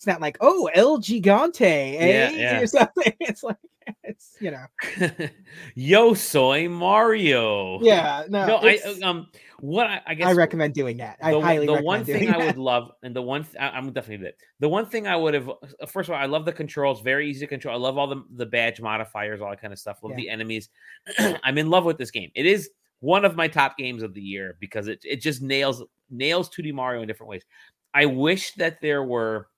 It's 0.00 0.06
not 0.06 0.22
like 0.22 0.38
oh 0.40 0.70
El 0.72 0.96
Gigante, 0.98 1.60
eh? 1.60 2.30
yeah. 2.30 2.60
Or 2.62 2.66
something. 2.66 3.12
It's 3.20 3.42
like 3.42 3.58
it's 4.02 4.34
you 4.40 4.50
know 4.50 4.64
Yo 5.74 6.14
soy 6.14 6.70
Mario. 6.70 7.78
yeah 7.82 8.24
no. 8.30 8.46
No, 8.46 8.60
I 8.62 8.78
um 9.02 9.26
what 9.60 9.88
I, 9.88 10.00
I 10.06 10.14
guess 10.14 10.28
I 10.28 10.32
recommend 10.32 10.72
doing 10.72 10.96
that. 10.96 11.18
I 11.20 11.32
the, 11.32 11.40
highly 11.42 11.66
the 11.66 11.82
one 11.82 12.06
thing 12.06 12.30
I 12.30 12.38
that. 12.38 12.46
would 12.46 12.56
love, 12.56 12.92
and 13.02 13.14
the 13.14 13.20
one 13.20 13.44
th- 13.44 13.56
I, 13.60 13.76
am 13.76 13.92
definitely 13.92 14.26
it. 14.28 14.38
The 14.60 14.70
one 14.70 14.86
thing 14.86 15.06
I 15.06 15.16
would 15.16 15.34
have, 15.34 15.50
uh, 15.50 15.84
first 15.86 16.08
of 16.08 16.14
all, 16.14 16.18
I 16.18 16.24
love 16.24 16.46
the 16.46 16.52
controls, 16.52 17.02
very 17.02 17.28
easy 17.28 17.40
to 17.40 17.46
control. 17.46 17.74
I 17.74 17.78
love 17.78 17.98
all 17.98 18.06
the 18.06 18.24
the 18.36 18.46
badge 18.46 18.80
modifiers, 18.80 19.42
all 19.42 19.50
that 19.50 19.60
kind 19.60 19.74
of 19.74 19.78
stuff. 19.78 19.98
Love 20.02 20.12
Yeah. 20.12 20.16
the 20.16 20.28
enemies. 20.30 20.70
I'm 21.44 21.58
in 21.58 21.68
love 21.68 21.84
with 21.84 21.98
this 21.98 22.10
game. 22.10 22.30
It 22.34 22.46
is 22.46 22.70
one 23.00 23.26
of 23.26 23.36
my 23.36 23.48
top 23.48 23.76
games 23.76 24.02
of 24.02 24.14
the 24.14 24.22
year 24.22 24.56
because 24.60 24.88
it 24.88 25.00
it 25.04 25.20
just 25.20 25.42
nails 25.42 25.82
nails 26.08 26.48
2D 26.48 26.72
Mario 26.72 27.02
in 27.02 27.06
different 27.06 27.28
ways. 27.28 27.44
I 27.92 28.06
wish 28.06 28.54
that 28.54 28.80
there 28.80 29.04
were 29.04 29.48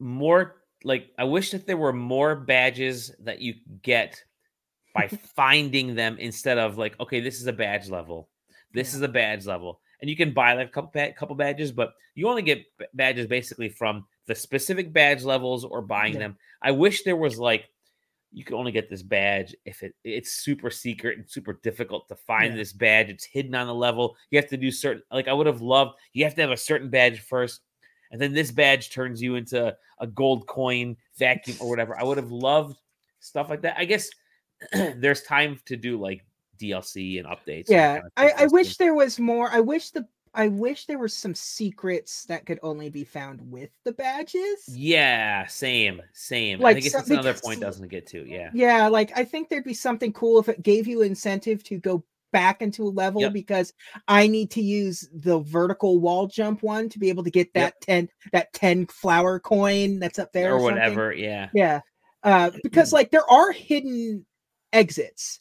more 0.00 0.56
like 0.82 1.10
I 1.18 1.24
wish 1.24 1.50
that 1.50 1.66
there 1.66 1.76
were 1.76 1.92
more 1.92 2.34
badges 2.34 3.12
that 3.20 3.40
you 3.40 3.54
get 3.82 4.22
by 4.94 5.08
finding 5.36 5.94
them 5.94 6.16
instead 6.18 6.58
of 6.58 6.78
like, 6.78 6.98
okay, 6.98 7.20
this 7.20 7.40
is 7.40 7.46
a 7.46 7.52
badge 7.52 7.88
level. 7.88 8.28
This 8.72 8.92
Yeah. 8.92 8.96
is 8.98 9.02
a 9.02 9.08
badge 9.08 9.46
level. 9.46 9.80
And 10.00 10.08
you 10.08 10.16
can 10.16 10.32
buy 10.32 10.54
like 10.54 10.68
a 10.68 10.70
couple 10.70 10.90
ba- 10.94 11.12
couple 11.12 11.36
badges, 11.36 11.70
but 11.70 11.92
you 12.14 12.28
only 12.28 12.42
get 12.42 12.64
b- 12.78 12.86
badges 12.94 13.26
basically 13.26 13.68
from 13.68 14.06
the 14.26 14.34
specific 14.34 14.92
badge 14.92 15.22
levels 15.22 15.64
or 15.64 15.82
buying 15.82 16.14
Yeah. 16.14 16.20
them. 16.20 16.38
I 16.62 16.70
wish 16.70 17.02
there 17.02 17.16
was 17.16 17.38
like 17.38 17.68
you 18.32 18.44
could 18.44 18.54
only 18.56 18.70
get 18.72 18.88
this 18.88 19.02
badge 19.02 19.54
if 19.64 19.82
it 19.82 19.92
it's 20.04 20.30
super 20.36 20.70
secret 20.70 21.18
and 21.18 21.28
super 21.28 21.54
difficult 21.62 22.08
to 22.08 22.16
find 22.16 22.52
Yeah. 22.54 22.56
this 22.58 22.72
badge. 22.72 23.10
It's 23.10 23.24
hidden 23.24 23.54
on 23.54 23.66
the 23.66 23.74
level. 23.74 24.16
You 24.30 24.38
have 24.38 24.48
to 24.50 24.56
do 24.56 24.70
certain 24.70 25.02
like 25.12 25.28
I 25.28 25.32
would 25.34 25.46
have 25.46 25.60
loved 25.60 25.98
you 26.14 26.24
have 26.24 26.34
to 26.36 26.40
have 26.40 26.52
a 26.52 26.56
certain 26.56 26.88
badge 26.88 27.20
first 27.20 27.60
and 28.10 28.20
then 28.20 28.32
this 28.32 28.50
badge 28.50 28.90
turns 28.90 29.22
you 29.22 29.36
into 29.36 29.76
a 29.98 30.06
gold 30.06 30.46
coin 30.46 30.96
vacuum 31.16 31.56
or 31.60 31.68
whatever. 31.68 31.98
I 31.98 32.04
would 32.04 32.16
have 32.16 32.30
loved 32.32 32.78
stuff 33.20 33.50
like 33.50 33.62
that. 33.62 33.76
I 33.78 33.84
guess 33.84 34.08
there's 34.72 35.22
time 35.22 35.58
to 35.66 35.76
do 35.76 35.98
like 35.98 36.24
DLC 36.58 37.18
and 37.18 37.26
updates. 37.26 37.68
and 37.68 37.70
yeah 37.70 37.94
kind 37.94 38.06
of 38.06 38.12
I, 38.40 38.44
I 38.44 38.46
wish 38.48 38.76
there 38.76 38.92
was 38.92 39.18
more 39.18 39.50
i 39.50 39.60
wish 39.60 39.90
the 39.92 40.06
I 40.32 40.48
wish 40.48 40.86
there 40.86 40.98
were 40.98 41.08
some 41.08 41.34
secrets 41.34 42.24
that 42.26 42.46
could 42.46 42.60
only 42.62 42.88
be 42.88 43.02
found 43.02 43.40
with 43.50 43.70
the 43.84 43.92
badges. 43.92 44.64
Yeah, 44.68 45.46
same, 45.46 46.00
same. 46.12 46.60
Like 46.60 46.76
I 46.76 46.80
think 46.80 46.86
it's 46.86 46.94
some- 46.94 47.12
another 47.12 47.32
because- 47.32 47.40
point 47.40 47.60
doesn't 47.60 47.88
get 47.88 48.06
to. 48.08 48.24
Yeah. 48.28 48.50
Yeah, 48.54 48.86
like 48.88 49.10
I 49.16 49.24
think 49.24 49.48
there'd 49.48 49.64
be 49.64 49.74
something 49.74 50.12
cool 50.12 50.38
if 50.38 50.48
it 50.48 50.62
gave 50.62 50.86
you 50.86 51.02
incentive 51.02 51.64
to 51.64 51.78
go 51.78 52.04
back 52.32 52.62
into 52.62 52.84
a 52.84 52.90
level 52.90 53.20
Yep. 53.22 53.32
because 53.32 53.72
I 54.08 54.26
need 54.26 54.50
to 54.52 54.62
use 54.62 55.08
the 55.12 55.40
vertical 55.40 55.98
wall 55.98 56.26
jump 56.26 56.62
one 56.62 56.88
to 56.90 56.98
be 56.98 57.08
able 57.08 57.24
to 57.24 57.30
get 57.30 57.52
that 57.54 57.80
10 57.82 58.08
that 58.32 58.52
10 58.52 58.86
flower 58.86 59.38
coin 59.40 59.98
that's 59.98 60.18
up 60.18 60.32
there 60.32 60.54
Or 60.54 60.60
something. 60.60 60.74
whatever. 60.76 61.12
Yeah. 61.12 61.48
Yeah. 61.54 61.80
Uh 62.22 62.50
because 62.62 62.92
like 62.92 63.10
there 63.10 63.28
are 63.30 63.50
hidden 63.52 64.24
exits 64.72 65.40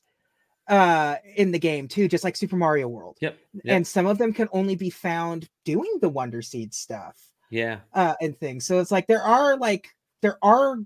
uh 0.68 1.16
in 1.36 1.52
the 1.52 1.60
game 1.60 1.88
too 1.88 2.08
just 2.08 2.24
like 2.24 2.36
Super 2.36 2.56
Mario 2.56 2.88
World. 2.88 3.18
Yep. 3.22 3.38
Yep. 3.64 3.76
And 3.76 3.86
some 3.88 4.06
of 4.06 4.18
them 4.18 4.34
can 4.34 4.48
only 4.52 4.76
be 4.76 4.90
found 4.90 5.50
doing 5.66 5.92
the 6.02 6.10
Wonder 6.10 6.42
Seed 6.42 6.74
stuff 6.74 7.18
Yeah. 7.50 7.80
uh 7.94 8.16
and 8.22 8.38
things. 8.40 8.66
So 8.66 8.80
it's 8.80 8.92
like 8.92 9.08
there 9.08 9.22
are 9.24 9.58
like 9.58 9.88
there 10.22 10.38
are 10.42 10.78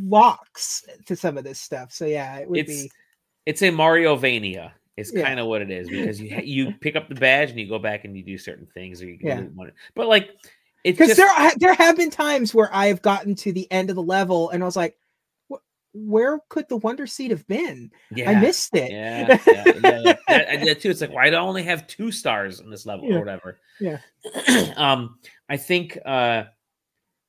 locks 0.00 0.84
to 1.06 1.16
some 1.16 1.36
of 1.38 1.44
this 1.44 1.60
stuff. 1.60 1.92
So 1.92 2.06
yeah, 2.06 2.36
it 2.38 2.48
would 2.48 2.60
It's 2.60 2.82
be 2.84 2.90
it's 3.46 3.62
a 3.62 3.70
Mario 3.70 4.14
Vania. 4.16 4.74
Is 4.98 5.12
Yeah. 5.14 5.22
kind 5.24 5.38
of 5.40 5.46
what 5.46 5.62
it 5.62 5.70
is 5.70 5.88
because 5.90 6.20
you 6.20 6.36
you 6.42 6.72
pick 6.80 6.96
up 6.96 7.08
the 7.08 7.14
badge 7.14 7.50
and 7.50 7.58
you 7.60 7.68
go 7.68 7.78
back 7.78 8.04
and 8.04 8.16
you 8.16 8.22
do 8.24 8.36
certain 8.36 8.66
things 8.74 9.00
or 9.02 9.06
you 9.06 9.18
Yeah. 9.20 9.40
yeah. 9.40 9.46
want 9.54 9.68
it. 9.70 9.74
But 9.94 10.08
like 10.08 10.30
it's 10.84 10.98
because 10.98 11.16
there 11.16 11.28
are, 11.30 11.52
there 11.56 11.74
have 11.74 11.96
been 11.96 12.10
times 12.10 12.54
where 12.54 12.74
I've 12.74 13.02
gotten 13.02 13.34
to 13.36 13.52
the 13.52 13.70
end 13.70 13.90
of 13.90 13.96
the 13.96 14.02
level 14.02 14.50
and 14.50 14.62
I 14.62 14.66
was 14.66 14.76
like, 14.76 14.96
where 15.94 16.38
could 16.50 16.68
the 16.68 16.76
Wonder 16.76 17.06
Seed 17.06 17.30
have 17.30 17.46
been? 17.48 17.90
yeah, 18.14 18.30
I 18.30 18.40
missed 18.40 18.74
it. 18.76 18.90
Yeah, 18.92 19.38
yeah, 19.46 19.64
yeah. 19.66 20.16
That- 20.28 20.64
that 20.64 20.80
too. 20.80 20.90
It's 20.90 21.00
like 21.00 21.12
why 21.12 21.30
do 21.30 21.36
I 21.36 21.40
only 21.40 21.62
have 21.64 21.86
two 21.86 22.12
stars 22.12 22.60
in 22.60 22.70
this 22.70 22.86
level 22.86 23.08
Yeah. 23.08 23.16
or 23.16 23.18
whatever? 23.20 23.58
Yeah. 23.80 23.98
um, 24.76 25.18
I 25.48 25.56
think 25.56 25.98
uh, 26.04 26.44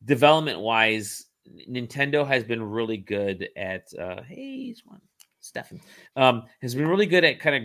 development 0.05 0.59
wise, 0.59 1.25
Nintendo 1.69 2.27
has 2.27 2.43
been 2.43 2.61
really 2.61 2.97
good 2.97 3.49
at. 3.55 3.87
Uh, 3.97 4.21
hey, 4.23 4.35
he's 4.65 4.81
one. 4.85 5.01
Stefan 5.49 5.81
um, 6.15 6.43
has 6.61 6.75
been 6.75 6.87
really 6.87 7.05
good 7.07 7.23
at 7.23 7.39
kind 7.39 7.55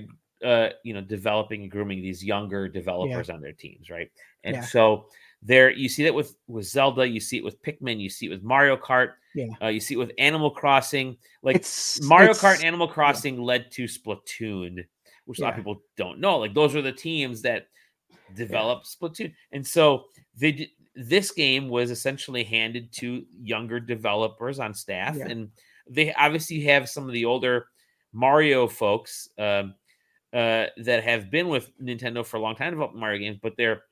of 0.42 0.48
uh, 0.48 0.72
you 0.82 0.92
know 0.94 1.00
developing 1.00 1.62
and 1.62 1.70
grooming 1.70 2.00
these 2.02 2.24
younger 2.24 2.68
developers 2.68 3.28
on 3.30 3.40
their 3.40 3.52
teams, 3.52 3.90
right? 3.90 4.10
And 4.42 4.56
Yeah. 4.56 4.62
so 4.64 5.06
there, 5.42 5.70
you 5.70 5.88
see 5.88 6.02
that 6.04 6.14
with 6.14 6.34
with 6.48 6.64
Zelda, 6.66 7.06
you 7.06 7.20
see 7.20 7.36
it 7.36 7.44
with 7.44 7.62
Pikmin, 7.62 8.00
you 8.00 8.08
see 8.10 8.26
it 8.26 8.30
with 8.30 8.42
Mario 8.42 8.76
Kart, 8.76 9.12
Yeah. 9.34 9.48
uh, 9.62 9.68
you 9.68 9.80
see 9.80 9.94
it 9.94 9.98
with 9.98 10.12
Animal 10.18 10.50
Crossing. 10.50 11.16
Like 11.42 11.56
It's 11.56 12.02
Mario 12.02 12.30
it's- 12.30 12.42
Kart 12.42 12.56
and 12.56 12.64
Animal 12.64 12.88
Crossing 12.88 13.40
led 13.40 13.70
to 13.72 13.84
Splatoon, 13.84 14.84
which 15.26 15.38
a 15.38 15.42
lot 15.42 15.50
of 15.52 15.56
people 15.56 15.82
don't 15.96 16.18
know. 16.18 16.38
Like 16.38 16.54
those 16.54 16.74
are 16.74 16.82
the 16.82 16.92
teams 16.92 17.42
that 17.42 17.68
developed 18.34 18.86
Splatoon, 18.86 19.34
and 19.52 19.66
so 19.66 20.06
they 20.36 20.70
this 20.96 21.30
game 21.32 21.68
was 21.68 21.90
essentially 21.90 22.44
handed 22.44 22.92
to 22.92 23.24
younger 23.42 23.80
developers 23.80 24.58
on 24.58 24.72
staff, 24.74 25.16
Yeah. 25.16 25.28
and 25.28 25.50
they 25.88 26.14
obviously 26.14 26.60
have 26.62 26.88
some 26.88 27.06
of 27.06 27.12
the 27.12 27.24
older 27.26 27.66
Mario 28.14 28.66
folks 28.68 29.28
um, 29.38 29.74
uh, 30.32 30.66
that 30.78 31.02
have 31.04 31.30
been 31.30 31.48
with 31.48 31.70
Nintendo 31.78 32.24
for 32.24 32.38
a 32.38 32.40
long 32.40 32.54
time 32.56 32.70
developing 32.72 33.00
Mario 33.00 33.18
games, 33.18 33.38
but 33.42 33.52
they're 33.58 33.82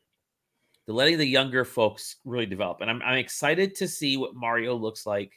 they're 0.87 0.95
letting 0.95 1.19
the 1.19 1.27
younger 1.27 1.65
folks 1.65 2.17
really 2.25 2.47
develop, 2.47 2.81
and 2.81 2.91
I'm 2.91 3.03
I'm 3.03 3.19
excited 3.19 3.75
to 3.77 3.87
see 3.89 4.17
what 4.17 4.35
Mario 4.35 4.75
looks 4.75 5.05
like 5.07 5.33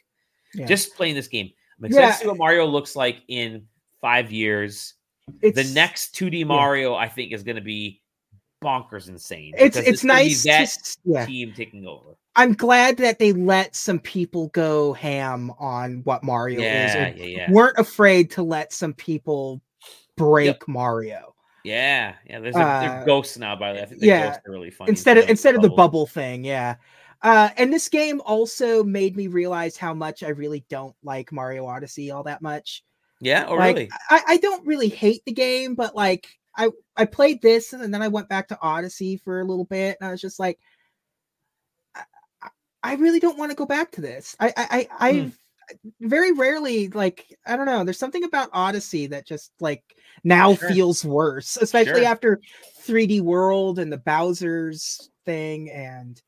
Yeah. 0.54 0.66
just 0.66 0.94
playing 0.96 1.14
this 1.16 1.28
game. 1.28 1.50
I'm 1.78 1.84
excited 1.86 2.06
Yeah. 2.06 2.12
to 2.12 2.18
see 2.18 2.26
what 2.28 2.38
Mario 2.38 2.66
looks 2.66 2.96
like 2.96 3.22
in 3.28 3.66
five 4.00 4.32
years. 4.32 4.94
it's 5.42 5.56
the 5.56 5.74
next 5.74 6.14
2D 6.14 6.44
Mario, 6.46 6.94
I 6.94 7.08
think, 7.08 7.32
is 7.32 7.42
going 7.42 7.56
to 7.56 7.62
be 7.62 8.00
bonkers 8.62 9.08
insane. 9.08 9.52
it's 9.58 9.76
it's 9.76 10.02
be 10.02 10.08
nice 10.08 10.42
to 10.42 10.48
that 10.48 10.62
s- 10.62 10.96
yeah. 11.04 11.26
team 11.26 11.52
taking 11.54 11.86
over. 11.86 12.16
I'm 12.36 12.52
glad 12.52 12.98
that 12.98 13.18
they 13.18 13.32
let 13.32 13.74
some 13.74 13.98
people 13.98 14.48
go 14.48 14.92
ham 14.92 15.50
on 15.58 16.02
what 16.04 16.22
Mario 16.22 16.60
is. 16.60 16.64
Yeah, 16.64 17.06
and 17.06 17.18
yeah, 17.18 17.24
yeah, 17.24 17.50
weren't 17.50 17.78
afraid 17.78 18.30
to 18.32 18.42
let 18.42 18.72
some 18.72 18.92
people 18.92 19.60
break 20.16 20.66
Mario. 20.68 21.34
yeah, 21.64 22.14
yeah. 22.28 22.40
There's 22.40 22.56
a, 22.56 22.60
Uh, 22.60 22.80
they're 22.80 23.06
ghosts 23.06 23.38
now. 23.38 23.56
By 23.56 23.72
the 23.72 23.78
way, 23.78 23.82
I 23.82 23.86
think 23.86 24.00
the 24.00 24.06
yeah, 24.06 24.26
ghosts 24.26 24.40
are 24.46 24.52
really 24.52 24.70
funny 24.70 24.90
instead 24.92 25.18
of 25.18 25.24
the 25.24 25.30
instead 25.30 25.54
of 25.54 25.62
the 25.62 25.70
bubble. 25.70 26.06
thing 26.06 26.44
yeah 26.44 26.76
uh 27.22 27.48
and 27.56 27.72
this 27.72 27.88
game 27.88 28.20
also 28.24 28.84
made 28.84 29.16
me 29.16 29.26
realize 29.26 29.76
how 29.76 29.94
much 29.94 30.22
i 30.22 30.28
really 30.28 30.64
don't 30.68 30.94
like 31.02 31.32
mario 31.32 31.66
odyssey 31.66 32.10
all 32.10 32.22
that 32.22 32.42
much 32.42 32.84
Yeah, 33.20 33.46
oh 33.48 33.56
like 33.56 33.76
really? 33.76 33.90
I, 34.10 34.22
I 34.28 34.36
don't 34.36 34.66
really 34.66 34.88
hate 34.88 35.22
the 35.24 35.32
game 35.32 35.74
but 35.74 35.94
like 35.96 36.26
i 36.56 36.70
i 36.96 37.04
played 37.04 37.40
this 37.42 37.72
and 37.72 37.92
then 37.92 38.02
i 38.02 38.08
went 38.08 38.28
back 38.28 38.48
to 38.48 38.58
odyssey 38.60 39.16
for 39.16 39.40
a 39.40 39.44
little 39.44 39.64
bit 39.64 39.96
and 40.00 40.08
i 40.08 40.12
was 40.12 40.20
just 40.20 40.38
like 40.38 40.58
I- 42.90 42.94
really 42.94 43.20
don't 43.20 43.38
want 43.38 43.50
to 43.50 43.56
go 43.56 43.66
back 43.66 43.90
to 43.92 44.00
this 44.00 44.36
i 44.40 44.52
i 44.56 44.88
i 45.00 45.12
Hmm. 45.12 45.18
I've 45.20 45.38
very 46.00 46.32
rarely 46.32 46.88
like 46.88 47.26
i 47.44 47.56
don't 47.56 47.66
know 47.66 47.82
there's 47.82 47.98
something 47.98 48.22
about 48.24 48.50
odyssey 48.52 49.08
that 49.08 49.26
just 49.26 49.50
like 49.60 49.82
now 50.22 50.54
Sure. 50.54 50.68
feels 50.68 51.04
worse 51.04 51.56
especially 51.56 52.02
Sure. 52.02 52.10
after 52.10 52.40
3d 52.86 53.20
world 53.20 53.80
and 53.80 53.92
the 53.92 53.98
bowser's 53.98 55.10
thing 55.24 55.68
and 55.70 56.22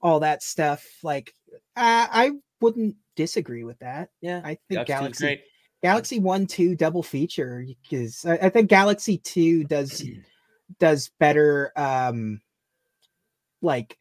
all 0.00 0.20
that 0.20 0.44
stuff 0.44 0.86
like 1.02 1.34
i 1.76 2.08
i 2.12 2.30
wouldn't 2.60 2.94
disagree 3.16 3.64
with 3.64 3.78
that 3.80 4.10
Yeah, 4.20 4.40
i 4.44 4.56
think 4.68 4.86
Galaxy 4.86 5.24
galaxy 5.24 5.42
galaxy 5.82 6.18
1 6.20 6.46
2 6.46 6.76
double 6.76 7.02
feature 7.02 7.66
because 7.82 8.24
I, 8.24 8.34
I 8.46 8.48
think 8.48 8.68
galaxy 8.70 9.18
2 9.18 9.64
does 9.64 10.04
does 10.78 11.10
better 11.18 11.72
um 11.74 12.40
like 13.60 13.98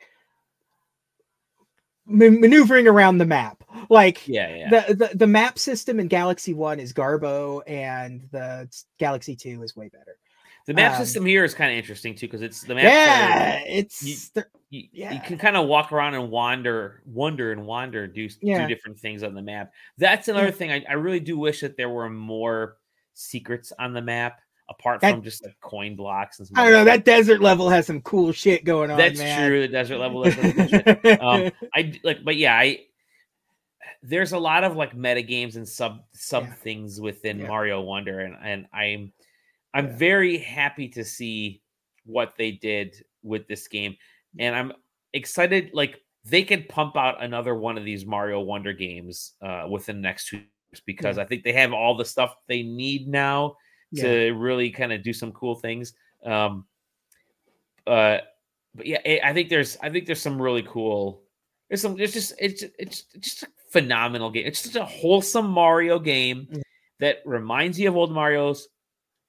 ma- 2.08 2.30
maneuvering 2.30 2.88
around 2.88 3.18
the 3.20 3.26
map 3.26 3.64
like 3.90 4.28
Yeah, 4.28 4.56
yeah. 4.56 4.70
the, 4.88 4.94
the 4.94 5.18
the 5.18 5.28
map 5.28 5.60
system 5.60 6.00
in 6.00 6.08
Galaxy 6.08 6.54
One 6.54 6.80
is 6.80 6.94
Garbo, 6.94 7.62
and 7.68 8.28
the 8.32 8.68
Galaxy 8.98 9.36
Two 9.36 9.62
is 9.64 9.76
way 9.76 9.90
better. 9.90 10.18
the 10.66 10.74
map 10.74 10.94
um, 10.94 11.06
system 11.06 11.26
here 11.26 11.44
is 11.46 11.54
kind 11.54 11.72
of 11.72 11.78
interesting 11.78 12.14
too 12.16 12.28
because 12.28 12.42
it's 12.42 12.62
the 12.64 12.76
map. 12.76 12.84
yeah, 12.84 13.60
it's 13.66 14.04
you- 14.04 14.16
they're- 14.34 14.50
you, 14.70 14.84
you 14.92 15.20
can 15.24 15.38
kind 15.38 15.56
of 15.56 15.66
walk 15.68 15.94
around 15.94 16.14
and 16.16 16.30
wander, 16.30 17.02
wander 17.06 17.54
and 17.54 17.66
wander, 17.66 18.06
do 18.06 18.28
Yeah. 18.42 18.68
do 18.68 18.74
different 18.76 19.00
things 19.00 19.24
on 19.24 19.34
the 19.34 19.42
map. 19.42 19.72
That's 19.98 20.28
another 20.28 20.48
Yeah. 20.48 20.52
thing. 20.52 20.72
I, 20.74 20.84
I 20.90 20.94
really 20.94 21.22
do 21.22 21.38
wish 21.38 21.62
that 21.62 21.78
there 21.78 21.88
were 21.90 22.10
more 22.10 22.76
secrets 23.14 23.72
on 23.80 23.94
the 23.94 24.02
map 24.02 24.42
apart 24.70 25.02
That- 25.02 25.12
from 25.12 25.24
just 25.24 25.44
like 25.46 25.60
coin 25.62 25.96
blocks 25.96 26.40
and. 26.40 26.50
I 26.56 26.64
don't 26.64 26.74
know. 26.74 26.84
That 26.86 27.06
desert 27.06 27.42
level 27.42 27.70
has 27.70 27.86
some 27.88 28.02
cool 28.02 28.32
shit 28.32 28.66
going 28.66 28.92
on. 28.92 28.98
That's 28.98 29.20
man. 29.20 29.50
true. 29.50 29.62
The 29.62 29.68
desert 29.68 29.98
level. 29.98 30.24
Is 30.24 30.36
really 30.38 30.52
good 30.52 30.70
shit. 30.70 31.22
Um, 31.22 31.52
I 31.74 32.00
like, 32.04 32.24
but 32.24 32.36
yeah, 32.36 32.56
I 32.56 32.80
there's 34.04 34.32
a 34.32 34.38
lot 34.40 34.64
of 34.64 34.76
like 34.76 34.96
meta 34.96 35.22
games 35.22 35.56
and 35.56 35.68
sub 35.68 36.02
sub 36.14 36.44
Yeah. 36.46 36.54
things 36.56 37.02
within 37.02 37.40
Yeah. 37.40 37.48
Mario 37.48 37.82
Wonder, 37.82 38.20
and 38.22 38.36
and 38.44 38.68
I'm 38.74 39.12
I'm 39.74 39.88
Yeah. 39.88 39.98
very 39.98 40.38
happy 40.38 40.88
to 40.90 41.04
see 41.04 41.62
what 42.06 42.34
they 42.38 42.52
did 42.52 42.96
with 43.24 43.48
this 43.48 43.68
game, 43.68 43.96
and 44.40 44.56
I'm 44.56 44.74
excited. 45.14 45.72
Like 45.74 46.02
they 46.26 46.44
could 46.44 46.68
pump 46.70 46.96
out 46.98 47.24
another 47.24 47.56
one 47.56 47.78
of 47.78 47.86
these 47.86 48.06
Mario 48.06 48.42
Wonder 48.42 48.74
games 48.74 49.34
uh, 49.42 49.66
within 49.70 49.98
the 49.98 50.02
next 50.02 50.28
two 50.28 50.38
years 50.38 50.82
because 50.86 51.18
I 51.18 51.24
think 51.26 51.44
they 51.44 51.54
have 51.54 51.72
all 51.74 51.96
the 51.96 52.06
stuff 52.06 52.36
they 52.48 52.64
need 52.64 53.08
now 53.08 53.56
Yeah. 53.92 54.04
to 54.04 54.32
really 54.34 54.70
kind 54.70 54.92
of 54.92 55.02
do 55.04 55.14
some 55.14 55.32
cool 55.32 55.56
things. 55.56 55.94
Um, 56.26 56.66
uh, 57.86 58.20
but 58.76 58.86
yeah, 58.86 59.00
I 59.06 59.20
I 59.30 59.34
think 59.34 59.50
there's 59.50 59.78
I 59.82 59.90
think 59.90 60.06
there's 60.06 60.22
some 60.22 60.42
really 60.42 60.64
cool. 60.64 61.24
There's 61.70 61.82
some. 61.82 62.00
It's 62.00 62.14
just 62.14 62.34
it's 62.40 62.64
it's 62.80 63.04
just 63.20 63.44
a 63.44 63.48
phenomenal 63.72 64.30
game. 64.30 64.46
It's 64.46 64.62
just 64.64 64.76
a 64.76 64.86
wholesome 64.86 65.48
Mario 65.50 66.00
game 66.00 66.48
that 67.00 67.18
reminds 67.26 67.80
you 67.80 67.88
of 67.90 67.96
old 67.96 68.12
Mario's, 68.12 68.68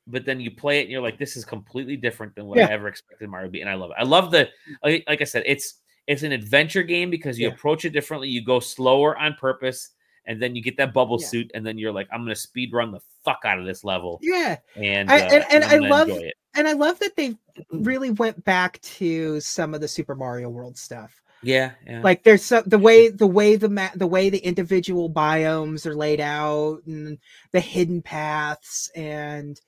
but 0.06 0.24
then 0.24 0.40
you 0.40 0.50
play 0.50 0.78
it 0.80 0.82
and 0.82 0.90
you're 0.90 1.02
like, 1.02 1.18
this 1.18 1.36
is 1.36 1.44
completely 1.44 1.96
different 1.96 2.34
than 2.34 2.46
what 2.46 2.58
Yeah. 2.58 2.66
I 2.66 2.70
ever 2.72 2.88
expected 2.88 3.28
Mario 3.28 3.46
to 3.48 3.50
be, 3.50 3.60
and 3.60 3.70
I 3.70 3.74
love 3.74 3.90
it. 3.90 3.96
I 3.98 4.04
love 4.04 4.30
the 4.30 4.48
like, 4.82 5.04
like 5.08 5.20
I 5.20 5.24
said, 5.24 5.42
it's 5.46 5.80
it's 6.06 6.22
an 6.22 6.32
adventure 6.32 6.82
game 6.82 7.10
because 7.10 7.38
you 7.38 7.48
Yeah. 7.48 7.54
approach 7.54 7.84
it 7.84 7.90
differently. 7.90 8.28
You 8.28 8.44
go 8.44 8.60
slower 8.60 9.16
on 9.18 9.34
purpose. 9.34 9.90
And 10.28 10.40
then 10.40 10.54
you 10.54 10.62
get 10.62 10.76
that 10.76 10.92
bubble 10.94 11.18
Yeah. 11.20 11.26
suit, 11.26 11.50
and 11.54 11.66
then 11.66 11.78
you're 11.78 11.90
like, 11.92 12.06
"I'm 12.12 12.20
gonna 12.22 12.36
speed 12.36 12.72
run 12.72 12.92
the 12.92 13.00
fuck 13.24 13.40
out 13.44 13.58
of 13.58 13.66
this 13.66 13.82
level." 13.82 14.20
Yeah, 14.22 14.58
and 14.76 15.10
I- 15.10 15.20
uh, 15.26 15.30
and- 15.32 15.44
and 15.50 15.64
I'm 15.64 15.84
I 15.84 15.88
love- 15.88 16.10
it. 16.10 16.34
and 16.54 16.68
I 16.68 16.72
love 16.74 16.98
that 17.00 17.16
they 17.16 17.34
really 17.72 18.10
went 18.10 18.44
back 18.44 18.80
to 18.82 19.40
some 19.40 19.74
of 19.74 19.80
the 19.80 19.88
Super 19.88 20.14
Mario 20.14 20.48
World 20.50 20.76
stuff. 20.78 21.20
Yeah, 21.42 21.70
yeah. 21.86 22.02
Like 22.02 22.24
there's 22.24 22.44
some, 22.44 22.64
the 22.66 22.78
way 22.78 23.08
the 23.08 23.26
way 23.26 23.56
the 23.56 23.68
ma- 23.68 23.90
the 23.94 24.06
way 24.06 24.28
the 24.28 24.38
individual 24.38 25.08
biomes 25.10 25.86
are 25.86 25.94
laid 25.94 26.20
out 26.20 26.82
and 26.86 27.16
the 27.52 27.60
hidden 27.60 28.02
paths 28.02 28.90
and 28.94 29.60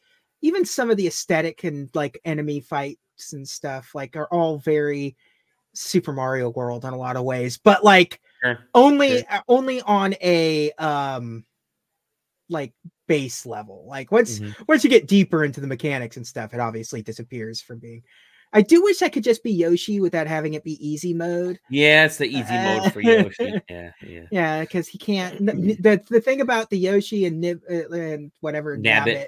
even 0.42 0.64
some 0.64 0.90
of 0.90 0.96
the 0.96 1.06
aesthetic 1.06 1.64
and 1.64 1.88
like 1.94 2.20
enemy 2.24 2.60
fights 2.60 3.32
and 3.32 3.48
stuff 3.48 3.94
like 3.94 4.16
are 4.16 4.26
all 4.32 4.58
very 4.58 5.16
Super 5.74 6.12
Mario 6.12 6.50
World 6.50 6.84
in 6.84 6.92
a 6.92 6.98
lot 6.98 7.16
of 7.16 7.22
ways. 7.24 7.56
But 7.56 7.84
like 7.84 8.20
Sure. 8.42 8.58
only 8.74 9.18
Sure. 9.18 9.26
uh, 9.30 9.40
only 9.48 9.80
on 9.82 10.14
a 10.22 10.72
um 10.72 11.44
like 12.48 12.72
base 13.06 13.46
level 13.46 13.84
like 13.88 14.10
once 14.10 14.38
Mhm. 14.40 14.54
once 14.68 14.82
you 14.84 14.90
get 14.90 15.06
deeper 15.06 15.44
into 15.44 15.60
the 15.60 15.66
mechanics 15.66 16.16
and 16.16 16.26
stuff 16.26 16.52
it 16.54 16.60
obviously 16.60 17.02
disappears 17.02 17.60
from 17.60 17.78
being 17.78 18.02
I 18.52 18.62
do 18.62 18.82
wish 18.82 19.00
I 19.00 19.08
could 19.08 19.22
just 19.22 19.44
be 19.44 19.52
Yoshi 19.52 20.00
without 20.00 20.26
having 20.26 20.54
it 20.54 20.64
be 20.64 20.72
easy 20.84 21.14
mode. 21.14 21.60
Yeah, 21.70 22.06
it's 22.06 22.16
the 22.16 22.26
easy 22.26 22.52
mode 22.52 22.92
for 22.92 23.00
Yoshi. 23.00 23.62
Yeah, 23.70 23.92
yeah. 24.04 24.26
Yeah, 24.32 24.60
because 24.62 24.88
he 24.88 24.98
can't. 24.98 25.36
n- 25.48 25.76
The 25.78 26.02
the 26.10 26.20
thing 26.20 26.40
about 26.40 26.68
the 26.68 26.76
Yoshi 26.78 27.26
and 27.26 27.40
Nib 27.40 27.60
uh, 27.70 27.88
and 27.90 28.32
whatever 28.40 28.76
Nabbit. 28.76 29.06
Nabbit, 29.06 29.26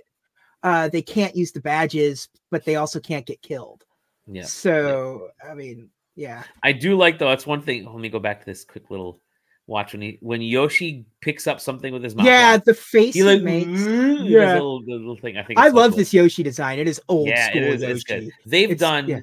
uh, 0.64 0.88
they 0.88 1.02
can't 1.02 1.36
use 1.36 1.52
the 1.52 1.60
badges, 1.60 2.28
but 2.50 2.64
they 2.64 2.74
also 2.74 2.98
can't 2.98 3.24
get 3.24 3.40
killed. 3.42 3.84
Yeah. 4.26 4.42
So 4.42 5.28
I 5.48 5.54
mean, 5.54 5.90
yeah, 6.16 6.42
I 6.62 6.72
do 6.72 6.96
like 6.96 7.18
though. 7.18 7.28
That's 7.28 7.46
one 7.46 7.62
thing. 7.62 7.84
Let 7.84 7.96
me 7.96 8.08
go 8.08 8.18
back 8.18 8.40
to 8.40 8.46
this 8.46 8.64
quick 8.64 8.90
little 8.90 9.20
watch 9.66 9.92
when 9.92 10.02
he 10.02 10.18
when 10.20 10.42
Yoshi 10.42 11.06
picks 11.20 11.46
up 11.46 11.60
something 11.60 11.92
with 11.92 12.02
his 12.02 12.14
mouth. 12.14 12.26
yeah, 12.26 12.56
the 12.58 12.74
face 12.74 13.14
he 13.14 13.20
he 13.22 13.38
makes. 13.40 13.68
yeah. 13.80 14.12
Yeah. 14.22 14.52
little, 14.54 14.82
the 14.84 14.92
little 14.92 15.16
thing. 15.16 15.36
I 15.38 15.42
think 15.44 15.58
I 15.58 15.68
love 15.68 15.92
cool. 15.92 15.98
this 15.98 16.12
Yoshi 16.12 16.42
design. 16.42 16.78
It 16.78 16.88
is 16.88 17.00
old 17.08 17.28
Yeah, 17.28 17.48
school 17.48 17.62
it 17.62 17.68
is. 17.74 17.82
Yoshi. 17.82 17.92
It's 17.92 18.04
good. 18.04 18.30
They've 18.46 18.70
It's- 18.70 18.80
done. 18.80 19.08
yeah. 19.08 19.20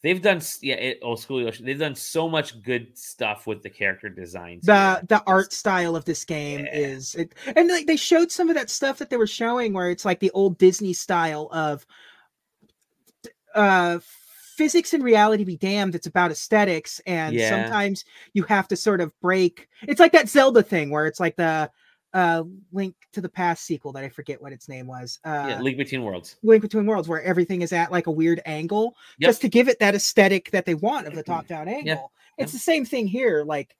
They've 0.00 0.22
done 0.22 0.40
yeah, 0.62 0.76
it, 0.76 1.00
old 1.02 1.18
school 1.18 1.42
Yoshi. 1.42 1.64
They've 1.64 1.76
done 1.78 1.96
so 1.96 2.28
much 2.28 2.62
good 2.62 2.96
stuff 2.96 3.48
with 3.48 3.64
the 3.64 3.70
character 3.70 4.08
designs. 4.08 4.64
the 4.64 5.04
the 5.08 5.20
art 5.26 5.52
style 5.52 5.96
of 5.96 6.04
this 6.04 6.24
game 6.24 6.60
Yeah. 6.66 6.76
is 6.76 7.16
it, 7.16 7.34
and 7.56 7.68
like 7.68 7.86
they 7.88 7.96
showed 7.96 8.30
some 8.30 8.48
of 8.48 8.54
that 8.54 8.70
stuff 8.70 8.98
that 8.98 9.10
they 9.10 9.16
were 9.16 9.26
showing 9.26 9.72
where 9.72 9.90
it's 9.90 10.04
like 10.04 10.20
the 10.20 10.30
old 10.32 10.56
disney 10.56 10.92
style 10.92 11.48
of 11.50 11.84
uh 13.56 13.98
physics 14.58 14.92
and 14.92 15.04
reality 15.04 15.44
be 15.44 15.56
damned 15.56 15.94
it's 15.94 16.08
about 16.08 16.32
aesthetics 16.32 17.00
and 17.06 17.34
Yeah. 17.36 17.48
sometimes 17.48 18.04
you 18.34 18.42
have 18.42 18.66
to 18.68 18.76
sort 18.76 19.00
of 19.00 19.12
break 19.20 19.68
it's 19.86 20.00
like 20.00 20.10
that 20.12 20.28
zelda 20.28 20.62
thing 20.64 20.90
where 20.90 21.06
it's 21.06 21.20
like 21.20 21.36
the 21.36 21.70
uh 22.12 22.42
link 22.72 22.94
to 23.12 23.20
the 23.20 23.28
past 23.28 23.64
sequel 23.64 23.92
that 23.92 24.02
i 24.02 24.08
forget 24.08 24.42
what 24.42 24.52
its 24.52 24.68
name 24.68 24.86
was 24.88 25.20
uh 25.24 25.46
yeah, 25.48 25.60
Link 25.62 25.76
Between 25.78 26.02
Worlds. 26.02 26.36
link 26.42 26.60
between 26.62 26.86
worlds 26.86 27.06
where 27.08 27.22
everything 27.22 27.62
is 27.62 27.72
at 27.72 27.92
like 27.92 28.08
a 28.08 28.10
weird 28.10 28.40
angle 28.46 28.96
Yep. 29.18 29.28
just 29.28 29.40
to 29.42 29.48
give 29.48 29.68
it 29.68 29.78
that 29.78 29.94
aesthetic 29.94 30.50
that 30.50 30.64
they 30.66 30.74
want 30.74 31.06
of 31.06 31.14
the 31.14 31.22
top 31.22 31.46
down 31.46 31.68
angle 31.68 32.10
it's 32.36 32.52
the 32.52 32.58
same 32.58 32.84
thing 32.84 33.06
here 33.06 33.44
like 33.44 33.76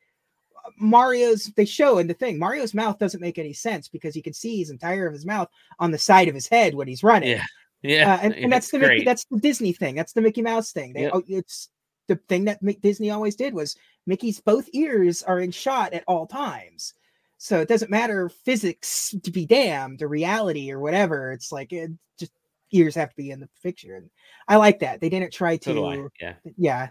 mario's 0.79 1.47
they 1.57 1.65
show 1.65 1.99
in 1.99 2.07
the 2.07 2.15
thing 2.15 2.39
mario's 2.39 2.75
mouth 2.75 2.99
doesn't 2.99 3.21
make 3.21 3.39
any 3.39 3.53
sense 3.53 3.89
because 3.89 4.15
you 4.15 4.23
can 4.23 4.33
see 4.35 4.59
his 4.59 4.71
entire 4.71 5.07
of 5.07 5.13
his 5.13 5.25
mouth 5.27 5.49
on 5.79 5.91
the 5.91 5.99
side 5.99 6.29
of 6.29 6.35
his 6.35 6.47
head 6.47 6.75
when 6.75 6.87
he's 6.87 7.03
running 7.03 7.31
Yeah, 7.31 7.45
yeah, 7.83 8.15
uh, 8.15 8.19
and, 8.23 8.35
and 8.35 8.53
that's 8.53 8.71
the 8.71 8.79
Mickey, 8.79 9.05
that's 9.05 9.25
the 9.31 9.39
disney 9.39 9.73
thing 9.73 9.95
that's 9.95 10.13
the 10.13 10.21
mickey 10.21 10.43
mouse 10.43 10.73
thing 10.73 10.93
they, 10.93 11.03
Yep. 11.03 11.13
oh, 11.15 11.23
it's 11.29 11.69
the 12.09 12.17
thing 12.29 12.45
that 12.45 12.61
disney 12.81 13.11
always 13.11 13.37
did 13.37 13.55
was 13.55 13.77
mickey's 14.07 14.41
both 14.41 14.69
ears 14.73 15.23
are 15.23 15.41
in 15.41 15.51
shot 15.51 15.93
at 15.93 16.05
all 16.07 16.27
times 16.27 16.95
so 17.37 17.61
it 17.61 17.69
doesn't 17.69 17.91
matter 17.91 18.29
physics 18.29 19.15
to 19.23 19.31
be 19.31 19.47
damned 19.47 20.03
or 20.03 20.09
reality 20.09 20.73
or 20.73 20.81
whatever 20.81 21.33
it's 21.33 21.53
like 21.53 21.73
it 21.73 21.91
just 22.19 22.33
ears 22.73 22.95
have 22.95 23.11
to 23.11 23.17
be 23.17 23.31
in 23.31 23.41
the 23.41 23.49
picture 23.63 23.97
and 23.97 24.11
i 24.49 24.57
like 24.57 24.79
that 24.81 25.01
they 25.01 25.09
didn't 25.09 25.33
try 25.33 25.57
So 25.59 25.75
to 25.75 26.11
Yeah, 26.21 26.35
yeah 26.57 26.89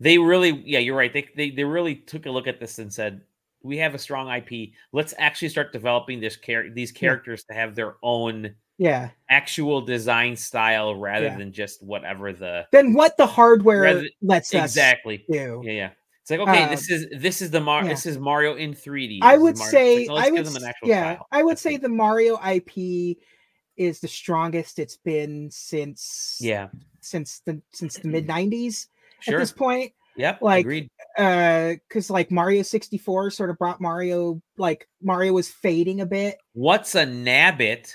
they 0.00 0.16
really. 0.18 0.62
Yeah, 0.64 0.78
you're 0.78 0.96
right. 0.96 1.12
They, 1.12 1.28
they 1.36 1.50
they 1.50 1.64
really 1.64 1.94
took 1.94 2.26
a 2.26 2.30
look 2.30 2.46
at 2.46 2.58
this 2.58 2.78
and 2.78 2.92
said, 2.92 3.20
"We 3.62 3.76
have 3.76 3.94
a 3.94 3.98
strong 3.98 4.30
IP. 4.30 4.70
Let's 4.92 5.12
actually 5.18 5.50
start 5.50 5.72
developing 5.72 6.20
this 6.20 6.38
char- 6.38 6.70
these 6.70 6.90
characters 6.90 7.44
to 7.44 7.54
have 7.54 7.74
their 7.74 7.96
own 8.02 8.54
yeah 8.80 9.10
actual 9.28 9.82
design 9.82 10.34
style 10.34 10.94
rather 10.96 11.26
Yeah. 11.26 11.36
than 11.38 11.52
just 11.52 11.82
whatever 11.84 12.32
the 12.32 12.66
then 12.72 12.94
what 12.94 13.16
the 13.18 13.26
hardware 13.26 13.82
Rather- 13.82 14.08
lets 14.22 14.52
us 14.54 14.64
exactly." 14.72 15.24
do 15.30 15.60
Yeah, 15.64 15.72
yeah. 15.72 15.90
It's 16.22 16.30
like 16.30 16.40
okay, 16.40 16.62
Um, 16.64 16.70
this 16.70 16.90
is 16.90 17.06
this 17.16 17.42
is 17.42 17.50
the 17.50 17.60
Mar- 17.60 17.82
yeah. 17.84 17.90
this 17.90 18.06
is 18.06 18.18
Mario 18.18 18.54
in 18.56 18.72
3D. 18.74 19.20
I 19.22 19.36
would 19.36 19.56
say 19.58 20.02
it's 20.04 20.10
I 20.10 20.30
would 20.30 20.46
them 20.46 20.56
an 20.56 20.64
actual 20.68 20.88
yeah 20.88 21.14
style. 21.14 21.26
I 21.30 21.42
would 21.42 21.52
That's 21.52 21.62
say 21.62 21.74
it. 21.74 21.82
the 21.82 21.88
Mario 21.90 22.38
IP 22.42 23.18
is 23.76 24.00
the 24.00 24.08
strongest 24.08 24.78
it's 24.78 24.96
been 24.96 25.50
since 25.50 26.38
yeah, 26.40 26.68
since 27.00 27.40
the 27.46 27.60
since 27.72 27.94
the 27.98 28.08
mid 28.08 28.26
90s 28.26 28.86
sure. 29.20 29.36
at 29.36 29.40
this 29.40 29.52
point 29.52 29.92
Yep, 30.16 30.42
like, 30.42 30.60
agreed. 30.66 30.88
uh 31.18 31.74
because 31.88 32.10
like 32.10 32.30
Mario 32.30 32.62
64 32.62 33.30
sort 33.30 33.48
of 33.50 33.56
brought 33.58 33.80
Mario 33.80 34.42
like 34.58 34.86
Mario 35.02 35.32
was 35.32 35.48
fading 35.48 36.00
a 36.00 36.06
bit 36.06 36.36
What's 36.52 36.94
a 36.94 37.04
nabbit? 37.06 37.92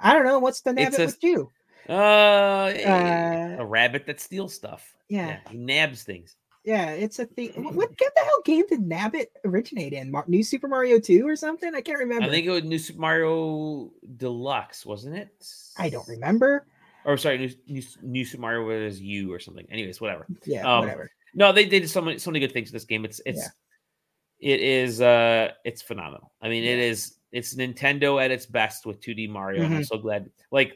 I 0.00 0.12
don't 0.14 0.24
know 0.24 0.38
what's 0.38 0.60
the 0.62 0.72
nabbit 0.72 0.98
a- 0.98 1.06
with 1.06 1.22
you 1.22 1.50
Uh, 1.88 1.92
Uh, 1.92 3.56
a 3.58 3.64
rabbit 3.66 4.06
that 4.06 4.20
steals 4.20 4.54
stuff. 4.54 4.94
yeah 5.08 5.38
he 5.50 5.56
nabs 5.58 6.02
things. 6.04 6.36
yeah 6.64 6.90
it's 6.90 7.18
a 7.18 7.24
thing 7.26 7.50
what, 7.64 7.74
what 7.74 7.88
the 7.98 8.10
hell 8.22 8.42
game 8.44 8.64
did 8.68 8.80
Nabbit 8.80 9.26
originate 9.44 9.92
in 9.92 10.12
New 10.28 10.42
Super 10.42 10.68
Mario 10.68 10.98
2 11.00 11.26
or 11.26 11.36
something 11.36 11.74
I 11.74 11.80
can't 11.80 11.98
remember 11.98 12.24
I 12.26 12.28
think 12.30 12.46
it 12.46 12.50
was 12.50 12.64
New 12.64 12.78
Super 12.78 13.00
Mario 13.00 13.90
Deluxe, 14.16 14.84
wasn't 14.86 15.16
it? 15.16 15.30
I 15.78 15.88
don't 15.90 16.06
remember 16.08 16.66
Or 17.04 17.16
sorry, 17.16 17.38
New, 17.38 17.50
New, 17.66 17.82
New 18.02 18.24
Super 18.24 18.42
Mario 18.42 18.64
was 18.66 19.00
you 19.00 19.32
or 19.32 19.38
something. 19.40 19.66
Anyways, 19.70 20.00
whatever. 20.00 20.26
yeah 20.44 20.62
Um, 20.70 20.80
whatever 20.84 21.10
No, 21.34 21.52
they, 21.52 21.64
they 21.64 21.80
did 21.80 21.88
so 21.90 22.00
many 22.02 22.18
so 22.18 22.30
many 22.30 22.40
good 22.40 22.52
things 22.52 22.68
in 22.70 22.74
this 22.74 22.84
game. 22.84 23.04
It's 23.04 23.20
it's 23.24 23.48
it 24.38 24.60
is 24.60 25.00
uh 25.00 25.52
it's 25.64 25.82
phenomenal. 25.82 26.32
I 26.42 26.48
mean, 26.48 26.64
it 26.64 26.78
Yeah. 26.78 26.84
is 26.92 27.16
it's 27.32 27.54
Nintendo 27.54 28.22
at 28.22 28.30
its 28.30 28.46
best 28.46 28.86
with 28.86 29.00
2D 29.00 29.28
Mario. 29.28 29.64
and 29.64 29.74
I'm 29.74 29.84
so 29.84 29.98
glad. 29.98 30.30
Like 30.50 30.74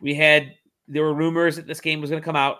we 0.00 0.14
had 0.14 0.54
there 0.88 1.02
were 1.02 1.14
rumors 1.14 1.56
that 1.56 1.66
this 1.66 1.80
game 1.80 2.00
was 2.00 2.10
going 2.10 2.20
to 2.22 2.24
come 2.24 2.36
out. 2.36 2.58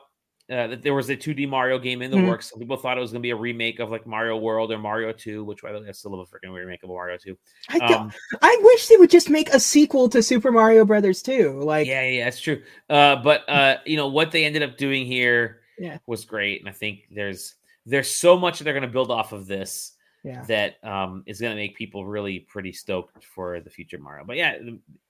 Uh, 0.51 0.67
that 0.67 0.83
there 0.83 0.93
was 0.93 1.09
a 1.09 1.17
2D 1.17 1.49
Mario 1.49 1.79
game 1.79 2.03
in 2.03 2.11
the 2.11 2.19
Mhm. 2.19 2.27
works. 2.27 2.51
Some 2.51 2.59
people 2.59 2.77
thought 2.77 2.99
it 2.99 3.01
was 3.01 3.13
going 3.13 3.23
to 3.23 3.27
be 3.27 3.31
a 3.31 3.37
remake 3.37 3.79
of 3.81 3.91
like 3.91 4.07
Mario 4.07 4.37
World 4.37 4.71
or 4.73 4.77
Mario 4.79 5.11
2, 5.11 5.43
which 5.43 5.63
by 5.63 5.73
the 5.73 5.81
way, 5.81 5.89
I 5.89 5.93
still 5.93 6.11
love 6.15 6.21
a 6.21 6.31
freaking 6.31 6.53
remake 6.55 6.83
of 6.83 6.91
Mario 6.91 7.17
2. 7.17 7.35
I 7.71 7.79
don't, 7.79 7.93
Um, 8.03 8.13
I 8.43 8.59
wish 8.63 8.89
they 8.89 8.99
would 8.99 9.09
just 9.09 9.31
make 9.31 9.49
a 9.55 9.59
sequel 9.59 10.07
to 10.11 10.23
Super 10.23 10.53
Mario 10.53 10.85
Brothers 10.85 11.23
2. 11.23 11.61
Like, 11.63 11.87
yeah, 11.87 12.07
yeah, 12.07 12.25
that's 12.27 12.41
true. 12.43 12.63
Uh, 12.91 13.17
but 13.17 13.49
uh, 13.49 13.79
you 13.87 13.97
know 13.97 14.09
what 14.09 14.33
they 14.33 14.45
ended 14.45 14.63
up 14.63 14.77
doing 14.77 15.07
here 15.07 15.63
Yeah. 15.79 15.97
was 16.07 16.27
great, 16.27 16.61
and 16.61 16.69
I 16.69 16.73
think 16.73 17.07
there's 17.11 17.55
there's 17.87 18.11
so 18.11 18.37
much 18.37 18.59
they're 18.61 18.75
going 18.75 18.83
to 18.83 18.89
build 18.89 19.11
off 19.11 19.33
of 19.33 19.47
this 19.47 19.93
yeah, 20.25 20.43
that 20.49 20.83
um, 20.83 21.23
is 21.27 21.41
going 21.41 21.53
to 21.53 21.57
make 21.57 21.77
people 21.77 22.05
really 22.07 22.41
pretty 22.41 22.73
stoked 22.73 23.25
for 23.25 23.61
the 23.61 23.71
future 23.71 23.99
Mario. 23.99 24.25
But 24.25 24.37
yeah, 24.37 24.57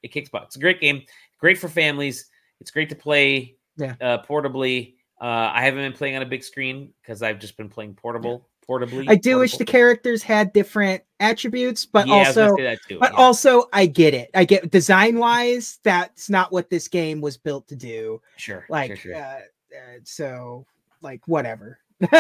it 0.02 0.08
kicks 0.08 0.28
butt. 0.28 0.42
It's 0.44 0.56
a 0.56 0.60
great 0.60 0.80
game, 0.80 1.02
great 1.38 1.56
for 1.56 1.68
families. 1.68 2.26
It's 2.60 2.70
great 2.70 2.88
to 2.90 2.96
play 2.96 3.56
Yeah. 3.76 3.94
uh, 4.00 4.22
portably. 4.28 4.94
Uh, 5.20 5.50
I 5.54 5.62
haven't 5.62 5.80
been 5.80 5.92
playing 5.92 6.16
on 6.16 6.22
a 6.22 6.26
big 6.26 6.42
screen 6.42 6.92
because 7.00 7.22
I've 7.22 7.38
just 7.38 7.56
been 7.56 7.68
playing 7.68 7.94
portable, 7.94 8.48
portably. 8.68 9.08
I 9.08 9.14
do 9.14 9.38
wish 9.38 9.56
the 9.56 9.64
characters 9.64 10.22
had 10.22 10.52
different 10.52 11.02
attributes, 11.20 11.86
but 11.86 12.06
Yeah, 12.08 12.14
I 12.14 12.18
was 12.18 12.34
gonna 12.34 12.48
also, 12.70 12.76
too, 12.88 12.98
but 12.98 13.12
yeah. 13.12 13.18
also, 13.18 13.68
I 13.72 13.86
get 13.86 14.12
it. 14.12 14.30
I 14.34 14.44
get 14.44 14.70
design 14.70 15.18
wise, 15.18 15.78
that's 15.84 16.28
not 16.28 16.50
what 16.52 16.68
this 16.68 16.88
game 16.88 17.20
was 17.20 17.36
built 17.36 17.68
to 17.68 17.76
do. 17.76 18.20
sure, 18.36 18.66
Like, 18.68 18.88
sure, 18.88 18.96
sure. 18.96 19.14
Uh, 19.14 19.18
uh, 19.18 19.98
so, 20.02 20.66
like, 21.00 21.26
whatever. 21.28 21.78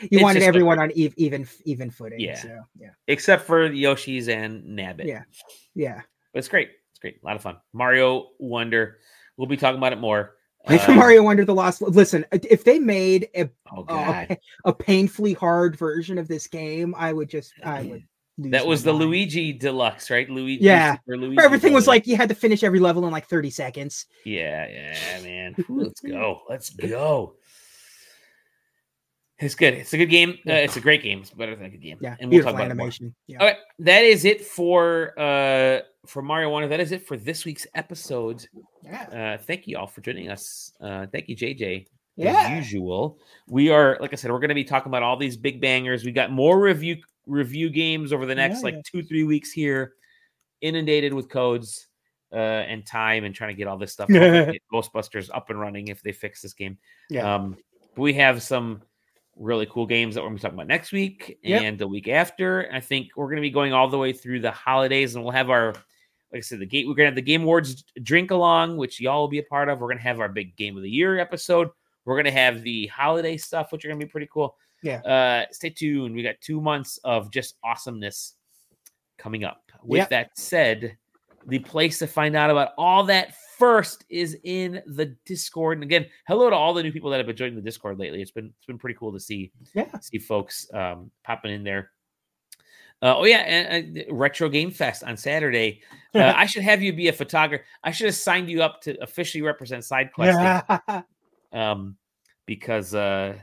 you 0.00 0.08
It's 0.12 0.22
wanted 0.22 0.42
everyone 0.42 0.78
on 0.78 0.90
ev- 0.96 1.14
even 1.16 1.46
even 1.64 1.90
footing. 1.90 2.20
Yeah. 2.20 2.36
So, 2.36 2.60
yeah, 2.78 2.90
except 3.08 3.44
for 3.46 3.66
Yoshi's 3.66 4.28
and 4.28 4.62
Nabbit. 4.78 5.06
Yeah. 5.06 5.22
yeah. 5.74 6.02
but 6.32 6.38
it's 6.38 6.48
great. 6.48 6.70
It's 6.90 6.98
great. 7.00 7.20
A 7.22 7.26
lot 7.26 7.36
of 7.36 7.42
fun. 7.42 7.56
Mario 7.72 8.28
Wonder. 8.38 8.98
We'll 9.36 9.48
be 9.48 9.56
talking 9.56 9.78
about 9.78 9.92
it 9.92 9.98
more. 10.00 10.34
For 10.66 10.90
Um, 10.90 10.96
Mario 10.96 11.22
Wonder: 11.22 11.44
The 11.44 11.54
Lost. 11.54 11.82
Listen, 11.82 12.24
if 12.32 12.64
they 12.64 12.78
made 12.78 13.28
a 13.36 13.50
Oh 13.70 13.84
a, 13.88 14.38
a 14.64 14.72
painfully 14.72 15.34
hard 15.34 15.76
version 15.76 16.18
of 16.18 16.28
this 16.28 16.46
game, 16.46 16.94
I 16.96 17.12
would 17.12 17.28
just 17.28 17.52
I 17.62 17.82
would. 17.82 17.90
lose 18.38 18.52
that 18.52 18.66
was 18.66 18.82
the 18.82 18.92
mind. 18.92 19.04
Luigi 19.04 19.52
Deluxe, 19.52 20.10
right? 20.10 20.28
Luigi. 20.28 20.64
Yeah. 20.64 20.96
Super 21.06 21.18
Luigi 21.18 21.42
everything 21.42 21.72
was 21.72 21.86
like 21.86 22.06
you 22.06 22.16
had 22.16 22.28
to 22.30 22.34
finish 22.34 22.64
every 22.64 22.80
level 22.80 23.06
in 23.06 23.12
like 23.12 23.28
30 23.28 23.50
seconds. 23.50 24.06
Yeah, 24.24 24.66
yeah, 24.68 25.20
man. 25.22 25.54
Ooh, 25.70 25.82
let's 25.82 26.00
go. 26.00 26.40
Let's 26.48 26.70
go. 26.70 27.34
It's 29.40 29.54
good. 29.56 29.74
It's 29.74 29.92
a 29.92 29.96
good 29.98 30.10
game. 30.10 30.38
Uh, 30.48 30.52
it's 30.52 30.76
a 30.76 30.80
great 30.80 31.02
game. 31.02 31.18
It's 31.20 31.30
better 31.30 31.56
than 31.56 31.66
a 31.66 31.68
good 31.70 31.82
game. 31.82 31.98
Yeah, 32.00 32.16
and 32.20 32.30
we'll 32.30 32.44
talk 32.44 32.54
about 32.54 32.66
animation. 32.66 33.14
Yeah. 33.26 33.42
Okay, 33.42 33.56
that 33.80 34.04
is 34.04 34.24
it 34.24 34.42
for 34.44 35.18
uh 35.18 35.80
for 36.06 36.22
Mario 36.22 36.50
Wonder. 36.50 36.68
That 36.68 36.80
is 36.80 36.92
it 36.92 37.06
for 37.06 37.16
this 37.16 37.44
week's 37.44 37.66
episode. 37.74 38.46
yeah. 38.84 39.34
Uh, 39.36 39.42
thank 39.42 39.66
you 39.66 39.76
all 39.76 39.88
for 39.88 40.02
joining 40.02 40.30
us. 40.30 40.72
Uh, 40.80 41.06
thank 41.10 41.28
you, 41.28 41.36
JJ. 41.36 41.86
Yeah. 42.16 42.48
As 42.48 42.70
usual, 42.70 43.18
we 43.48 43.70
are 43.70 43.98
like 44.00 44.12
I 44.12 44.16
said, 44.16 44.30
we're 44.30 44.38
going 44.38 44.50
to 44.50 44.54
be 44.54 44.62
talking 44.64 44.88
about 44.88 45.02
all 45.02 45.16
these 45.16 45.36
big 45.36 45.60
bangers. 45.60 46.04
We 46.04 46.12
got 46.12 46.30
more 46.30 46.60
review 46.60 46.98
review 47.26 47.70
games 47.70 48.12
over 48.12 48.26
the 48.26 48.36
next 48.36 48.58
Yeah, 48.58 48.64
like 48.64 48.74
yeah. 48.74 48.82
two 48.86 49.02
three 49.02 49.24
weeks 49.24 49.50
here, 49.50 49.94
inundated 50.60 51.12
with 51.12 51.28
codes 51.28 51.88
uh, 52.32 52.36
and 52.36 52.86
time 52.86 53.24
and 53.24 53.34
trying 53.34 53.50
to 53.50 53.56
get 53.56 53.66
all 53.66 53.78
this 53.78 53.92
stuff. 53.92 54.08
Ghostbusters 54.72 55.28
up 55.34 55.50
and 55.50 55.58
running 55.58 55.88
if 55.88 56.02
they 56.02 56.12
fix 56.12 56.40
this 56.40 56.54
game. 56.54 56.78
Yeah. 57.10 57.34
Um, 57.34 57.56
but 57.96 58.02
we 58.02 58.14
have 58.14 58.40
some 58.42 58.82
really 59.36 59.66
cool 59.66 59.86
games 59.86 60.14
that 60.14 60.20
we're 60.22 60.28
going 60.28 60.36
to 60.38 60.40
be 60.40 60.42
talking 60.42 60.58
about 60.58 60.68
next 60.68 60.92
week 60.92 61.38
Yep. 61.42 61.62
and 61.62 61.78
the 61.78 61.88
week 61.88 62.08
after. 62.08 62.68
I 62.72 62.80
think 62.80 63.08
we're 63.16 63.26
going 63.26 63.36
to 63.36 63.42
be 63.42 63.50
going 63.50 63.72
all 63.72 63.88
the 63.88 63.98
way 63.98 64.12
through 64.12 64.40
the 64.40 64.50
holidays, 64.50 65.14
and 65.14 65.24
we'll 65.24 65.32
have 65.32 65.50
our, 65.50 65.68
like 66.32 66.38
I 66.38 66.40
said, 66.40 66.60
the 66.60 66.66
gate. 66.66 66.86
We're 66.86 66.94
going 66.94 67.06
to 67.06 67.10
have 67.10 67.14
the 67.16 67.22
Game 67.22 67.42
Awards 67.42 67.84
drink 68.02 68.30
along, 68.30 68.76
which 68.76 69.00
y'all 69.00 69.20
will 69.20 69.28
be 69.28 69.38
a 69.38 69.42
part 69.44 69.68
of. 69.68 69.80
We're 69.80 69.88
going 69.88 69.98
to 69.98 70.04
have 70.04 70.20
our 70.20 70.28
big 70.28 70.56
Game 70.56 70.76
of 70.76 70.82
the 70.82 70.90
Year 70.90 71.18
episode. 71.18 71.68
We're 72.04 72.14
going 72.16 72.26
to 72.26 72.30
have 72.40 72.62
the 72.62 72.86
holiday 72.88 73.36
stuff, 73.36 73.72
which 73.72 73.84
are 73.84 73.88
going 73.88 73.98
to 74.00 74.06
be 74.06 74.10
pretty 74.10 74.28
cool. 74.32 74.56
Yeah. 74.82 74.98
Uh, 75.00 75.46
stay 75.52 75.70
tuned. 75.70 76.14
We 76.14 76.22
got 76.22 76.34
two 76.40 76.60
months 76.60 76.98
of 77.04 77.30
just 77.30 77.56
awesomeness 77.64 78.34
coming 79.18 79.44
up. 79.44 79.62
With 79.82 79.98
Yep. 79.98 80.08
that 80.10 80.30
said, 80.38 80.96
the 81.46 81.58
place 81.58 81.98
to 81.98 82.06
find 82.06 82.36
out 82.36 82.50
about 82.50 82.70
all 82.78 83.04
that 83.04 83.34
first 83.58 84.04
is 84.08 84.36
in 84.44 84.82
the 84.86 85.06
Discord. 85.24 85.78
And 85.78 85.84
again, 85.84 86.06
hello 86.26 86.50
to 86.50 86.56
all 86.56 86.74
the 86.74 86.82
new 86.82 86.92
people 86.92 87.10
that 87.10 87.18
have 87.18 87.26
been 87.26 87.36
joining 87.36 87.54
the 87.54 87.62
Discord 87.62 87.98
lately. 87.98 88.20
It's 88.20 88.30
been 88.30 88.52
it's 88.56 88.66
been 88.66 88.78
pretty 88.78 88.96
cool 88.98 89.12
to 89.12 89.20
see 89.20 89.52
Yeah. 89.74 89.98
see 90.00 90.18
folks 90.18 90.66
um, 90.74 91.10
popping 91.22 91.52
in 91.52 91.64
there. 91.64 91.90
Uh, 93.02 93.18
oh 93.18 93.24
yeah, 93.24 93.38
and, 93.38 93.98
uh, 93.98 94.14
Retro 94.14 94.48
Game 94.48 94.70
Fest 94.70 95.04
on 95.04 95.16
Saturday. 95.16 95.82
Uh, 96.14 96.32
I 96.36 96.46
should 96.46 96.62
have 96.62 96.80
you 96.80 96.92
be 96.92 97.08
a 97.08 97.12
photographer. 97.12 97.64
I 97.82 97.90
should 97.90 98.06
have 98.06 98.14
signed 98.14 98.48
you 98.48 98.62
up 98.62 98.80
to 98.82 98.96
officially 99.02 99.42
represent 99.42 99.82
SideQuest 99.82 100.70
Yeah. 100.88 101.02
um, 101.52 101.96
because 102.46 102.94
uh, 102.94 103.36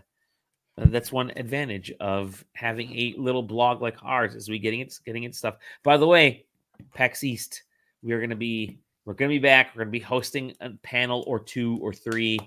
that's 0.78 1.12
one 1.12 1.34
advantage 1.36 1.92
of 2.00 2.46
having 2.54 2.96
a 2.98 3.14
little 3.18 3.44
blog 3.44 3.82
like 3.82 3.98
ours 4.04 4.36
is 4.36 4.48
we 4.48 4.58
getting 4.58 4.80
it 4.80 4.98
getting 5.06 5.24
it 5.24 5.36
stuff. 5.36 5.58
By 5.84 5.98
the 5.98 6.08
way, 6.08 6.46
PAX 6.94 7.26
East, 7.26 7.64
we 8.02 8.12
are 8.14 8.20
going 8.20 8.30
to 8.32 8.36
be 8.36 8.80
we're 9.06 9.14
going 9.14 9.30
to 9.30 9.36
be 9.36 9.40
back. 9.40 9.72
We're 9.74 9.84
going 9.84 9.94
to 9.94 10.00
be 10.00 10.04
hosting 10.04 10.54
a 10.62 10.70
panel 10.84 11.24
or 11.28 11.40
two 11.40 11.80
or 11.82 11.92
three 11.92 12.40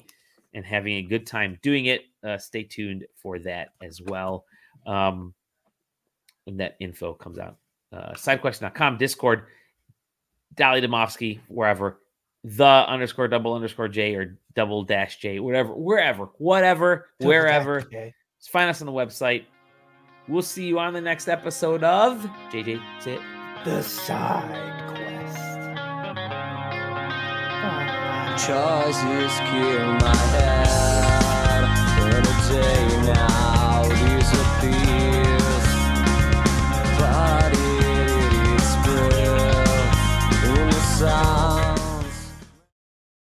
and 0.54 0.64
having 0.64 0.94
a 0.94 1.02
good 1.02 1.26
time 1.26 1.58
doing 1.62 1.86
it. 1.86 2.02
Uh, 2.22 2.38
stay 2.38 2.62
tuned 2.62 3.04
for 3.16 3.38
that 3.40 3.70
as 3.82 4.00
well. 4.00 4.44
Um, 4.86 5.34
when 6.44 6.58
that 6.58 6.76
info 6.78 7.12
comes 7.14 7.38
out, 7.38 7.56
uh, 7.92 8.12
sidequest.com, 8.12 8.98
Discord, 8.98 9.46
Dali 10.54 10.84
Demovsky, 10.84 11.40
wherever 11.48 12.00
the 12.44 12.64
underscore 12.64 13.26
double 13.26 13.54
underscore 13.54 13.88
J 13.88 14.14
or 14.14 14.38
double 14.54 14.84
dash 14.84 15.18
J, 15.18 15.40
whatever, 15.40 15.74
wherever, 15.74 16.30
whatever, 16.38 17.08
wherever. 17.18 17.80
Just 17.80 18.50
find 18.50 18.68
us 18.68 18.82
on 18.82 18.86
the 18.86 18.92
website. 18.92 19.44
We'll 20.28 20.42
see 20.42 20.66
you 20.66 20.78
on 20.78 20.92
the 20.92 21.00
next 21.00 21.28
episode 21.28 21.82
of 21.82 22.18
JJ. 22.50 22.80
Say 23.00 23.14
it. 23.14 23.20
The 23.64 23.82
side 23.82 24.83
choices 28.36 29.32
kill 29.48 29.92
my 30.00 30.16
head. 30.34 31.64
In 32.02 32.24
a 32.24 32.36
day 32.50 33.12
now, 33.12 33.88
disappear. 33.88 35.13